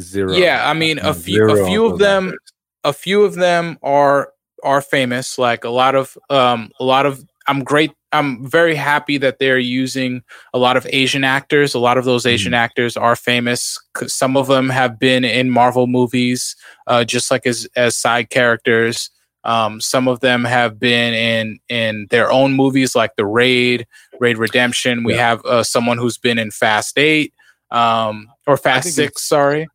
Zero. 0.00 0.32
Yeah, 0.32 0.68
I 0.68 0.74
mean, 0.74 0.98
a 0.98 1.12
few- 1.14 1.50
a 1.50 1.66
few 1.66 1.86
of 1.86 1.98
them- 1.98 2.28
actors. 2.28 2.52
a 2.84 2.92
few 2.92 3.24
of 3.24 3.34
them 3.34 3.78
are 3.82 4.32
are 4.62 4.80
famous 4.80 5.38
like 5.38 5.64
a 5.64 5.68
lot 5.68 5.94
of 5.94 6.16
um 6.30 6.70
a 6.80 6.84
lot 6.84 7.04
of 7.04 7.22
i'm 7.46 7.62
great 7.62 7.92
i'm 8.18 8.44
very 8.46 8.74
happy 8.74 9.18
that 9.18 9.38
they're 9.38 9.58
using 9.58 10.22
a 10.54 10.58
lot 10.58 10.76
of 10.76 10.86
asian 10.90 11.24
actors 11.24 11.74
a 11.74 11.78
lot 11.78 11.98
of 11.98 12.04
those 12.04 12.26
asian 12.26 12.54
actors 12.54 12.96
are 12.96 13.16
famous. 13.16 13.78
some 14.06 14.36
of 14.36 14.46
them 14.46 14.68
have 14.68 14.98
been 14.98 15.24
in 15.24 15.50
marvel 15.50 15.86
movies 15.86 16.56
uh 16.86 17.04
just 17.04 17.30
like 17.30 17.46
as 17.46 17.66
as 17.76 17.96
side 17.96 18.30
characters 18.30 19.10
um 19.44 19.80
some 19.80 20.08
of 20.08 20.20
them 20.20 20.44
have 20.44 20.78
been 20.80 21.14
in 21.14 21.58
in 21.68 22.06
their 22.10 22.30
own 22.32 22.52
movies 22.52 22.94
like 22.94 23.14
the 23.16 23.24
raid 23.26 23.86
raid 24.20 24.38
redemption 24.38 25.04
we 25.04 25.14
Yeah. 25.14 25.28
have 25.28 25.44
uh, 25.44 25.62
someone 25.62 25.98
who's 25.98 26.18
been 26.18 26.38
in 26.38 26.50
fast 26.50 26.98
8 26.98 27.32
um 27.70 28.28
or 28.46 28.56
fast 28.56 28.92
6 28.94 29.22
sorry 29.22 29.68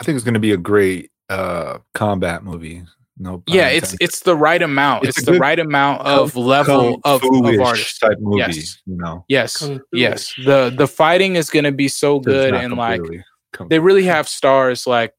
I 0.00 0.04
think 0.04 0.16
it's 0.16 0.24
going 0.24 0.34
to 0.34 0.40
be 0.40 0.52
a 0.52 0.56
great 0.56 1.10
uh 1.28 1.78
combat 1.94 2.42
movie. 2.42 2.82
No, 3.18 3.38
pun 3.46 3.54
yeah 3.54 3.68
it's 3.68 3.94
it's 4.00 4.20
the 4.20 4.34
right 4.34 4.62
amount 4.62 5.04
It's 5.04 5.18
it's, 5.18 5.26
the 5.26 5.38
right 5.38 5.58
amount 5.58 6.02
Kung- 6.02 6.18
of 6.18 6.34
level 6.36 6.92
Kung 6.92 7.00
of, 7.04 7.22
of 7.22 7.28
Fu-ish 7.28 7.98
type 7.98 8.16
movie. 8.20 8.38
Yes. 8.38 8.82
You 8.86 8.96
know, 8.96 9.24
yes 9.28 9.58
Kung 9.58 9.78
Fu. 9.78 9.84
yes 9.92 10.32
the 10.44 10.72
the 10.76 10.86
fighting 10.88 11.36
is 11.36 11.50
going 11.50 11.64
to 11.64 11.72
be 11.72 11.88
so 11.88 12.16
So 12.16 12.20
good 12.20 12.54
and 12.54 12.74
like 12.76 13.00
completely 13.00 13.24
Kung 13.52 13.68
they 13.68 13.78
really 13.80 14.04
have 14.04 14.28
stars 14.28 14.86
like 14.86 15.12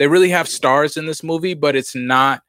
they 0.00 0.08
really 0.08 0.30
have 0.30 0.48
stars 0.48 0.96
in 0.96 1.06
this 1.06 1.22
movie 1.22 1.54
but 1.54 1.76
it's 1.76 1.94
not 1.94 2.42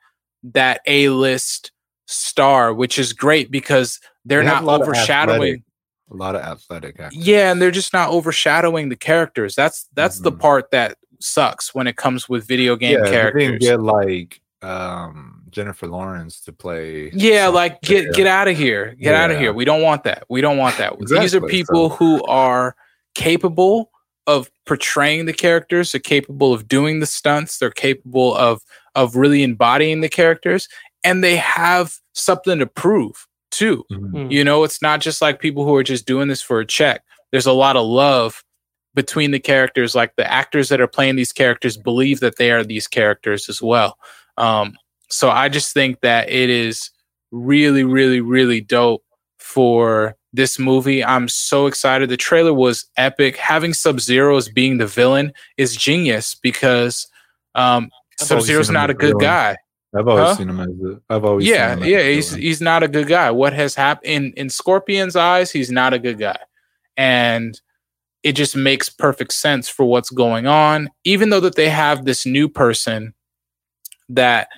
that 0.44 0.82
a-list 0.88 1.72
star 2.08 2.74
which 2.74 2.98
is 2.98 3.14
great 3.14 3.52
because 3.52 4.00
they're 4.26 4.40
They 4.42 4.48
not 4.48 4.64
a 4.64 4.66
lot 4.66 4.82
of 4.82 4.88
overshadowing 4.88 5.64
a 6.12 6.16
lot 6.16 6.36
of 6.36 6.42
athletic 6.42 7.00
actors. 7.00 7.24
yeah 7.24 7.52
and 7.52 7.62
they're 7.62 7.70
just 7.70 7.94
not 7.94 8.10
overshadowing 8.10 8.90
the 8.90 8.96
characters 8.96 9.54
that's 9.54 9.88
that's 9.94 10.20
the 10.22 10.32
Mhm. 10.32 10.40
part 10.40 10.72
that 10.72 10.98
sucks 11.20 11.74
when 11.76 11.88
it 11.88 11.96
comes 11.98 12.30
with 12.30 12.48
video 12.48 12.76
game 12.76 13.00
yeah, 13.04 13.10
characters 13.10 13.60
get 13.60 13.82
like 13.82 14.42
um 14.62 15.44
Jennifer 15.50 15.88
Lawrence 15.88 16.42
to 16.42 16.54
play. 16.54 17.10
Yeah, 17.14 17.48
like 17.48 17.82
get 17.82 18.06
yeah. 18.06 18.12
get 18.14 18.28
out 18.28 18.48
of 18.48 18.58
here. 18.58 18.96
Get 19.00 19.16
out 19.16 19.32
of 19.32 19.40
here. 19.40 19.54
We 19.54 19.66
don't 19.66 19.82
want 19.82 20.04
that. 20.04 20.24
We 20.30 20.42
don't 20.42 20.58
want 20.58 20.78
that. 20.78 20.96
These 21.00 21.34
are 21.34 21.42
people 21.42 21.90
so- 21.90 21.96
who 21.96 22.24
are 22.26 22.76
capable 23.16 23.92
of 24.28 24.52
portraying 24.68 25.26
the 25.26 25.34
characters, 25.34 25.92
they're 25.92 26.00
capable 26.00 26.54
of 26.54 26.68
doing 26.68 27.00
the 27.00 27.08
stunts, 27.08 27.58
they're 27.58 27.72
capable 27.72 28.36
of 28.36 28.62
of 28.96 29.16
really 29.16 29.44
embodying 29.44 30.02
the 30.02 30.10
characters 30.10 30.68
and 31.04 31.24
they 31.24 31.36
have 31.38 31.96
something 32.14 32.60
to 32.60 32.68
prove 32.68 33.28
too. 33.52 33.84
Mhm. 33.92 34.12
Mm. 34.12 34.32
You 34.32 34.44
know, 34.44 34.64
it's 34.64 34.82
not 34.82 35.02
just 35.02 35.22
like 35.22 35.40
people 35.40 35.64
who 35.64 35.76
are 35.76 35.84
just 35.84 36.06
doing 36.06 36.28
this 36.28 36.42
for 36.42 36.60
a 36.60 36.66
check. 36.66 37.04
There's 37.32 37.46
a 37.46 37.54
lot 37.54 37.76
of 37.76 37.86
love 37.86 38.44
between 38.94 39.32
the 39.32 39.40
characters. 39.40 39.96
Like 39.96 40.16
the 40.16 40.32
actors 40.32 40.70
that 40.70 40.82
are 40.82 40.88
playing 40.88 41.16
these 41.16 41.32
characters 41.32 41.78
believe 41.78 42.20
that 42.20 42.38
they 42.38 42.52
are 42.52 42.64
these 42.64 42.88
characters 42.88 43.50
as 43.50 43.62
well. 43.62 43.98
Um, 44.38 44.76
so 45.10 45.30
I 45.30 45.50
just 45.50 45.74
think 45.74 46.02
that 46.02 46.30
it 46.30 46.50
is 46.50 46.90
really, 47.32 47.84
really, 47.84 48.22
really 48.22 48.62
dope 48.62 49.04
for 49.38 50.16
this 50.34 50.60
movie. 50.60 51.04
I'm 51.04 51.28
so 51.28 51.66
excited. 51.66 52.10
The 52.10 52.18
trailer 52.18 52.54
was 52.54 52.86
epic. 52.98 53.36
Having 53.38 53.74
Sub 53.74 54.00
Zero 54.00 54.38
as 54.38 54.48
being 54.50 54.78
the 54.78 54.88
villain 54.88 55.34
is 55.58 55.76
genius 55.76 56.36
because 56.36 57.08
um, 57.56 57.90
Sub 58.18 58.42
Zero's 58.42 58.70
not 58.70 58.90
a 58.90 58.94
good 58.94 59.20
villain. 59.20 59.20
guy 59.20 59.58
I've 59.96 60.08
always 60.08 60.28
Huh? 60.28 60.36
seen 60.36 60.50
him 60.50 60.60
as 60.60 60.68
a. 60.68 61.02
I've 61.10 61.26
always 61.26 61.48
yeah, 61.48 61.74
seen 61.74 61.84
him 61.84 61.90
yeah, 61.90 62.04
he's 62.04 62.34
he's 62.34 62.62
not 62.62 62.84
a 62.84 62.88
good 62.88 63.08
guy. 63.08 63.32
What 63.32 63.54
has 63.54 63.74
happened 63.74 64.12
in 64.12 64.34
in 64.34 64.50
Scorpion's 64.50 65.16
eyes? 65.16 65.50
He's 65.52 65.72
not 65.72 65.94
a 65.94 66.00
good 66.00 66.20
guy, 66.20 66.38
and 66.96 67.60
it 68.24 68.34
just 68.34 68.56
makes 68.56 68.90
perfect 68.90 69.34
sense 69.34 69.70
for 69.70 69.86
what's 69.86 70.10
going 70.10 70.46
on. 70.48 70.90
Even 71.04 71.30
though 71.30 71.40
that 71.40 71.56
they 71.56 71.70
have 71.70 72.06
this 72.06 72.26
new 72.26 72.50
person, 72.50 73.14
that 74.10 74.50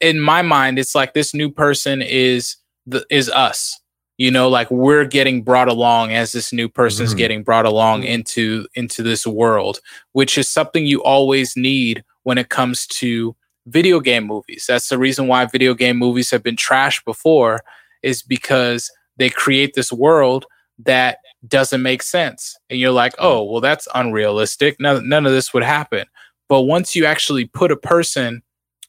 in 0.00 0.20
my 0.20 0.42
mind, 0.42 0.78
it's 0.78 0.94
like 0.94 1.14
this 1.14 1.34
new 1.34 1.50
person 1.50 2.02
is 2.02 2.56
the 2.86 3.04
is 3.10 3.28
us. 3.30 3.80
You 4.16 4.30
know, 4.30 4.48
like 4.48 4.70
we're 4.70 5.04
getting 5.04 5.42
brought 5.42 5.68
along 5.68 6.12
as 6.12 6.30
this 6.32 6.52
new 6.52 6.68
person's 6.68 7.14
Mhm. 7.14 7.18
getting 7.18 7.42
brought 7.42 7.66
along 7.66 8.02
Mhm. 8.02 8.06
into 8.06 8.66
into 8.74 9.02
this 9.02 9.26
world, 9.26 9.80
which 10.12 10.38
is 10.38 10.48
something 10.48 10.86
you 10.86 11.02
always 11.02 11.56
need 11.56 12.04
when 12.22 12.38
it 12.38 12.48
comes 12.48 12.86
to 12.86 13.34
video 13.66 13.98
game 13.98 14.24
movies. 14.24 14.66
That's 14.68 14.88
the 14.88 14.98
reason 14.98 15.26
why 15.26 15.46
video 15.46 15.74
game 15.74 15.96
movies 15.96 16.30
have 16.30 16.42
been 16.44 16.56
trashed 16.56 17.04
before, 17.04 17.64
is 18.02 18.22
because 18.22 18.90
they 19.16 19.30
create 19.30 19.74
this 19.74 19.92
world 19.92 20.46
that 20.78 21.18
doesn't 21.48 21.82
make 21.82 22.02
sense. 22.02 22.56
And 22.70 22.78
you're 22.78 22.90
like, 22.90 23.14
oh, 23.18 23.42
well, 23.42 23.60
that's 23.60 23.88
unrealistic. 23.94 24.76
None, 24.80 25.08
none 25.08 25.26
of 25.26 25.32
this 25.32 25.52
would 25.52 25.62
happen. 25.64 26.06
But 26.48 26.62
once 26.62 26.94
you 26.94 27.04
actually 27.04 27.46
put 27.46 27.72
a 27.72 27.76
person 27.76 28.42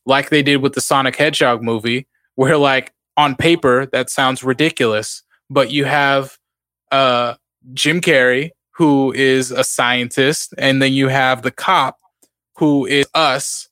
like 0.06 0.30
they 0.30 0.44
did 0.44 0.58
with 0.58 0.74
the 0.74 0.82
Sonic 0.82 1.16
Hedgehog 1.16 1.64
movie, 1.64 2.08
where 2.36 2.58
like 2.58 2.94
on 3.18 3.36
paper 3.36 3.86
that 3.88 4.10
sounds 4.10 4.44
ridiculous, 4.44 5.24
but 5.50 5.72
you 5.72 5.86
have 5.86 6.38
uh 6.92 7.36
Jim 7.74 8.02
Carrey 8.02 8.52
who 8.72 9.14
is 9.14 9.52
a 9.52 9.64
scientist 9.64 10.54
and 10.58 10.82
then 10.82 10.92
you 10.92 11.08
have 11.08 11.42
the 11.42 11.52
cop 11.52 11.98
who 12.58 12.86
is 12.86 13.08
us, 13.14 13.70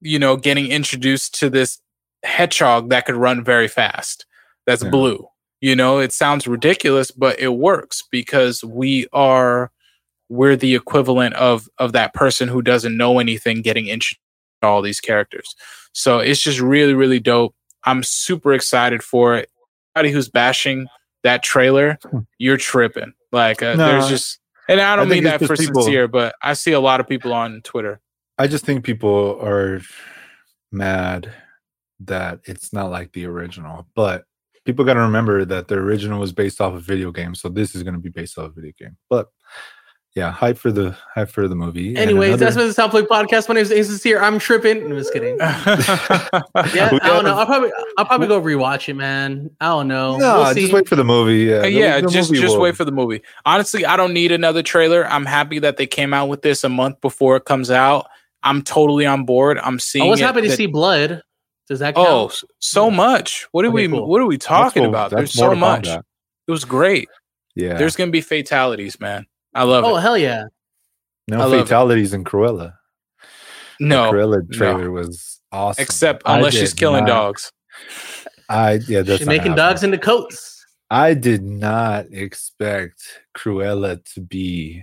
you 0.00 0.18
know, 0.18 0.36
getting 0.36 0.66
introduced 0.66 1.34
to 1.40 1.48
this 1.48 1.78
hedgehog 2.22 2.90
that 2.90 3.06
could 3.06 3.14
run 3.16 3.42
very 3.42 3.68
fast. 3.68 4.26
That's 4.66 4.82
Yeah. 4.82 4.90
blue. 4.90 5.28
You 5.62 5.76
know, 5.76 6.00
it 6.00 6.12
sounds 6.12 6.48
ridiculous, 6.48 7.12
but 7.12 7.38
it 7.38 7.54
works 7.54 8.02
because 8.10 8.64
we 8.64 9.06
are 9.12 9.70
we're 10.28 10.56
the 10.56 10.74
equivalent 10.74 11.34
of 11.34 11.68
of 11.78 11.92
that 11.92 12.12
person 12.14 12.48
who 12.48 12.62
doesn't 12.62 12.96
know 12.96 13.20
anything 13.20 13.62
getting 13.62 13.86
introduced 13.86 14.20
to 14.60 14.68
all 14.68 14.82
these 14.82 14.98
characters. 14.98 15.54
So 15.92 16.18
it's 16.18 16.40
just 16.40 16.58
really, 16.60 16.94
really 16.94 17.20
dope. 17.20 17.54
I'm 17.84 18.02
super 18.02 18.52
excited 18.52 19.04
for 19.04 19.36
it. 19.36 19.50
Anybody 19.94 20.12
who's 20.12 20.28
bashing 20.28 20.88
that 21.22 21.44
trailer, 21.44 21.96
you're 22.38 22.56
tripping. 22.56 23.12
Like 23.30 23.62
uh, 23.62 23.74
No, 23.74 23.86
there's 23.86 24.08
just, 24.08 24.40
and 24.68 24.80
I 24.80 24.96
don't 24.96 25.06
I 25.06 25.10
mean 25.10 25.24
that 25.24 25.44
for 25.44 25.56
people- 25.56 25.82
sincere, 25.82 26.08
but 26.08 26.34
I 26.42 26.54
see 26.54 26.72
a 26.72 26.80
lot 26.80 26.98
of 26.98 27.06
people 27.06 27.32
on 27.32 27.60
Twitter. 27.62 28.00
I 28.36 28.48
just 28.48 28.64
think 28.64 28.84
people 28.84 29.38
are 29.40 29.80
mad 30.72 31.32
that 32.00 32.40
it's 32.46 32.72
not 32.72 32.90
like 32.90 33.12
the 33.12 33.26
original, 33.26 33.86
but 33.94 34.24
people 34.64 34.84
got 34.84 34.94
to 34.94 35.00
remember 35.00 35.44
that 35.44 35.68
the 35.68 35.76
original 35.76 36.20
was 36.20 36.32
based 36.32 36.60
off 36.60 36.74
a 36.74 36.78
video 36.80 37.10
game, 37.10 37.34
so 37.34 37.48
this 37.48 37.74
is 37.74 37.82
going 37.82 37.94
to 37.94 38.00
be 38.00 38.10
based 38.10 38.38
off 38.38 38.50
a 38.50 38.52
video 38.52 38.72
game. 38.78 38.96
But 39.10 39.28
yeah, 40.14 40.30
hype 40.30 40.58
for 40.58 40.70
the 40.70 40.94
hype 41.14 41.30
for 41.30 41.48
the 41.48 41.54
movie. 41.54 41.88
And 41.90 41.98
Anyways, 41.98 42.38
that's 42.38 42.54
another- 42.54 42.72
been 42.74 43.00
the 43.00 43.06
Soundflick 43.06 43.08
podcast. 43.08 43.48
My 43.48 43.54
name 43.54 43.62
is 43.62 43.72
Aces 43.72 44.02
here. 44.02 44.18
I'm 44.20 44.38
tripping. 44.38 44.82
I'm 44.84 44.98
just 44.98 45.10
kidding. 45.12 45.36
Yeah, 45.40 46.90
I 47.02 47.08
don't 47.08 47.24
know. 47.24 47.34
I'll 47.38 47.46
probably 47.46 47.70
I'll 47.96 48.04
probably 48.04 48.26
go 48.28 48.40
rewatch 48.40 48.88
it, 48.90 48.94
man. 48.94 49.50
I 49.60 49.68
don't 49.68 49.88
know. 49.88 50.18
no, 50.18 50.40
we'll 50.42 50.54
see. 50.54 50.60
just 50.62 50.72
wait 50.74 50.86
for 50.86 50.96
the 50.96 51.04
movie. 51.04 51.44
Yeah, 51.44 51.62
Uh, 51.62 51.66
yeah, 51.66 52.00
the 52.02 52.08
just 52.08 52.30
movie 52.30 52.42
just 52.42 52.56
will- 52.56 52.62
wait 52.62 52.76
for 52.76 52.84
the 52.84 52.92
movie. 52.92 53.22
Honestly, 53.46 53.86
I 53.86 53.96
don't 53.96 54.12
need 54.12 54.32
another 54.32 54.62
trailer. 54.62 55.06
I'm 55.06 55.24
happy 55.24 55.58
that 55.60 55.78
they 55.78 55.86
came 55.86 56.12
out 56.12 56.26
with 56.28 56.42
this 56.42 56.62
a 56.62 56.68
month 56.68 57.00
before 57.00 57.36
it 57.36 57.46
comes 57.46 57.70
out. 57.70 58.06
I'm 58.42 58.60
totally 58.62 59.06
on 59.06 59.24
board. 59.24 59.58
I'm 59.58 59.78
seeing. 59.78 60.04
I 60.04 60.08
was 60.08 60.20
it 60.20 60.24
happy 60.24 60.42
to 60.42 60.48
that- 60.48 60.56
see 60.56 60.66
blood. 60.66 61.22
Does 61.72 61.78
that 61.78 61.94
oh, 61.96 62.04
count? 62.04 62.40
Oh, 62.44 62.48
so 62.58 62.90
much. 62.90 63.48
What 63.52 63.64
are 63.64 63.68
Okay, 63.68 63.86
we? 63.86 63.88
cool. 63.88 64.06
What 64.06 64.20
are 64.20 64.26
we 64.26 64.36
talking 64.36 64.82
what- 64.82 64.88
about? 64.90 65.10
that's 65.10 65.32
There's 65.32 65.32
so 65.32 65.54
much. 65.54 65.84
Kombat. 65.88 66.02
It 66.46 66.50
was 66.50 66.66
great. 66.66 67.08
Yeah, 67.54 67.78
There's 67.78 67.96
gonna 67.96 68.10
be 68.10 68.20
fatalities, 68.20 69.00
man. 69.00 69.24
I 69.54 69.62
love 69.62 69.84
oh 69.84 69.88
it. 69.88 69.92
Oh 69.92 69.96
hell 69.96 70.18
yeah! 70.18 70.44
No 71.28 71.38
love 71.38 71.54
it. 71.54 71.62
fatalities 71.62 72.12
in 72.12 72.24
Cruella. 72.24 72.74
No. 73.80 74.10
The 74.10 74.10
No, 74.10 74.12
Cruella 74.12 74.42
no. 74.48 74.58
trailer 74.58 74.90
was 74.90 75.40
awesome. 75.50 75.82
except 75.82 76.22
unless 76.26 76.52
she's 76.54 76.74
killing 76.74 77.04
not- 77.04 77.10
dogs. 77.10 77.52
I 78.50 78.80
yeah, 78.86 79.00
that's 79.00 79.20
She's 79.20 79.26
making 79.26 79.52
happening. 79.52 79.56
dogs 79.56 79.82
into 79.82 79.96
coats. 79.98 80.66
I 80.90 81.14
did 81.14 81.42
not 81.42 82.06
expect 82.12 83.00
Cruella 83.34 84.04
to 84.14 84.20
be 84.20 84.82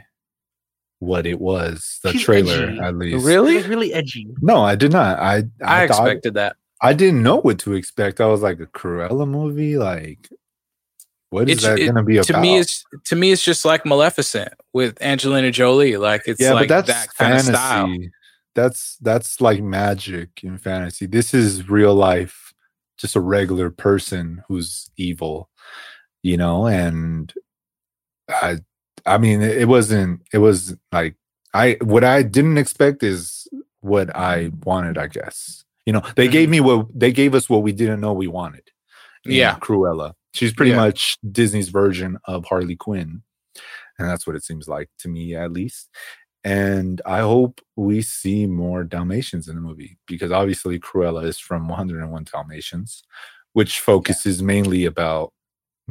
what 1.00 1.26
it 1.28 1.40
was. 1.40 2.00
The 2.04 2.12
She's 2.14 2.24
trailer, 2.24 2.68
edgy. 2.70 2.80
at 2.80 2.96
least. 2.96 3.26
Really? 3.26 3.56
was 3.58 3.68
really 3.68 3.94
edgy. 3.94 4.28
No, 4.42 4.64
I 4.64 4.76
did 4.76 4.92
not. 4.92 5.20
I 5.20 5.44
I, 5.64 5.84
I, 5.84 5.88
thought- 5.88 6.08
expected 6.08 6.34
that. 6.36 6.56
I 6.82 6.93
didn't 6.93 7.23
know 7.23 7.38
what 7.41 7.59
to 7.59 7.73
expect. 7.73 8.21
I 8.21 8.27
was 8.27 8.41
like 8.41 8.59
a 8.59 8.65
Cruella 8.65 9.27
movie. 9.27 9.77
Like, 9.77 10.30
what 11.30 11.49
is 11.49 11.57
It's- 11.63 11.77
that 11.77 11.80
it- 11.80 11.91
to 11.93 12.03
be 12.03 12.17
about? 12.17 12.27
To 12.27 12.39
me, 12.41 12.57
it's 12.59 12.84
to 13.05 13.15
me, 13.15 13.32
it's 13.32 13.43
just 13.43 13.65
like 13.65 13.86
Maleficent 13.86 14.53
with 14.73 15.01
Angelina 15.01 15.51
Jolie. 15.51 15.97
Like 15.97 16.23
it's 16.25 16.39
yeah, 16.41 16.53
like 16.53 16.69
but 16.69 16.86
that's 16.86 17.05
that 17.07 17.15
kind 17.15 17.34
of 17.36 17.41
style. 17.41 17.86
fantasy. 17.88 18.11
That's 18.55 18.97
that's 19.01 19.39
like 19.41 19.61
magic 19.61 20.43
in 20.43 20.57
fantasy. 20.57 21.05
This 21.05 21.34
is 21.34 21.69
real 21.69 21.93
life, 21.93 22.53
just 22.97 23.15
a 23.15 23.19
regular 23.21 23.69
person 23.69 24.43
who's 24.47 24.89
evil, 24.97 25.49
you 26.23 26.36
know. 26.38 26.65
And 26.65 27.32
I, 28.27 28.57
I 29.05 29.17
mean, 29.17 29.41
it, 29.41 29.59
it 29.59 29.67
wasn't. 29.67 30.21
It 30.34 30.39
was 30.39 30.75
like 30.91 31.15
I 31.53 31.77
what 31.82 32.03
I 32.03 32.23
didn't 32.23 32.57
expect 32.57 33.03
is 33.03 33.47
what 33.82 34.13
I 34.15 34.51
wanted. 34.65 34.97
I 34.97 35.07
guess 35.07 35.63
you 35.90 35.94
know 35.94 36.04
they 36.16 36.28
gave 36.28 36.50
me 36.50 36.60
what 36.60 36.86
they 36.94 37.12
gave 37.12 37.34
us 37.34 37.50
what 37.50 37.64
we 37.64 37.72
didn't 37.72 38.00
know 38.00 38.14
we 38.14 38.28
wanted. 38.28 38.66
Yeah. 39.26 39.56
Cruella. 39.58 40.14
She's 40.36 40.54
pretty 40.54 40.70
Yeah. 40.72 40.84
much 40.86 41.18
Disney's 41.32 41.70
version 41.70 42.20
of 42.26 42.46
Harley 42.46 42.76
Quinn. 42.76 43.24
And 43.98 44.08
that's 44.08 44.28
what 44.28 44.36
it 44.36 44.44
seems 44.44 44.68
like 44.68 44.88
to 45.00 45.08
me, 45.10 45.34
at 45.36 45.52
least. 45.52 45.90
And 46.44 47.02
I 47.08 47.22
hope 47.22 47.60
we 47.76 48.04
see 48.04 48.46
more 48.46 48.84
Dalmatians 48.84 49.48
in 49.50 49.56
the 49.56 49.62
movie 49.62 49.98
because 50.06 50.32
obviously 50.32 50.80
Cruella 50.80 51.26
is 51.26 51.40
from 51.40 51.68
101 51.68 52.26
Dalmatians, 52.32 53.02
which 53.54 53.80
focuses 53.80 54.44
mainly 54.44 54.86
about 54.86 55.34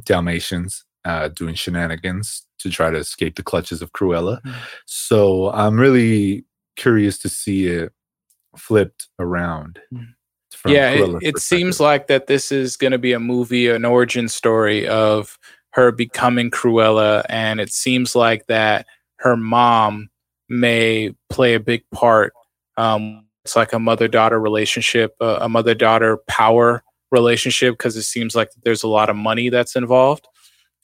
Dalmatians 0.04 0.84
uh, 1.04 1.26
doing 1.28 1.54
shenanigans 1.56 2.46
to 2.60 2.70
try 2.70 2.90
to 2.90 2.98
escape 2.98 3.34
the 3.36 3.42
clutches 3.42 3.82
of 3.82 3.92
Cruella. 3.92 4.40
Mhm. 4.42 4.54
So 4.86 5.50
I'm 5.50 5.76
really 5.78 6.44
curious 6.76 7.18
to 7.18 7.28
see 7.28 7.66
it 7.66 7.92
flipped 8.56 9.08
around. 9.18 9.80
From 10.52 10.72
yeah, 10.72 10.90
it, 10.90 11.22
it 11.22 11.38
seems 11.38 11.78
like 11.78 12.08
that 12.08 12.26
this 12.26 12.50
is 12.50 12.76
going 12.76 12.90
to 12.92 12.98
be 12.98 13.12
a 13.12 13.20
movie, 13.20 13.68
an 13.68 13.84
origin 13.84 14.28
story 14.28 14.88
of 14.88 15.38
her 15.70 15.92
becoming 15.92 16.50
Cruella, 16.50 17.24
and 17.28 17.60
it 17.60 17.72
seems 17.72 18.16
like 18.16 18.46
that 18.46 18.86
her 19.16 19.36
mom 19.36 20.08
may 20.48 21.14
play 21.30 21.54
a 21.54 21.60
big 21.60 21.84
part. 21.92 22.32
Um, 22.76 23.26
it's 23.44 23.54
like 23.54 23.72
a 23.72 23.78
mother-daughter 23.78 24.40
relationship, 24.40 25.14
uh, 25.20 25.38
a 25.40 25.48
mother-daughter 25.48 26.18
power 26.26 26.82
relationship, 27.12 27.74
because 27.74 27.96
it 27.96 28.02
seems 28.02 28.34
like 28.34 28.50
there's 28.64 28.82
a 28.82 28.88
lot 28.88 29.10
of 29.10 29.16
money 29.16 29.50
that's 29.50 29.76
involved. 29.76 30.26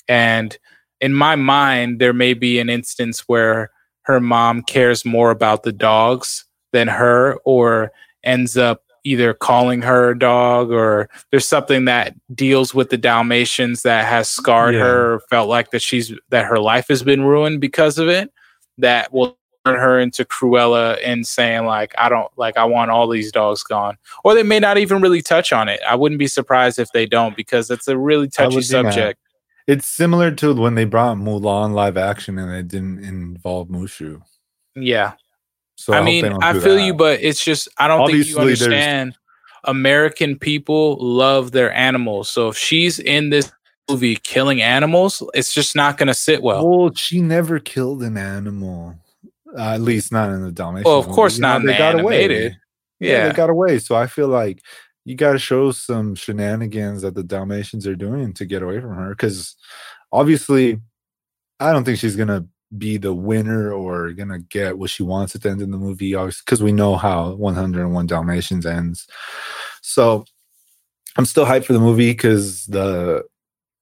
And 0.07 0.57
in 1.01 1.15
my 1.15 1.35
mind, 1.37 1.99
there 2.01 2.13
may 2.13 2.35
be 2.35 2.61
an 2.61 2.69
instance 2.69 3.25
where 3.27 3.71
her 4.03 4.21
mom 4.21 4.63
cares 4.63 5.05
more 5.05 5.31
about 5.31 5.63
the 5.63 5.73
dogs 5.73 6.45
than 6.75 6.89
her, 6.89 7.39
or 7.47 7.91
ends 8.23 8.59
up 8.59 8.83
either 9.07 9.33
calling 9.35 9.83
her 9.83 10.11
a 10.11 10.19
dog 10.19 10.71
or 10.71 11.09
there's 11.31 11.47
something 11.47 11.85
that 11.85 12.15
deals 12.35 12.75
with 12.75 12.89
the 12.91 12.97
Dalmatians 12.97 13.83
that 13.83 14.07
has 14.07 14.29
scarred 14.31 14.75
Yeah. 14.75 14.81
her 14.81 15.15
or 15.15 15.21
felt 15.31 15.49
like 15.49 15.71
that 15.73 15.83
she's 15.83 16.11
that 16.31 16.47
her 16.47 16.59
life 16.59 16.87
has 16.89 17.03
been 17.03 17.23
ruined 17.23 17.61
because 17.61 17.99
of 17.99 18.09
it 18.09 18.31
that 18.79 19.13
will 19.13 19.39
turn 19.67 19.77
her 19.79 20.01
into 20.01 20.25
Cruella 20.25 20.99
and 21.05 21.27
saying 21.27 21.67
like 21.67 21.93
I 21.99 22.09
don't 22.09 22.31
like 22.39 22.57
I 22.57 22.65
want 22.65 22.91
all 22.91 23.07
these 23.07 23.31
dogs 23.31 23.63
gone. 23.63 23.99
Or 24.25 24.35
they 24.35 24.43
may 24.43 24.59
not 24.59 24.79
even 24.79 25.03
really 25.03 25.21
touch 25.21 25.53
on 25.53 25.69
it. 25.69 25.81
I 25.87 25.95
wouldn't 25.97 26.19
be 26.19 26.27
surprised 26.27 26.79
if 26.79 26.89
they 26.93 27.05
don't 27.05 27.37
because 27.37 27.71
it's 27.71 27.87
a 27.89 27.99
really 27.99 28.29
touchy 28.31 28.63
subject. 28.63 29.21
It's 29.67 29.87
similar 29.87 30.31
to 30.31 30.55
when 30.55 30.77
they 30.77 30.87
brought 30.87 31.19
Mulan 31.19 31.73
live 31.75 31.99
action 31.99 32.39
and 32.39 32.51
it 32.53 32.69
didn't 32.69 33.05
involve 33.05 33.69
Mushu. 33.69 34.23
yeah 34.77 35.13
So 35.85 35.93
I, 35.93 36.01
they 36.01 36.23
mean, 36.23 36.25
I 36.43 36.55
feel 36.55 36.77
that. 36.77 36.83
you, 36.83 36.95
but 36.95 37.21
it's 37.23 37.45
just 37.45 37.69
I 37.77 37.89
don't 37.89 38.11
think 38.11 38.27
you 38.27 38.39
understand. 38.39 39.17
American 39.65 40.39
people 40.39 40.97
love 40.99 41.53
their 41.53 41.71
animals, 41.75 42.31
so 42.31 42.49
if 42.49 42.57
she's 42.57 42.99
in 42.99 43.29
this 43.29 43.53
movie 43.91 44.17
killing 44.17 44.63
animals, 44.63 45.23
it's 45.35 45.53
just 45.53 45.77
not 45.77 45.99
going 45.99 46.07
to 46.07 46.15
sit 46.15 46.43
well. 46.43 46.67
Well, 46.67 46.95
she 46.95 47.21
never 47.21 47.59
killed 47.59 48.03
an 48.03 48.17
animal. 48.17 48.95
Uh, 49.57 49.75
at 49.75 49.83
least 49.83 50.11
not 50.11 50.31
in 50.31 50.43
the 50.43 50.51
Dalmatian. 50.51 50.85
Well, 50.85 51.01
of 51.01 51.07
movie. 51.07 51.15
course 51.15 51.37
You 51.37 51.43
know, 51.43 51.49
not 51.49 51.61
in 51.61 51.67
the 51.67 51.77
animated. 51.77 52.57
Yeah, 52.99 53.11
Yeah, 53.11 53.29
they 53.29 53.35
got 53.35 53.51
away. 53.51 53.79
So 53.79 53.95
I 53.95 54.07
feel 54.07 54.29
like 54.29 54.61
you 55.05 55.15
got 55.17 55.33
to 55.33 55.39
show 55.39 55.71
some 55.71 56.15
shenanigans 56.15 57.03
that 57.03 57.15
the 57.15 57.23
Dalmatians 57.23 57.87
are 57.87 57.95
doing 57.95 58.33
to 58.35 58.47
get 58.47 58.63
away 58.63 58.81
from 58.81 58.95
her. 58.95 59.11
Because 59.11 59.55
obviously, 60.11 60.81
I 61.61 61.73
don't 61.73 61.85
think 61.85 61.99
she's 61.99 62.17
gonna 62.17 62.47
be 62.79 62.97
the 62.97 63.15
winner 63.15 63.73
or 63.73 64.13
gonna 64.13 64.39
get 64.39 64.79
what 64.79 64.91
she 64.91 65.03
wants 65.03 65.35
at 65.35 65.43
the 65.43 65.51
end 65.51 65.63
of 65.63 65.71
the 65.71 65.77
movie. 65.77 66.15
Because 66.15 66.63
we 66.63 66.73
know 66.73 66.97
how 66.97 67.33
101 67.35 68.07
Dalmatians 68.07 68.67
ends. 68.67 69.07
So 69.83 70.25
I'm 71.17 71.25
still 71.25 71.47
hyped 71.47 71.65
for 71.65 71.73
the 71.73 71.81
movie 71.81 72.11
because 72.11 72.67
the 72.67 73.25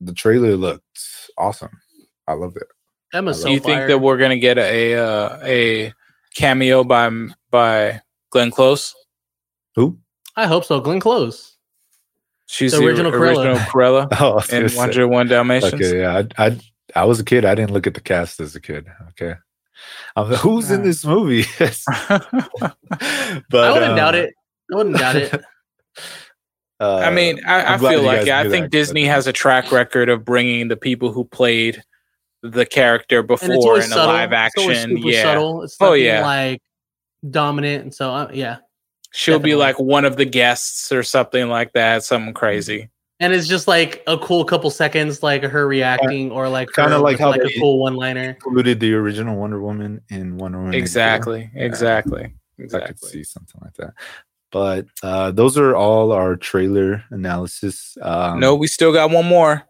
the 0.00 0.12
trailer 0.12 0.56
looked 0.56 1.28
awesome. 1.38 1.80
I 2.26 2.34
loved 2.34 2.56
it. 2.56 2.66
Emma's 3.12 3.38
Do 3.38 3.42
so 3.42 3.48
Do 3.48 3.54
you 3.54 3.60
think 3.60 3.88
that 3.88 3.98
we're 3.98 4.16
going 4.16 4.30
to 4.30 4.38
get 4.38 4.58
a 4.58 4.94
uh, 4.94 5.38
a 5.42 5.92
cameo 6.34 6.84
by 6.84 7.10
by 7.50 8.00
Glenn 8.30 8.50
Close? 8.50 8.94
Who? 9.76 9.98
I 10.36 10.46
hope 10.46 10.64
so. 10.64 10.80
Glenn 10.80 11.00
Close. 11.00 11.56
She's 12.46 12.72
The 12.72 12.78
the, 12.78 12.86
original 12.86 13.14
original, 13.14 13.56
Cruella. 13.56 14.08
Cruella 14.08 14.08
Oh, 14.20 14.32
I 14.32 14.34
was 14.34 14.50
in 14.50 14.66
gonna 14.66 14.76
101 14.76 15.28
Dalmatians. 15.28 15.74
Okay, 15.74 16.00
yeah, 16.00 16.22
I, 16.36 16.46
I 16.46 16.58
I 16.94 17.04
was 17.04 17.20
a 17.20 17.24
kid. 17.24 17.44
I 17.44 17.54
didn't 17.54 17.72
look 17.72 17.86
at 17.86 17.94
the 17.94 18.00
cast 18.00 18.40
as 18.40 18.54
a 18.54 18.60
kid. 18.60 18.86
Okay, 19.10 19.34
I'm 20.16 20.30
like, 20.30 20.40
who's 20.40 20.70
in 20.70 20.82
this 20.82 21.04
movie? 21.04 21.44
but 21.58 21.74
I 22.60 23.72
wouldn't 23.72 23.96
doubt 23.96 24.14
um, 24.14 24.20
it. 24.20 24.34
I 24.72 24.76
wouldn't 24.76 24.96
doubt 24.98 25.16
it. 25.16 25.42
Uh, 26.80 26.96
I 26.96 27.10
mean, 27.10 27.38
I, 27.46 27.74
I 27.74 27.78
feel 27.78 28.02
like 28.02 28.26
yeah, 28.26 28.40
I 28.40 28.48
think 28.48 28.64
that, 28.64 28.70
Disney 28.72 29.04
but- 29.04 29.10
has 29.10 29.28
a 29.28 29.32
track 29.32 29.70
record 29.70 30.08
of 30.08 30.24
bringing 30.24 30.66
the 30.66 30.76
people 30.76 31.12
who 31.12 31.24
played 31.24 31.80
the 32.42 32.66
character 32.66 33.22
before 33.22 33.76
in 33.76 33.82
a 33.82 33.84
subtle. 33.84 34.06
live 34.06 34.32
It's 34.32 34.58
always 34.58 34.78
action. 34.78 34.96
super 34.96 35.08
Yeah, 35.08 35.22
subtle. 35.22 35.62
It's 35.62 35.76
Oh, 35.80 35.90
nothing 35.90 36.04
yeah. 36.04 36.26
like 36.26 36.60
dominant. 37.30 37.84
And 37.84 37.94
so, 37.94 38.10
uh, 38.12 38.30
yeah. 38.34 38.56
she'll 39.12 39.38
be 39.38 39.54
like 39.54 39.78
one 39.78 40.04
of 40.04 40.16
the 40.16 40.24
guests 40.24 40.90
or 40.90 41.04
something 41.04 41.48
like 41.48 41.72
that. 41.74 42.02
Something 42.02 42.34
crazy. 42.34 42.90
And 43.22 43.32
it's 43.32 43.46
just 43.48 43.68
like 43.68 44.02
a 44.06 44.18
cool 44.18 44.44
couple 44.44 44.68
seconds, 44.70 45.22
like 45.22 45.42
her 45.44 45.66
reacting, 45.66 46.30
or 46.32 46.48
like 46.48 46.68
Kinda 46.74 46.90
her 46.90 46.98
like 46.98 47.18
how 47.18 47.30
like 47.30 47.42
they- 47.42 47.54
a 47.54 47.58
cool 47.60 47.78
one 47.78 47.94
liner. 47.94 48.30
included 48.30 48.80
the 48.80 48.92
original 48.94 49.36
Wonder 49.36 49.60
Woman 49.60 50.00
in 50.10 50.36
Wonder 50.38 50.58
Woman. 50.58 50.74
84. 50.74 50.82
Exactly. 50.82 51.50
Exactly. 51.54 52.22
I 52.24 52.26
could 52.56 52.64
Exactly. 52.64 53.08
see 53.10 53.24
something 53.24 53.60
like 53.62 53.74
that. 53.74 53.94
But 54.50 54.86
uh, 55.02 55.30
those 55.30 55.56
are 55.56 55.74
all 55.74 56.12
our 56.12 56.36
trailer 56.36 57.02
analysis. 57.10 57.96
Um, 58.02 58.38
no, 58.40 58.54
we 58.54 58.66
still 58.66 58.92
got 58.92 59.10
one 59.10 59.24
more. 59.26 59.62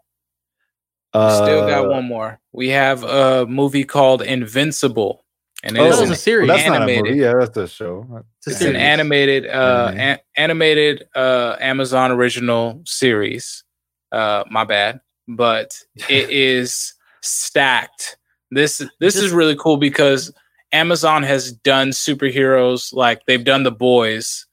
We 1.14 1.20
still 1.20 1.68
got 1.68 1.84
uh, 1.86 1.90
one 1.90 2.06
more. 2.06 2.40
We 2.52 2.70
have 2.70 3.04
a 3.04 3.46
movie 3.46 3.84
called 3.84 4.22
Invincible, 4.22 5.24
and 5.62 5.76
it 5.76 5.80
Oh, 5.80 5.86
was 5.88 6.10
a 6.10 6.16
series. 6.16 6.48
Well, 6.48 6.56
that's 6.56 6.68
not 6.68 6.74
a 6.76 6.84
animated. 6.84 7.04
movie. 7.04 7.18
Yeah, 7.20 7.34
that's 7.38 7.56
a 7.56 7.68
show. 7.68 8.24
It's 8.38 8.46
a 8.46 8.50
It's 8.50 8.60
an 8.62 8.76
animated, 8.76 9.46
uh, 9.46 9.88
Anime. 9.88 10.00
an- 10.00 10.18
animated 10.36 11.04
uh, 11.14 11.56
Amazon 11.60 12.10
original 12.10 12.82
series. 12.84 13.64
Uh, 14.10 14.44
my 14.50 14.64
bad, 14.64 15.00
but 15.28 15.78
it 16.08 16.28
is 16.30 16.94
stacked. 17.22 18.16
This 18.50 18.82
this 19.00 19.16
is 19.16 19.30
really 19.32 19.56
cool 19.56 19.76
because 19.78 20.32
Amazon 20.72 21.22
has 21.22 21.52
done 21.52 21.90
superheroes 21.90 22.92
like 22.92 23.24
they've 23.26 23.44
done 23.44 23.62
the 23.62 23.70
boys, 23.72 24.46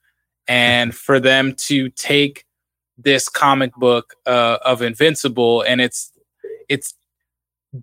and 0.47 0.95
for 0.95 1.19
them 1.19 1.53
to 1.67 1.89
take 1.89 2.45
this 2.97 3.27
comic 3.29 3.73
book 3.75 4.13
uh, 4.25 4.57
of 4.63 4.81
Invincible 4.81 5.61
and 5.61 5.79
it's 5.81 6.11
it's 6.67 6.93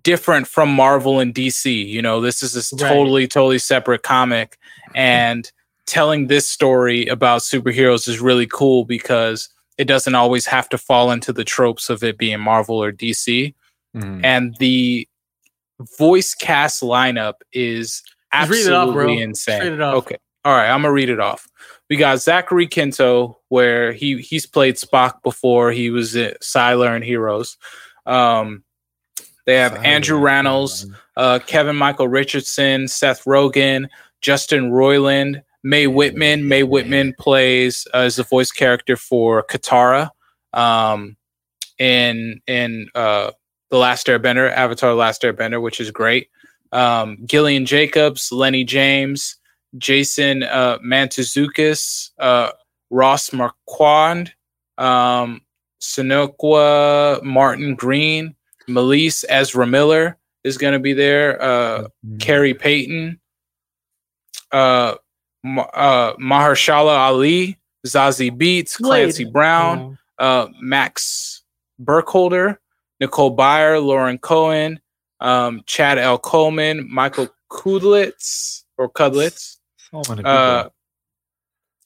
different 0.03 0.47
from 0.47 0.69
Marvel 0.73 1.19
and 1.19 1.33
DC. 1.33 1.87
You 1.87 2.01
know, 2.01 2.21
this 2.21 2.43
is 2.43 2.55
a 2.55 2.75
Right. 2.75 2.89
totally 2.89 3.27
totally 3.27 3.59
separate 3.59 4.03
comic, 4.03 4.57
and 4.95 5.49
telling 5.85 6.27
this 6.27 6.49
story 6.49 7.05
about 7.07 7.41
superheroes 7.41 8.07
is 8.07 8.19
really 8.19 8.47
cool 8.47 8.83
because 8.85 9.49
it 9.77 9.85
doesn't 9.85 10.15
always 10.15 10.45
have 10.47 10.67
to 10.69 10.77
fall 10.77 11.11
into 11.11 11.31
the 11.31 11.43
tropes 11.45 11.89
of 11.89 12.03
it 12.03 12.17
being 12.17 12.39
Marvel 12.39 12.81
or 12.81 12.91
DC. 12.91 13.53
Mhm. 13.95 14.21
And 14.23 14.55
the 14.59 15.07
voice 15.97 16.33
cast 16.33 16.81
lineup 16.81 17.35
is 17.53 18.01
absolutely 18.33 18.71
it 18.71 18.75
off, 18.75 18.93
bro. 18.93 19.17
Insane. 19.17 19.61
read 19.61 19.73
it 19.73 19.81
off. 19.81 19.93
Okay. 19.95 20.17
All 20.43 20.53
right, 20.53 20.69
I'm 20.69 20.81
gonna 20.81 20.91
read 20.93 21.09
it 21.09 21.19
off. 21.19 21.47
We 21.89 21.95
got 21.97 22.19
Zachary 22.21 22.67
Quinto, 22.67 23.37
where 23.49 23.91
he 23.93 24.17
he's 24.21 24.45
played 24.45 24.75
Spock 24.75 25.21
before. 25.23 25.71
He 25.71 25.89
was 25.89 26.15
at 26.15 26.41
Sylar 26.41 26.95
and 26.95 27.03
Heroes. 27.03 27.57
Um, 28.05 28.63
they 29.47 29.55
have 29.55 29.75
Andrew 29.77 30.19
Rannells, 30.19 30.85
uh, 31.15 31.39
Kevin 31.47 31.77
Michael 31.77 32.09
Richardson, 32.09 32.89
Seth 32.89 33.23
Rogen, 33.23 33.87
Justin 34.21 34.71
Roiland, 34.71 35.41
Mae 35.63 35.87
Whitman. 35.87 36.49
Mae 36.49 36.63
Whitman 36.63 37.15
plays 37.17 37.87
uh, 37.93 37.99
as 37.99 38.17
the 38.17 38.23
voice 38.23 38.51
character 38.51 38.97
for 38.97 39.43
Katara 39.43 40.09
um, 40.51 41.15
in 41.79 42.41
in 42.45 42.89
uh, 42.93 43.31
the 43.69 43.77
Last 43.77 44.07
Airbender, 44.07 44.51
Avatar: 44.51 44.89
The 44.89 44.95
Last 44.97 45.21
Airbender, 45.21 45.61
which 45.61 45.79
is 45.79 45.91
great. 45.91 46.27
Um, 46.73 47.17
Gillian 47.25 47.65
Jacobs, 47.65 48.29
Lenny 48.33 48.65
James, 48.65 49.37
Jason 49.77 50.43
uh, 50.43 50.77
Mantzoukas, 50.79 52.11
uh, 52.19 52.49
Ross 52.89 53.31
Marquand, 53.31 54.33
um, 54.77 55.41
Martin 57.23 57.75
Green, 57.75 58.35
Melise 58.69 59.23
Ezra 59.29 59.65
Miller 59.65 60.17
is 60.43 60.57
going 60.57 60.73
to 60.73 60.79
be 60.79 60.93
there. 60.93 61.41
Uh, 61.41 61.87
Mhm. 62.05 62.19
Khary 62.19 62.53
Payton, 62.57 63.19
uh, 64.51 64.95
Ma- 65.43 65.61
uh, 65.73 66.15
Mahershala 66.17 66.97
Ali, 66.97 67.57
Zazie 67.85 68.31
Beetz, 68.31 68.79
Wait. 68.79 68.87
Clancy 68.87 69.23
Brown, 69.25 69.97
Oh. 70.19 70.23
uh, 70.23 70.47
Max 70.61 71.43
Burkholder, 71.79 72.59
Nicole 72.99 73.35
Byer, 73.35 73.83
Lauren 73.83 74.17
Cohan, 74.17 74.79
um, 75.19 75.61
Chad 75.65 75.97
L. 75.97 76.17
Coleman, 76.17 76.87
Michael 76.89 77.29
Cudlitz 77.51 78.63
or 78.77 78.89
Cudlitz. 78.91 79.57
So 79.91 80.01
many 80.09 80.17
people. 80.23 80.31
Uh, 80.31 80.69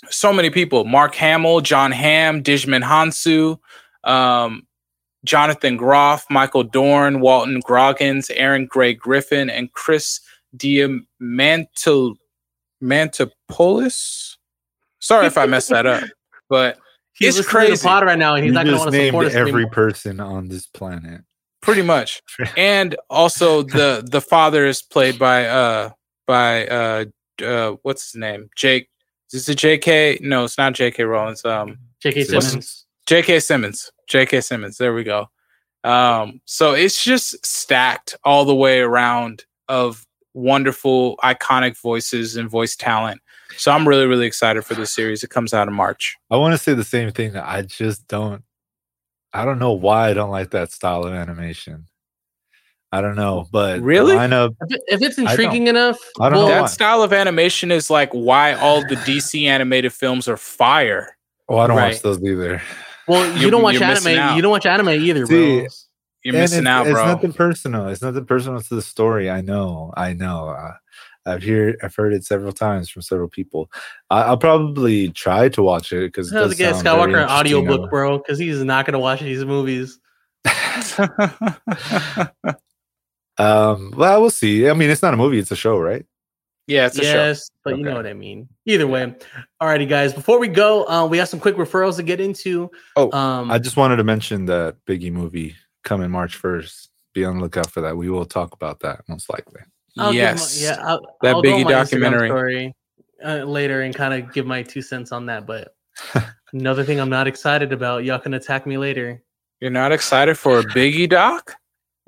so 0.09 0.33
many 0.33 0.49
people: 0.49 0.85
Mark 0.85 1.13
Hamill, 1.15 1.61
John 1.61 1.91
Hamm, 1.91 2.41
Djimon 2.41 2.83
Hounsou, 2.83 3.59
um, 4.09 4.65
Jonathan 5.25 5.77
Groff, 5.77 6.25
Michael 6.29 6.63
Dorn, 6.63 7.19
Walton 7.19 7.59
Groggins, 7.63 8.29
Aaron 8.31 8.65
Gray 8.65 8.93
Griffin, 8.93 9.49
and 9.49 9.71
Chris 9.73 10.19
Diamantil 10.57 12.15
Mantopoulos. 12.83 14.37
Sorry 14.99 15.25
if 15.27 15.37
I 15.37 15.45
messed 15.45 15.69
that 15.69 15.85
up, 15.85 16.03
but 16.49 16.77
He's 17.13 17.37
It's 17.37 17.47
listening 17.47 17.61
to 17.61 17.67
crazy. 17.67 17.81
the 17.83 17.87
pod 17.87 18.05
right 18.05 18.17
now, 18.17 18.35
and 18.35 18.43
he's 18.43 18.49
you 18.49 18.53
not 18.53 18.65
going 18.65 18.67
to 18.67 18.71
just 18.77 18.85
want 18.85 18.95
to 18.95 19.05
support 19.07 19.25
us 19.27 19.33
every 19.35 19.51
anymore. 19.51 19.71
person 19.71 20.19
on 20.19 20.47
this 20.47 20.65
planet. 20.65 21.21
pretty 21.61 21.81
much. 21.83 22.21
and 22.57 22.95
also 23.09 23.61
the 23.63 24.03
the 24.09 24.21
father 24.21 24.65
is 24.65 24.81
played 24.81 25.19
by 25.19 25.45
uh 25.45 25.89
by 26.25 26.65
uh 26.67 27.05
uh 27.43 27.75
what's 27.83 28.11
his 28.11 28.19
name 28.19 28.49
Jake 28.55 28.89
is 29.33 29.47
it 29.47 29.55
J.K. 29.55 30.19
No, 30.21 30.45
it's 30.45 30.57
not 30.57 30.73
J.K. 30.73 31.03
Rowling. 31.03 31.35
um 31.45 31.77
J.K. 32.01 32.23
Simmons. 32.23 32.47
Simmons. 32.47 32.85
J.K. 33.05 33.39
Simmons. 33.39 33.91
J.K. 34.11 34.41
Simmons. 34.41 34.77
There 34.77 34.93
we 34.93 35.03
go. 35.03 35.29
Um, 35.83 36.41
so 36.45 36.73
it's 36.73 37.03
just 37.03 37.43
stacked 37.45 38.15
all 38.23 38.45
the 38.45 38.53
way 38.53 38.81
around 38.81 39.45
of 39.67 40.05
wonderful, 40.33 41.17
iconic 41.23 41.77
voices 41.81 42.35
and 42.35 42.49
voice 42.49 42.75
talent. 42.75 43.21
So 43.57 43.71
I'm 43.71 43.87
really, 43.87 44.05
really 44.05 44.27
excited 44.27 44.63
for 44.65 44.75
this 44.75 44.93
series. 44.93 45.23
It 45.23 45.29
comes 45.29 45.53
out 45.53 45.67
in 45.67 45.73
March. 45.73 46.15
I 46.29 46.37
want 46.37 46.53
to 46.53 46.57
say 46.57 46.73
the 46.73 46.83
same 46.83 47.11
thing. 47.11 47.35
I 47.35 47.61
just 47.63 48.07
don't. 48.07 48.43
I 49.33 49.45
don't 49.45 49.59
know 49.59 49.71
why 49.71 50.09
I 50.09 50.13
don't 50.13 50.29
like 50.29 50.51
that 50.51 50.71
style 50.71 51.03
of 51.05 51.13
animation. 51.13 51.87
I 52.91 52.99
don't 52.99 53.15
know, 53.15 53.47
but 53.51 53.79
Really? 53.79 54.15
lineup. 54.15 54.55
If, 54.67 54.75
it- 54.75 54.83
if 54.89 55.01
it's 55.01 55.17
I 55.17 55.23
don't- 55.23 55.31
intriguing 55.31 55.67
enough, 55.67 55.97
I 56.19 56.27
don't 56.29 56.33
know 56.39 56.45
well, 56.45 56.55
why. 56.55 56.61
That 56.63 56.69
style 56.69 57.01
of 57.01 57.13
animation 57.13 57.71
is 57.71 57.89
like 57.89 58.11
why 58.11 58.53
all 58.53 58.81
the 58.81 58.95
DC 58.97 59.45
animated 59.45 59.93
films 59.93 60.27
are 60.27 60.35
fire. 60.37 61.15
Oh, 61.47 61.57
I 61.57 61.67
don't 61.67 61.77
watch 61.77 62.01
those 62.01 62.21
either. 62.23 62.61
Well, 63.07 63.25
you 63.33 63.39
You're- 63.39 63.51
don't 63.51 63.63
watch 63.63 63.81
anime. 63.81 64.17
out. 64.19 64.35
You 64.35 64.41
don't 64.41 64.51
watch 64.51 64.65
anime 64.65 64.89
either, 64.89 65.25
See, 65.25 65.59
bro. 65.59 65.67
You're 66.23 66.33
missing 66.35 66.59
it's, 66.59 66.67
out, 66.67 66.83
bro. 66.83 66.91
it's 66.91 67.01
bro. 67.01 67.07
nothing 67.07 67.33
personal. 67.33 67.87
It's 67.87 68.01
nothing 68.01 68.25
personal 68.25 68.61
to 68.61 68.75
the 68.75 68.81
story. 68.81 69.29
I 69.29 69.41
know. 69.41 69.91
I 69.97 70.13
know. 70.13 70.49
Uh, 70.49 70.73
I've 71.25 71.43
heard 71.43 71.77
I've 71.83 71.95
heard 71.95 72.13
it 72.13 72.25
several 72.25 72.51
times 72.51 72.89
from 72.89 73.01
several 73.01 73.27
people. 73.27 73.71
I, 74.09 74.21
I'll 74.23 74.37
probably 74.37 75.09
try 75.09 75.49
to 75.49 75.61
watch 75.63 75.91
it 75.93 76.07
because 76.07 76.31
How's 76.31 76.51
to 76.51 76.57
get 76.57 76.75
Skywalker 76.75 77.23
an 77.23 77.29
audiobook, 77.29 77.89
bro? 77.89 78.17
Because 78.19 78.39
he's 78.39 78.63
not 78.63 78.85
going 78.85 78.93
to 78.93 78.99
watch 78.99 79.21
these 79.21 79.43
movies. 79.45 79.99
Um, 83.37 83.93
well, 83.97 84.21
we'll 84.21 84.29
see. 84.29 84.69
I 84.69 84.73
mean, 84.73 84.89
it's 84.91 85.01
not 85.01 85.13
a 85.13 85.17
movie; 85.17 85.39
it's 85.39 85.51
a 85.51 85.55
show, 85.55 85.79
right? 85.79 86.05
Yeah, 86.71 86.85
it's 86.87 86.97
a 86.97 87.03
show. 87.03 87.13
yes, 87.25 87.49
but 87.63 87.77
you 87.77 87.83
know 87.83 87.95
what 87.95 88.07
I 88.07 88.13
mean. 88.13 88.47
Either 88.65 88.87
way. 88.87 89.13
Alrighty, 89.61 89.87
guys. 89.87 90.13
Before 90.13 90.39
we 90.39 90.47
go, 90.47 90.85
uh, 90.87 91.05
we 91.05 91.17
have 91.17 91.27
some 91.29 91.39
quick 91.39 91.55
referrals 91.55 91.97
to 91.97 92.03
get 92.03 92.19
into. 92.21 92.71
Oh, 92.95 93.11
um, 93.11 93.51
I 93.51 93.59
just 93.59 93.77
wanted 93.77 93.97
to 93.97 94.03
mention 94.03 94.45
that 94.45 94.77
Biggie 94.87 95.11
movie 95.11 95.55
coming 95.83 96.09
March 96.09 96.35
first. 96.35 96.89
Be 97.13 97.25
on 97.25 97.35
the 97.37 97.41
lookout 97.41 97.69
for 97.69 97.81
that. 97.81 97.97
We 97.97 98.09
will 98.09 98.25
talk 98.25 98.53
about 98.53 98.79
that 98.81 99.01
most 99.09 99.29
likely. 99.29 99.61
I'll 99.97 100.13
give 100.13 100.21
my- 100.23 100.31
yes. 100.31 100.61
yeah, 100.61 100.77
I'll, 100.81 101.01
That 101.21 101.35
I'll 101.35 101.43
Biggie 101.43 101.57
on 101.57 101.63
my 101.65 101.71
Instagram 101.73 101.81
documentary. 101.81 102.27
story 102.29 102.75
uh, 103.25 103.43
later 103.43 103.81
and 103.81 103.93
kind 103.93 104.13
of 104.13 104.31
give 104.33 104.45
my 104.45 104.63
two 104.63 104.81
cents 104.81 105.11
on 105.11 105.25
that. 105.25 105.45
But 105.45 105.75
another 106.53 106.83
thing 106.85 106.99
I'm 106.99 107.09
not 107.09 107.27
excited 107.27 107.73
about, 107.73 108.05
y'all 108.05 108.19
can 108.19 108.33
attack 108.33 108.65
me 108.65 108.77
later. 108.77 109.21
You're 109.59 109.71
not 109.71 109.91
excited 109.91 110.37
for 110.37 110.59
a 110.59 110.63
Biggie 110.63 111.09
doc? 111.09 111.53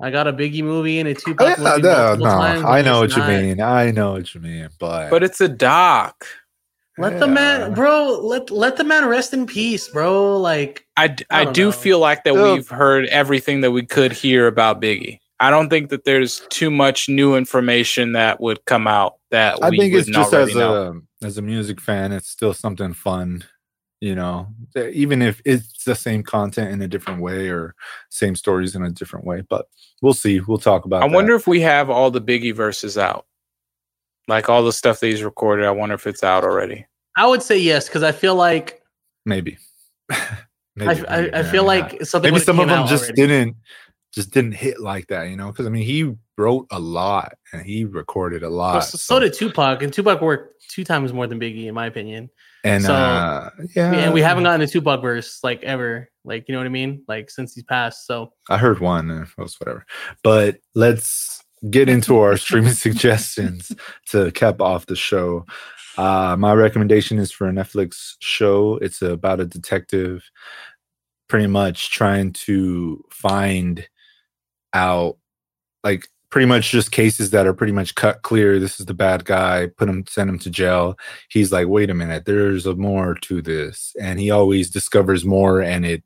I 0.04 0.10
got 0.10 0.26
a 0.26 0.32
Biggie 0.32 0.62
movie 0.62 0.98
and 1.00 1.08
a 1.08 1.12
Oh, 1.12 1.14
Tupac 1.14 1.56
yeah, 1.58 1.76
no, 1.78 2.14
no, 2.16 2.26
I 2.28 2.82
know 2.82 3.00
what 3.00 3.10
just 3.10 3.26
you 3.28 3.36
mean. 3.42 3.60
I 3.60 3.90
know 3.90 4.12
what 4.12 4.34
you 4.34 4.40
mean, 4.42 4.68
but 4.78 5.08
But 5.08 5.22
it's 5.22 5.40
a 5.40 5.48
doc. 5.48 6.26
Let 6.98 7.18
the 7.18 7.26
man, 7.26 7.72
bro. 7.74 8.20
Let 8.22 8.50
let 8.50 8.76
the 8.76 8.84
man 8.84 9.06
rest 9.06 9.32
in 9.32 9.46
peace, 9.46 9.88
bro. 9.88 10.36
Like 10.36 10.86
I, 10.96 11.08
don't 11.08 11.54
do 11.54 11.64
know. 11.66 11.72
feel 11.72 11.98
like 11.98 12.22
that 12.24 12.34
Well- 12.34 12.54
we've 12.54 12.68
heard 12.68 13.06
everything 13.06 13.62
that 13.62 13.70
we 13.72 13.84
could 13.84 14.12
hear 14.12 14.46
about 14.46 14.80
Biggie. 14.80 15.18
I 15.40 15.50
don't 15.50 15.68
think 15.70 15.88
that 15.90 16.04
there's 16.04 16.42
too 16.50 16.70
much 16.70 17.08
new 17.08 17.34
information 17.34 18.12
that 18.12 18.40
would 18.40 18.64
come 18.66 18.86
out 18.86 19.14
that 19.32 19.58
I 19.62 19.70
we 19.70 19.78
think 19.78 19.94
it's 19.94 20.06
wouldn't 20.06 20.30
just 20.30 20.34
as 20.34 20.54
know. 20.54 21.02
a 21.22 21.26
as 21.26 21.38
a 21.38 21.42
music 21.42 21.80
fan, 21.80 22.12
it's 22.12 22.28
still 22.28 22.52
something 22.54 22.92
fun, 22.92 23.42
you 24.04 24.14
know. 24.14 24.46
Even 24.92 25.22
if 25.22 25.40
it's 25.46 25.84
the 25.84 25.94
same 25.94 26.22
content 26.22 26.70
in 26.70 26.82
a 26.82 26.88
different 26.88 27.22
way 27.22 27.48
or 27.48 27.74
same 28.10 28.36
stories 28.36 28.74
in 28.74 28.84
a 28.84 28.90
different 28.90 29.24
way, 29.24 29.42
but 29.48 29.66
we'll 30.02 30.12
see. 30.12 30.40
We'll 30.40 30.58
talk 30.58 30.84
about. 30.84 31.02
I 31.02 31.08
that. 31.08 31.14
wonder 31.14 31.34
if 31.34 31.46
we 31.46 31.62
have 31.62 31.88
all 31.88 32.10
the 32.10 32.20
Biggie 32.20 32.54
verses 32.54 32.98
out, 32.98 33.24
like 34.28 34.50
all 34.50 34.62
the 34.62 34.74
stuff 34.74 35.00
that 35.00 35.06
he's 35.06 35.22
recorded. 35.22 35.64
I 35.64 35.70
wonder 35.70 35.94
if 35.94 36.06
it's 36.06 36.22
out 36.22 36.44
already. 36.44 36.86
I 37.16 37.26
would 37.26 37.42
say 37.42 37.56
yes 37.56 37.88
because 37.88 38.02
I 38.02 38.12
feel 38.12 38.34
like 38.34 38.82
maybe. 39.24 39.56
I, 40.10 40.36
maybe, 40.76 41.08
I, 41.08 41.20
maybe, 41.20 41.34
I 41.34 41.42
feel 41.44 41.64
maybe 41.64 41.82
like 41.82 41.92
not. 42.00 42.08
something 42.08 42.32
maybe 42.32 42.44
some 42.44 42.60
of 42.60 42.68
them 42.68 42.86
just 42.86 43.04
already. 43.04 43.22
didn't 43.22 43.56
just 44.12 44.32
didn't 44.32 44.52
hit 44.52 44.80
like 44.80 45.06
that, 45.06 45.30
you 45.30 45.36
know. 45.36 45.46
Because 45.46 45.66
I 45.66 45.70
mean, 45.70 45.86
he 45.86 46.14
wrote 46.36 46.66
a 46.70 46.78
lot 46.78 47.38
and 47.52 47.64
he 47.64 47.86
recorded 47.86 48.42
a 48.42 48.50
lot. 48.50 48.74
Well, 48.74 48.82
so, 48.82 48.98
so 48.98 49.18
did 49.18 49.32
Tupac, 49.32 49.82
and 49.82 49.92
Tupac 49.92 50.20
worked 50.20 50.62
two 50.68 50.84
times 50.84 51.14
more 51.14 51.26
than 51.26 51.40
Biggie, 51.40 51.66
in 51.66 51.74
my 51.74 51.86
opinion. 51.86 52.28
And 52.64 52.84
so- 52.84 52.94
uh, 52.94 53.50
yeah, 53.76 53.92
and 53.92 54.14
we 54.14 54.20
haven't 54.22 54.44
gotten 54.44 54.60
a 54.62 54.66
Tupac 54.66 55.00
verse 55.02 55.38
like 55.44 55.62
ever, 55.62 56.08
like 56.24 56.46
you 56.48 56.52
know 56.54 56.58
what 56.58 56.66
I 56.66 56.70
mean, 56.70 57.04
like 57.06 57.30
since 57.30 57.54
he's 57.54 57.64
passed. 57.64 58.06
So 58.06 58.32
I 58.50 58.58
heard 58.58 58.80
one. 58.80 59.10
uh, 59.10 59.22
It 59.22 59.28
was 59.38 59.60
whatever. 59.60 59.84
But 60.22 60.58
let's 60.74 61.42
get 61.70 61.88
into 61.88 62.18
our 62.18 62.36
streaming 62.44 62.72
suggestions 62.72 63.70
to 64.10 64.30
cap 64.32 64.60
off 64.60 64.86
the 64.86 64.96
show. 64.96 65.44
Uh, 65.96 66.34
my 66.36 66.52
recommendation 66.52 67.18
is 67.18 67.30
for 67.30 67.48
a 67.48 67.52
Netflix 67.52 68.14
show. 68.20 68.78
It's 68.82 69.00
about 69.00 69.38
a 69.40 69.46
detective, 69.46 70.28
pretty 71.28 71.46
much 71.46 71.90
trying 71.90 72.32
to 72.32 73.04
find 73.10 73.86
out, 74.72 75.18
like 75.84 76.08
pretty 76.34 76.46
much 76.46 76.72
just 76.72 76.90
cases 76.90 77.30
that 77.30 77.46
are 77.46 77.54
pretty 77.54 77.72
much 77.72 77.94
cut 77.94 78.22
clear. 78.22 78.58
This 78.58 78.80
is 78.80 78.86
the 78.86 78.92
bad 78.92 79.24
guy. 79.24 79.68
Put 79.68 79.88
him, 79.88 80.04
send 80.08 80.28
him 80.28 80.40
to 80.40 80.50
jail. 80.50 80.98
He's 81.28 81.52
like, 81.52 81.68
wait 81.68 81.90
a 81.90 81.94
minute, 81.94 82.24
there's 82.24 82.66
a 82.66 82.74
more 82.74 83.14
to 83.14 83.40
this, 83.40 83.94
and 84.00 84.18
he 84.18 84.32
always 84.32 84.68
discovers 84.68 85.24
more, 85.24 85.62
and 85.62 85.86
it 85.86 86.02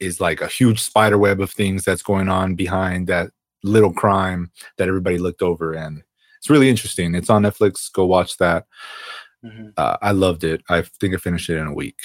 is 0.00 0.20
like 0.20 0.40
a 0.40 0.48
huge 0.48 0.80
spider 0.80 1.16
web 1.16 1.40
of 1.40 1.48
things 1.48 1.84
that's 1.84 2.02
going 2.02 2.28
on 2.28 2.56
behind 2.56 3.06
that 3.06 3.30
little 3.62 3.92
crime 3.92 4.50
that 4.78 4.88
everybody 4.88 5.16
looked 5.16 5.42
over 5.42 5.72
and 5.72 6.02
it's 6.38 6.50
really 6.50 6.68
interesting 6.68 7.14
it's 7.14 7.30
on 7.30 7.44
netflix 7.44 7.92
go 7.92 8.04
watch 8.04 8.36
that 8.38 8.66
uh, 9.76 9.96
i 10.02 10.10
loved 10.10 10.42
it 10.42 10.60
i 10.70 10.82
think 11.00 11.14
i 11.14 11.16
finished 11.16 11.48
it 11.48 11.56
in 11.56 11.68
a 11.68 11.72
week 11.72 12.00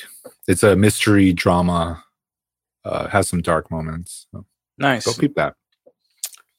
it's 0.48 0.62
a 0.62 0.76
mystery 0.76 1.34
drama 1.34 2.04
uh, 2.86 3.08
has 3.08 3.28
some 3.28 3.42
dark 3.42 3.72
moments 3.72 4.28
so 4.32 4.46
Nice. 4.78 5.08
go 5.08 5.14
peep 5.14 5.34
that 5.34 5.56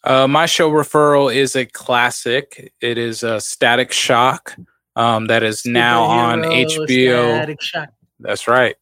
Uh, 0.05 0.29
my 0.29 0.47
show 0.47 0.71
referral 0.71 1.35
is 1.35 1.57
a 1.57 1.67
classic. 1.67 2.73
It 2.81 2.99
is 2.99 3.23
a 3.23 3.41
Static 3.41 3.93
Shock 3.93 4.57
um, 4.97 5.27
that 5.27 5.43
is 5.43 5.65
now 5.65 6.05
on 6.05 6.43
HBO. 6.43 7.57
That's 8.21 8.49
right. 8.49 8.77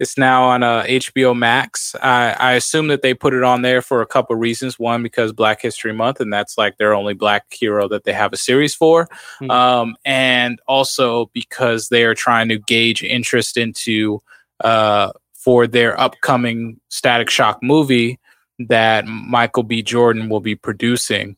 It's 0.00 0.18
now 0.18 0.44
on 0.44 0.64
uh, 0.64 0.82
HBO 0.82 1.36
Max. 1.36 1.94
I, 2.02 2.32
I 2.32 2.52
assume 2.54 2.88
that 2.88 3.02
they 3.02 3.14
put 3.14 3.34
it 3.34 3.44
on 3.44 3.62
there 3.62 3.80
for 3.80 4.02
a 4.02 4.06
couple 4.06 4.34
reasons. 4.34 4.76
One, 4.76 5.02
because 5.02 5.32
Black 5.32 5.62
History 5.62 5.92
Month, 5.92 6.18
and 6.20 6.32
that's 6.32 6.58
like 6.58 6.76
their 6.76 6.92
only 6.92 7.14
black 7.14 7.44
hero 7.52 7.86
that 7.88 8.02
they 8.02 8.12
have 8.12 8.32
a 8.32 8.36
series 8.36 8.74
for. 8.74 9.08
Hmm. 9.38 9.50
Um, 9.50 9.96
and 10.04 10.58
also 10.66 11.30
because 11.32 11.88
they 11.88 12.02
are 12.04 12.16
trying 12.16 12.48
to 12.48 12.58
gauge 12.58 13.04
interest 13.04 13.56
into 13.56 14.20
uh, 14.64 15.12
for 15.34 15.68
their 15.68 15.98
upcoming 16.00 16.80
Static 16.88 17.30
Shock 17.30 17.62
movie 17.62 18.18
that 18.58 19.06
Michael 19.06 19.62
B. 19.62 19.82
Jordan 19.82 20.28
will 20.28 20.40
be 20.40 20.54
producing. 20.54 21.36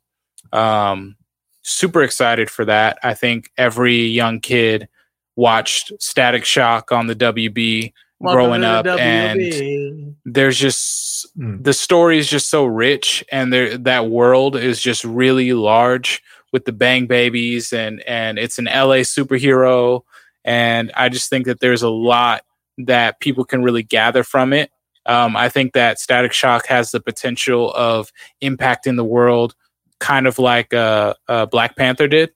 Um, 0.52 1.16
super 1.62 2.02
excited 2.02 2.50
for 2.50 2.64
that. 2.64 2.98
I 3.02 3.14
think 3.14 3.50
every 3.56 3.96
young 3.96 4.40
kid 4.40 4.88
watched 5.36 5.92
Static 6.00 6.44
Shock 6.44 6.92
on 6.92 7.06
the 7.06 7.16
WB 7.16 7.92
Welcome 8.20 8.36
growing 8.38 8.64
up 8.64 8.84
the 8.84 8.92
and 8.92 10.16
there's 10.24 10.58
just 10.58 11.02
Mm. 11.36 11.64
the 11.64 11.72
story 11.72 12.18
is 12.18 12.30
just 12.30 12.48
so 12.48 12.64
rich 12.64 13.24
and 13.32 13.52
there 13.52 13.76
that 13.78 14.08
world 14.08 14.54
is 14.56 14.80
just 14.80 15.02
really 15.04 15.52
large 15.52 16.22
with 16.52 16.64
the 16.64 16.70
bang 16.72 17.06
babies 17.06 17.72
and 17.72 18.02
and 18.06 18.38
it's 18.38 18.58
an 18.58 18.66
LA 18.66 19.02
superhero 19.02 20.02
and 20.44 20.92
I 20.94 21.08
just 21.08 21.28
think 21.28 21.46
that 21.46 21.58
there's 21.58 21.82
a 21.82 21.88
lot 21.88 22.42
that 22.78 23.18
people 23.18 23.44
can 23.44 23.64
really 23.64 23.82
gather 23.82 24.22
from 24.22 24.52
it. 24.52 24.70
Um, 25.06 25.36
I 25.36 25.48
think 25.48 25.72
that 25.74 25.98
Static 26.00 26.32
Shock 26.32 26.66
has 26.66 26.90
the 26.90 27.00
potential 27.00 27.72
of 27.74 28.10
impacting 28.42 28.96
the 28.96 29.04
world, 29.04 29.54
kind 30.00 30.26
of 30.26 30.38
like 30.38 30.72
uh, 30.74 31.14
uh, 31.28 31.46
Black 31.46 31.76
Panther 31.76 32.08
did, 32.08 32.30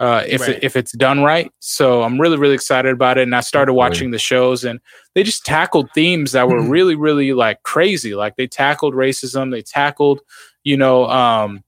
uh, 0.00 0.22
if 0.26 0.40
Right. 0.42 0.50
it, 0.50 0.64
if 0.64 0.76
it's 0.76 0.92
done 0.92 1.22
right. 1.22 1.50
So 1.60 2.02
I'm 2.02 2.20
really 2.20 2.36
really 2.36 2.54
excited 2.54 2.92
about 2.92 3.18
it, 3.18 3.22
and 3.22 3.34
I 3.34 3.40
started 3.40 3.72
watching 3.74 4.10
the 4.10 4.18
shows, 4.18 4.64
and 4.64 4.80
they 5.14 5.22
just 5.22 5.46
tackled 5.46 5.88
themes 5.94 6.32
that 6.32 6.48
were 6.48 6.60
really 6.62 6.94
really 6.94 7.32
like 7.32 7.62
crazy. 7.62 8.14
Like 8.14 8.36
they 8.36 8.46
tackled 8.46 8.94
racism, 8.94 9.50
they 9.50 9.62
tackled, 9.62 10.20
you 10.62 10.76
know, 10.76 11.06
um, 11.08 11.62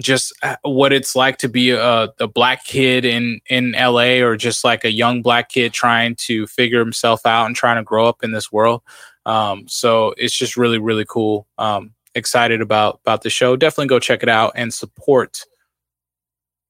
just 0.00 0.32
uh, 0.42 0.56
what 0.62 0.92
it's 0.92 1.14
like 1.14 1.36
to 1.38 1.48
be 1.48 1.70
a, 1.70 2.08
a 2.18 2.26
black 2.26 2.64
kid 2.64 3.04
in 3.04 3.40
in 3.48 3.72
LA 3.72 4.22
or 4.24 4.36
just 4.36 4.64
like 4.64 4.84
a 4.84 4.90
young 4.92 5.22
black 5.22 5.48
kid 5.50 5.72
trying 5.72 6.14
to 6.16 6.46
figure 6.46 6.78
himself 6.78 7.24
out 7.26 7.46
and 7.46 7.54
trying 7.54 7.76
to 7.76 7.82
grow 7.84 8.06
up 8.06 8.24
in 8.24 8.32
this 8.32 8.50
world. 8.50 8.82
Um, 9.26 9.66
so 9.68 10.14
it's 10.16 10.36
just 10.36 10.56
really 10.56 10.78
really 10.78 11.04
cool. 11.08 11.46
Um, 11.58 11.94
excited 12.14 12.60
about 12.60 13.00
about 13.04 13.22
the 13.22 13.30
show. 13.30 13.56
Definitely 13.56 13.88
go 13.88 13.98
check 13.98 14.22
it 14.22 14.28
out 14.28 14.52
and 14.54 14.72
support 14.72 15.44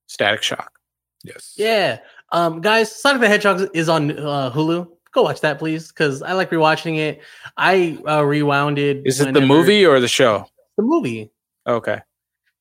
Static 0.07 0.43
Shock. 0.43 0.79
yes 1.25 1.55
Yeah. 1.57 2.01
Um, 2.33 2.61
guys, 2.63 2.95
Sonic 2.95 3.21
the 3.21 3.29
Hedgehog 3.29 3.69
is 3.75 3.89
on 3.89 4.19
uh, 4.19 4.51
Hulu. 4.51 4.89
Go 5.13 5.23
watch 5.23 5.43
that, 5.43 5.59
please, 5.59 5.89
because 5.89 6.23
I 6.23 6.33
like 6.33 6.51
rewatching 6.51 6.97
it. 6.97 7.21
I 7.59 7.99
uh, 8.09 8.25
rewound 8.25 8.79
it. 8.79 9.03
Is 9.05 9.21
it 9.21 9.35
the 9.35 9.43
movie 9.43 9.85
or 9.85 10.01
the 10.01 10.09
show? 10.09 10.47
The 10.79 10.83
movie. 10.83 11.31
Okay. 11.67 12.01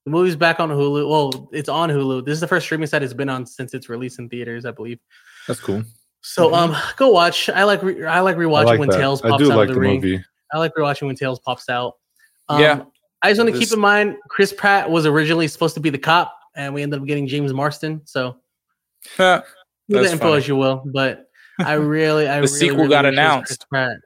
The 0.03 0.11
movie's 0.11 0.35
back 0.35 0.59
on 0.59 0.69
Hulu. 0.69 1.09
Well, 1.09 1.49
it's 1.53 1.69
on 1.69 1.89
Hulu. 1.89 2.25
This 2.25 2.33
is 2.33 2.39
the 2.41 2.47
first 2.47 2.65
streaming 2.65 2.87
site 2.87 3.03
it's 3.03 3.13
been 3.13 3.29
on 3.29 3.45
since 3.45 3.73
its 3.73 3.87
release 3.87 4.19
in 4.19 4.27
theaters, 4.27 4.65
I 4.65 4.71
believe. 4.71 4.99
that's 5.47 5.61
cool 5.61 5.83
So, 6.21 6.49
Mhm. 6.51 6.57
um, 6.57 6.77
go 6.97 7.09
watch. 7.09 7.49
I 7.49 7.63
like 7.63 7.81
re- 7.83 8.05
I 8.05 8.19
like 8.21 8.35
I 8.35 8.39
rewatching 8.39 8.65
like 8.65 8.79
when 8.79 8.89
that. 8.89 8.97
Tails 8.97 9.21
i 9.23 9.29
pops 9.29 9.43
do 9.43 9.51
out 9.51 9.57
like 9.57 9.69
of 9.69 9.69
the 9.69 9.73
the, 9.75 9.79
ring. 9.79 10.01
movie 10.01 10.23
I 10.53 10.57
like 10.59 10.73
rewatching 10.75 11.07
when 11.07 11.15
Tails 11.15 11.39
pops 11.39 11.67
out. 11.69 11.93
Um, 12.49 12.61
Yeah. 12.61 12.83
I 13.23 13.29
just 13.29 13.39
want 13.39 13.47
to 13.53 13.57
This- 13.59 13.69
keep 13.69 13.75
in 13.75 13.79
mind 13.81 14.15
Chris 14.29 14.51
Pratt 14.53 14.89
was 14.89 15.05
originally 15.05 15.47
supposed 15.47 15.73
to 15.75 15.79
be 15.79 15.89
the 15.89 15.97
cop, 15.97 16.35
and 16.55 16.73
we 16.73 16.81
ended 16.83 16.99
up 16.99 17.05
getting 17.07 17.27
James 17.27 17.53
Marsden. 17.53 18.01
So 18.05 18.37
do 19.17 19.17
the 19.17 19.43
That's 19.89 20.11
info 20.13 20.25
funny. 20.25 20.37
as 20.37 20.47
you 20.47 20.55
will, 20.55 20.83
but 20.93 21.27
I 21.59 21.73
really, 21.73 22.27
I 22.27 22.35
The 22.35 22.41
really, 22.41 22.47
sequel 22.47 22.77
really 22.77 22.89
got 22.89 23.05
wish 23.05 23.13
it 23.13 23.15
was 23.15 23.17
announced. 23.17 23.47
Chris 23.47 23.57
Pratt. 23.69 23.97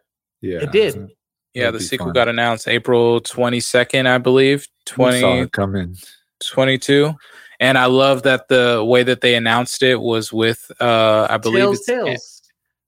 yeah 0.41 0.57
It 0.63 0.71
did. 0.71 1.09
Yeah, 1.53 1.71
the 1.71 1.79
sequel 1.79 2.07
fun. 2.07 2.13
got 2.13 2.27
announced 2.27 2.67
April 2.67 3.21
22nd, 3.21 4.07
I 4.07 4.17
believe. 4.17 4.67
We 4.89 4.91
saw 4.91 4.95
20, 5.21 5.39
it 5.39 5.51
coming 5.53 5.95
22 6.43 7.13
and 7.59 7.77
i 7.77 7.85
love 7.85 8.23
that 8.23 8.47
the 8.47 8.83
way 8.85 9.03
that 9.03 9.21
they 9.21 9.35
announced 9.35 9.81
it 9.83 9.95
was 10.01 10.31
with 10.33 10.71
uh 10.79 11.27
i 11.29 11.37
believe 11.37 11.61
Tails, 11.63 11.77
it's 11.77 11.85
Tails. 11.85 12.41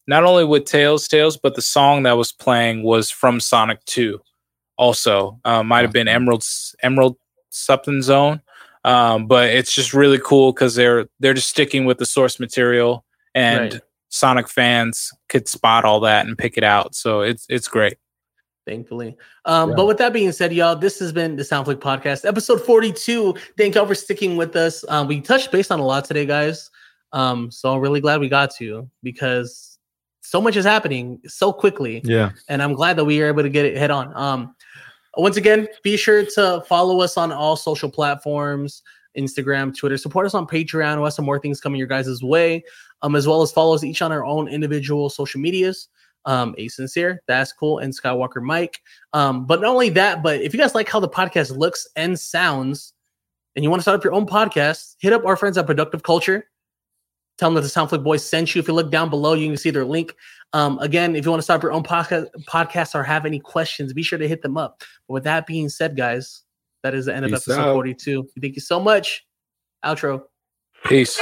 not 0.07 0.23
only 0.23 0.45
with 0.45 0.65
tails 0.65 1.07
tails 1.07 1.37
but 1.37 1.55
the 1.55 1.61
song 1.61 2.03
that 2.03 2.17
was 2.17 2.31
playing 2.31 2.83
was 2.83 3.09
from 3.11 3.39
sonic 3.39 3.83
2 3.85 4.19
also 4.77 5.39
uh, 5.45 5.63
might 5.63 5.81
have 5.83 5.91
been 5.93 6.07
Awesome. 6.07 6.23
emerald's 6.23 6.75
emerald 6.81 7.17
something 7.49 8.01
zone 8.01 8.41
um 8.83 9.27
but 9.27 9.49
it's 9.49 9.73
just 9.73 9.93
really 9.93 10.19
cool 10.23 10.53
because 10.53 10.75
they're 10.75 11.07
they're 11.19 11.33
just 11.33 11.49
sticking 11.49 11.85
with 11.85 11.97
the 11.97 12.05
source 12.05 12.39
material 12.39 13.03
and 13.33 13.73
Right. 13.73 13.81
sonic 14.09 14.47
fans 14.49 15.11
could 15.29 15.47
spot 15.47 15.83
all 15.85 15.99
that 16.01 16.25
and 16.27 16.37
pick 16.37 16.57
it 16.57 16.63
out 16.63 16.93
so 16.95 17.21
it's 17.21 17.45
it's 17.49 17.67
great 17.67 17.97
thankfully. 18.67 19.17
Um, 19.45 19.69
Yeah. 19.69 19.75
But 19.77 19.87
with 19.87 19.97
that 19.97 20.13
being 20.13 20.31
said, 20.31 20.53
y'all, 20.53 20.75
this 20.75 20.99
has 20.99 21.11
been 21.11 21.35
the 21.35 21.43
Soundflick 21.43 21.77
Podcast, 21.77 22.27
episode 22.27 22.61
42. 22.61 23.33
Thank 23.57 23.73
y'all 23.73 23.87
for 23.87 23.95
sticking 23.95 24.37
with 24.37 24.55
us. 24.55 24.85
Um, 24.89 25.07
we 25.07 25.21
touched 25.21 25.51
base 25.51 25.71
on 25.71 25.79
a 25.79 25.85
lot 25.85 26.05
today, 26.05 26.25
guys. 26.25 26.69
Um, 27.13 27.49
so 27.49 27.73
I'm 27.73 27.79
really 27.79 28.01
glad 28.01 28.19
we 28.19 28.29
got 28.29 28.53
to 28.57 28.89
because 29.01 29.79
so 30.21 30.41
much 30.41 30.57
is 30.57 30.65
happening 30.65 31.19
so 31.25 31.53
quickly. 31.53 32.01
yeah 32.03 32.31
and 32.49 32.61
I'm 32.61 32.73
glad 32.73 32.97
that 32.97 33.05
we 33.05 33.19
were 33.19 33.27
able 33.27 33.43
to 33.43 33.49
get 33.49 33.65
it 33.65 33.77
head 33.77 33.91
on. 33.91 34.15
Um, 34.15 34.55
once 35.15 35.37
again, 35.37 35.67
be 35.83 35.97
sure 35.97 36.25
to 36.35 36.63
follow 36.67 36.99
us 36.99 37.17
on 37.17 37.31
all 37.31 37.55
social 37.55 37.89
platforms, 37.89 38.83
Instagram, 39.17 39.75
Twitter. 39.75 39.97
Support 39.97 40.25
us 40.25 40.33
on 40.35 40.45
Patreon. 40.45 40.97
We 40.97 41.03
have 41.03 41.13
some 41.13 41.25
more 41.25 41.39
things 41.39 41.61
coming 41.61 41.79
your 41.79 41.87
guys' 41.87 42.21
way, 42.21 42.63
um, 43.01 43.15
as 43.15 43.25
well 43.25 43.41
as 43.41 43.51
follow 43.51 43.73
us 43.73 43.83
each 43.83 44.01
on 44.01 44.11
our 44.11 44.25
own 44.25 44.47
individual 44.47 45.09
social 45.09 45.39
medias. 45.39 45.87
Um, 46.25 46.55
A 46.57 46.67
Sincere, 46.67 47.21
that's 47.27 47.53
cool, 47.53 47.79
and 47.79 47.93
Skywalker 47.93 48.41
Mike. 48.41 48.81
Um, 49.13 49.45
but 49.45 49.61
not 49.61 49.69
only 49.69 49.89
that, 49.91 50.21
but 50.21 50.41
if 50.41 50.53
you 50.53 50.59
guys 50.59 50.75
like 50.75 50.89
how 50.89 50.99
the 50.99 51.07
podcast 51.07 51.55
looks 51.55 51.87
and 51.95 52.19
sounds, 52.19 52.93
and 53.55 53.63
you 53.63 53.69
want 53.69 53.79
to 53.79 53.83
start 53.83 53.97
up 53.97 54.03
your 54.03 54.13
own 54.13 54.27
podcast, 54.27 54.95
hit 54.99 55.13
up 55.13 55.25
our 55.25 55.35
friends 55.35 55.57
at 55.57 55.65
Productive 55.65 56.03
Culture. 56.03 56.47
Tell 57.37 57.49
them 57.49 57.55
that 57.55 57.61
the 57.61 57.67
Soundflick 57.67 58.03
Boys 58.03 58.23
sent 58.23 58.53
you. 58.53 58.59
If 58.59 58.67
you 58.67 58.73
look 58.73 58.91
down 58.91 59.09
below, 59.09 59.33
you 59.33 59.47
can 59.47 59.57
see 59.57 59.69
their 59.69 59.85
link. 59.85 60.13
Um, 60.53 60.79
again, 60.79 61.15
if 61.15 61.25
you 61.25 61.31
want 61.31 61.39
to 61.39 61.43
start 61.43 61.59
up 61.59 61.63
your 61.63 61.71
own 61.71 61.83
podcast, 61.83 62.27
podcast 62.47 62.95
or 62.95 63.03
have 63.03 63.25
any 63.25 63.39
questions, 63.39 63.93
be 63.93 64.03
sure 64.03 64.19
to 64.19 64.27
hit 64.27 64.41
them 64.41 64.57
up. 64.57 64.83
But 65.07 65.13
with 65.13 65.23
that 65.25 65.47
being 65.47 65.69
said, 65.69 65.95
guys, 65.95 66.43
that 66.83 66.93
is 66.93 67.05
the 67.05 67.15
end 67.15 67.25
of 67.25 67.31
Peace 67.31 67.47
episode 67.47 67.61
out. 67.61 67.73
42. 67.73 68.27
Thank 68.41 68.55
you 68.55 68.61
so 68.61 68.79
much. 68.79 69.25
Outro. 69.85 70.23
peace 70.85 71.19